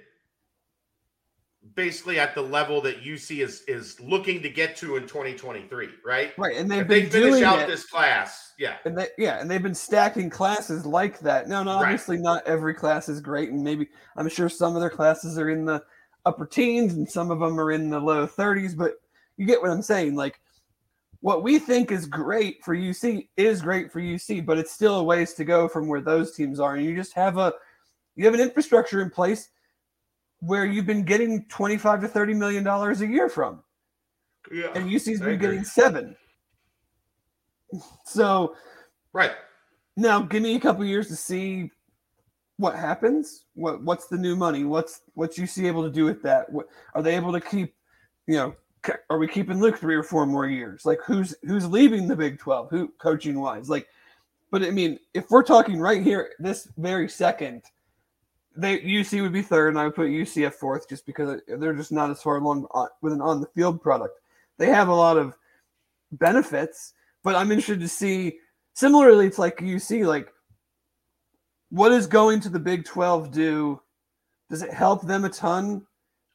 basically 1.75 2.19
at 2.19 2.35
the 2.35 2.43
level 2.43 2.81
that 2.81 3.03
uc 3.03 3.43
is 3.43 3.63
is 3.69 3.99
looking 4.01 4.43
to 4.43 4.49
get 4.49 4.77
to 4.77 4.97
in 4.97 5.03
2023 5.05 5.89
right 6.05 6.33
Right, 6.37 6.57
and 6.57 6.71
they've 6.71 6.83
if 6.83 6.89
they 6.89 7.03
been 7.03 7.11
finish 7.11 7.31
doing 7.31 7.45
out 7.45 7.61
it, 7.61 7.67
this 7.69 7.85
class 7.87 8.53
yeah 8.59 8.77
and 8.85 8.97
they, 8.99 9.09
yeah, 9.19 9.41
and 9.41 9.51
they've 9.51 9.63
been 9.63 9.75
stacking 9.75 10.31
classes 10.31 10.85
like 10.85 11.19
that. 11.21 11.49
Now, 11.49 11.63
no, 11.63 11.77
Right. 11.77 11.85
obviously 11.85 12.19
not 12.19 12.47
every 12.47 12.75
class 12.75 13.09
is 13.09 13.21
great, 13.21 13.51
and 13.51 13.63
maybe 13.63 13.89
I'm 14.17 14.29
sure 14.29 14.49
some 14.49 14.75
of 14.77 14.81
their 14.81 14.91
classes 14.91 15.39
are 15.39 15.51
in 15.51 15.65
the 15.65 15.83
upper 16.25 16.47
teens 16.47 16.95
and 16.95 17.09
some 17.09 17.31
of 17.31 17.41
them 17.41 17.59
are 17.59 17.73
in 17.73 17.91
the 17.91 17.99
low 17.99 18.27
30s, 18.27 18.77
but 18.77 18.95
you 19.37 19.47
get 19.47 19.61
what 19.61 19.71
I'm 19.71 19.83
saying. 19.83 20.15
Like 20.15 20.41
what 21.21 21.43
we 21.43 21.59
think 21.59 21.91
is 21.91 22.07
great 22.07 22.63
for 22.65 22.77
UC 22.77 23.29
is 23.37 23.63
great 23.63 23.91
for 23.93 24.01
UC, 24.01 24.45
but 24.45 24.59
it's 24.59 24.73
still 24.73 24.99
a 24.99 25.05
ways 25.05 25.35
to 25.35 25.45
go 25.45 25.69
from 25.69 25.89
where 25.89 26.01
those 26.01 26.33
teams 26.33 26.61
are. 26.61 26.75
And 26.77 26.85
you 26.85 26.95
just 26.95 27.15
have 27.15 27.39
a 27.39 27.53
you 28.17 28.25
have 28.25 28.35
an 28.35 28.41
infrastructure 28.41 29.01
in 29.01 29.09
place 29.11 29.49
where 30.43 30.67
you've 30.67 30.87
been 30.87 31.05
getting 31.05 31.45
25 31.45 32.01
to 32.01 32.09
30 32.09 32.35
million 32.35 32.65
dollars 32.65 33.01
a 33.01 33.07
year 33.07 33.29
from. 33.29 33.63
yeah 34.51 34.73
And 34.75 34.91
UC's 34.91 35.21
been 35.21 35.39
getting 35.39 35.65
seven. 35.65 36.17
So 38.05 38.57
right 39.13 39.33
now 39.97 40.21
give 40.21 40.43
me 40.43 40.57
a 40.57 40.61
couple 40.61 40.85
years 40.85 41.07
to 41.09 41.17
see 41.17 41.71
what 42.57 42.75
happens. 42.75 43.45
What 43.55 43.83
what's 43.83 44.09
the 44.09 44.19
new 44.19 44.35
money? 44.35 44.65
What's 44.65 45.03
what's 45.15 45.39
UC 45.39 45.65
able 45.65 45.85
to 45.85 45.91
do 45.91 46.05
with 46.05 46.23
that? 46.23 46.53
What 46.53 46.67
are 46.95 47.03
they 47.03 47.15
able 47.15 47.33
to 47.33 47.41
keep? 47.41 47.75
You 48.27 48.35
know, 48.35 48.55
are 49.11 49.19
we 49.19 49.29
keeping 49.29 49.61
Luke 49.61 49.79
three 49.79 49.95
or 49.95 50.03
four 50.03 50.27
more 50.27 50.47
years? 50.47 50.85
Like 50.85 50.99
who's 51.07 51.37
who's 51.45 51.69
leaving 51.69 52.09
the 52.09 52.17
Big 52.17 52.41
Twelve? 52.41 52.69
Who 52.71 52.89
coaching 52.99 53.39
wise? 53.39 53.71
Like, 53.71 53.87
but 54.51 54.65
I 54.65 54.71
mean, 54.71 54.99
if 55.15 55.31
we're 55.31 55.45
talking 55.45 55.79
right 55.79 56.03
here, 56.03 56.33
this 56.41 56.69
very 56.77 57.09
second, 57.09 57.63
they 58.57 58.81
UC 58.81 59.23
would 59.23 59.33
be 59.33 59.43
third, 59.43 59.69
and 59.69 59.79
I 59.79 59.85
would 59.85 59.95
put 59.95 60.09
UCF 60.09 60.55
fourth, 60.55 60.89
just 60.89 61.07
because 61.07 61.41
they're 61.47 61.75
just 61.75 61.93
not 61.93 62.11
as 62.11 62.23
far 62.23 62.37
along 62.37 62.67
with 63.01 63.13
an 63.13 63.21
on 63.21 63.41
the 63.41 63.47
field 63.55 63.81
product. 63.83 64.21
They 64.59 64.67
have 64.67 64.89
a 64.89 64.95
lot 64.95 65.17
of 65.17 65.37
benefits, 66.13 66.95
but 67.23 67.35
I'm 67.35 67.51
interested 67.51 67.81
to 67.81 67.89
see. 67.89 68.39
Similarly, 68.75 69.27
it's 69.27 69.39
like 69.39 69.59
UC, 69.59 70.07
like 70.07 70.33
what 71.73 71.91
is 71.91 72.07
going 72.07 72.41
to 72.41 72.51
the 72.51 72.59
Big 72.59 72.85
12 72.85 73.33
do? 73.33 73.81
Does 74.51 74.63
it 74.63 74.73
help 74.73 75.07
them 75.07 75.25
a 75.25 75.31
ton? 75.31 75.87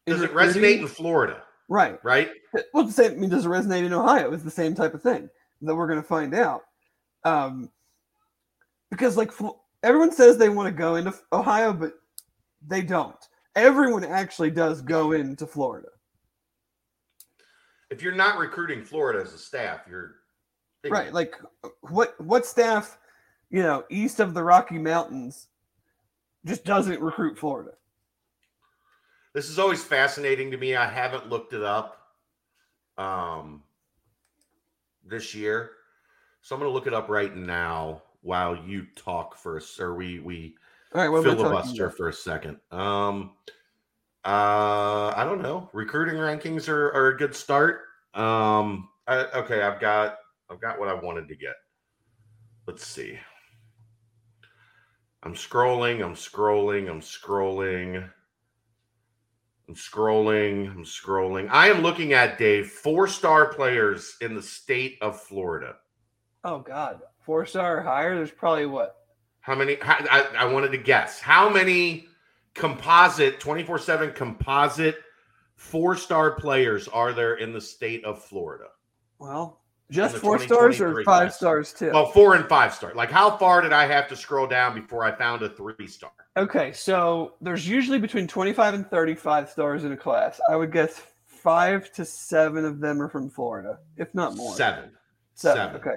does 0.08 0.22
it 0.22 0.34
recruiting? 0.34 0.64
resonate 0.64 0.80
in 0.82 0.88
florida 0.88 1.44
Right. 1.70 2.00
right 2.04 2.30
Well, 2.74 2.86
the 2.86 2.94
same. 2.94 3.12
I 3.12 3.16
mean, 3.16 3.30
does 3.30 3.46
it 3.46 3.50
resonate 3.50 3.86
in 3.86 3.94
Ohio? 3.94 4.34
It's 4.34 4.44
the 4.44 4.50
same 4.50 4.74
type 4.74 4.94
of 4.94 5.04
thing 5.04 5.30
that 5.62 5.76
we're 5.76 5.88
going 5.88 6.02
to 6.02 6.08
find 6.08 6.34
out. 6.34 6.64
Um, 7.26 7.70
because 8.90 9.18
like 9.18 9.32
everyone 9.84 10.14
says 10.14 10.38
they 10.38 10.50
want 10.50 10.68
to 10.68 10.72
go 10.72 10.96
into 10.96 11.14
Ohio, 11.34 11.74
but 11.74 11.94
they 12.66 12.82
don't. 12.82 13.18
Everyone 13.56 14.04
actually 14.04 14.52
does 14.52 14.82
go 14.82 15.14
into 15.14 15.46
Florida. 15.48 15.90
if 17.90 18.02
you're 18.02 18.16
not 18.16 18.38
recruiting 18.38 18.84
Florida 18.84 19.20
as 19.22 19.34
a 19.34 19.38
staff, 19.38 19.82
you're 19.90 20.16
Right. 20.90 21.12
Like 21.12 21.36
what 21.82 22.20
what 22.22 22.46
staff, 22.46 22.98
you 23.50 23.62
know, 23.62 23.84
east 23.90 24.20
of 24.20 24.34
the 24.34 24.44
Rocky 24.44 24.78
Mountains 24.78 25.48
just 26.46 26.64
doesn't 26.64 27.02
recruit 27.02 27.38
Florida? 27.38 27.72
This 29.34 29.50
is 29.50 29.60
always 29.60 29.84
fascinating 29.84 30.52
to 30.52 30.58
me. 30.58 30.76
I 30.76 30.88
haven't 30.88 31.30
looked 31.30 31.54
it 31.54 31.64
up 31.64 32.02
um 32.98 33.64
this 35.06 35.36
year. 35.36 35.72
So 36.42 36.56
I'm 36.56 36.62
gonna 36.62 36.74
look 36.74 36.88
it 36.88 36.94
up 36.94 37.10
right 37.10 37.36
now 37.36 38.04
while 38.22 38.56
you 38.56 38.86
talk 38.96 39.38
first, 39.38 39.80
or 39.80 39.96
we 39.96 40.20
we 40.20 40.56
All 40.94 41.02
right, 41.02 41.10
what 41.10 41.26
am 41.26 41.32
I 41.32 41.36
talking 41.36 41.50
filibuster 41.50 41.90
for 41.90 42.10
a 42.10 42.14
second. 42.14 42.58
Um 42.72 43.34
uh 44.26 45.14
I 45.16 45.24
don't 45.26 45.42
know. 45.42 45.70
Recruiting 45.74 46.16
rankings 46.16 46.68
are, 46.70 46.92
are 46.94 47.10
a 47.10 47.18
good 47.18 47.36
start. 47.36 47.82
Um 48.14 48.90
I, 49.08 49.26
okay, 49.36 49.62
I've 49.62 49.80
got 49.80 50.18
I've 50.50 50.62
got 50.62 50.80
what 50.80 50.90
I 50.90 50.94
wanted 50.94 51.28
to 51.28 51.36
get. 51.36 51.56
Let's 52.68 52.86
see. 52.86 53.18
I'm 55.24 55.34
scrolling, 55.34 56.04
I'm 56.04 56.16
scrolling, 56.16 56.90
I'm 56.90 57.02
scrolling. 57.02 58.10
I'm 59.68 59.76
scrolling. 59.76 60.72
I'm 60.72 60.86
scrolling. 60.86 61.50
I 61.50 61.68
am 61.70 61.82
looking 61.82 62.14
at 62.14 62.38
Dave 62.38 62.70
four 62.70 63.08
star 63.08 63.54
players 63.54 64.16
in 64.22 64.34
the 64.34 64.42
state 64.42 64.98
of 65.02 65.20
Florida. 65.22 65.76
Oh 66.46 66.60
God, 66.60 67.02
four 67.20 67.46
star 67.46 67.80
or 67.80 67.82
higher. 67.82 68.16
There's 68.16 68.32
probably 68.32 68.66
what? 68.66 68.96
How 69.48 69.56
many? 69.56 69.78
How, 69.82 69.96
I, 70.12 70.28
I 70.40 70.46
wanted 70.46 70.74
to 70.74 70.78
guess. 70.78 71.22
How 71.22 71.50
many 71.50 72.10
composite 72.54 73.40
24 73.40 73.80
7 73.80 74.12
composite 74.12 74.98
four 75.56 75.96
star 75.96 76.32
players 76.32 76.90
are 76.90 77.14
there 77.14 77.36
in 77.36 77.54
the 77.54 77.62
state 77.62 78.04
of 78.04 78.22
Florida? 78.22 78.66
Well, 79.20 79.62
just 79.90 80.18
four 80.18 80.38
stars 80.38 80.82
or 80.82 80.96
five 80.96 81.06
class. 81.06 81.38
stars 81.38 81.72
too. 81.72 81.92
Well, 81.94 82.08
four 82.08 82.36
and 82.36 82.46
five 82.50 82.74
star. 82.74 82.94
Like, 82.94 83.10
how 83.10 83.38
far 83.38 83.62
did 83.62 83.72
I 83.72 83.88
have 83.88 84.10
to 84.10 84.18
scroll 84.18 84.48
down 84.48 84.76
before 84.76 85.06
I 85.06 85.14
found 85.16 85.42
a 85.44 85.50
three 85.50 85.88
star? 85.88 86.12
Okay, 86.36 86.74
so 86.74 87.36
there's 87.40 87.66
usually 87.66 88.00
between 88.00 88.28
25 88.28 88.74
and 88.74 88.90
35 88.90 89.50
stars 89.50 89.86
in 89.86 89.94
a 89.94 89.98
class. 89.98 90.42
I 90.50 90.58
would 90.58 90.74
guess 90.74 91.02
five 91.26 91.90
to 91.94 92.04
seven 92.04 92.66
of 92.66 92.82
them 92.82 93.02
are 93.02 93.08
from 93.08 93.30
Florida, 93.30 93.80
if 93.96 94.14
not 94.14 94.36
more. 94.36 94.54
Seven. 94.56 94.92
Seven. 95.36 95.58
Seven. 95.58 95.76
Okay. 95.78 95.96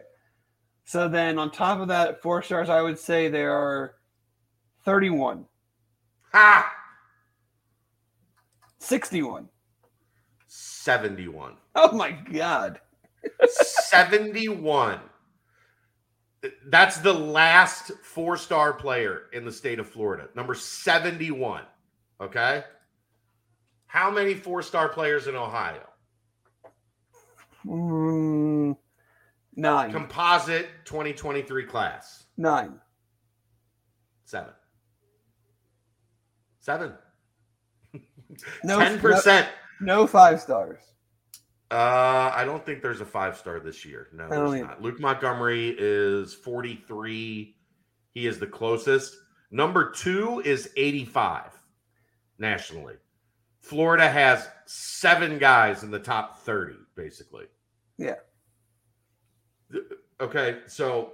So 0.91 1.07
then 1.07 1.39
on 1.39 1.53
top 1.53 1.79
of 1.79 1.87
that, 1.87 2.21
four 2.21 2.43
stars, 2.43 2.69
I 2.69 2.83
would 2.83 2.99
say 2.99 3.29
there 3.29 3.57
are 3.57 3.95
31, 4.85 5.45
Ha! 6.33 6.73
61. 8.81 9.49
71. 10.49 11.53
Oh 11.77 11.93
my 11.93 12.11
God. 12.11 12.81
71. 13.47 14.99
That's 16.67 16.99
the 16.99 17.15
last 17.15 17.93
four 18.03 18.37
star 18.37 18.73
player 18.73 19.27
in 19.33 19.45
the 19.45 19.53
state 19.53 19.79
of 19.79 19.89
Florida, 19.89 20.29
number 20.35 20.57
71. 20.57 21.63
Okay. 22.21 22.65
How 23.87 24.11
many 24.11 24.35
four 24.35 24.61
star 24.61 24.89
players 24.89 25.29
in 25.29 25.37
Ohio? 25.37 25.87
Mm, 27.65 28.77
nine. 29.61 29.93
Composite 29.93 30.69
2023 30.85 31.65
class. 31.67 32.25
nine. 32.37 32.81
Seven. 34.25 34.53
Seven. 36.61 36.93
No, 38.63 38.79
10%. 38.79 39.27
No, 39.81 40.03
no 40.03 40.07
five 40.07 40.41
stars. 40.41 40.79
Uh, 41.71 42.33
I 42.35 42.45
don't 42.45 42.65
think 42.65 42.81
there's 42.81 43.01
a 43.01 43.05
five 43.05 43.37
star 43.37 43.59
this 43.59 43.85
year. 43.85 44.07
No, 44.15 44.29
there's 44.29 44.51
either. 44.53 44.67
not. 44.67 44.81
Luke 44.83 45.01
Montgomery 45.01 45.75
is 45.77 46.33
43. 46.35 47.57
He 48.13 48.27
is 48.27 48.39
the 48.39 48.47
closest. 48.47 49.17
Number 49.51 49.91
two 49.91 50.41
is 50.45 50.71
85 50.77 51.51
nationally. 52.39 52.95
Florida 53.61 54.09
has 54.09 54.49
seven 54.67 55.39
guys 55.39 55.83
in 55.83 55.91
the 55.91 55.99
top 55.99 56.39
30, 56.41 56.75
basically. 56.95 57.47
Yeah. 57.99 58.15
Okay, 60.21 60.59
so 60.67 61.13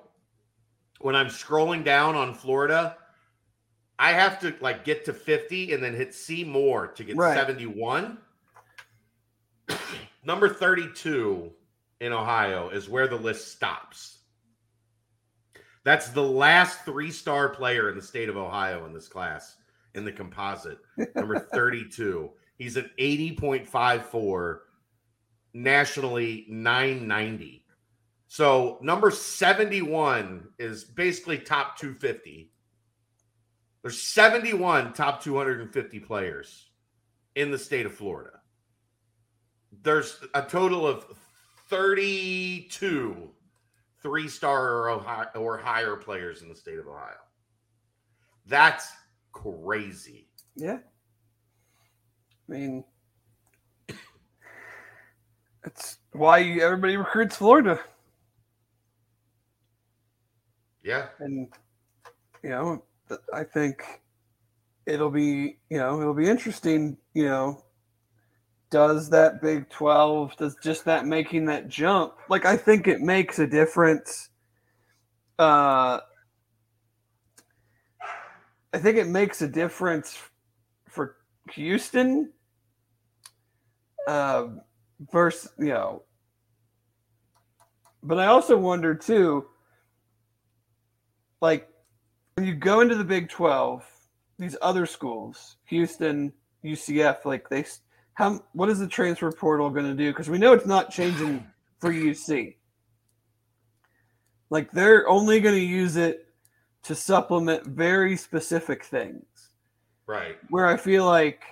when 1.00 1.14
I'm 1.14 1.28
scrolling 1.28 1.84
down 1.84 2.14
on 2.16 2.34
Florida, 2.34 2.96
I 3.98 4.12
have 4.12 4.40
to 4.40 4.54
like 4.60 4.84
get 4.84 5.04
to 5.06 5.12
50 5.12 5.72
and 5.72 5.82
then 5.82 5.94
hit 5.94 6.14
see 6.14 6.44
more 6.44 6.88
to 6.88 7.04
get 7.04 7.16
Right. 7.16 7.34
71. 7.36 8.18
Number 10.24 10.48
32 10.48 11.52
in 12.00 12.12
Ohio 12.12 12.68
is 12.70 12.88
where 12.88 13.08
the 13.08 13.16
list 13.16 13.52
stops. 13.52 14.18
That's 15.84 16.08
the 16.08 16.22
last 16.22 16.84
three 16.84 17.12
star 17.12 17.48
player 17.48 17.88
in 17.90 17.96
the 17.96 18.02
state 18.02 18.28
of 18.28 18.36
Ohio 18.36 18.84
in 18.86 18.92
this 18.92 19.08
class 19.08 19.56
in 19.94 20.04
the 20.04 20.12
composite. 20.12 20.78
Number 21.14 21.38
32. 21.52 22.30
He's 22.58 22.76
an 22.76 22.90
80.54, 22.98 24.58
nationally 25.54 26.46
990. 26.48 27.65
So 28.28 28.78
number 28.82 29.11
71 29.11 30.48
is 30.59 30.85
basically 30.85 31.39
top 31.39 31.78
250. 31.78 32.51
There's 33.82 34.03
71 34.03 34.93
top 34.94 35.23
250 35.23 36.01
players 36.01 36.70
in 37.36 37.51
the 37.51 37.59
state 37.59 37.86
of 37.86 37.94
Florida. 37.94 38.40
There's 39.82 40.19
a 40.35 40.43
total 40.43 40.86
of 40.86 41.07
32 41.69 43.31
three 44.03 44.28
star 44.28 44.89
or, 44.89 45.36
or 45.36 45.59
higher 45.59 45.97
players 45.97 46.43
in 46.43 46.48
the 46.48 46.55
state 46.55 46.78
of 46.78 46.86
Ohio. 46.86 47.15
That's 48.47 48.93
crazy. 49.32 50.28
Yeah. 50.55 50.78
I 52.48 52.53
mean, 52.53 52.85
it's 55.65 55.98
why 56.12 56.43
everybody 56.43 56.97
recruits 56.97 57.36
Florida. 57.36 57.81
Yeah. 60.86 61.08
and 61.18 61.48
you 62.44 62.50
know 62.50 62.84
i 63.34 63.42
think 63.42 63.82
it'll 64.86 65.10
be 65.10 65.58
you 65.68 65.78
know 65.78 66.00
it'll 66.00 66.14
be 66.14 66.28
interesting 66.28 66.96
you 67.12 67.24
know 67.24 67.64
does 68.70 69.10
that 69.10 69.42
big 69.42 69.68
12 69.68 70.36
does 70.36 70.56
just 70.62 70.84
that 70.84 71.04
making 71.04 71.46
that 71.46 71.66
jump 71.66 72.14
like 72.28 72.44
i 72.44 72.56
think 72.56 72.86
it 72.86 73.00
makes 73.00 73.40
a 73.40 73.48
difference 73.48 74.28
uh 75.40 75.98
i 78.72 78.78
think 78.78 78.96
it 78.96 79.08
makes 79.08 79.42
a 79.42 79.48
difference 79.48 80.16
for 80.88 81.16
houston 81.50 82.32
uh 84.06 84.46
versus 85.12 85.50
you 85.58 85.66
know 85.66 86.04
but 88.04 88.20
i 88.20 88.26
also 88.26 88.56
wonder 88.56 88.94
too 88.94 89.46
like 91.40 91.68
when 92.34 92.46
you 92.46 92.54
go 92.54 92.80
into 92.80 92.94
the 92.94 93.04
Big 93.04 93.28
12, 93.28 93.84
these 94.38 94.56
other 94.60 94.86
schools, 94.86 95.56
Houston, 95.64 96.32
UCF, 96.64 97.24
like 97.24 97.48
they 97.48 97.64
how 98.14 98.40
what 98.52 98.68
is 98.68 98.78
the 98.78 98.88
transfer 98.88 99.30
portal 99.30 99.70
going 99.70 99.86
to 99.86 99.94
do 99.94 100.12
cuz 100.12 100.28
we 100.28 100.38
know 100.38 100.52
it's 100.52 100.66
not 100.66 100.90
changing 100.90 101.46
for 101.78 101.92
UC. 101.92 102.56
Like 104.50 104.70
they're 104.70 105.08
only 105.08 105.40
going 105.40 105.54
to 105.54 105.60
use 105.60 105.96
it 105.96 106.26
to 106.84 106.94
supplement 106.94 107.66
very 107.66 108.16
specific 108.16 108.84
things. 108.84 109.50
Right. 110.06 110.36
Where 110.50 110.66
I 110.66 110.76
feel 110.76 111.04
like 111.04 111.42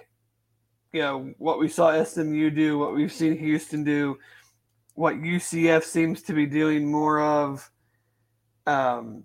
you 0.93 1.01
know 1.01 1.35
what 1.39 1.59
we 1.59 1.69
saw 1.69 2.03
SMU 2.03 2.51
do, 2.51 2.79
what 2.79 2.95
we've 2.95 3.13
seen 3.13 3.37
Houston 3.37 3.85
do, 3.85 4.19
what 4.95 5.17
UCF 5.17 5.83
seems 5.83 6.23
to 6.23 6.33
be 6.33 6.47
doing 6.47 6.91
more 6.91 7.21
of 7.21 7.71
um 8.67 9.25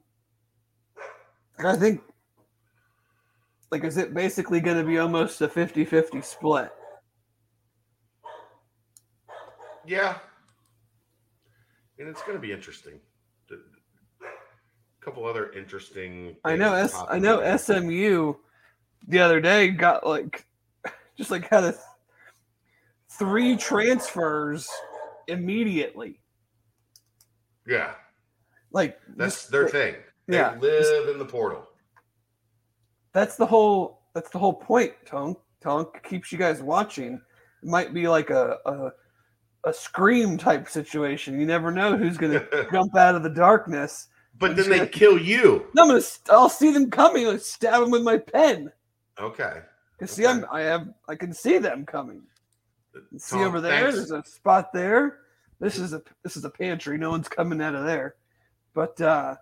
I 1.66 1.76
think, 1.76 2.02
like, 3.72 3.84
is 3.84 3.98
it 3.98 4.14
basically 4.14 4.60
going 4.60 4.78
to 4.78 4.84
be 4.84 4.98
almost 4.98 5.42
a 5.42 5.50
50 5.50 5.86
50 5.86 6.22
split? 6.22 6.72
Yeah. 9.86 10.18
And 11.98 12.08
it's 12.08 12.22
going 12.22 12.36
to 12.36 12.42
be 12.42 12.52
interesting. 12.52 13.00
A 13.52 15.06
couple 15.06 15.26
other 15.26 15.52
interesting. 15.54 16.36
I 16.46 16.56
know, 16.56 16.74
S- 16.74 16.96
I 17.10 17.20
know. 17.20 17.58
SMU 17.58 18.36
the 19.08 19.20
other 19.20 19.42
day 19.42 19.70
got 19.70 20.06
like, 20.06 20.46
just 21.18 21.32
like 21.32 21.50
had 21.50 21.64
a 21.64 21.72
th- 21.72 21.84
three 23.18 23.58
transfers 23.58 24.70
immediately. 25.28 26.22
Yeah. 27.66 27.94
Like, 28.72 29.00
That's 29.16 29.48
their 29.48 29.68
thing. 29.68 29.96
They 30.30 30.38
yeah. 30.38 30.56
live 30.60 31.10
in 31.10 31.18
the 31.18 31.26
portal. 31.26 31.68
that's 33.14 33.36
the 33.36 33.48
whole 33.48 34.04
that's 34.14 34.30
the 34.30 34.38
whole 34.38 34.54
point 34.54 34.94
tonk. 35.04 35.40
Tonk 35.60 36.04
keeps 36.04 36.32
you 36.32 36.38
guys 36.38 36.62
watching. 36.62 37.16
It 37.16 37.68
might 37.68 37.96
be 37.96 38.08
like 38.08 38.30
a 38.30 38.60
a, 38.68 38.92
a 39.64 39.74
scream 39.74 40.38
type 40.38 40.70
situation. 40.70 41.40
You 41.40 41.48
never 41.48 41.72
know 41.72 41.98
who's 41.98 42.16
gonna 42.16 42.46
jump 42.72 42.96
out 42.96 43.16
of 43.16 43.24
the 43.24 43.30
darkness. 43.32 44.10
But 44.38 44.56
then 44.56 44.70
they 44.70 44.86
kill 44.88 45.18
you. 45.20 45.66
no, 45.74 45.82
i'm 45.82 45.88
gonna 45.90 46.04
i'll 46.30 46.48
see 46.48 46.72
them 46.72 46.92
coming. 46.92 47.26
Like 47.26 47.42
stab 47.42 47.82
them 47.82 47.90
with 47.90 48.04
my 48.04 48.18
pen. 48.20 48.72
Okay. 49.20 49.62
because 49.98 50.16
see 50.16 50.28
i'm 50.28 50.46
i 50.52 50.62
have 50.62 50.90
i 51.08 51.16
can 51.16 51.34
see 51.34 51.58
them 51.58 51.88
coming. 51.88 52.22
See 53.18 53.40
over 53.40 53.60
there 53.62 53.92
thanks. 53.92 54.10
there's 54.10 54.12
a 54.12 54.24
spot 54.30 54.72
there. 54.74 55.22
This 55.60 55.80
is 55.80 55.94
a 55.94 56.04
this 56.24 56.38
is 56.38 56.46
a 56.46 56.52
pantry. 56.52 57.00
No 57.00 57.10
one's 57.10 57.28
coming 57.28 57.62
out 57.62 57.74
of 57.74 57.84
there. 57.84 58.14
But 58.76 59.02
uh 59.02 59.36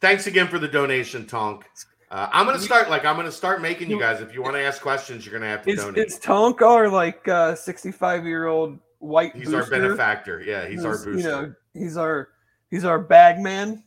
Thanks 0.00 0.26
again 0.26 0.48
for 0.48 0.58
the 0.58 0.68
donation, 0.68 1.26
Tonk. 1.26 1.64
Uh, 2.10 2.28
I'm 2.32 2.46
gonna 2.46 2.58
start 2.58 2.90
like 2.90 3.04
I'm 3.04 3.16
gonna 3.16 3.32
start 3.32 3.60
making 3.62 3.90
you 3.90 3.98
guys. 3.98 4.20
If 4.20 4.34
you 4.34 4.42
want 4.42 4.54
to 4.54 4.60
ask 4.62 4.80
questions, 4.82 5.24
you're 5.26 5.32
gonna 5.32 5.50
have 5.50 5.62
to 5.62 5.70
it's, 5.70 5.82
donate. 5.82 5.98
it's 5.98 6.18
tonk 6.18 6.62
our 6.62 6.88
like 6.88 7.26
uh 7.26 7.54
65 7.56 8.24
year 8.24 8.46
old 8.46 8.78
white 9.00 9.34
he's 9.34 9.52
our 9.52 9.68
benefactor. 9.68 10.40
Yeah, 10.40 10.68
he's 10.68 10.84
our 10.84 10.92
Who's, 10.92 11.04
booster. 11.04 11.18
You 11.18 11.24
know, 11.24 11.54
he's 11.72 11.96
our 11.96 12.28
he's 12.70 12.84
our 12.84 12.98
bag 13.00 13.40
man. 13.40 13.82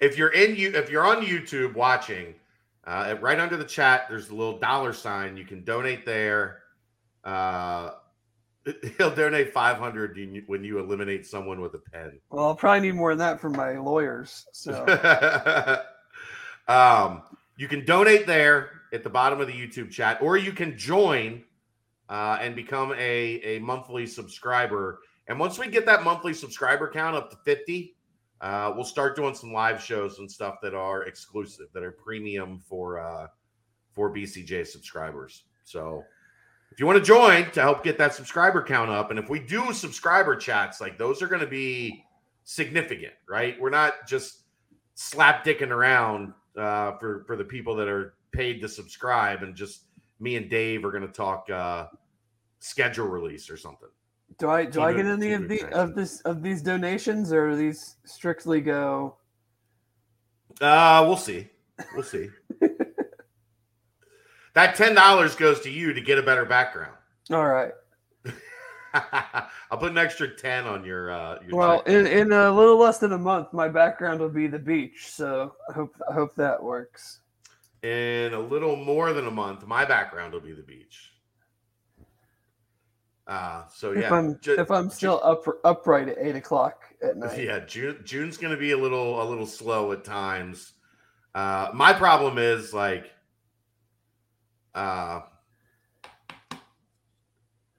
if 0.00 0.16
you're 0.16 0.32
in 0.32 0.54
you, 0.54 0.70
if 0.74 0.88
you're 0.90 1.04
on 1.06 1.24
YouTube 1.24 1.74
watching, 1.74 2.34
Uh, 2.84 3.14
right 3.20 3.38
under 3.40 3.56
the 3.56 3.64
chat, 3.64 4.06
there's 4.08 4.30
a 4.30 4.34
little 4.34 4.58
dollar 4.58 4.92
sign. 4.92 5.36
You 5.36 5.44
can 5.44 5.64
donate 5.64 6.04
there. 6.04 6.62
Uh, 7.24 7.92
he'll 8.98 9.14
donate 9.14 9.52
500 9.52 10.44
when 10.46 10.64
you 10.64 10.78
eliminate 10.78 11.26
someone 11.26 11.60
with 11.60 11.74
a 11.74 11.78
pen. 11.78 12.18
Well, 12.30 12.46
I'll 12.46 12.54
probably 12.54 12.88
need 12.88 12.94
more 12.94 13.10
than 13.10 13.18
that 13.18 13.40
from 13.40 13.52
my 13.52 13.78
lawyers. 13.78 14.46
So, 14.52 14.84
um, 16.68 17.22
you 17.56 17.68
can 17.68 17.84
donate 17.84 18.26
there 18.26 18.82
at 18.92 19.02
the 19.02 19.10
bottom 19.10 19.40
of 19.40 19.46
the 19.46 19.52
YouTube 19.52 19.90
chat, 19.90 20.20
or 20.20 20.36
you 20.36 20.52
can 20.52 20.76
join 20.76 21.42
uh, 22.08 22.38
and 22.40 22.54
become 22.54 22.92
a, 22.92 23.40
a 23.42 23.58
monthly 23.60 24.06
subscriber. 24.06 25.00
And 25.28 25.38
once 25.38 25.58
we 25.58 25.68
get 25.68 25.86
that 25.86 26.04
monthly 26.04 26.34
subscriber 26.34 26.90
count 26.90 27.16
up 27.16 27.30
to 27.30 27.36
50, 27.44 27.94
uh, 28.40 28.72
we'll 28.74 28.84
start 28.84 29.16
doing 29.16 29.34
some 29.34 29.52
live 29.52 29.82
shows 29.82 30.18
and 30.18 30.30
stuff 30.30 30.56
that 30.62 30.74
are 30.74 31.04
exclusive, 31.04 31.66
that 31.72 31.82
are 31.82 31.92
premium 31.92 32.60
for 32.68 33.00
uh, 33.00 33.28
for 33.94 34.12
BCJ 34.12 34.66
subscribers. 34.66 35.44
So 35.64 36.04
if 36.72 36.80
you 36.80 36.86
want 36.86 36.98
to 36.98 37.04
join 37.04 37.50
to 37.50 37.60
help 37.60 37.84
get 37.84 37.98
that 37.98 38.14
subscriber 38.14 38.62
count 38.62 38.90
up, 38.90 39.10
and 39.10 39.18
if 39.18 39.28
we 39.28 39.38
do 39.38 39.74
subscriber 39.74 40.34
chats, 40.34 40.80
like 40.80 40.96
those 40.96 41.20
are 41.20 41.26
going 41.26 41.42
to 41.42 41.46
be 41.46 42.02
significant, 42.44 43.12
right? 43.28 43.60
We're 43.60 43.68
not 43.68 44.06
just 44.08 44.44
slap 44.94 45.44
dicking 45.44 45.68
around 45.68 46.32
uh, 46.56 46.96
for 46.96 47.24
for 47.26 47.36
the 47.36 47.44
people 47.44 47.76
that 47.76 47.88
are 47.88 48.14
paid 48.32 48.62
to 48.62 48.68
subscribe, 48.68 49.42
and 49.42 49.54
just 49.54 49.82
me 50.18 50.36
and 50.36 50.48
Dave 50.48 50.82
are 50.86 50.90
going 50.90 51.06
to 51.06 51.12
talk 51.12 51.50
uh, 51.50 51.88
schedule 52.60 53.06
release 53.06 53.50
or 53.50 53.58
something. 53.58 53.90
Do 54.38 54.48
I 54.48 54.64
do 54.64 54.80
I 54.80 54.94
get 54.94 55.04
any 55.04 55.34
of 55.34 55.48
the 55.48 55.64
of 55.74 55.94
this 55.94 56.22
of 56.22 56.42
these 56.42 56.62
donations, 56.62 57.34
or 57.34 57.54
these 57.54 57.96
strictly 58.06 58.62
go? 58.62 59.16
Uh, 60.58 61.04
we'll 61.06 61.18
see. 61.18 61.50
We'll 61.94 62.02
see. 62.02 62.30
that 64.54 64.76
ten 64.76 64.94
dollars 64.94 65.34
goes 65.34 65.60
to 65.60 65.70
you 65.70 65.92
to 65.92 66.00
get 66.00 66.18
a 66.18 66.22
better 66.22 66.44
background. 66.44 66.96
All 67.30 67.46
right. 67.46 67.72
I'll 68.94 69.78
put 69.78 69.92
an 69.92 69.98
extra 69.98 70.28
ten 70.28 70.64
on 70.64 70.84
your. 70.84 71.10
Uh, 71.10 71.38
your 71.46 71.56
well, 71.56 71.80
in, 71.80 72.06
in 72.06 72.32
a 72.32 72.50
little 72.50 72.78
less 72.78 72.98
than 72.98 73.12
a 73.12 73.18
month, 73.18 73.52
my 73.52 73.68
background 73.68 74.20
will 74.20 74.28
be 74.28 74.46
the 74.46 74.58
beach, 74.58 75.10
so 75.10 75.54
I 75.68 75.72
hope 75.72 75.94
I 76.08 76.12
hope 76.12 76.34
that 76.36 76.62
works. 76.62 77.20
In 77.82 78.32
a 78.34 78.38
little 78.38 78.76
more 78.76 79.12
than 79.12 79.26
a 79.26 79.30
month, 79.30 79.66
my 79.66 79.84
background 79.84 80.32
will 80.32 80.40
be 80.40 80.52
the 80.52 80.62
beach. 80.62 81.12
Uh, 83.26 83.62
so 83.72 83.92
yeah, 83.92 84.00
if 84.00 84.12
I'm 84.12 84.38
ju- 84.40 84.56
if 84.58 84.70
I'm 84.70 84.90
still 84.90 85.20
up 85.22 85.46
upright 85.64 86.08
at 86.08 86.18
eight 86.18 86.36
o'clock 86.36 86.82
at 87.02 87.16
night. 87.16 87.42
Yeah, 87.42 87.60
June 87.60 88.00
June's 88.04 88.36
gonna 88.36 88.56
be 88.56 88.72
a 88.72 88.76
little 88.76 89.22
a 89.22 89.24
little 89.24 89.46
slow 89.46 89.92
at 89.92 90.04
times. 90.04 90.72
Uh, 91.34 91.70
my 91.72 91.92
problem 91.92 92.36
is 92.36 92.74
like, 92.74 93.10
uh, 94.74 95.20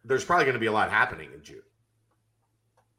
there's 0.05 0.25
probably 0.25 0.45
gonna 0.45 0.59
be 0.59 0.67
a 0.67 0.71
lot 0.71 0.89
happening 0.89 1.29
in 1.33 1.43
June. 1.43 1.61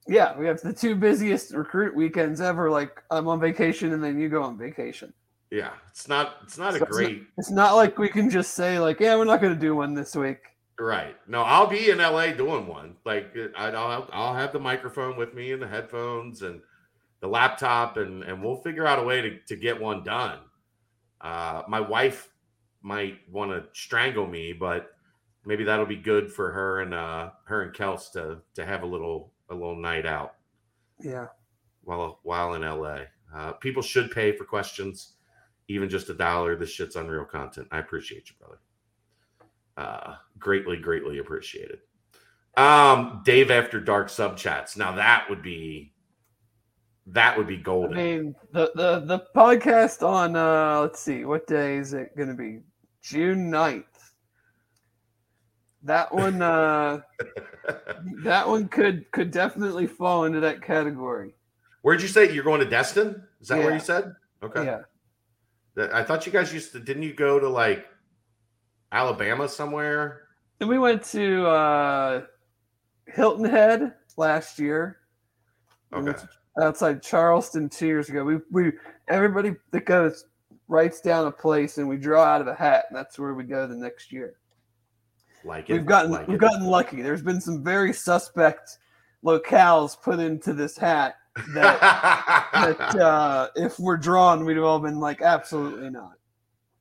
Yeah, 0.06 0.36
we 0.38 0.46
have 0.46 0.60
the 0.60 0.72
two 0.72 0.94
busiest 0.94 1.52
recruit 1.52 1.94
weekends 1.94 2.40
ever. 2.40 2.70
Like 2.70 3.02
I'm 3.10 3.28
on 3.28 3.40
vacation 3.40 3.92
and 3.92 4.04
then 4.04 4.18
you 4.18 4.28
go 4.28 4.42
on 4.42 4.58
vacation. 4.58 5.12
Yeah, 5.50 5.70
it's 5.88 6.08
not 6.08 6.36
it's 6.42 6.58
not 6.58 6.74
so 6.74 6.82
a 6.82 6.86
great. 6.86 7.08
It's 7.08 7.18
not, 7.18 7.26
it's 7.38 7.50
not 7.50 7.74
like 7.74 7.98
we 7.98 8.08
can 8.08 8.28
just 8.28 8.54
say 8.54 8.78
like, 8.78 9.00
yeah, 9.00 9.16
we're 9.16 9.24
not 9.24 9.40
going 9.40 9.54
to 9.54 9.60
do 9.60 9.74
one 9.74 9.94
this 9.94 10.14
week. 10.14 10.40
Right. 10.78 11.16
No, 11.28 11.42
I'll 11.42 11.68
be 11.68 11.90
in 11.90 11.98
LA 11.98 12.32
doing 12.32 12.66
one. 12.66 12.96
Like 13.04 13.34
I'll 13.56 14.08
I'll 14.12 14.34
have 14.34 14.52
the 14.52 14.58
microphone 14.58 15.16
with 15.16 15.32
me 15.32 15.52
and 15.52 15.62
the 15.62 15.68
headphones 15.68 16.42
and 16.42 16.60
the 17.20 17.28
laptop 17.28 17.96
and 17.96 18.24
and 18.24 18.42
we'll 18.42 18.56
figure 18.56 18.86
out 18.86 18.98
a 18.98 19.02
way 19.02 19.22
to, 19.22 19.38
to 19.46 19.56
get 19.56 19.80
one 19.80 20.02
done. 20.02 20.40
Uh, 21.20 21.62
my 21.68 21.80
wife 21.80 22.28
might 22.84 23.18
want 23.32 23.50
to 23.50 23.64
strangle 23.72 24.26
me, 24.26 24.52
but 24.52 24.90
maybe 25.46 25.64
that'll 25.64 25.86
be 25.86 25.96
good 25.96 26.30
for 26.30 26.52
her 26.52 26.82
and 26.82 26.92
uh, 26.92 27.30
her 27.46 27.62
and 27.62 27.74
Kels 27.74 28.12
to 28.12 28.38
to 28.54 28.64
have 28.64 28.82
a 28.82 28.86
little 28.86 29.32
a 29.48 29.54
little 29.54 29.74
night 29.74 30.06
out. 30.06 30.34
Yeah. 31.00 31.28
While 31.82 32.20
while 32.22 32.54
in 32.54 32.62
LA, 32.62 33.00
uh, 33.34 33.52
people 33.52 33.82
should 33.82 34.10
pay 34.10 34.36
for 34.36 34.44
questions, 34.44 35.14
even 35.68 35.88
just 35.88 36.10
a 36.10 36.14
dollar. 36.14 36.56
This 36.56 36.70
shit's 36.70 36.96
unreal 36.96 37.24
content. 37.24 37.68
I 37.72 37.78
appreciate 37.78 38.28
you, 38.28 38.36
brother. 38.38 38.60
Uh, 39.76 40.16
greatly, 40.38 40.76
greatly 40.76 41.18
appreciated. 41.18 41.78
Um, 42.56 43.22
Dave 43.24 43.50
after 43.50 43.80
dark 43.80 44.08
sub 44.08 44.36
chats. 44.36 44.76
Now 44.76 44.92
that 44.92 45.26
would 45.28 45.42
be 45.42 45.94
that 47.06 47.36
would 47.36 47.46
be 47.46 47.56
golden. 47.56 47.98
I 47.98 48.02
mean, 48.02 48.34
the 48.52 48.70
the 48.74 49.00
the 49.00 49.26
podcast 49.34 50.06
on 50.06 50.36
uh 50.36 50.80
let's 50.82 51.00
see, 51.00 51.24
what 51.24 51.46
day 51.46 51.76
is 51.78 51.94
it 51.94 52.16
gonna 52.16 52.34
be? 52.34 52.60
June 53.04 53.50
9th. 53.50 53.84
That 55.82 56.14
one 56.14 56.40
uh 56.40 57.00
that 58.24 58.48
one 58.48 58.68
could 58.68 59.10
could 59.12 59.30
definitely 59.30 59.86
fall 59.86 60.24
into 60.24 60.40
that 60.40 60.62
category. 60.62 61.34
Where'd 61.82 62.00
you 62.00 62.08
say 62.08 62.32
you're 62.32 62.44
going 62.44 62.60
to 62.60 62.66
Destin? 62.66 63.22
Is 63.42 63.48
that 63.48 63.58
yeah. 63.58 63.64
where 63.64 63.74
you 63.74 63.80
said? 63.80 64.14
Okay. 64.42 64.64
Yeah. 64.64 65.88
I 65.92 66.02
thought 66.02 66.24
you 66.24 66.32
guys 66.32 66.54
used 66.54 66.72
to 66.72 66.80
didn't 66.80 67.02
you 67.02 67.12
go 67.12 67.38
to 67.38 67.48
like 67.48 67.86
Alabama 68.90 69.46
somewhere? 69.46 70.22
And 70.60 70.68
we 70.70 70.78
went 70.78 71.02
to 71.06 71.46
uh, 71.46 72.22
Hilton 73.06 73.44
Head 73.44 73.92
last 74.16 74.58
year. 74.58 74.98
Okay. 75.92 76.18
Outside 76.62 77.02
Charleston 77.02 77.68
two 77.68 77.86
years 77.86 78.08
ago. 78.08 78.24
We 78.24 78.38
we 78.50 78.72
everybody 79.08 79.54
that 79.72 79.84
goes 79.84 80.24
writes 80.68 81.00
down 81.00 81.26
a 81.26 81.32
place 81.32 81.78
and 81.78 81.88
we 81.88 81.96
draw 81.96 82.24
out 82.24 82.40
of 82.40 82.46
a 82.46 82.54
hat, 82.54 82.86
and 82.88 82.96
that's 82.96 83.18
where 83.18 83.34
we 83.34 83.44
go 83.44 83.66
the 83.66 83.74
next 83.74 84.12
year. 84.12 84.36
Like 85.44 85.68
it. 85.68 85.74
We've 85.74 85.86
gotten 85.86 86.10
like 86.10 86.26
we've 86.26 86.36
it. 86.36 86.40
gotten 86.40 86.66
lucky. 86.66 87.02
There's 87.02 87.22
been 87.22 87.40
some 87.40 87.62
very 87.62 87.92
suspect 87.92 88.78
locales 89.24 90.00
put 90.00 90.18
into 90.18 90.52
this 90.52 90.76
hat 90.76 91.16
that, 91.54 91.80
that 92.52 93.00
uh, 93.00 93.48
if 93.56 93.78
we're 93.78 93.96
drawn, 93.96 94.44
we'd 94.44 94.56
have 94.56 94.64
all 94.64 94.78
been 94.78 95.00
like, 95.00 95.22
absolutely 95.22 95.90
not. 95.90 96.12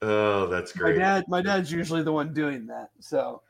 Oh, 0.01 0.47
that's 0.47 0.71
great. 0.71 0.97
My 0.97 1.01
dad, 1.01 1.25
my 1.27 1.41
dad's 1.41 1.71
usually 1.71 2.03
the 2.03 2.11
one 2.11 2.33
doing 2.33 2.65
that. 2.67 2.89
So 2.99 3.41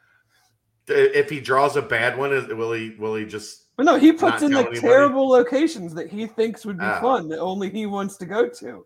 if 0.88 1.30
he 1.30 1.40
draws 1.40 1.76
a 1.76 1.82
bad 1.82 2.18
one, 2.18 2.32
will 2.56 2.74
he? 2.74 2.92
Will 3.00 3.16
he 3.16 3.26
just? 3.26 3.76
But 3.76 3.86
no, 3.86 3.96
he 3.96 4.14
puts 4.14 4.44
in 4.44 4.52
like 4.52 4.68
anybody? 4.68 4.82
terrible 4.82 5.28
locations 5.28 5.96
that 5.96 6.10
he 6.10 6.28
thinks 6.28 6.64
would 6.66 6.78
be 6.78 6.86
ah. 6.86 7.02
fun 7.02 7.28
that 7.30 7.40
only 7.40 7.70
he 7.70 7.88
wants 7.88 8.18
to 8.18 8.26
go 8.26 8.48
to. 8.48 8.86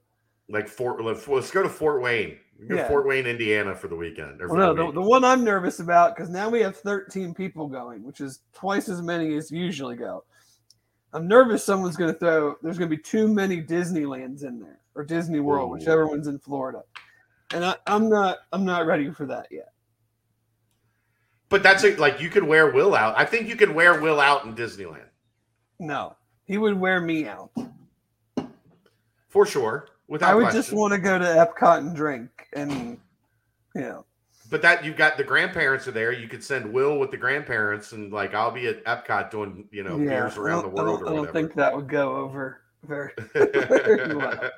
Like 0.49 0.68
Fort. 0.68 1.03
Let's 1.03 1.52
go 1.52 1.64
to 1.64 1.69
Fort 1.69 2.02
Wayne. 2.02 2.38
Go 2.68 2.76
yeah. 2.76 2.88
Fort 2.88 3.06
Wayne, 3.06 3.28
Indiana, 3.28 3.76
for 3.76 3.88
the 3.88 3.95
weekend. 3.95 4.40
Well, 4.40 4.56
no, 4.56 4.74
the, 4.74 4.91
the, 4.94 5.02
one 5.02 5.24
I'm 5.24 5.44
nervous 5.44 5.80
about 5.80 6.15
because 6.15 6.30
now 6.30 6.49
we 6.49 6.60
have 6.61 6.76
13 6.76 7.34
people 7.36 7.68
going, 7.68 8.03
which 8.03 8.19
is 8.19 8.40
twice 8.53 8.90
as 8.90 9.02
many 9.02 9.36
as 9.36 9.52
usually 9.52 9.95
go. 9.95 10.24
I'm 11.14 11.28
nervous 11.28 11.64
someone's 11.64 11.95
going 11.95 12.11
to 12.11 12.19
throw. 12.19 12.56
There's 12.64 12.78
going 12.78 12.90
to 12.90 12.95
be 12.95 13.02
too 13.02 13.28
many 13.28 13.61
Disneylands 13.61 14.44
in 14.44 14.60
there 14.60 14.80
or 14.95 15.03
Disney 15.03 15.40
World, 15.40 15.69
Ooh. 15.69 15.74
whichever 15.74 16.07
one's 16.07 16.28
in 16.28 16.40
Florida 16.40 16.82
and 17.53 17.64
I, 17.64 17.76
am 17.88 18.10
not 18.10 18.40
I'm 18.52 18.65
not 18.65 18.86
ready 18.86 19.10
for 19.11 19.26
that 19.28 19.48
yet. 19.52 19.72
But 21.49 21.64
that's 21.64 21.84
a, 21.84 21.95
like 21.95 22.19
you 22.19 22.30
could 22.30 22.44
wear 22.44 22.72
Will 22.72 22.94
out. 22.94 23.18
I 23.18 23.26
think 23.26 23.48
you 23.48 23.56
could 23.56 23.74
wear 23.74 24.02
Will 24.02 24.19
out 24.19 24.45
in 24.45 24.53
Disneyland. 24.53 25.07
No, 25.80 26.15
he 26.45 26.57
would 26.57 26.78
wear 26.78 26.99
me 26.99 27.28
out 27.28 27.52
for 29.30 29.45
sure. 29.45 29.88
Without 30.08 30.30
I 30.30 30.36
would 30.36 30.44
question. 30.44 30.62
just 30.62 30.74
want 30.74 30.94
to 30.94 31.00
go 31.00 31.18
to 31.20 31.26
Epcot 31.26 31.80
and 31.80 31.96
drink, 31.96 32.30
and 32.54 32.98
you 33.76 33.82
know. 33.82 34.06
But 34.50 34.62
that 34.62 34.86
you've 34.86 34.96
got 34.96 35.18
the 35.18 35.24
grandparents 35.24 35.88
are 35.88 35.92
there. 35.92 36.14
You 36.14 36.30
could 36.30 36.44
send 36.44 36.72
Will 36.72 36.98
with 36.98 37.12
the 37.12 37.18
grandparents, 37.18 37.92
and 37.92 38.14
like 38.14 38.34
I'll 38.34 38.52
be 38.52 38.68
at 38.68 38.84
Epcot 38.86 39.30
doing 39.30 39.68
you 39.72 39.84
know 39.84 39.98
yeah, 39.98 40.22
beers 40.22 40.38
around 40.38 40.64
the 40.64 40.70
world. 40.70 41.02
I 41.02 41.06
don't, 41.06 41.14
I 41.14 41.16
don't 41.16 41.34
think 41.34 41.54
that 41.56 41.76
would 41.76 41.90
go 41.90 42.16
over 42.16 42.62
very, 42.84 43.12
very 43.34 44.16
well. 44.16 44.52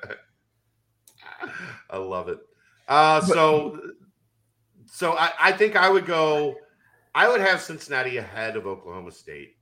I 1.90 1.96
love 1.96 2.28
it. 2.28 2.38
Uh, 2.86 3.20
so, 3.20 3.80
so 4.86 5.12
I, 5.12 5.32
I 5.40 5.52
think 5.52 5.76
I 5.76 5.88
would 5.88 6.06
go. 6.06 6.56
I 7.14 7.28
would 7.28 7.40
have 7.40 7.60
Cincinnati 7.60 8.18
ahead 8.18 8.56
of 8.56 8.66
Oklahoma 8.66 9.10
State 9.10 9.56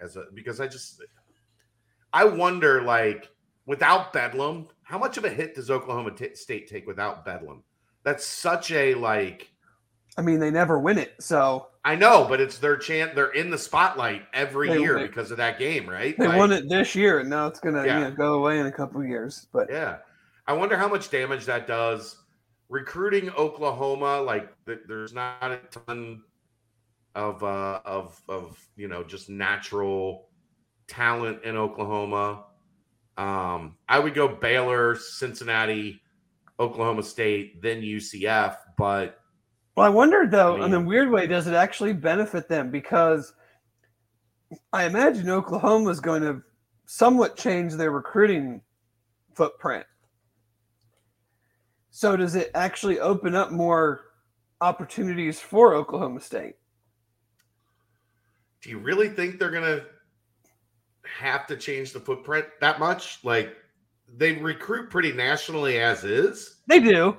as 0.00 0.16
a 0.16 0.24
because 0.32 0.60
I 0.60 0.68
just 0.68 1.02
I 2.12 2.24
wonder 2.24 2.82
like 2.82 3.28
without 3.66 4.12
Bedlam, 4.12 4.68
how 4.84 4.98
much 4.98 5.16
of 5.16 5.24
a 5.24 5.30
hit 5.30 5.54
does 5.54 5.70
Oklahoma 5.70 6.12
t- 6.12 6.34
State 6.34 6.68
take 6.68 6.86
without 6.86 7.24
Bedlam? 7.24 7.62
That's 8.02 8.24
such 8.24 8.70
a 8.70 8.94
like. 8.94 9.50
I 10.16 10.22
mean, 10.22 10.38
they 10.38 10.50
never 10.50 10.78
win 10.78 10.98
it, 10.98 11.14
so 11.18 11.68
I 11.84 11.96
know, 11.96 12.26
but 12.28 12.40
it's 12.40 12.58
their 12.58 12.76
chance. 12.76 13.12
They're 13.14 13.32
in 13.32 13.50
the 13.50 13.58
spotlight 13.58 14.22
every 14.32 14.68
they 14.68 14.78
year 14.78 14.98
because 15.00 15.30
of 15.32 15.38
that 15.38 15.58
game, 15.58 15.88
right? 15.88 16.16
They 16.16 16.28
like, 16.28 16.38
won 16.38 16.52
it 16.52 16.68
this 16.68 16.94
year, 16.94 17.18
and 17.18 17.28
now 17.28 17.48
it's 17.48 17.58
gonna 17.58 17.84
yeah. 17.84 17.98
you 17.98 18.04
know, 18.04 18.10
go 18.12 18.34
away 18.34 18.60
in 18.60 18.66
a 18.66 18.72
couple 18.72 19.02
years. 19.04 19.48
But 19.52 19.68
yeah, 19.70 19.98
I 20.46 20.52
wonder 20.52 20.76
how 20.76 20.86
much 20.86 21.10
damage 21.10 21.46
that 21.46 21.66
does 21.66 22.16
recruiting 22.68 23.30
Oklahoma, 23.30 24.20
like 24.20 24.52
there's 24.66 25.12
not 25.12 25.42
a 25.42 25.60
ton 25.70 26.22
of 27.14 27.42
uh, 27.42 27.80
of 27.84 28.20
of 28.28 28.58
you 28.76 28.88
know 28.88 29.04
just 29.04 29.28
natural 29.28 30.28
talent 30.86 31.44
in 31.44 31.56
Oklahoma. 31.56 32.44
Um, 33.16 33.76
I 33.88 33.98
would 33.98 34.14
go 34.14 34.28
Baylor, 34.28 34.96
Cincinnati, 34.96 36.00
Oklahoma 36.58 37.02
State, 37.02 37.62
then 37.62 37.80
UCF. 37.82 38.56
But 38.76 39.20
well, 39.76 39.86
I 39.86 39.90
wonder 39.90 40.26
though, 40.26 40.56
I 40.56 40.60
mean- 40.60 40.66
in 40.66 40.74
a 40.74 40.80
weird 40.80 41.10
way, 41.10 41.26
does 41.26 41.46
it 41.46 41.54
actually 41.54 41.92
benefit 41.92 42.48
them? 42.48 42.70
Because 42.70 43.32
I 44.72 44.84
imagine 44.84 45.28
Oklahoma 45.30 45.90
is 45.90 46.00
going 46.00 46.22
to 46.22 46.42
somewhat 46.86 47.36
change 47.36 47.74
their 47.74 47.90
recruiting 47.90 48.60
footprint. 49.34 49.86
So 51.90 52.16
does 52.16 52.34
it 52.34 52.50
actually 52.54 53.00
open 53.00 53.34
up 53.34 53.52
more 53.52 54.06
opportunities 54.60 55.40
for 55.40 55.74
Oklahoma 55.74 56.20
State? 56.20 56.56
do 58.64 58.70
you 58.70 58.78
really 58.78 59.10
think 59.10 59.38
they're 59.38 59.50
going 59.50 59.62
to 59.62 59.84
have 61.06 61.46
to 61.48 61.56
change 61.56 61.92
the 61.92 62.00
footprint 62.00 62.46
that 62.60 62.78
much? 62.78 63.20
Like 63.24 63.56
they 64.16 64.32
recruit 64.32 64.90
pretty 64.90 65.12
nationally 65.12 65.80
as 65.80 66.04
is. 66.04 66.56
They 66.66 66.80
do, 66.80 67.18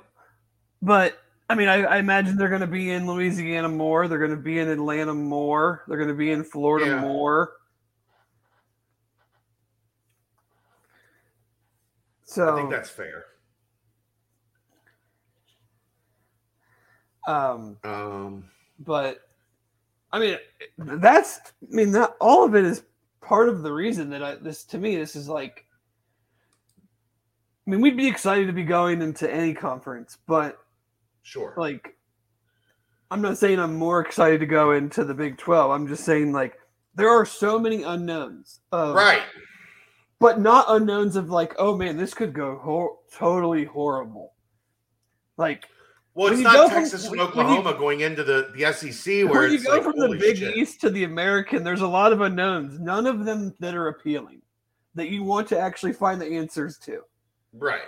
but 0.82 1.18
I 1.48 1.54
mean, 1.54 1.68
I, 1.68 1.82
I 1.84 1.96
imagine 1.98 2.36
they're 2.36 2.48
going 2.48 2.60
to 2.60 2.66
be 2.66 2.90
in 2.90 3.06
Louisiana 3.06 3.68
more. 3.68 4.08
They're 4.08 4.18
going 4.18 4.30
to 4.32 4.36
be 4.36 4.58
in 4.58 4.68
Atlanta 4.68 5.14
more. 5.14 5.84
They're 5.86 5.98
going 5.98 6.08
to 6.08 6.14
be 6.14 6.32
in 6.32 6.42
Florida 6.42 6.86
Yeah. 6.86 7.00
more. 7.00 7.52
So 12.24 12.52
I 12.52 12.56
think 12.56 12.70
that's 12.70 12.90
fair. 12.90 13.24
um, 17.28 17.76
Um, 17.84 18.50
but 18.80 19.20
I 20.12 20.18
mean, 20.18 20.38
that's 20.78 21.38
I 21.38 21.74
mean 21.74 21.92
that 21.92 22.16
all 22.20 22.44
of 22.44 22.54
it 22.54 22.64
is 22.64 22.82
part 23.20 23.48
of 23.48 23.62
the 23.62 23.72
reason 23.72 24.10
that 24.10 24.22
I 24.22 24.34
this 24.36 24.64
to 24.64 24.78
me 24.78 24.96
this 24.96 25.16
is 25.16 25.28
like. 25.28 25.64
I 27.66 27.70
mean, 27.70 27.80
we'd 27.80 27.96
be 27.96 28.06
excited 28.06 28.46
to 28.46 28.52
be 28.52 28.62
going 28.62 29.02
into 29.02 29.28
any 29.28 29.52
conference, 29.52 30.18
but 30.28 30.56
sure. 31.22 31.52
like 31.56 31.96
I'm 33.10 33.22
not 33.22 33.38
saying 33.38 33.58
I'm 33.58 33.76
more 33.76 34.00
excited 34.00 34.40
to 34.40 34.46
go 34.46 34.72
into 34.72 35.04
the 35.04 35.14
Big 35.14 35.38
12. 35.38 35.70
I'm 35.70 35.88
just 35.88 36.04
saying 36.04 36.32
like 36.32 36.58
there 36.94 37.10
are 37.10 37.26
so 37.26 37.58
many 37.58 37.82
unknowns. 37.82 38.60
Of, 38.72 38.94
right. 38.94 39.22
But 40.18 40.40
not 40.40 40.66
unknowns 40.68 41.16
of 41.16 41.30
like, 41.30 41.54
oh 41.58 41.76
man, 41.76 41.96
this 41.96 42.14
could 42.14 42.32
go 42.32 42.56
hor- 42.56 42.98
totally 43.12 43.64
horrible. 43.64 44.32
Like 45.36 45.66
Well, 46.16 46.30
When 46.30 46.32
it's 46.32 46.42
not 46.44 46.54
go 46.54 46.68
from- 46.70 46.78
Texas 46.82 47.04
and 47.04 47.10
when- 47.10 47.18
when 47.18 47.26
you- 47.26 47.30
Oklahoma 47.58 47.78
going 47.78 48.00
into 48.00 48.24
the, 48.24 48.50
the 48.54 48.64
SEC 48.64 49.22
where 49.24 49.42
when 49.42 49.50
you 49.50 49.56
it's 49.58 49.66
go 49.66 49.74
like, 49.74 49.82
from 49.82 49.98
the 49.98 50.16
Big 50.18 50.38
shit. 50.38 50.56
East 50.56 50.80
to 50.80 50.88
the 50.88 51.04
American, 51.04 51.62
there's 51.62 51.82
a 51.82 51.86
lot 51.86 52.10
of 52.10 52.22
unknowns. 52.22 52.80
None 52.80 53.06
of 53.06 53.26
them 53.26 53.54
that 53.60 53.74
are 53.74 53.88
appealing 53.88 54.40
that 54.94 55.10
you 55.10 55.22
want 55.22 55.46
to 55.48 55.58
actually 55.60 55.92
find 55.92 56.18
the 56.18 56.24
answers 56.26 56.78
to. 56.78 57.02
Right. 57.52 57.82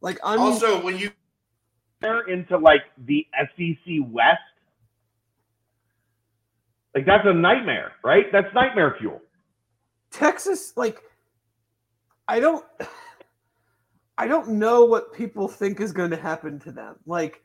Like 0.00 0.20
I 0.22 0.36
mean, 0.36 0.44
also, 0.44 0.80
when 0.80 0.96
you 0.96 1.10
there 2.00 2.20
into 2.28 2.56
like 2.56 2.82
the 2.98 3.26
SEC 3.56 3.98
West, 4.06 4.38
like 6.94 7.04
that's 7.04 7.26
a 7.26 7.34
nightmare, 7.34 7.94
right? 8.04 8.26
That's 8.30 8.52
nightmare 8.54 8.94
fuel. 9.00 9.20
Texas, 10.12 10.72
like, 10.76 11.02
I 12.28 12.38
don't, 12.38 12.64
I 14.20 14.26
don't 14.26 14.50
know 14.50 14.84
what 14.84 15.14
people 15.14 15.48
think 15.48 15.80
is 15.80 15.92
going 15.92 16.10
to 16.10 16.16
happen 16.16 16.58
to 16.60 16.72
them. 16.72 16.96
Like, 17.06 17.42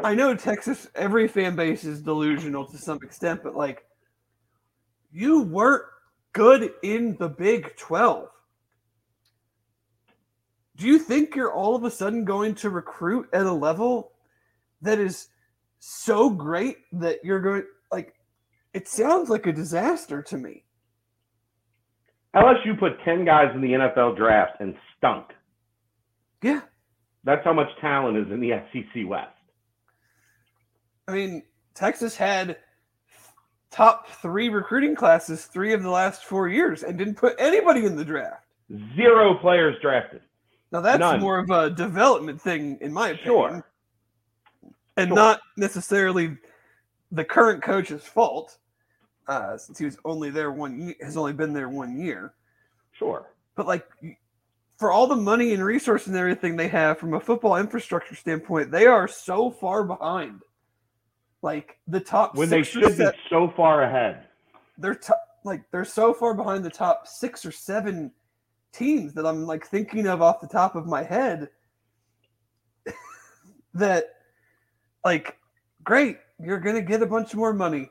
I 0.00 0.14
know 0.14 0.34
Texas, 0.36 0.86
every 0.94 1.28
fan 1.28 1.56
base 1.56 1.84
is 1.84 2.02
delusional 2.02 2.66
to 2.66 2.76
some 2.76 2.98
extent, 3.02 3.40
but 3.42 3.56
like, 3.56 3.86
you 5.10 5.40
weren't 5.40 5.84
good 6.34 6.74
in 6.82 7.16
the 7.16 7.30
Big 7.30 7.74
12. 7.78 8.28
Do 10.76 10.86
you 10.86 10.98
think 10.98 11.34
you're 11.34 11.54
all 11.54 11.74
of 11.74 11.84
a 11.84 11.90
sudden 11.90 12.26
going 12.26 12.54
to 12.56 12.68
recruit 12.68 13.26
at 13.32 13.46
a 13.46 13.52
level 13.52 14.12
that 14.82 14.98
is 14.98 15.28
so 15.78 16.28
great 16.28 16.76
that 16.92 17.24
you're 17.24 17.40
going 17.40 17.62
like 17.90 18.12
it 18.74 18.88
sounds 18.88 19.30
like 19.30 19.46
a 19.46 19.52
disaster 19.52 20.20
to 20.20 20.36
me. 20.36 20.63
LSU 22.34 22.78
put 22.78 22.92
10 23.04 23.24
guys 23.24 23.50
in 23.54 23.60
the 23.60 23.68
NFL 23.72 24.16
draft 24.16 24.60
and 24.60 24.74
stunk. 24.96 25.26
Yeah. 26.42 26.60
That's 27.24 27.44
how 27.44 27.52
much 27.52 27.68
talent 27.80 28.18
is 28.18 28.30
in 28.32 28.40
the 28.40 28.50
SEC 28.72 29.06
West. 29.08 29.30
I 31.08 31.12
mean, 31.12 31.42
Texas 31.74 32.16
had 32.16 32.58
top 33.70 34.08
three 34.08 34.48
recruiting 34.48 34.94
classes 34.94 35.46
three 35.46 35.72
of 35.72 35.82
the 35.82 35.90
last 35.90 36.24
four 36.24 36.48
years 36.48 36.82
and 36.82 36.98
didn't 36.98 37.16
put 37.16 37.34
anybody 37.38 37.84
in 37.86 37.96
the 37.96 38.04
draft. 38.04 38.44
Zero 38.96 39.34
players 39.38 39.76
drafted. 39.82 40.22
Now 40.72 40.80
that's 40.80 40.98
None. 41.00 41.20
more 41.20 41.38
of 41.38 41.50
a 41.50 41.70
development 41.70 42.40
thing, 42.40 42.78
in 42.80 42.92
my 42.92 43.10
opinion, 43.10 43.24
Sure. 43.26 43.64
and 44.96 45.08
Sure. 45.08 45.14
not 45.16 45.40
necessarily 45.56 46.36
the 47.12 47.24
current 47.24 47.62
coach's 47.62 48.04
fault, 48.04 48.58
uh, 49.28 49.56
since 49.56 49.78
he 49.78 49.84
was 49.84 49.96
only 50.04 50.30
there 50.30 50.52
one 50.52 50.88
ye- 50.88 50.96
has 51.00 51.16
only 51.16 51.32
been 51.32 51.52
there 51.52 51.68
one 51.68 51.98
year. 51.98 52.34
Sure. 52.92 53.30
But 53.56 53.66
like, 53.66 53.86
for 54.78 54.90
all 54.92 55.06
the 55.06 55.16
money 55.16 55.54
and 55.54 55.64
resources 55.64 56.08
and 56.08 56.16
everything 56.16 56.56
they 56.56 56.68
have 56.68 56.98
from 56.98 57.14
a 57.14 57.20
football 57.20 57.56
infrastructure 57.56 58.14
standpoint, 58.16 58.70
they 58.70 58.86
are 58.86 59.06
so 59.08 59.50
far 59.50 59.84
behind. 59.84 60.42
Like 61.42 61.78
the 61.86 62.00
top 62.00 62.34
When 62.36 62.48
they 62.48 62.62
should 62.62 62.82
be 62.82 62.92
se- 62.92 63.12
so 63.28 63.48
far 63.56 63.82
ahead. 63.82 64.26
they're 64.78 64.94
t- 64.94 65.12
like 65.44 65.62
they're 65.70 65.84
so 65.84 66.14
far 66.14 66.32
behind 66.34 66.64
the 66.64 66.70
top 66.70 67.06
six 67.06 67.44
or 67.44 67.52
seven 67.52 68.10
teams 68.72 69.12
that 69.14 69.26
I'm 69.26 69.44
like 69.46 69.66
thinking 69.66 70.06
of 70.06 70.22
off 70.22 70.40
the 70.40 70.46
top 70.48 70.74
of 70.74 70.86
my 70.86 71.02
head 71.02 71.48
that 73.74 74.04
like 75.04 75.36
great 75.82 76.18
you're 76.42 76.58
gonna 76.60 76.80
get 76.82 77.02
a 77.02 77.06
bunch 77.06 77.34
more 77.34 77.52
money 77.52 77.90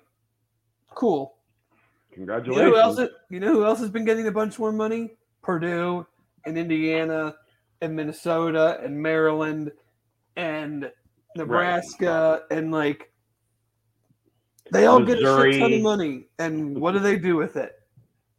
cool. 0.96 1.36
You 2.12 2.26
know 2.26 2.34
Congratulations. 2.34 2.70
who 2.70 2.78
else 2.78 3.12
you 3.30 3.40
know 3.40 3.52
who 3.52 3.66
else 3.66 3.80
has 3.80 3.90
been 3.90 4.06
getting 4.06 4.28
a 4.28 4.32
bunch 4.32 4.60
more 4.60 4.72
money? 4.72 5.16
Purdue 5.42 6.06
and 6.46 6.58
Indiana 6.58 7.36
and 7.82 7.96
Minnesota 7.96 8.80
and 8.84 9.02
Maryland 9.02 9.72
and 10.36 10.92
Nebraska 11.36 12.44
and 12.50 12.72
like 12.72 13.12
they 14.72 14.86
all 14.86 15.02
get 15.02 15.22
a 15.22 15.42
shit 15.42 15.60
ton 15.60 15.74
of 15.74 15.82
money. 15.82 16.28
And 16.40 16.80
what 16.80 16.94
do 16.94 17.00
they 17.00 17.18
do 17.18 17.36
with 17.36 17.56
it? 17.58 17.74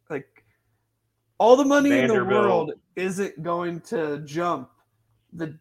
Like 0.09 0.43
all 1.37 1.55
the 1.55 1.65
money 1.65 1.91
in 1.91 2.07
the 2.07 2.25
world 2.25 2.73
isn't 2.95 3.41
going 3.43 3.81
to 3.81 4.21
jump 4.25 4.69
the 5.33 5.57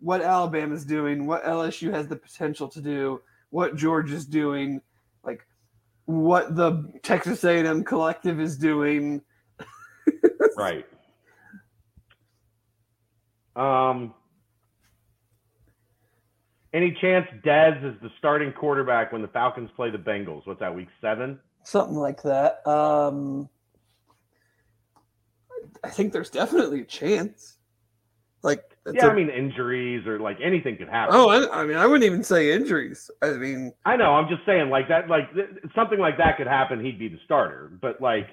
what 0.00 0.20
Alabama's 0.20 0.84
doing 0.84 1.26
what 1.26 1.44
LSU 1.44 1.92
has 1.92 2.06
the 2.06 2.16
potential 2.16 2.68
to 2.68 2.80
do 2.80 3.20
what 3.50 3.76
Georgia's 3.76 4.26
doing. 4.26 4.80
Like 5.24 5.46
what 6.06 6.56
the 6.56 6.92
Texas 7.02 7.44
A&M 7.44 7.84
collective 7.84 8.40
is 8.40 8.56
doing 8.56 9.22
Right. 10.56 10.86
Um. 13.54 14.14
Any 16.74 16.92
chance 17.00 17.26
Dez 17.42 17.82
is 17.84 17.98
the 18.02 18.10
starting 18.18 18.52
quarterback 18.52 19.10
when 19.10 19.22
the 19.22 19.28
Falcons 19.28 19.70
play 19.76 19.90
the 19.90 19.96
Bengals? 19.98 20.46
What's 20.46 20.60
that? 20.60 20.74
Week 20.74 20.88
seven. 21.00 21.38
something 21.64 21.96
like 21.96 22.22
that. 22.22 22.66
Um, 22.68 23.48
I 25.82 25.88
think 25.88 26.12
there's 26.12 26.28
definitely 26.28 26.82
a 26.82 26.84
chance. 26.84 27.56
Like, 28.42 28.75
it's 28.86 28.94
yeah, 28.96 29.06
a- 29.06 29.10
I 29.10 29.14
mean 29.14 29.28
injuries 29.28 30.06
or 30.06 30.18
like 30.20 30.38
anything 30.42 30.76
could 30.76 30.88
happen. 30.88 31.14
oh, 31.14 31.28
I, 31.28 31.62
I 31.62 31.66
mean, 31.66 31.76
I 31.76 31.86
wouldn't 31.86 32.04
even 32.04 32.22
say 32.22 32.52
injuries. 32.52 33.10
I 33.22 33.32
mean, 33.32 33.72
I 33.84 33.96
know. 33.96 34.12
I'm 34.14 34.28
just 34.28 34.46
saying, 34.46 34.70
like 34.70 34.88
that, 34.88 35.08
like 35.08 35.32
th- 35.34 35.48
something 35.74 35.98
like 35.98 36.18
that 36.18 36.36
could 36.36 36.46
happen. 36.46 36.84
He'd 36.84 36.98
be 36.98 37.08
the 37.08 37.18
starter, 37.24 37.72
but 37.80 38.00
like 38.00 38.28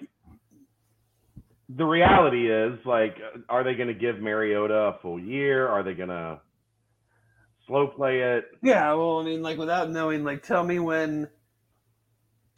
the 1.75 1.85
reality 1.85 2.51
is, 2.51 2.77
like, 2.85 3.17
are 3.49 3.63
they 3.63 3.73
going 3.73 3.87
to 3.87 3.93
give 3.93 4.19
Mariota 4.19 4.73
a 4.73 4.97
full 5.01 5.19
year? 5.19 5.67
Are 5.67 5.81
they 5.81 5.93
going 5.93 6.09
to 6.09 6.39
slow 7.67 7.87
play 7.87 8.19
it? 8.21 8.45
yeah. 8.61 8.93
Well, 8.93 9.19
I 9.19 9.23
mean, 9.23 9.41
like 9.41 9.57
without 9.57 9.89
knowing, 9.89 10.23
like, 10.23 10.43
tell 10.43 10.63
me 10.63 10.79
when 10.79 11.29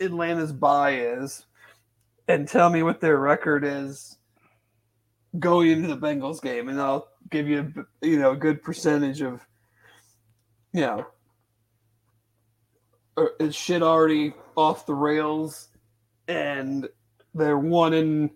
Atlanta's 0.01 0.51
buy 0.51 0.97
is, 0.99 1.45
and 2.27 2.47
tell 2.47 2.69
me 2.69 2.84
what 2.84 2.99
their 2.99 3.17
record 3.17 3.63
is 3.63 4.17
going 5.39 5.69
into 5.72 5.88
the 5.88 5.97
Bengals 5.97 6.41
game, 6.41 6.67
and 6.69 6.81
I'll 6.81 7.07
give 7.30 7.47
you, 7.47 7.73
a, 8.02 8.06
you 8.06 8.19
know, 8.19 8.31
a 8.31 8.38
good 8.38 8.61
percentage 8.61 9.22
of, 9.22 9.45
you 10.73 10.81
know, 10.81 11.07
or 13.18 13.31
is 13.39 13.56
shit 13.56 13.81
already 13.81 14.34
off 14.56 14.85
the 14.85 14.93
rails, 14.93 15.69
and 16.27 16.88
they're 17.34 17.57
one 17.57 17.93
in 17.93 18.31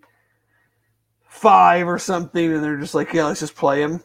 five 1.28 1.86
or 1.86 1.98
something, 1.98 2.52
and 2.52 2.64
they're 2.64 2.78
just 2.78 2.94
like, 2.94 3.12
yeah, 3.12 3.26
let's 3.26 3.40
just 3.40 3.54
play 3.54 3.82
him. 3.82 4.02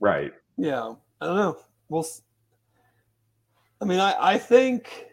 Right. 0.00 0.32
Yeah, 0.56 0.94
I 1.20 1.26
don't 1.26 1.36
know. 1.36 1.58
We'll. 1.88 2.06
I 3.80 3.84
mean, 3.84 4.00
I 4.00 4.14
I 4.34 4.38
think. 4.38 5.06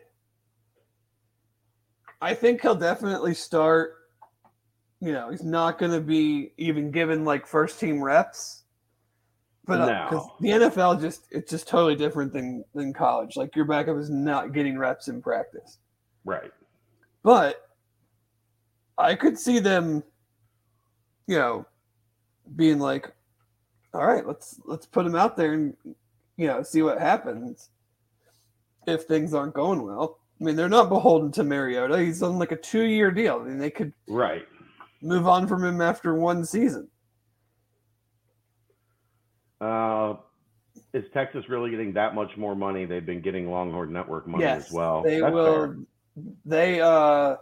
I 2.21 2.33
think 2.33 2.61
he'll 2.61 2.75
definitely 2.75 3.33
start. 3.33 3.95
You 5.03 5.11
know, 5.11 5.29
he's 5.31 5.43
not 5.43 5.79
going 5.79 5.91
to 5.91 5.99
be 5.99 6.53
even 6.57 6.89
given 6.89 7.25
like 7.25 7.45
first 7.45 7.77
team 7.77 8.01
reps, 8.01 8.63
But 9.65 9.81
uh, 9.81 9.85
No. 10.11 10.31
the 10.39 10.49
NFL 10.49 11.01
just 11.01 11.27
it's 11.29 11.51
just 11.51 11.67
totally 11.67 11.95
different 11.95 12.31
than 12.31 12.63
than 12.73 12.93
college. 12.93 13.35
Like 13.35 13.53
your 13.53 13.65
backup 13.65 13.97
is 13.97 14.09
not 14.09 14.53
getting 14.53 14.77
reps 14.77 15.09
in 15.09 15.21
practice. 15.21 15.79
Right. 16.23 16.51
But 17.21 17.69
I 18.97 19.15
could 19.15 19.37
see 19.37 19.59
them, 19.59 20.03
you 21.27 21.37
know, 21.37 21.65
being 22.55 22.79
like, 22.79 23.11
all 23.93 24.05
right, 24.05 24.25
let's 24.25 24.57
let's 24.63 24.85
put 24.85 25.05
him 25.05 25.15
out 25.15 25.35
there 25.35 25.51
and 25.53 25.75
you 26.37 26.47
know 26.47 26.63
see 26.63 26.81
what 26.81 26.97
happens 26.99 27.69
if 28.87 29.03
things 29.03 29.33
aren't 29.33 29.53
going 29.53 29.83
well. 29.83 30.19
I 30.39 30.45
mean, 30.45 30.55
they're 30.55 30.69
not 30.69 30.87
beholden 30.89 31.31
to 31.33 31.43
Mariota. 31.43 31.99
He's 31.99 32.23
on 32.23 32.39
like 32.39 32.51
a 32.53 32.57
two-year 32.57 33.11
deal. 33.11 33.39
I 33.41 33.47
mean, 33.49 33.57
they 33.57 33.69
could 33.69 33.91
Right. 34.07 34.45
Move 35.03 35.27
on 35.27 35.47
from 35.47 35.63
him 35.63 35.81
after 35.81 36.15
one 36.15 36.45
season. 36.45 36.87
Uh, 39.61 40.15
is 40.93 41.03
Texas 41.13 41.45
really 41.49 41.69
getting 41.69 41.93
that 41.93 42.15
much 42.15 42.31
more 42.37 42.55
money? 42.55 42.85
They've 42.85 43.05
been 43.05 43.21
getting 43.21 43.49
Longhorn 43.49 43.91
Network 43.93 44.27
money 44.27 44.43
yes, 44.43 44.67
as 44.67 44.71
well. 44.71 45.03
they 45.03 45.19
That's 45.19 45.33
will. 45.33 45.53
fair. 45.53 45.77
They 46.45 46.81
uh, 46.81 47.35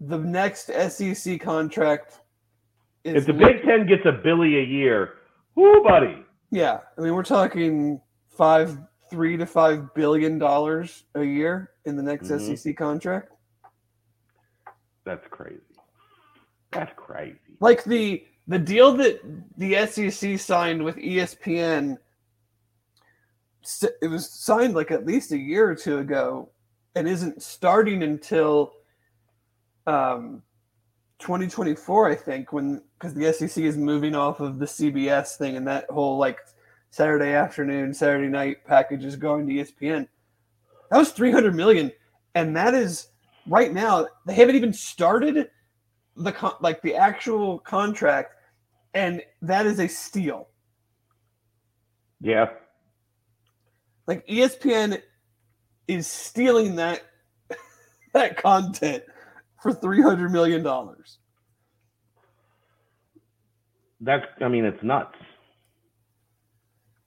the 0.00 0.18
next 0.18 0.66
SEC 0.66 1.40
contract. 1.40 2.20
Is 3.04 3.16
If 3.16 3.26
the 3.26 3.32
Big 3.32 3.62
Ten 3.64 3.86
gets 3.86 4.02
a 4.06 4.12
Billy 4.12 4.58
a 4.58 4.62
year, 4.64 5.14
whoo, 5.56 5.82
buddy. 5.82 6.24
Yeah, 6.50 6.78
I 6.96 7.00
mean 7.00 7.14
we're 7.14 7.22
talking 7.24 8.00
five, 8.28 8.78
three 9.10 9.36
to 9.36 9.44
five 9.46 9.92
billion 9.94 10.38
dollars 10.38 11.04
a 11.14 11.24
year 11.24 11.70
in 11.84 11.96
the 11.96 12.02
next 12.02 12.28
Mhm. 12.28 12.56
SEC 12.56 12.76
contract. 12.76 13.32
That's 15.04 15.26
crazy. 15.30 15.60
That's 16.72 16.92
crazy. 16.96 17.38
Like 17.60 17.84
the 17.84 18.24
the 18.48 18.58
deal 18.58 18.92
that 18.94 19.20
the 19.56 19.86
SEC 19.86 20.38
signed 20.38 20.82
with 20.82 20.96
ESPN, 20.96 21.96
it 24.02 24.08
was 24.08 24.28
signed 24.28 24.74
like 24.74 24.90
at 24.90 25.06
least 25.06 25.32
a 25.32 25.38
year 25.38 25.70
or 25.70 25.74
two 25.74 25.98
ago, 25.98 26.48
and 26.94 27.06
isn't 27.06 27.42
starting 27.42 28.02
until 28.02 28.72
um, 29.86 30.42
2024, 31.20 32.10
I 32.10 32.14
think, 32.14 32.52
when 32.52 32.82
because 32.98 33.14
the 33.14 33.32
SEC 33.32 33.62
is 33.62 33.76
moving 33.76 34.14
off 34.14 34.40
of 34.40 34.58
the 34.58 34.66
CBS 34.66 35.36
thing 35.36 35.56
and 35.56 35.66
that 35.68 35.88
whole 35.90 36.18
like 36.18 36.38
Saturday 36.90 37.32
afternoon, 37.32 37.94
Saturday 37.94 38.28
night 38.28 38.64
package 38.66 39.04
is 39.04 39.16
going 39.16 39.46
to 39.46 39.52
ESPN. 39.52 40.08
That 40.90 40.98
was 40.98 41.12
300 41.12 41.54
million, 41.54 41.92
and 42.34 42.56
that 42.56 42.74
is 42.74 43.08
right 43.46 43.72
now 43.72 44.06
they 44.26 44.34
haven't 44.34 44.56
even 44.56 44.72
started 44.72 45.48
the 46.16 46.32
con- 46.32 46.56
like 46.60 46.82
the 46.82 46.94
actual 46.94 47.58
contract, 47.58 48.34
and 48.94 49.22
that 49.42 49.66
is 49.66 49.78
a 49.80 49.88
steal. 49.88 50.48
Yeah. 52.20 52.46
Like 54.06 54.26
ESPN 54.26 55.00
is 55.88 56.06
stealing 56.06 56.76
that 56.76 57.02
that 58.12 58.36
content 58.36 59.04
for 59.60 59.72
300 59.72 60.30
million 60.30 60.62
dollars. 60.62 61.18
That's, 64.00 64.26
I 64.40 64.48
mean, 64.48 64.64
it's 64.64 64.82
nuts. 64.82 65.14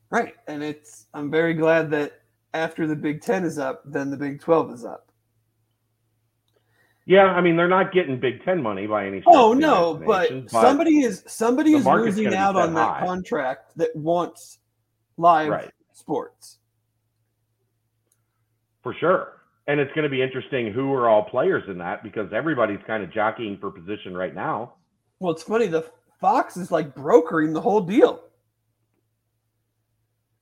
Right. 0.10 0.34
And 0.48 0.64
it's 0.64 1.07
I'm 1.14 1.30
very 1.30 1.53
glad 1.53 1.91
that 1.91 2.22
after 2.53 2.88
the 2.88 2.95
Big 2.95 3.22
10 3.22 3.44
is 3.44 3.60
up, 3.60 3.84
then 3.86 4.10
the 4.10 4.18
Big 4.18 4.40
12 4.40 4.72
is 4.72 4.86
up. 4.86 5.11
Yeah, 7.07 7.26
I 7.26 7.41
mean, 7.41 7.56
they're 7.56 7.68
not 7.68 7.91
getting 7.94 8.19
Big 8.19 8.44
Ten 8.44 8.61
money 8.64 8.88
by 8.88 9.06
any 9.06 9.22
Oh 9.27 9.53
no, 9.53 9.94
but 9.94 10.32
imagination, 10.32 10.49
somebody 10.49 10.99
is 11.02 11.23
somebody 11.27 11.73
is 11.76 11.86
losing 11.86 12.34
out 12.34 12.56
on 12.56 12.73
that 12.73 12.90
high. 12.99 13.06
contract 13.06 13.77
that 13.77 13.95
wants 13.95 14.57
live 15.18 15.49
Right. 15.52 15.72
sports. 15.94 16.60
for 18.82 18.94
sure. 18.99 19.34
And 19.68 19.80
it's 19.80 19.91
going 19.94 20.03
to 20.03 20.10
be 20.10 20.22
interesting 20.22 20.72
who 20.72 20.94
are 20.94 21.10
all 21.10 21.23
players 21.23 21.64
in 21.68 21.80
that 21.80 22.03
because 22.03 22.32
everybody's 22.32 22.80
kind 22.86 23.02
of 23.03 23.11
jockeying 23.11 23.57
for 23.60 23.72
position 23.72 24.15
right 24.15 24.36
now. 24.36 24.73
Well, 25.19 25.32
it's 25.34 25.41
funny, 25.41 25.65
the 25.65 25.90
Fox 26.22 26.56
is 26.56 26.72
like 26.72 26.94
brokering 26.94 27.52
the 27.53 27.61
whole 27.61 27.82
deal. 27.82 28.22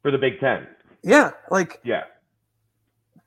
For 0.01 0.11
the 0.11 0.17
Big 0.17 0.39
Ten. 0.41 0.67
Yeah, 1.03 1.31
like 1.51 1.79
Yeah. 1.85 2.03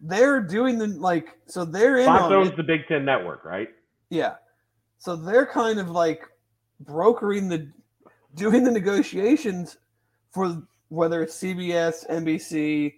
They're 0.01 0.41
doing 0.41 0.79
the 0.79 0.87
like 0.89 1.29
so 1.47 1.65
they're 1.65 1.99
in 1.99 2.07
Fox 2.07 2.33
owns 2.33 2.49
it. 2.49 2.57
the 2.57 2.63
Big 2.63 2.87
Ten 2.87 3.05
network, 3.05 3.45
right? 3.45 3.69
Yeah. 4.11 4.35
So 4.99 5.17
they're 5.17 5.47
kind 5.47 5.79
of 5.79 5.91
like 5.91 6.23
brokering 6.81 7.49
the 7.49 7.71
doing 8.35 8.65
the 8.65 8.71
negotiations 8.71 9.79
for 10.31 10.63
whether 10.89 11.23
it's 11.23 11.37
CBS, 11.41 12.09
NBC, 12.11 12.95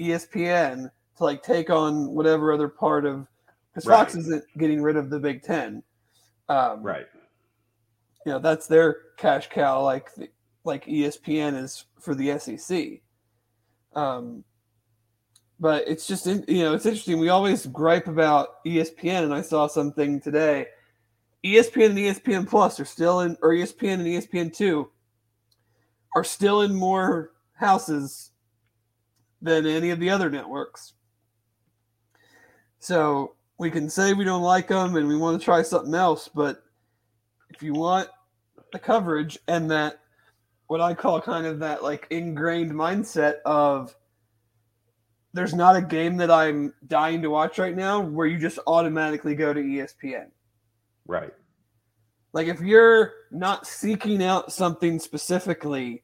ESPN 0.00 0.90
to 1.16 1.24
like 1.24 1.42
take 1.42 1.70
on 1.70 2.08
whatever 2.10 2.52
other 2.52 2.68
part 2.68 3.04
of 3.04 3.26
because 3.72 3.84
Fox 3.84 4.14
isn't 4.14 4.44
getting 4.58 4.80
rid 4.80 4.96
of 4.96 5.10
the 5.10 5.18
Big 5.18 5.42
Ten. 5.42 5.82
Um, 6.48 6.82
Right. 6.82 7.06
You 8.24 8.32
know 8.32 8.38
that's 8.38 8.66
their 8.66 8.96
cash 9.16 9.48
cow, 9.50 9.82
like 9.82 10.14
the, 10.14 10.28
like 10.64 10.84
ESPN 10.86 11.60
is 11.60 11.84
for 12.00 12.14
the 12.14 12.38
SEC. 12.38 13.00
Um, 13.94 14.44
but 15.58 15.86
it's 15.88 16.06
just 16.06 16.26
you 16.26 16.62
know 16.62 16.74
it's 16.74 16.86
interesting. 16.86 17.18
We 17.18 17.28
always 17.28 17.66
gripe 17.66 18.08
about 18.08 18.64
ESPN, 18.64 19.24
and 19.24 19.34
I 19.34 19.42
saw 19.42 19.66
something 19.66 20.20
today. 20.20 20.66
ESPN 21.44 21.90
and 21.90 21.98
ESPN 21.98 22.48
Plus 22.48 22.80
are 22.80 22.84
still 22.84 23.20
in, 23.20 23.36
or 23.42 23.50
ESPN 23.50 23.94
and 23.94 24.06
ESPN 24.06 24.54
Two 24.54 24.90
are 26.14 26.24
still 26.24 26.62
in 26.62 26.74
more 26.74 27.32
houses 27.54 28.30
than 29.42 29.66
any 29.66 29.90
of 29.90 30.00
the 30.00 30.10
other 30.10 30.30
networks. 30.30 30.94
So 32.78 33.34
we 33.58 33.70
can 33.70 33.88
say 33.88 34.12
we 34.12 34.24
don't 34.24 34.42
like 34.42 34.68
them 34.68 34.96
and 34.96 35.08
we 35.08 35.16
want 35.16 35.38
to 35.38 35.44
try 35.44 35.62
something 35.62 35.94
else, 35.94 36.28
but 36.28 36.62
if 37.50 37.62
you 37.62 37.72
want 37.72 38.08
the 38.72 38.78
coverage 38.78 39.38
and 39.48 39.70
that 39.70 40.00
what 40.66 40.80
I 40.80 40.94
call 40.94 41.20
kind 41.20 41.46
of 41.46 41.60
that 41.60 41.82
like 41.82 42.06
ingrained 42.10 42.72
mindset 42.72 43.36
of 43.44 43.94
there's 45.36 45.54
not 45.54 45.76
a 45.76 45.82
game 45.82 46.16
that 46.16 46.30
I'm 46.30 46.72
dying 46.86 47.22
to 47.22 47.30
watch 47.30 47.58
right 47.58 47.76
now 47.76 48.00
where 48.00 48.26
you 48.26 48.38
just 48.38 48.58
automatically 48.66 49.34
go 49.34 49.52
to 49.52 49.60
ESPN. 49.60 50.26
Right. 51.06 51.32
Like 52.32 52.48
if 52.48 52.60
you're 52.60 53.12
not 53.30 53.66
seeking 53.66 54.22
out 54.22 54.52
something 54.52 54.98
specifically, 54.98 56.02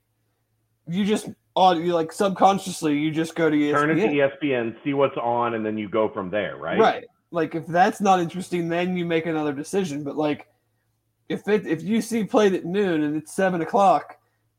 you 0.86 1.04
just 1.04 1.26
you 1.26 1.94
like 1.94 2.12
subconsciously 2.12 2.98
you 2.98 3.10
just 3.10 3.34
go 3.34 3.50
to 3.50 3.56
ESPN. 3.56 3.72
Turn 3.72 3.90
it 3.90 4.06
to 4.06 4.08
ESPN, 4.08 4.76
see 4.84 4.94
what's 4.94 5.16
on, 5.16 5.54
and 5.54 5.64
then 5.64 5.76
you 5.76 5.88
go 5.88 6.08
from 6.08 6.30
there, 6.30 6.56
right? 6.56 6.78
Right. 6.78 7.04
Like 7.30 7.54
if 7.54 7.66
that's 7.66 8.00
not 8.00 8.20
interesting, 8.20 8.68
then 8.68 8.96
you 8.96 9.04
make 9.04 9.26
another 9.26 9.52
decision. 9.52 10.04
But 10.04 10.16
like 10.16 10.46
if 11.28 11.46
it 11.48 11.66
if 11.66 11.82
you 11.82 12.00
see 12.00 12.24
played 12.24 12.54
at 12.54 12.64
noon 12.64 13.02
and 13.02 13.16
it's 13.16 13.34
seven 13.34 13.60
o'clock, 13.60 14.16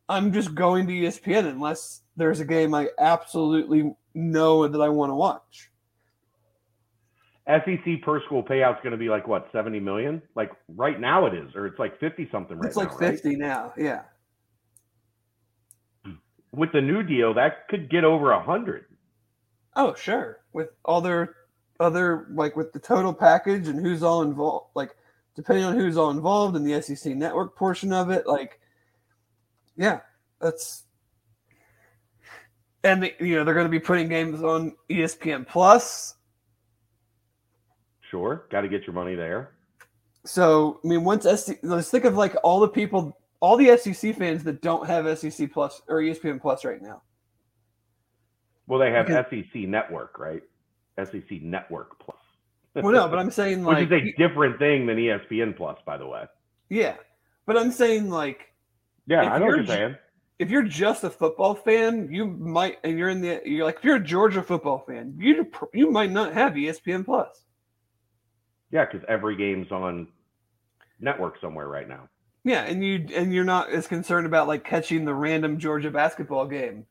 I'm 0.09 0.33
just 0.33 0.53
going 0.53 0.87
to 0.87 0.93
ESPN 0.93 1.49
unless 1.49 2.01
there's 2.15 2.39
a 2.39 2.45
game 2.45 2.73
I 2.73 2.89
absolutely 2.99 3.95
know 4.13 4.67
that 4.67 4.81
I 4.81 4.89
want 4.89 5.09
to 5.11 5.15
watch. 5.15 5.71
SEC 7.47 8.01
per 8.03 8.23
school 8.23 8.43
payout's 8.43 8.81
going 8.83 8.91
to 8.91 8.97
be 8.97 9.09
like 9.09 9.27
what, 9.27 9.47
70 9.51 9.79
million? 9.79 10.21
Like 10.35 10.51
right 10.69 10.99
now 10.99 11.25
it 11.25 11.33
is, 11.33 11.55
or 11.55 11.65
it's 11.65 11.79
like 11.79 11.99
50 11.99 12.29
something 12.31 12.57
right 12.57 12.67
it's 12.67 12.77
like 12.77 12.91
now, 12.91 12.97
right? 12.97 13.11
fifty 13.11 13.35
now. 13.35 13.73
Yeah. 13.77 14.01
Hmm. 16.05 16.13
With 16.53 16.71
the 16.71 16.81
new 16.81 17.03
deal, 17.03 17.33
that 17.33 17.67
could 17.67 17.89
get 17.89 18.05
over 18.05 18.31
a 18.31 18.41
hundred. 18.41 18.85
Oh 19.75 19.93
sure. 19.95 20.39
With 20.53 20.69
all 20.85 21.01
their 21.01 21.35
other 21.79 22.27
like 22.31 22.55
with 22.55 22.71
the 22.71 22.79
total 22.79 23.13
package 23.13 23.67
and 23.67 23.79
who's 23.79 24.03
all 24.03 24.21
involved, 24.21 24.67
like 24.75 24.95
depending 25.35 25.65
on 25.65 25.75
who's 25.75 25.97
all 25.97 26.11
involved 26.11 26.55
in 26.55 26.63
the 26.63 26.81
SEC 26.81 27.15
network 27.15 27.57
portion 27.57 27.91
of 27.91 28.09
it, 28.09 28.25
like 28.25 28.61
yeah, 29.77 30.01
that's 30.41 30.83
and 32.83 33.03
the, 33.03 33.13
you 33.19 33.35
know 33.35 33.43
they're 33.43 33.53
going 33.53 33.65
to 33.65 33.71
be 33.71 33.79
putting 33.79 34.09
games 34.09 34.43
on 34.43 34.75
ESPN 34.89 35.47
Plus. 35.47 36.15
Sure, 38.09 38.45
got 38.51 38.61
to 38.61 38.67
get 38.67 38.83
your 38.85 38.93
money 38.93 39.15
there. 39.15 39.51
So 40.25 40.79
I 40.83 40.87
mean, 40.87 41.03
once 41.03 41.23
SEC, 41.23 41.59
let's 41.63 41.89
think 41.89 42.05
of 42.05 42.15
like 42.15 42.35
all 42.43 42.59
the 42.59 42.67
people, 42.67 43.17
all 43.39 43.57
the 43.57 43.75
SEC 43.77 44.15
fans 44.17 44.43
that 44.43 44.61
don't 44.61 44.85
have 44.87 45.17
SEC 45.17 45.51
Plus 45.51 45.81
or 45.87 45.97
ESPN 46.01 46.39
Plus 46.41 46.63
right 46.63 46.81
now. 46.81 47.01
Well, 48.67 48.79
they 48.79 48.91
have 48.91 49.09
Okay. 49.09 49.43
SEC 49.43 49.63
Network, 49.63 50.17
right? 50.19 50.41
SEC 50.97 51.41
Network 51.41 51.99
Plus. 51.99 52.17
Well, 52.75 52.91
no, 52.93 53.07
but 53.07 53.19
I'm 53.19 53.29
saying 53.31 53.63
which 53.65 53.75
like 53.75 53.91
is 53.91 53.91
a 53.91 54.13
different 54.17 54.57
thing 54.59 54.85
than 54.85 54.97
ESPN 54.97 55.55
Plus, 55.57 55.77
by 55.85 55.97
the 55.97 56.07
way. 56.07 56.25
yeah, 56.69 56.95
but 57.45 57.57
I'm 57.57 57.71
saying 57.71 58.09
like 58.09 58.52
Yeah, 59.07 59.25
If 59.25 59.31
I 59.31 59.37
know 59.39 59.45
what 59.47 59.55
you're 59.57 59.65
saying. 59.65 59.95
if 60.39 60.49
you're 60.49 60.63
just 60.63 61.03
a 61.03 61.09
football 61.09 61.55
fan, 61.55 62.09
you 62.11 62.25
might, 62.25 62.77
and 62.83 62.97
you're 62.97 63.09
in 63.09 63.21
the, 63.21 63.41
you're 63.45 63.65
like, 63.65 63.77
if 63.77 63.83
you're 63.83 63.97
a 63.97 64.03
Georgia 64.03 64.41
football 64.41 64.79
fan, 64.87 65.15
you 65.17 65.49
you 65.73 65.91
might 65.91 66.11
not 66.11 66.33
have 66.33 66.53
ESPN 66.53 67.03
Plus. 67.05 67.43
Yeah, 68.71 68.85
because 68.85 69.05
every 69.07 69.35
game's 69.35 69.71
on 69.71 70.07
network 70.99 71.39
somewhere 71.39 71.67
right 71.67 71.87
now. 71.87 72.09
Yeah, 72.45 72.63
and 72.63 72.83
you 72.83 73.07
and 73.15 73.33
you're 73.33 73.43
not 73.43 73.69
as 73.69 73.87
concerned 73.87 74.25
about 74.25 74.47
like 74.47 74.63
catching 74.63 75.05
the 75.05 75.13
random 75.13 75.59
Georgia 75.59 75.91
basketball 75.91 76.45
game 76.47 76.85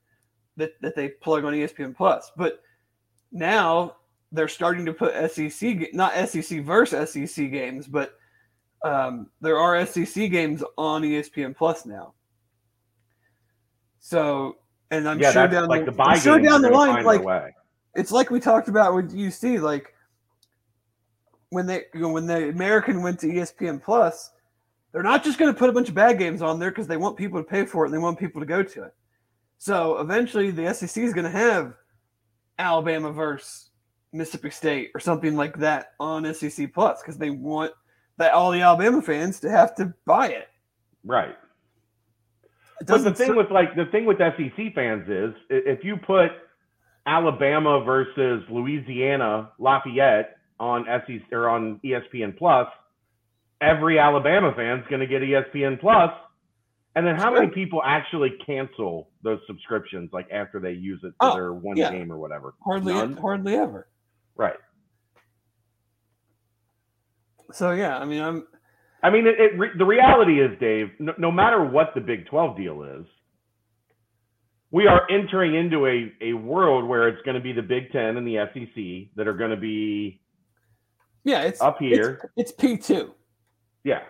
that 0.57 0.81
that 0.81 0.95
they 0.95 1.09
plug 1.09 1.45
on 1.45 1.53
ESPN 1.55 1.97
Plus. 1.97 2.31
But 2.37 2.63
now 3.33 3.97
they're 4.31 4.49
starting 4.49 4.87
to 4.87 4.93
put 4.95 5.15
SEC 5.31 5.93
not 5.93 6.15
SEC 6.29 6.63
versus 6.63 7.11
SEC 7.13 7.51
games, 7.51 7.87
but 7.87 8.15
um, 8.85 9.29
there 9.41 9.59
are 9.59 9.85
SEC 9.87 10.31
games 10.31 10.63
on 10.77 11.03
ESPN 11.03 11.57
Plus 11.57 11.87
now. 11.87 12.15
So, 14.01 14.57
and 14.91 15.09
I'm 15.09 15.21
yeah, 15.21 15.33
sure 15.33 15.49
down 15.49 15.69
like 15.69 15.85
the, 15.85 15.93
the 15.93 16.03
I'm 16.03 16.19
sure 16.19 16.41
down 16.41 16.63
the 16.63 16.71
line, 16.71 17.05
like 17.05 17.55
it's 17.95 18.11
like 18.11 18.31
we 18.31 18.41
talked 18.41 18.69
about 18.69 18.95
with 18.95 19.15
UC, 19.15 19.61
like 19.61 19.95
when 21.51 21.67
they 21.67 21.85
you 21.95 22.01
know, 22.01 22.09
when 22.09 22.27
the 22.27 22.49
American 22.49 23.03
went 23.03 23.21
to 23.21 23.27
ESPN 23.27 23.83
Plus, 23.83 24.33
they're 24.91 25.03
not 25.03 25.23
just 25.23 25.39
going 25.39 25.53
to 25.53 25.59
put 25.59 25.71
a 25.71 25.73
bunch 25.73 25.89
of 25.89 25.95
bad 25.95 26.19
games 26.19 26.43
on 26.43 26.59
there 26.59 26.71
because 26.71 26.87
they 26.87 26.97
want 26.97 27.17
people 27.17 27.41
to 27.41 27.49
pay 27.49 27.65
for 27.65 27.85
it 27.85 27.89
and 27.89 27.95
they 27.95 27.99
want 27.99 28.19
people 28.19 28.41
to 28.41 28.47
go 28.47 28.63
to 28.63 28.83
it. 28.83 28.95
So 29.59 29.99
eventually, 29.99 30.51
the 30.51 30.75
SEC 30.75 31.03
is 31.03 31.13
going 31.13 31.25
to 31.25 31.31
have 31.31 31.75
Alabama 32.59 33.13
versus 33.13 33.71
Mississippi 34.13 34.51
State 34.51 34.91
or 34.95 35.01
something 35.01 35.37
like 35.37 35.59
that 35.59 35.93
on 36.01 36.33
SEC 36.35 36.73
Plus 36.75 37.01
because 37.01 37.17
they 37.17 37.31
want 37.31 37.73
that 38.19 38.33
all 38.33 38.51
the 38.51 38.61
Alabama 38.61 39.03
fans 39.03 39.41
to 39.41 39.51
have 39.51 39.75
to 39.77 39.93
buy 40.07 40.29
it. 40.29 40.49
right. 41.05 41.37
It 42.81 42.87
But 42.89 43.05
the 43.05 43.15
thing 43.15 43.29
ser- 43.29 43.35
with 43.37 43.51
like 43.51 43.77
the 43.77 43.85
thing 43.87 44.07
with 44.07 44.19
SEC 44.19 44.75
fans 44.75 45.09
is 45.09 45.35
if 45.51 45.85
you 45.85 45.97
put 45.97 46.31
Alabama 47.07 47.83
versus 47.85 48.43
Louisiana 48.51 49.51
Lafayette 49.59 50.37
on 50.59 50.85
SEC 51.07 51.33
or 51.33 51.49
on 51.49 51.81
ESPN 51.85 52.37
Plus, 52.37 52.69
every 53.61 53.99
Alabama 53.99 54.53
fan's 54.57 54.85
going 54.89 55.01
to 55.01 55.07
get 55.07 55.23
ESPN 55.23 55.81
Plus. 55.81 56.11
And 56.95 57.07
then 57.07 57.17
how 57.17 57.33
many 57.33 57.47
people 57.49 57.81
actually 57.85 58.31
cancel 58.45 59.09
those 59.23 59.39
subscriptions 59.47 60.11
like 60.13 60.29
after 60.31 60.61
they 60.61 60.73
use 60.73 61.01
it 61.05 61.15
for 61.21 61.29
Oh, 61.31 61.35
their 61.35 61.53
one 61.53 61.77
yeah. 61.77 61.91
game 61.91 62.13
or 62.13 62.19
whatever? 62.19 62.55
hardly 62.65 62.93
None? 62.95 63.17
hardly 63.17 63.55
ever. 63.57 63.87
Right. 64.37 64.57
So 67.53 67.73
yeah, 67.73 67.99
I 67.99 68.05
mean, 68.05 68.23
I'm 68.23 68.47
I 69.03 69.11
mean, 69.11 69.27
it, 69.27 69.35
it 69.39 69.59
re- 69.59 69.71
the 69.77 69.85
reality 69.85 70.41
is, 70.41 70.59
Dave, 70.61 70.89
no, 71.01 71.13
no 71.19 71.31
matter 71.33 71.65
what 71.65 71.89
the 71.95 72.01
Big 72.01 72.27
12 72.27 72.57
deal 72.57 72.83
is, 73.01 73.07
we 74.71 74.87
are 74.87 75.03
entering 75.11 75.55
into 75.55 75.87
a, 75.87 76.13
a 76.23 76.33
world 76.35 76.89
where 76.89 77.09
it's 77.09 77.21
going 77.23 77.35
to 77.35 77.41
be 77.41 77.53
the 77.53 77.63
Big 77.63 77.91
10 77.93 78.17
and 78.17 78.27
the 78.27 78.37
SEC 78.55 79.15
that 79.17 79.27
are 79.27 79.33
going 79.35 79.51
to 79.51 79.57
be, 79.57 80.21
yeah, 81.25 81.43
it's 81.43 81.61
Up 81.61 81.79
here. 81.79 82.31
It's, 82.37 82.53
it's 82.53 82.61
P 82.61 82.77
two. 82.77 83.13
yeah, 83.85 84.01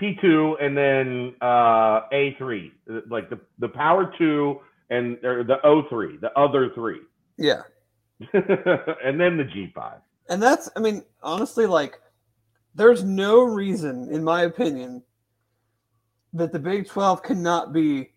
P2 0.00 0.62
and 0.62 0.76
then 0.76 1.34
uh, 1.40 2.08
A3, 2.12 2.70
like 3.10 3.30
the, 3.30 3.38
the 3.58 3.68
Power 3.68 4.12
2 4.18 4.60
and 4.90 5.24
or 5.24 5.44
the 5.44 5.56
O3, 5.64 6.20
the 6.20 6.30
other 6.38 6.70
three, 6.74 7.00
Yeah. 7.38 7.62
and 8.32 9.18
then 9.20 9.36
the 9.36 9.44
G5. 9.44 9.94
And 10.28 10.42
that's, 10.42 10.70
I 10.76 10.80
mean, 10.80 11.02
honestly, 11.22 11.66
like, 11.66 12.00
there's 12.74 13.04
no 13.04 13.42
reason, 13.42 14.08
in 14.10 14.24
my 14.24 14.42
opinion, 14.42 15.02
that 16.32 16.52
the 16.52 16.58
Big 16.58 16.88
12 16.88 17.22
cannot 17.22 17.72
be 17.72 18.12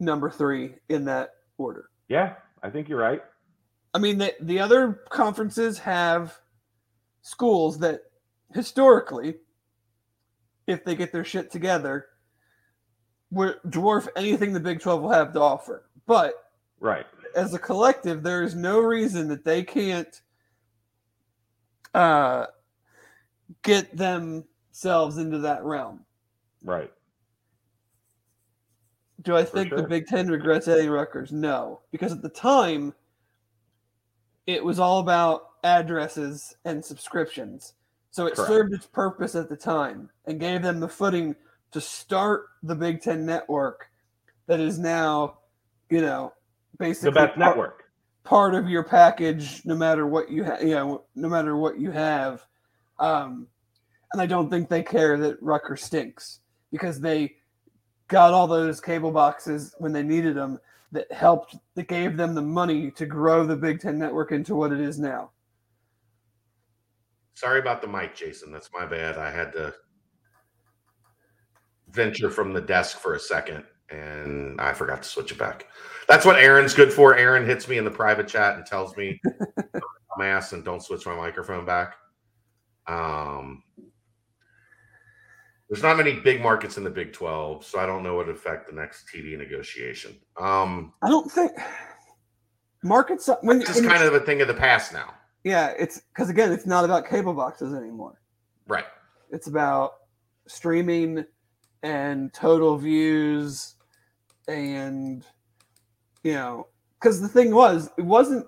number 0.00 0.28
three 0.30 0.74
in 0.88 1.04
that 1.04 1.30
order. 1.58 1.90
Yeah, 2.08 2.34
I 2.62 2.70
think 2.70 2.88
you're 2.88 2.98
right. 2.98 3.22
I 3.94 3.98
mean, 3.98 4.18
the, 4.18 4.34
the 4.40 4.58
other 4.58 5.02
conferences 5.08 5.78
have 5.78 6.36
schools 7.22 7.78
that 7.78 8.00
historically, 8.52 9.36
if 10.66 10.84
they 10.84 10.96
get 10.96 11.12
their 11.12 11.24
shit 11.24 11.50
together, 11.52 12.06
would 13.30 13.56
dwarf 13.66 14.08
anything 14.16 14.52
the 14.52 14.60
Big 14.60 14.80
12 14.80 15.02
will 15.02 15.10
have 15.12 15.32
to 15.34 15.40
offer. 15.40 15.84
But 16.06 16.34
Right. 16.80 17.06
as 17.36 17.54
a 17.54 17.58
collective, 17.58 18.22
there 18.22 18.42
is 18.42 18.54
no 18.54 18.80
reason 18.80 19.28
that 19.28 19.44
they 19.44 19.62
can't 19.62 20.20
uh, 21.94 22.46
get 23.62 23.96
themselves 23.96 25.18
into 25.18 25.38
that 25.38 25.64
realm. 25.64 26.00
Right. 26.62 26.90
Do 29.22 29.36
I 29.36 29.44
think 29.44 29.74
the. 29.74 29.82
Big 29.84 30.06
Ten 30.06 30.28
regrets 30.28 30.68
adding 30.68 30.90
Rutgers? 30.90 31.32
No, 31.32 31.80
because 31.92 32.12
at 32.12 32.20
the 32.22 32.28
time, 32.28 32.92
it 34.46 34.62
was 34.62 34.78
all 34.78 34.98
about 35.00 35.50
addresses 35.62 36.56
and 36.64 36.84
subscriptions. 36.84 37.74
So 38.10 38.26
it 38.26 38.34
Correct. 38.34 38.48
served 38.48 38.74
its 38.74 38.86
purpose 38.86 39.34
at 39.34 39.48
the 39.48 39.56
time 39.56 40.10
and 40.26 40.38
gave 40.38 40.62
them 40.62 40.78
the 40.78 40.88
footing 40.88 41.34
to 41.72 41.80
start 41.80 42.46
the 42.62 42.74
Big 42.74 43.00
Ten 43.00 43.24
network 43.24 43.88
that 44.46 44.60
is 44.60 44.78
now, 44.78 45.38
you 45.90 46.00
know, 46.02 46.32
basically 46.78 47.10
The 47.10 47.14
best 47.14 47.26
part- 47.28 47.38
network. 47.38 47.84
part 48.24 48.54
of 48.54 48.68
your 48.68 48.84
package 48.84 49.64
no 49.64 49.74
matter 49.74 50.06
what 50.06 50.30
you 50.30 50.42
have 50.44 50.62
you 50.62 50.70
know 50.70 51.04
no 51.14 51.28
matter 51.28 51.56
what 51.56 51.78
you 51.78 51.90
have 51.90 52.44
um 52.98 53.46
and 54.12 54.20
i 54.20 54.26
don't 54.26 54.50
think 54.50 54.68
they 54.68 54.82
care 54.82 55.16
that 55.16 55.42
Rutgers 55.42 55.82
stinks 55.82 56.40
because 56.70 57.00
they 57.00 57.34
got 58.08 58.34
all 58.34 58.46
those 58.46 58.80
cable 58.80 59.10
boxes 59.10 59.74
when 59.78 59.92
they 59.92 60.02
needed 60.02 60.36
them 60.36 60.58
that 60.92 61.10
helped 61.12 61.56
that 61.74 61.88
gave 61.88 62.16
them 62.16 62.34
the 62.34 62.42
money 62.42 62.90
to 62.92 63.06
grow 63.06 63.44
the 63.44 63.56
big 63.56 63.80
ten 63.80 63.98
network 63.98 64.32
into 64.32 64.54
what 64.54 64.72
it 64.72 64.80
is 64.80 64.98
now 64.98 65.30
Sorry 67.34 67.58
about 67.58 67.82
the 67.82 67.88
mic, 67.88 68.14
Jason. 68.14 68.52
That's 68.52 68.70
my 68.72 68.86
bad. 68.86 69.18
I 69.18 69.30
had 69.30 69.52
to 69.52 69.74
venture 71.90 72.30
from 72.30 72.52
the 72.52 72.60
desk 72.60 72.98
for 72.98 73.14
a 73.14 73.20
second 73.20 73.64
and 73.90 74.60
I 74.60 74.72
forgot 74.72 75.02
to 75.02 75.08
switch 75.08 75.32
it 75.32 75.38
back. 75.38 75.66
That's 76.08 76.24
what 76.24 76.36
Aaron's 76.36 76.74
good 76.74 76.92
for. 76.92 77.16
Aaron 77.16 77.44
hits 77.44 77.68
me 77.68 77.76
in 77.76 77.84
the 77.84 77.90
private 77.90 78.28
chat 78.28 78.56
and 78.56 78.64
tells 78.64 78.96
me 78.96 79.20
I'm 79.74 80.22
ass 80.22 80.52
and 80.52 80.64
don't 80.64 80.82
switch 80.82 81.06
my 81.06 81.14
microphone 81.14 81.66
back. 81.66 81.96
Um, 82.86 83.62
there's 85.68 85.82
not 85.82 85.96
many 85.96 86.20
big 86.20 86.42
markets 86.42 86.76
in 86.76 86.84
the 86.84 86.90
Big 86.90 87.12
12, 87.12 87.64
so 87.64 87.78
I 87.78 87.86
don't 87.86 88.02
know 88.02 88.14
what 88.16 88.28
affect 88.28 88.68
the 88.68 88.74
next 88.76 89.06
TV 89.12 89.36
negotiation. 89.36 90.14
Um, 90.38 90.92
i 91.02 91.08
don't 91.08 91.30
think 91.30 91.52
markets 92.82 93.28
when, 93.40 93.60
this 93.60 93.70
is 93.70 93.76
when 93.76 93.84
you- 93.84 93.90
kind 93.90 94.02
of 94.04 94.14
a 94.14 94.20
thing 94.20 94.42
of 94.42 94.48
the 94.48 94.54
past 94.54 94.92
now. 94.92 95.14
yeah 95.42 95.68
it's 95.78 96.00
because 96.12 96.28
again 96.28 96.52
it's 96.52 96.66
not 96.66 96.84
about 96.84 97.08
cable 97.08 97.32
boxes 97.34 97.74
anymore 97.74 98.20
Right. 98.66 98.84
It's 99.30 99.46
about 99.46 99.92
streaming 100.48 101.24
and 101.82 102.32
total 102.32 102.76
views 102.78 103.74
and 104.48 105.24
you 106.22 106.32
know 106.34 106.66
because 107.00 107.20
the 107.22 107.28
thing 107.28 107.54
was 107.54 107.88
it 107.96 108.02
wasn't 108.02 108.46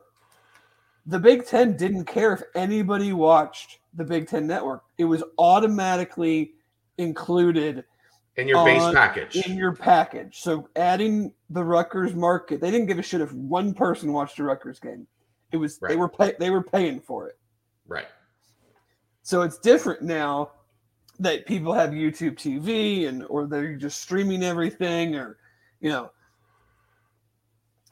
the 1.06 1.18
Big 1.18 1.46
Ten 1.46 1.76
didn't 1.76 2.04
care 2.04 2.32
if 2.34 2.42
anybody 2.54 3.12
watched 3.14 3.78
the 3.96 4.04
Big 4.04 4.28
Ten 4.28 4.46
network. 4.46 4.84
It 4.98 5.04
was 5.04 5.22
automatically 5.38 6.52
included 6.98 7.84
In 8.36 8.46
your 8.48 8.64
base 8.64 8.82
On- 8.82 8.94
package. 8.94 9.36
in 9.46 9.56
your 9.56 9.74
package. 9.74 10.40
So 10.40 10.68
adding 10.76 11.32
the 11.50 11.64
Rutgers 11.64 12.14
market, 12.14 12.60
they 12.60 12.70
didn't 12.70 12.86
give 12.86 12.98
a 12.98 13.02
shit 13.02 13.20
if 13.20 13.32
one 13.32 13.74
person 13.74 14.12
watched 14.12 14.38
a 14.38 14.44
Rutgers 14.44 14.78
game. 14.78 15.06
It 15.52 15.56
was 15.58 15.78
they 15.78 15.96
were 15.96 16.08
pay, 16.08 16.34
they 16.38 16.50
were 16.50 16.62
paying 16.62 17.00
for 17.00 17.28
it. 17.28 17.38
right. 17.86 18.06
So 19.22 19.42
it's 19.42 19.58
different 19.58 20.02
now 20.02 20.52
that 21.18 21.46
people 21.46 21.72
have 21.72 21.90
YouTube 21.90 22.34
TV 22.36 23.08
and 23.08 23.24
or 23.28 23.46
they're 23.46 23.74
just 23.74 24.00
streaming 24.00 24.42
everything 24.44 25.16
or 25.16 25.38
you 25.80 25.88
know 25.88 26.10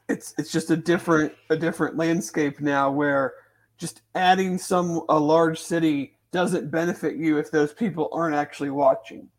it's 0.07 0.33
it's 0.37 0.51
just 0.51 0.69
a 0.69 0.77
different 0.77 1.33
a 1.49 1.57
different 1.57 1.97
landscape 1.97 2.61
now 2.61 2.91
where 2.91 3.33
just 3.77 4.01
adding 4.15 4.57
some 4.57 5.01
a 5.09 5.19
large 5.19 5.59
city 5.59 6.17
doesn't 6.31 6.69
benefit 6.71 7.15
you 7.15 7.37
if 7.37 7.51
those 7.51 7.73
people 7.73 8.09
aren't 8.11 8.35
actually 8.35 8.69
watching. 8.69 9.29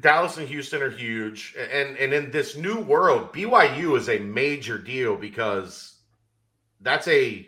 Dallas 0.00 0.38
and 0.38 0.48
Houston 0.48 0.82
are 0.82 0.90
huge, 0.90 1.54
and 1.58 1.96
and 1.98 2.14
in 2.14 2.30
this 2.30 2.56
new 2.56 2.80
world, 2.80 3.32
BYU 3.32 3.96
is 3.98 4.08
a 4.08 4.18
major 4.18 4.78
deal 4.78 5.16
because 5.16 5.98
that's 6.80 7.06
a 7.08 7.46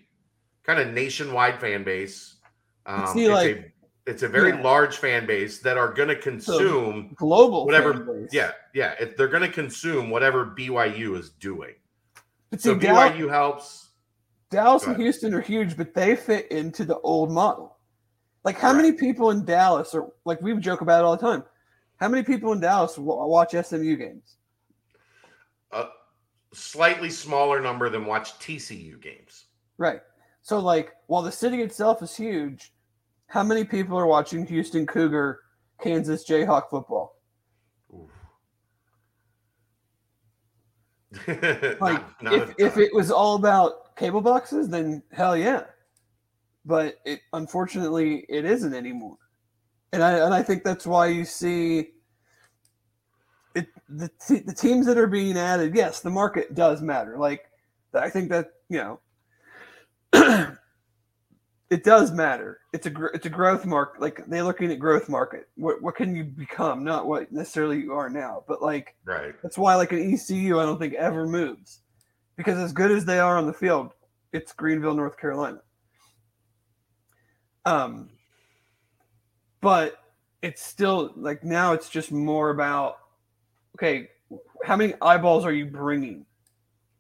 kind 0.63 0.79
of 0.79 0.93
nationwide 0.93 1.59
fan 1.59 1.85
base. 1.85 2.37
Um, 2.85 3.07
See, 3.15 3.25
it's 3.25 3.33
like- 3.33 3.57
a 3.57 3.65
it's 4.07 4.23
a 4.23 4.29
very 4.29 4.51
Yeah. 4.51 4.61
large 4.61 4.99
fan 4.99 5.25
base 5.25 5.61
that 5.61 5.79
are 5.79 5.91
going 5.91 6.11
to 6.11 6.17
consume 6.17 7.15
Global 7.17 7.65
whatever. 7.65 8.27
Yeah, 8.31 8.51
yeah, 8.75 8.93
it, 9.01 9.17
they're 9.17 9.29
going 9.29 9.43
to 9.43 9.49
consume 9.49 10.11
whatever 10.11 10.45
BYU 10.45 11.17
is 11.19 11.31
doing. 11.31 11.75
But 12.51 12.61
So 12.61 12.79
see, 12.79 12.87
BYU 12.87 13.31
helps. 13.31 13.84
Dallas 14.55 14.87
and. 14.87 14.97
Houston 14.97 15.35
are 15.35 15.41
huge, 15.41 15.77
but 15.77 15.95
they 15.95 16.15
fit 16.17 16.51
into 16.51 16.85
the 16.85 16.99
old 17.01 17.31
model. 17.31 17.77
Like, 18.45 18.57
how 18.59 18.69
Right. 18.73 18.77
many 18.83 18.93
people 18.93 19.31
in 19.31 19.45
Dallas 19.45 19.95
are 19.95 20.09
like 20.25 20.41
we 20.43 20.55
joke 20.59 20.81
about 20.81 21.01
it 21.01 21.05
all 21.05 21.17
the 21.17 21.23
time? 21.23 21.45
How 21.97 22.09
many 22.09 22.23
people 22.23 22.53
in 22.53 22.61
Dallas 22.61 22.99
wa- 22.99 23.27
watch 23.27 23.55
SMU 23.55 23.97
games? 23.97 24.37
A 25.73 25.87
slightly 26.53 27.11
smaller 27.11 27.61
number 27.61 27.89
than 27.91 28.05
watch 28.05 28.39
TCU 28.39 28.97
games. 29.01 29.47
Right. 29.79 30.01
So, 30.43 30.59
like, 30.59 30.93
while 31.07 31.23
the 31.23 31.33
city 31.33 31.63
itself 31.63 32.03
is 32.03 32.15
huge, 32.17 32.73
how 33.29 33.43
many 33.43 33.65
people 33.65 33.99
are 33.99 34.07
watching 34.07 34.47
Houston 34.47 34.87
Cougar 34.87 35.41
Kansas 35.81 36.29
Jayhawk 36.29 36.69
football. 36.71 37.17
Like 41.27 41.81
Not- 41.81 42.23
not 42.23 42.35
if, 42.35 42.55
if 42.59 42.77
it 42.77 42.93
was 42.95 43.11
all 43.11 43.37
about 43.37 43.84
cable 43.97 44.21
boxes, 44.21 44.69
then 44.69 45.03
hell 45.13 45.37
yeah. 45.37 45.65
But 46.65 46.97
it 47.05 47.21
unfortunately 47.33 48.25
it 48.29 48.45
isn't 48.45 48.75
anymore, 48.75 49.19
and 49.93 50.03
I 50.03 50.13
and 50.25 50.33
I 50.33 50.43
think 50.43 50.65
that's 50.65 50.87
why 50.87 51.09
you 51.09 51.25
see 51.25 51.91
it 53.55 53.69
the 53.89 54.11
te- 54.27 54.41
the 54.41 54.55
teams 54.55 54.87
that 54.87 54.99
are 54.99 55.07
being 55.07 55.37
added. 55.37 55.75
Yes, 55.75 56.01
the 56.01 56.11
market 56.11 56.55
does 56.55 56.81
matter. 56.81 57.19
Like 57.19 57.45
I 57.93 58.09
think 58.09 58.31
that 58.31 58.53
you 58.71 58.79
know 58.79 59.01
it 61.71 61.85
does 61.85 62.13
matter. 62.13 62.61
It's 62.73 62.87
a 62.87 62.91
gr- 62.91 63.09
it's 63.09 63.27
a 63.27 63.31
growth 63.31 63.67
market. 63.67 64.01
Like 64.01 64.25
they're 64.27 64.43
looking 64.43 64.73
at 64.73 64.79
growth 64.79 65.11
market. 65.11 65.49
What 65.57 65.83
what 65.83 65.97
can 65.97 66.17
you 66.17 66.25
become? 66.25 66.83
Not 66.83 67.07
what 67.07 67.31
necessarily 67.31 67.81
you 67.83 67.93
are 67.93 68.09
now, 68.09 68.43
but 68.49 68.63
like 68.63 68.97
right. 69.05 69.35
that's 69.43 69.59
why, 69.59 69.75
like 69.75 69.93
an 69.93 70.15
ECU, 70.15 70.59
I 70.59 70.65
don't 70.65 70.79
think 70.79 70.95
ever 70.95 71.27
moves 71.27 71.81
because 72.37 72.59
as 72.59 72.73
good 72.73 72.91
as 72.91 73.05
they 73.05 73.19
are 73.19 73.39
on 73.39 73.47
the 73.47 73.53
field, 73.53 73.93
it's 74.33 74.53
Greenville, 74.53 74.95
North 74.95 75.17
Carolina. 75.17 75.61
Um, 77.65 78.11
but 79.61 79.97
it's 80.43 80.63
still 80.63 81.13
like 81.17 81.43
now 81.43 81.73
it's 81.73 81.89
just 81.89 82.13
more 82.13 82.51
about 82.51 82.99
okay, 83.77 84.09
how 84.65 84.77
many 84.77 84.95
eyeballs 85.01 85.45
are 85.45 85.53
you 85.53 85.67
bringing? 85.67 86.27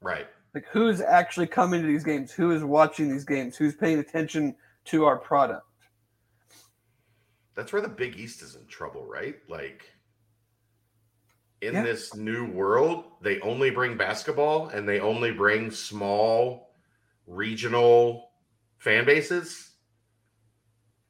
Right. 0.00 0.26
Like 0.54 0.66
who's 0.70 1.00
actually 1.00 1.48
coming 1.48 1.82
to 1.82 1.86
these 1.86 2.04
games? 2.04 2.32
Who 2.32 2.52
is 2.52 2.64
watching 2.64 3.10
these 3.10 3.24
games? 3.24 3.56
Who's 3.56 3.74
paying 3.74 3.98
attention 3.98 4.56
to 4.86 5.04
our 5.04 5.18
product? 5.18 5.66
That's 7.54 7.72
where 7.72 7.82
the 7.82 7.88
Big 7.88 8.18
East 8.18 8.42
is 8.42 8.56
in 8.56 8.66
trouble, 8.66 9.06
right? 9.06 9.36
Like 9.48 9.93
in 11.66 11.74
Yeah. 11.74 11.82
this 11.82 12.14
new 12.14 12.46
world, 12.46 13.04
they 13.20 13.40
only 13.40 13.70
bring 13.70 13.96
basketball 13.96 14.68
and 14.68 14.88
they 14.88 15.00
only 15.00 15.32
bring 15.32 15.70
small 15.70 16.74
regional 17.26 18.30
fan 18.78 19.04
bases. 19.04 19.70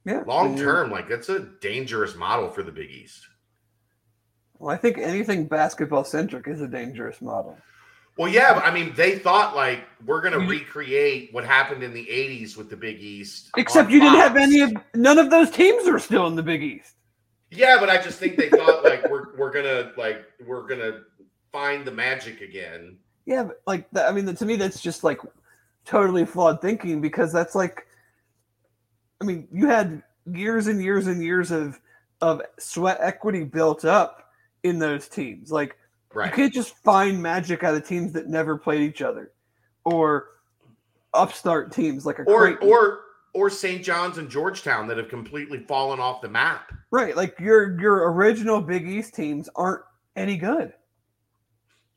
Yeah, 0.05 0.23
Long 0.25 0.55
term, 0.57 0.91
like 0.91 1.09
that's 1.09 1.29
a 1.29 1.39
dangerous 1.61 2.15
model 2.15 2.49
for 2.49 2.61
the 2.61 2.71
Big 2.71 2.91
East. 2.91 3.27
Well, 4.59 4.73
I 4.73 4.77
think 4.77 4.97
anything 4.99 5.47
basketball 5.47 6.03
centric 6.03 6.47
is 6.47 6.61
a 6.61 6.67
dangerous 6.67 7.21
model. 7.21 7.57
Well, 8.17 8.31
yeah, 8.31 8.53
but 8.53 8.63
I 8.63 8.71
mean, 8.71 8.93
they 8.95 9.17
thought 9.17 9.55
like 9.55 9.83
we're 10.05 10.21
going 10.21 10.39
to 10.39 10.47
recreate 10.47 11.33
what 11.33 11.43
happened 11.43 11.83
in 11.83 11.91
the 11.93 12.05
'80s 12.05 12.55
with 12.55 12.69
the 12.69 12.77
Big 12.77 13.01
East. 13.01 13.49
Except 13.57 13.87
on 13.87 13.93
you 13.93 13.99
didn't 13.99 14.19
have 14.19 14.37
any 14.37 14.61
of 14.61 14.73
none 14.93 15.17
of 15.17 15.29
those 15.31 15.49
teams 15.49 15.87
are 15.87 15.99
still 15.99 16.27
in 16.27 16.35
the 16.35 16.43
Big 16.43 16.63
East. 16.63 16.93
Yeah, 17.51 17.77
but 17.79 17.89
I 17.89 18.01
just 18.01 18.19
think 18.19 18.37
they 18.37 18.49
thought 18.49 18.74
like 18.85 19.09
we're 19.09 19.35
we're 19.37 19.51
gonna 19.51 19.91
like 19.97 20.25
we're 20.45 20.65
gonna 20.67 21.01
find 21.51 21.85
the 21.85 21.91
magic 21.91 22.41
again. 22.41 22.97
Yeah, 23.25 23.43
but 23.43 23.61
like 23.65 23.87
I 23.97 24.11
mean, 24.11 24.33
to 24.33 24.45
me, 24.45 24.55
that's 24.55 24.81
just 24.81 25.03
like 25.03 25.19
totally 25.85 26.25
flawed 26.25 26.61
thinking 26.61 27.01
because 27.01 27.31
that's 27.31 27.55
like, 27.55 27.87
I 29.21 29.25
mean, 29.25 29.47
you 29.51 29.67
had 29.67 30.03
years 30.31 30.67
and 30.67 30.81
years 30.81 31.07
and 31.07 31.21
years 31.23 31.51
of 31.51 31.79
of 32.21 32.41
sweat 32.59 32.97
equity 33.01 33.43
built 33.43 33.85
up 33.85 34.31
in 34.63 34.79
those 34.79 35.07
teams. 35.07 35.51
Like 35.51 35.77
you 36.15 36.21
can't 36.35 36.53
just 36.53 36.75
find 36.77 37.21
magic 37.21 37.63
out 37.63 37.75
of 37.75 37.87
teams 37.87 38.13
that 38.13 38.27
never 38.27 38.57
played 38.57 38.81
each 38.81 39.01
other, 39.01 39.31
or 39.83 40.27
upstart 41.13 41.71
teams 41.71 42.05
like 42.05 42.19
a 42.19 42.23
Or 42.23 42.39
Creighton. 42.41 42.67
or 42.69 42.99
or 43.35 43.49
St. 43.49 43.83
John's 43.83 44.17
and 44.17 44.29
Georgetown 44.29 44.87
that 44.87 44.97
have 44.97 45.09
completely 45.09 45.59
fallen 45.59 45.99
off 45.99 46.21
the 46.21 46.29
map. 46.29 46.71
right. 46.89 47.15
Like 47.15 47.39
your 47.39 47.79
your 47.79 48.11
original 48.11 48.61
Big 48.61 48.87
East 48.87 49.13
teams 49.13 49.49
aren't 49.55 49.83
any 50.15 50.37
good. 50.37 50.73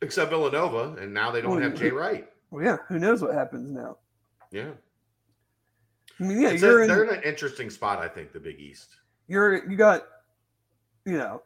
Except 0.03 0.31
Villanova, 0.31 1.01
and 1.01 1.15
now 1.15 1.31
they 1.31 1.41
don't 1.41 1.63
have 1.63 1.75
Jay 1.75 1.91
Wright. 1.91 2.29
Well, 2.51 2.65
yeah, 2.65 2.77
who 2.89 2.99
knows 2.99 3.23
what 3.23 3.35
happens 3.35 3.71
now? 3.71 3.97
Yeah, 4.51 4.71
I 6.21 6.23
mean, 6.23 6.41
yeah, 6.41 6.51
It's 6.51 6.63
you're 6.63 6.83
in. 6.83 6.89
they're 6.89 7.05
in 7.05 7.15
an 7.17 7.23
interesting 7.23 7.69
spot, 7.71 7.99
I 7.99 8.09
think, 8.09 8.33
the 8.33 8.41
Big 8.41 8.59
East. 8.61 8.97
you're 9.29 9.69
you 9.71 9.77
got 9.77 10.05
you 11.05 11.17
know 11.19 11.43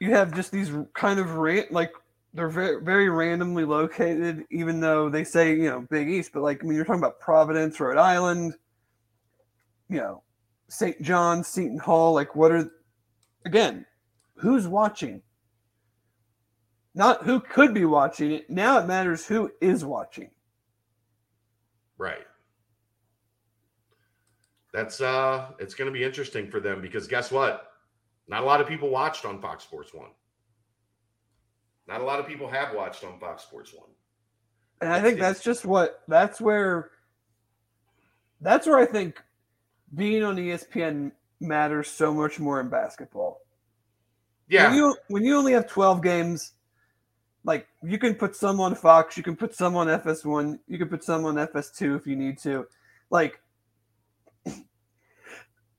you 0.00 0.10
have 0.12 0.34
just 0.34 0.52
these 0.52 0.70
kind 0.94 1.18
of 1.18 1.36
ran 1.36 1.64
like 1.70 1.92
they're 2.36 2.48
very 2.48 2.82
very 2.82 3.08
randomly 3.08 3.64
located 3.64 4.44
even 4.50 4.80
though 4.80 5.08
they 5.08 5.24
say 5.24 5.50
you 5.50 5.68
know 5.68 5.86
big 5.90 6.08
east 6.08 6.30
but 6.32 6.42
like 6.42 6.62
i 6.62 6.66
mean 6.66 6.76
you're 6.76 6.84
talking 6.84 7.00
about 7.00 7.18
providence 7.18 7.80
rhode 7.80 7.98
island 7.98 8.54
you 9.88 9.98
know 9.98 10.22
st 10.68 11.00
john's 11.02 11.46
seton 11.48 11.78
hall 11.78 12.12
like 12.12 12.36
what 12.36 12.52
are 12.52 12.70
again 13.44 13.84
who's 14.34 14.68
watching 14.68 15.22
not 16.94 17.24
who 17.24 17.40
could 17.40 17.74
be 17.74 17.84
watching 17.84 18.32
it 18.32 18.48
now 18.50 18.78
it 18.78 18.86
matters 18.86 19.26
who 19.26 19.50
is 19.60 19.84
watching 19.84 20.30
Right. 21.98 22.26
That's 24.72 25.00
uh 25.00 25.52
it's 25.58 25.74
gonna 25.74 25.90
be 25.90 26.04
interesting 26.04 26.50
for 26.50 26.60
them 26.60 26.82
because 26.82 27.06
guess 27.06 27.30
what? 27.30 27.72
Not 28.28 28.42
a 28.42 28.46
lot 28.46 28.60
of 28.60 28.66
people 28.66 28.90
watched 28.90 29.24
on 29.24 29.40
Fox 29.40 29.64
Sports 29.64 29.94
One. 29.94 30.10
Not 31.88 32.00
a 32.00 32.04
lot 32.04 32.18
of 32.18 32.26
people 32.26 32.48
have 32.48 32.74
watched 32.74 33.04
on 33.04 33.18
Fox 33.18 33.42
Sports 33.42 33.72
One. 33.74 33.88
And 34.80 34.92
I 34.92 35.00
think 35.00 35.18
that's 35.18 35.42
just 35.42 35.64
what 35.64 36.02
that's 36.08 36.40
where 36.40 36.90
that's 38.40 38.66
where 38.66 38.78
I 38.78 38.86
think 38.86 39.22
being 39.94 40.22
on 40.22 40.36
ESPN 40.36 41.12
matters 41.40 41.88
so 41.88 42.12
much 42.12 42.38
more 42.38 42.60
in 42.60 42.68
basketball. 42.68 43.40
Yeah. 44.48 44.68
When 44.68 44.76
you 44.76 44.96
when 45.08 45.24
you 45.24 45.36
only 45.36 45.52
have 45.52 45.68
12 45.68 46.02
games, 46.02 46.52
like 47.44 47.66
you 47.82 47.98
can 47.98 48.14
put 48.14 48.36
some 48.36 48.60
on 48.60 48.74
Fox, 48.74 49.16
you 49.16 49.22
can 49.22 49.36
put 49.36 49.54
some 49.54 49.76
on 49.76 49.86
FS1, 49.86 50.58
you 50.68 50.78
can 50.78 50.88
put 50.88 51.04
some 51.04 51.24
on 51.24 51.36
FS2 51.36 51.96
if 51.98 52.06
you 52.06 52.16
need 52.16 52.38
to. 52.38 52.66
Like 53.10 53.40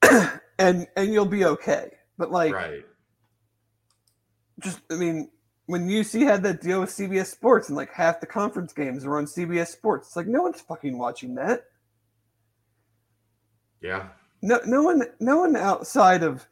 and 0.59 0.87
and 0.95 1.13
you'll 1.13 1.25
be 1.25 1.45
okay. 1.45 1.91
But 2.17 2.31
like 2.31 2.53
right. 2.53 2.83
just 4.61 4.81
I 4.91 4.95
mean, 4.95 5.29
when 5.67 5.87
UC 5.87 6.23
had 6.23 6.43
that 6.43 6.61
deal 6.61 6.79
with 6.79 6.89
CBS 6.89 7.27
Sports 7.27 7.67
and 7.67 7.77
like 7.77 7.91
half 7.91 8.19
the 8.19 8.25
conference 8.25 8.73
games 8.73 9.05
were 9.05 9.17
on 9.17 9.25
CBS 9.25 9.67
Sports, 9.67 10.07
it's 10.07 10.15
like 10.15 10.27
no 10.27 10.41
one's 10.41 10.61
fucking 10.61 10.97
watching 10.97 11.35
that. 11.35 11.65
Yeah. 13.81 14.07
No, 14.41 14.59
no 14.65 14.81
one, 14.81 15.03
no 15.19 15.39
one 15.39 15.55
outside 15.55 16.23
of 16.23 16.47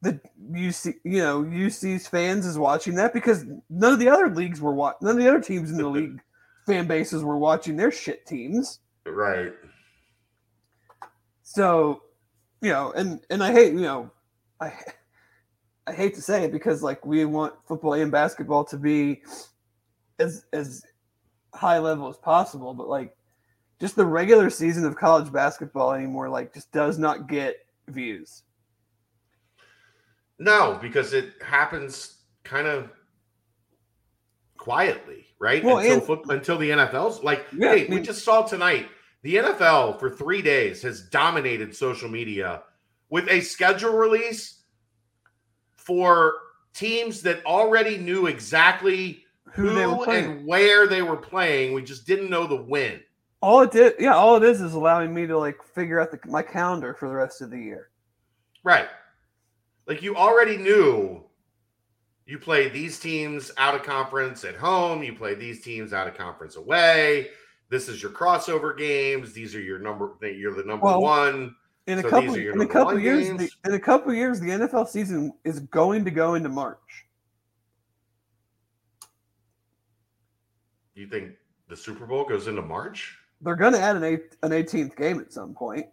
the 0.00 0.20
UC, 0.50 0.94
you 1.04 1.18
know, 1.18 1.42
UC's 1.42 2.06
fans 2.06 2.46
is 2.46 2.56
watching 2.56 2.94
that 2.94 3.12
because 3.12 3.44
none 3.68 3.94
of 3.94 3.98
the 3.98 4.08
other 4.08 4.30
leagues 4.30 4.60
were 4.60 4.74
watching. 4.74 5.06
None 5.06 5.16
of 5.16 5.22
the 5.22 5.28
other 5.28 5.40
teams 5.40 5.70
in 5.70 5.76
the 5.76 5.88
league 5.88 6.20
fan 6.66 6.86
bases 6.86 7.24
were 7.24 7.38
watching 7.38 7.76
their 7.76 7.90
shit 7.90 8.26
teams. 8.26 8.78
Right. 9.04 9.52
So, 11.42 12.02
you 12.60 12.70
know, 12.70 12.92
and 12.92 13.20
and 13.28 13.42
I 13.42 13.52
hate, 13.52 13.74
you 13.74 13.80
know, 13.80 14.10
I 14.60 14.72
I 15.86 15.92
hate 15.92 16.14
to 16.14 16.22
say 16.22 16.44
it 16.44 16.52
because 16.52 16.82
like 16.82 17.04
we 17.04 17.24
want 17.24 17.54
football 17.66 17.94
and 17.94 18.12
basketball 18.12 18.64
to 18.66 18.76
be 18.76 19.22
as 20.18 20.44
as 20.52 20.84
high 21.54 21.78
level 21.78 22.08
as 22.08 22.16
possible, 22.16 22.72
but 22.74 22.88
like 22.88 23.16
just 23.80 23.96
the 23.96 24.06
regular 24.06 24.48
season 24.48 24.86
of 24.86 24.96
college 24.96 25.32
basketball 25.32 25.92
anymore 25.92 26.28
like 26.28 26.54
just 26.54 26.70
does 26.72 26.98
not 26.98 27.28
get 27.28 27.56
views. 27.88 28.44
No, 30.38 30.78
because 30.80 31.12
it 31.12 31.34
happens 31.44 32.18
kind 32.44 32.66
of 32.66 32.90
quietly, 34.56 35.26
right? 35.40 35.62
Well, 35.64 35.78
until 35.78 36.22
and- 36.22 36.30
until 36.30 36.58
the 36.58 36.70
NFL's 36.70 37.22
like, 37.22 37.46
Yeah, 37.56 37.74
hey, 37.74 37.86
we 37.86 38.00
just 38.00 38.24
saw 38.24 38.42
tonight 38.42 38.88
the 39.22 39.36
NFL 39.36 39.98
for 39.98 40.10
three 40.10 40.42
days 40.42 40.82
has 40.82 41.02
dominated 41.02 41.74
social 41.74 42.08
media 42.08 42.62
with 43.10 43.28
a 43.28 43.40
schedule 43.40 43.92
release 43.92 44.61
for 45.84 46.34
teams 46.74 47.20
that 47.22 47.44
already 47.44 47.98
knew 47.98 48.26
exactly 48.26 49.24
Who, 49.52 49.68
who, 49.68 49.74
they 49.74 49.86
were 49.86 50.04
playing. 50.04 50.24
and 50.30 50.46
where 50.46 50.86
they 50.86 51.02
were 51.02 51.16
playing. 51.16 51.74
We 51.74 51.82
just 51.82 52.06
didn't 52.06 52.30
know 52.30 52.46
the 52.46 52.62
win. 52.62 53.00
all 53.42 53.60
it 53.62 53.70
did, 53.72 53.94
yeah, 53.98 54.14
all 54.14 54.36
it 54.36 54.42
is 54.44 54.60
is 54.60 54.74
allowing 54.74 55.12
me 55.12 55.26
to 55.26 55.36
like 55.38 55.62
figure 55.74 56.00
out 56.00 56.10
the, 56.10 56.18
my 56.30 56.42
calendar 56.42 56.94
for 56.94 57.08
the 57.08 57.14
rest 57.14 57.40
of 57.42 57.50
the 57.50 57.58
year. 57.58 57.90
Right. 58.64 58.88
Like 59.86 60.02
you 60.02 60.16
already 60.16 60.56
knew 60.56 61.24
you 62.24 62.38
play 62.38 62.68
these 62.68 63.00
teams 63.00 63.50
out 63.58 63.74
of 63.74 63.82
conference 63.82 64.44
at 64.44 64.54
home, 64.54 65.02
you 65.02 65.12
play 65.12 65.34
these 65.34 65.62
teams 65.62 65.92
out 65.92 66.06
of 66.06 66.16
conference 66.16 66.56
away. 66.56 67.28
This 67.68 67.88
is 67.88 68.00
your 68.02 68.12
crossover 68.12 68.76
games. 68.78 69.32
These 69.32 69.54
are 69.54 69.60
your 69.60 69.78
number 69.80 70.12
you're 70.22 70.54
the 70.54 70.62
number 70.62 70.86
Well, 70.86 71.02
one. 71.02 71.56
In 71.86 71.98
a 71.98 72.02
So 72.02 72.10
couple, 72.10 72.34
in 72.34 72.60
a 72.60 72.66
couple 72.66 72.98
years, 72.98 73.28
the, 73.28 73.50
in 73.64 73.74
a 73.74 73.78
couple 73.78 74.14
years, 74.14 74.38
the 74.38 74.50
NFL 74.50 74.86
season 74.88 75.32
is 75.44 75.60
going 75.60 76.04
to 76.04 76.10
go 76.10 76.34
into 76.34 76.48
March. 76.48 76.78
You 80.94 81.08
think 81.08 81.32
the 81.68 81.76
Super 81.76 82.06
Bowl 82.06 82.24
goes 82.24 82.46
into 82.46 82.62
March? 82.62 83.16
They're 83.40 83.56
going 83.56 83.72
to 83.72 83.80
add 83.80 83.96
an 83.96 84.04
eight, 84.04 84.36
an 84.44 84.52
18th 84.52 84.96
game 84.96 85.18
at 85.18 85.32
some 85.32 85.54
point. 85.54 85.86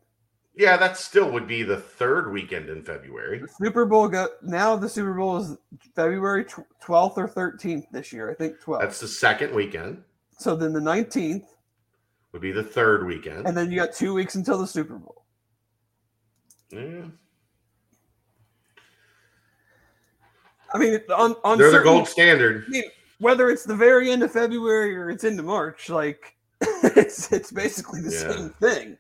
Yeah, 0.56 0.78
that 0.78 0.98
still 0.98 1.32
would 1.32 1.48
be 1.48 1.64
the 1.64 1.78
third 1.78 2.32
weekend 2.32 2.70
in 2.70 2.84
February. 2.84 3.40
The 3.40 3.48
Super 3.48 3.86
Bowl 3.86 4.10
go 4.10 4.28
now. 4.44 4.76
The 4.76 4.90
Super 4.90 5.14
Bowl 5.14 5.38
is 5.38 5.56
February 5.96 6.46
twelfth 6.82 7.18
or 7.18 7.30
thirteenth 7.30 7.86
this 7.94 8.12
year. 8.12 8.30
I 8.30 8.34
think 8.34 8.60
twelfth. 8.60 8.84
That's 8.84 9.00
the 9.00 9.08
second 9.08 9.56
weekend. 9.56 10.04
So 10.38 10.58
then 10.58 10.74
the 10.74 10.82
nineteenth 10.82 11.46
would 12.34 12.42
be 12.42 12.52
the 12.52 12.64
third 12.64 13.06
weekend, 13.08 13.48
and 13.48 13.56
then 13.56 13.72
you 13.72 13.78
got 13.78 13.94
two 13.94 14.14
weeks 14.14 14.36
until 14.36 14.58
the 14.58 14.68
Super 14.68 14.98
Bowl. 14.98 15.19
Yeah. 16.72 17.06
I 20.74 20.78
mean, 20.78 21.00
on, 21.16 21.36
on 21.44 21.58
they're 21.58 21.72
certain, 21.72 21.86
the 21.88 21.92
gold 21.98 22.08
standard. 22.08 22.66
I 22.68 22.70
mean, 22.70 22.84
whether 23.20 23.50
it's 23.50 23.64
the 23.64 23.76
very 23.76 24.12
end 24.12 24.22
of 24.24 24.32
February 24.32 24.96
or 24.96 25.10
it's 25.10 25.24
into 25.24 25.42
March, 25.44 25.90
like 25.90 26.36
it's 26.62 27.32
it's 27.32 27.52
basically 27.52 28.02
the 28.02 28.12
Yeah. 28.12 28.32
same 28.36 28.50
thing. 28.62 28.98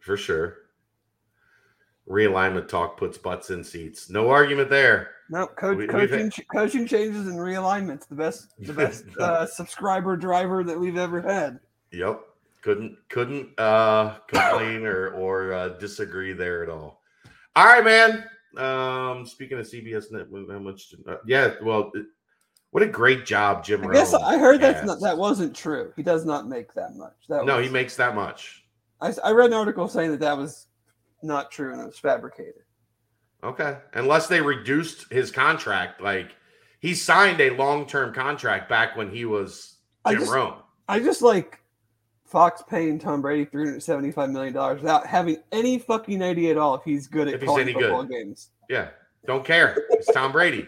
For 0.00 0.16
sure. 0.16 0.56
Realignment 2.08 2.68
talk 2.68 2.96
puts 2.98 3.16
butts 3.18 3.50
in 3.50 3.62
seats. 3.64 4.10
No 4.10 4.30
argument 4.30 4.70
there. 4.70 5.10
No, 5.30 5.46
coach, 5.46 5.78
We- 5.78 5.86
coaching 5.86 6.30
ch- 6.30 6.46
coaching 6.52 6.86
changes 6.86 7.26
and 7.26 7.38
realignments 7.38 8.06
the 8.08 8.14
best 8.14 8.48
the 8.58 8.72
best 8.82 9.04
uh, 9.18 9.46
subscriber 9.46 10.16
driver 10.16 10.64
that 10.64 10.78
we've 10.78 10.98
ever 10.98 11.20
had. 11.20 11.60
Yep. 11.92 12.20
Couldn't 12.64 12.96
couldn't 13.10 13.60
uh 13.60 14.14
complain 14.26 14.86
or 14.86 15.10
or 15.10 15.52
uh, 15.52 15.68
disagree 15.78 16.32
there 16.32 16.62
at 16.62 16.70
all. 16.70 17.02
All 17.54 17.66
right, 17.66 17.84
man. 17.84 18.24
Um 18.56 19.26
speaking 19.26 19.58
of 19.58 19.66
CBS 19.66 20.10
net 20.10 20.28
how 20.32 20.58
much 20.60 20.94
uh, 21.06 21.16
yeah, 21.26 21.56
well 21.62 21.90
it- 21.92 22.06
what 22.70 22.82
a 22.82 22.86
great 22.86 23.26
job 23.26 23.64
Jim 23.64 23.86
I 23.86 23.92
guess 23.92 24.14
I 24.14 24.38
heard 24.38 24.62
that's 24.62 24.84
not 24.84 24.98
that 25.02 25.18
wasn't 25.18 25.54
true. 25.54 25.92
He 25.94 26.02
does 26.02 26.24
not 26.24 26.48
make 26.48 26.72
that 26.72 26.96
much. 26.96 27.12
That 27.28 27.44
No, 27.44 27.58
was, 27.58 27.66
he 27.66 27.70
makes 27.72 27.96
that 27.96 28.14
much. 28.14 28.64
I, 28.98 29.12
I 29.22 29.32
read 29.32 29.48
an 29.50 29.52
article 29.52 29.86
saying 29.86 30.12
that 30.12 30.20
that 30.20 30.38
was 30.38 30.66
not 31.22 31.50
true 31.50 31.70
and 31.72 31.82
it 31.82 31.84
was 31.84 31.98
fabricated. 31.98 32.62
Okay. 33.44 33.76
Unless 33.92 34.28
they 34.28 34.40
reduced 34.40 35.12
his 35.12 35.30
contract 35.30 36.00
like 36.00 36.34
he 36.80 36.94
signed 36.94 37.42
a 37.42 37.50
long-term 37.50 38.14
contract 38.14 38.70
back 38.70 38.96
when 38.96 39.10
he 39.10 39.26
was 39.26 39.76
I 40.06 40.14
just- 40.14 40.32
Rome. 40.32 40.54
I 40.88 40.98
just 41.00 41.20
like 41.20 41.60
Fox 42.34 42.64
paying 42.68 42.98
Tom 42.98 43.22
Brady 43.22 43.44
three 43.44 43.64
hundred 43.64 43.80
seventy 43.80 44.10
five 44.10 44.28
million 44.28 44.52
dollars 44.52 44.80
without 44.82 45.06
having 45.06 45.36
any 45.52 45.78
fucking 45.78 46.20
idea 46.20 46.50
at 46.50 46.56
all 46.58 46.74
if 46.74 46.82
he's 46.84 47.06
good 47.06 47.28
at 47.28 47.34
If 47.34 47.42
he's 47.42 47.46
calling 47.46 47.62
any 47.68 47.72
football 47.74 48.02
good. 48.02 48.10
games. 48.10 48.50
Yeah. 48.68 48.88
Don't 49.24 49.44
care. 49.44 49.76
It's 49.90 50.12
Tom 50.12 50.32
Brady. 50.32 50.66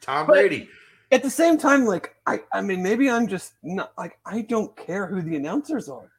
Tom 0.00 0.26
But- 0.26 0.32
Brady. 0.32 0.70
At 1.12 1.22
the 1.22 1.28
same 1.28 1.58
time, 1.58 1.84
like 1.84 2.16
I, 2.26 2.40
I 2.54 2.62
mean, 2.62 2.82
maybe 2.82 3.10
I'm 3.10 3.28
just 3.28 3.52
not 3.62 3.92
like 3.98 4.18
I 4.24 4.40
don't 4.40 4.74
care 4.74 5.06
who 5.06 5.20
the 5.20 5.36
announcers 5.36 5.90
are. 5.90 6.10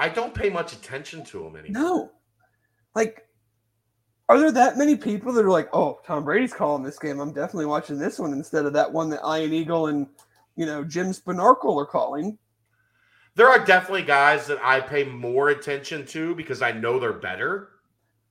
I 0.00 0.08
don't 0.08 0.34
pay 0.34 0.50
much 0.50 0.72
attention 0.72 1.24
to 1.26 1.44
them 1.44 1.54
anymore. 1.54 1.82
No, 1.82 2.12
like, 2.96 3.24
are 4.28 4.38
there 4.40 4.50
that 4.52 4.76
many 4.76 4.96
people 4.96 5.32
that 5.32 5.44
are 5.44 5.50
like, 5.50 5.68
oh, 5.72 6.00
Tom 6.04 6.24
Brady's 6.24 6.52
calling 6.52 6.82
this 6.82 6.98
game? 6.98 7.20
I'm 7.20 7.32
definitely 7.32 7.66
watching 7.66 7.98
this 7.98 8.18
one 8.18 8.32
instead 8.32 8.66
of 8.66 8.72
that 8.72 8.92
one 8.92 9.08
that 9.10 9.20
Ian 9.24 9.52
Eagle 9.52 9.86
and 9.86 10.08
you 10.56 10.66
know 10.66 10.82
Jim 10.82 11.12
Spanarkel 11.12 11.76
are 11.80 11.86
calling. 11.86 12.36
There 13.38 13.48
are 13.48 13.64
definitely 13.64 14.02
guys 14.02 14.48
that 14.48 14.58
I 14.64 14.80
pay 14.80 15.04
more 15.04 15.50
attention 15.50 16.04
to 16.06 16.34
because 16.34 16.60
I 16.60 16.72
know 16.72 16.98
they're 16.98 17.12
better. 17.12 17.68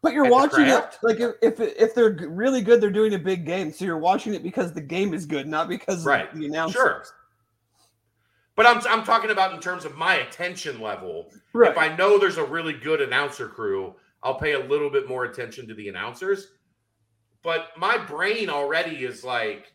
But 0.02 0.12
you're 0.12 0.30
watching 0.30 0.68
it 0.68 0.98
like 1.02 1.22
if 1.22 1.36
if, 1.42 1.60
if 1.62 1.96
they're 1.96 2.12
really 2.30 2.62
good, 2.62 2.82
they're 2.82 2.92
doing 2.92 3.14
a 3.14 3.18
big 3.20 3.46
game. 3.46 3.72
So 3.72 3.86
you're 3.86 3.98
watching 3.98 4.34
it 4.34 4.44
because 4.44 4.74
the 4.74 4.82
game 4.82 5.14
is 5.14 5.26
good, 5.26 5.48
not 5.48 5.70
because 5.70 6.06
Right. 6.06 6.30
of 6.30 6.38
the 6.38 6.46
announcers. 6.48 6.76
Sure. 6.76 7.04
But 8.58 8.66
I'm, 8.66 8.82
I'm 8.90 9.06
talking 9.06 9.30
about 9.32 9.54
in 9.54 9.62
terms 9.62 9.86
of 9.86 9.96
my 9.96 10.16
attention 10.16 10.82
level. 10.82 11.32
Right. 11.54 11.72
If 11.72 11.78
I 11.78 11.96
know 11.96 12.18
there's 12.20 12.38
a 12.38 12.44
really 12.44 12.74
good 12.74 13.00
announcer 13.00 13.48
crew, 13.48 13.96
I'll 14.24 14.36
pay 14.38 14.54
a 14.56 14.60
little 14.60 14.90
bit 14.90 15.08
more 15.08 15.24
attention 15.24 15.70
to 15.70 15.74
the 15.74 15.88
announcers. 15.88 16.50
But 17.44 17.68
my 17.78 17.98
brain 17.98 18.50
already 18.50 19.06
is 19.06 19.24
like 19.24 19.72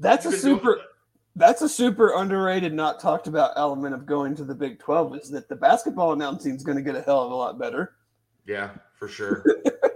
That's 0.00 0.26
a 0.26 0.30
doing- 0.30 0.40
super. 0.42 0.80
That's 1.34 1.62
a 1.62 1.68
super 1.68 2.14
underrated, 2.14 2.74
not 2.74 3.00
talked 3.00 3.26
about 3.26 3.52
element 3.56 3.94
of 3.94 4.04
going 4.04 4.34
to 4.36 4.44
the 4.44 4.54
Big 4.54 4.78
Twelve 4.78 5.16
is 5.16 5.30
that 5.30 5.48
the 5.48 5.56
basketball 5.56 6.12
announcing 6.12 6.54
is 6.54 6.62
going 6.62 6.76
to 6.76 6.82
get 6.82 6.94
a 6.94 7.02
hell 7.02 7.22
of 7.22 7.32
a 7.32 7.34
lot 7.34 7.58
better. 7.58 7.94
Yeah, 8.46 8.70
for 8.96 9.08
sure. 9.08 9.44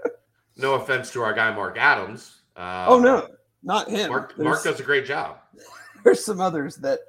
no 0.57 0.75
offense 0.75 1.13
to 1.13 1.23
our 1.23 1.35
guy 1.35 1.55
Mark 1.55 1.77
Adams. 1.79 2.41
Uh, 2.57 2.87
oh 2.89 2.99
no, 2.99 3.29
not 3.63 3.89
him. 3.91 4.09
Mark 4.09 4.39
Mark 4.39 4.63
does 4.63 4.81
a 4.81 4.83
great 4.83 5.05
job. 5.05 5.39
there's 6.05 6.25
some 6.25 6.41
others 6.41 6.77
that 6.77 7.01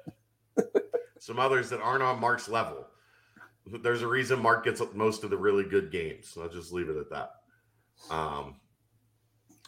Some 1.20 1.38
others 1.38 1.68
that 1.70 1.80
aren't 1.80 2.02
on 2.02 2.20
Mark's 2.20 2.48
level. 2.48 2.86
There's 3.66 4.02
a 4.02 4.08
reason 4.08 4.40
Mark 4.40 4.64
gets 4.64 4.80
most 4.94 5.24
of 5.24 5.30
the 5.30 5.36
really 5.36 5.64
good 5.64 5.90
games. 5.90 6.28
So 6.28 6.42
I'll 6.42 6.48
just 6.48 6.72
leave 6.72 6.88
it 6.88 6.96
at 6.96 7.10
that. 7.10 7.30
Um, 8.10 8.56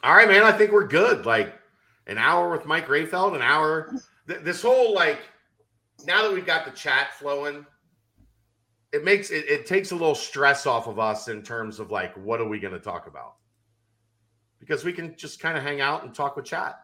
all 0.03 0.15
right, 0.15 0.29
man. 0.29 0.43
I 0.43 0.53
think 0.53 0.73
we're 0.73 0.87
good. 0.87 1.27
Like 1.27 1.55
an 2.07 2.17
hour 2.17 2.51
with 2.51 2.65
Mike 2.65 2.87
Rehfeldt, 2.87 3.35
an 3.35 3.43
hour. 3.43 3.95
Th- 4.31 4.43
this 4.43 4.63
whole 4.63 4.95
like 4.95 5.19
now 6.07 6.23
that 6.23 6.33
we've 6.33 6.47
got 6.47 6.65
the 6.65 6.71
chat 6.71 7.13
flowing, 7.19 7.67
it 8.93 9.03
makes 9.05 9.31
it, 9.31 9.45
it 9.49 9.67
takes 9.67 9.91
a 9.91 9.95
little 9.95 10.15
stress 10.15 10.67
off 10.67 10.87
of 10.87 11.01
us 11.01 11.27
in 11.27 11.43
terms 11.43 11.81
of 11.81 11.91
like 11.91 12.15
what 12.17 12.41
are 12.41 12.49
we 12.49 12.61
going 12.61 12.73
to 12.73 12.79
talk 12.79 13.09
about? 13.09 13.35
Because 14.61 14.85
we 14.85 14.93
can 14.93 15.17
just 15.17 15.41
kind 15.41 15.59
of 15.59 15.65
hang 15.65 15.81
out 15.81 16.05
and 16.05 16.15
talk 16.15 16.37
with 16.37 16.45
chat. 16.45 16.79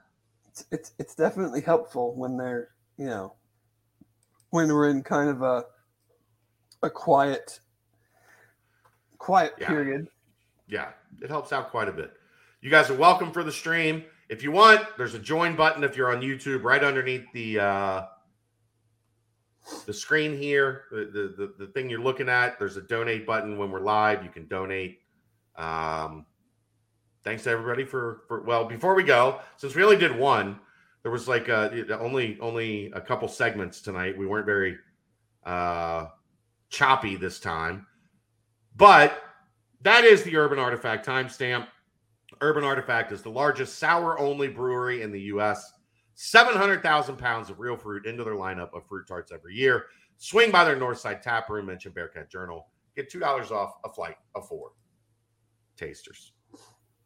it's, 0.48 0.64
it's 0.72 0.92
it's 0.98 1.14
definitely 1.14 1.60
helpful 1.60 2.14
when 2.16 2.36
they're 2.36 2.70
you 2.98 3.06
know 3.06 3.34
when 4.50 4.66
we're 4.68 4.88
in 4.90 5.02
kind 5.02 5.28
of 5.30 5.42
a 5.42 5.64
a 6.82 6.90
quiet 6.90 7.60
quiet 9.18 9.54
Yeah. 9.58 9.68
period. 9.68 10.08
yeah, 10.68 10.88
it 11.22 11.30
helps 11.30 11.52
out 11.52 11.70
quite 11.70 11.88
a 11.88 11.92
bit. 11.92 12.12
You 12.60 12.70
guys 12.70 12.90
are 12.90 12.94
welcome 12.96 13.30
for 13.30 13.44
the 13.44 13.52
stream. 13.52 14.04
If 14.28 14.42
you 14.42 14.50
want, 14.50 14.84
there's 14.96 15.14
a 15.14 15.18
join 15.18 15.54
button 15.54 15.84
if 15.84 15.96
you're 15.96 16.14
on 16.14 16.20
YouTube 16.20 16.64
right 16.64 16.82
underneath 16.82 17.24
the 17.32 17.60
uh 17.60 18.02
the 19.84 19.92
screen 19.92 20.36
here, 20.36 20.84
the, 20.90 21.34
the 21.36 21.54
the 21.58 21.72
thing 21.72 21.90
you're 21.90 22.00
looking 22.00 22.28
at. 22.28 22.58
There's 22.58 22.76
a 22.76 22.82
donate 22.82 23.26
button 23.26 23.56
when 23.58 23.70
we're 23.70 23.80
live. 23.80 24.24
You 24.24 24.30
can 24.30 24.46
donate. 24.46 25.00
Um 25.56 26.26
thanks 27.24 27.44
to 27.44 27.50
everybody 27.50 27.84
for 27.84 28.22
for 28.26 28.42
well, 28.42 28.64
before 28.64 28.94
we 28.94 29.04
go, 29.04 29.40
since 29.56 29.74
we 29.74 29.84
only 29.84 29.96
did 29.96 30.16
one, 30.16 30.58
there 31.02 31.12
was 31.12 31.28
like 31.28 31.48
uh 31.48 31.70
only 32.00 32.36
only 32.40 32.90
a 32.92 33.00
couple 33.00 33.28
segments 33.28 33.80
tonight. 33.80 34.18
We 34.18 34.26
weren't 34.26 34.46
very 34.46 34.76
uh 35.44 36.06
choppy 36.68 37.14
this 37.16 37.38
time. 37.38 37.86
But 38.76 39.22
that 39.82 40.04
is 40.04 40.24
the 40.24 40.36
Urban 40.36 40.58
Artifact 40.58 41.06
timestamp. 41.06 41.68
Urban 42.40 42.64
Artifact 42.64 43.12
is 43.12 43.22
the 43.22 43.30
largest 43.30 43.78
sour 43.78 44.18
only 44.18 44.48
brewery 44.48 45.02
in 45.02 45.12
the 45.12 45.20
U.S. 45.22 45.72
700,000 46.14 47.16
pounds 47.16 47.50
of 47.50 47.60
real 47.60 47.76
fruit 47.76 48.06
into 48.06 48.24
their 48.24 48.34
lineup 48.34 48.74
of 48.74 48.86
fruit 48.86 49.06
tarts 49.06 49.32
every 49.32 49.54
year. 49.54 49.86
Swing 50.18 50.50
by 50.50 50.64
their 50.64 50.76
Northside 50.76 51.20
tap 51.20 51.48
room, 51.50 51.66
mention 51.66 51.92
Bearcat 51.92 52.30
Journal. 52.30 52.66
Get 52.96 53.12
$2 53.12 53.50
off 53.50 53.74
a 53.84 53.92
flight 53.92 54.16
of 54.34 54.48
four 54.48 54.70
tasters. 55.76 56.32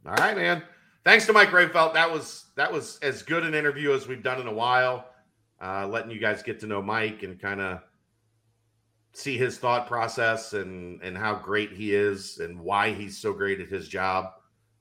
All 0.06 0.14
right, 0.14 0.36
man. 0.36 0.62
Thanks 1.04 1.26
to 1.26 1.32
Mike 1.32 1.50
Rehfeldt. 1.50 1.94
That 1.94 2.10
was 2.10 2.46
that 2.56 2.70
was 2.70 2.98
as 3.02 3.22
good 3.22 3.44
an 3.44 3.54
interview 3.54 3.92
as 3.92 4.06
we've 4.06 4.22
done 4.22 4.40
in 4.40 4.46
a 4.46 4.52
while. 4.52 5.06
Uh, 5.60 5.86
letting 5.86 6.10
you 6.10 6.18
guys 6.18 6.42
get 6.42 6.60
to 6.60 6.66
know 6.66 6.80
Mike 6.80 7.22
and 7.22 7.40
kind 7.40 7.60
of 7.60 7.80
see 9.12 9.36
his 9.36 9.58
thought 9.58 9.86
process 9.86 10.52
and 10.52 11.02
and 11.02 11.16
how 11.16 11.34
great 11.34 11.72
he 11.72 11.94
is 11.94 12.38
and 12.38 12.58
why 12.58 12.92
he's 12.92 13.18
so 13.18 13.32
great 13.32 13.60
at 13.60 13.68
his 13.68 13.88
job. 13.88 14.32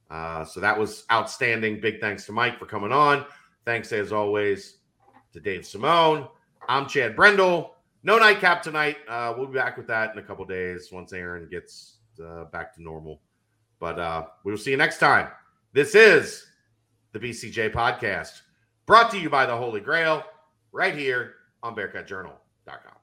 Uh, 0.10 0.44
so 0.44 0.60
that 0.60 0.78
was 0.78 1.06
outstanding. 1.12 1.80
Big 1.80 2.00
thanks 2.00 2.26
to 2.26 2.32
Mike 2.32 2.58
for 2.58 2.66
coming 2.66 2.92
on. 2.92 3.26
Thanks 3.66 3.92
as 3.92 4.12
always 4.12 4.78
to 5.34 5.40
Dave 5.40 5.66
Simone. 5.66 6.28
I'm 6.68 6.88
Chad 6.88 7.16
Brendel. 7.16 7.76
No 8.04 8.18
nightcap 8.18 8.64
tonight. 8.64 8.98
Uh, 9.08 9.34
we'll 9.38 9.48
be 9.48 9.54
back 9.54 9.78
with 9.78 9.88
that 9.88 10.14
in 10.14 10.20
a 10.20 10.24
couple 10.24 10.46
days 10.46 10.90
once 10.92 11.14
Aaron 11.14 11.48
gets 11.50 11.98
uh, 12.24 12.46
back 12.46 12.74
to 12.76 12.82
normal. 12.82 13.22
But 13.80 14.00
uh, 14.00 14.26
we 14.44 14.52
will 14.52 14.60
see 14.60 14.72
you 14.72 14.78
next 14.78 15.00
time. 15.00 15.28
This 15.74 15.96
is 15.96 16.48
the 17.12 17.20
BCJ 17.20 17.72
podcast 17.72 18.42
brought 18.86 19.12
to 19.12 19.20
you 19.20 19.30
by 19.30 19.46
the 19.46 19.56
Holy 19.56 19.82
Grail 19.82 20.24
right 20.72 20.96
here 20.96 21.36
on 21.62 21.76
BearcatJournal.com. 21.76 22.99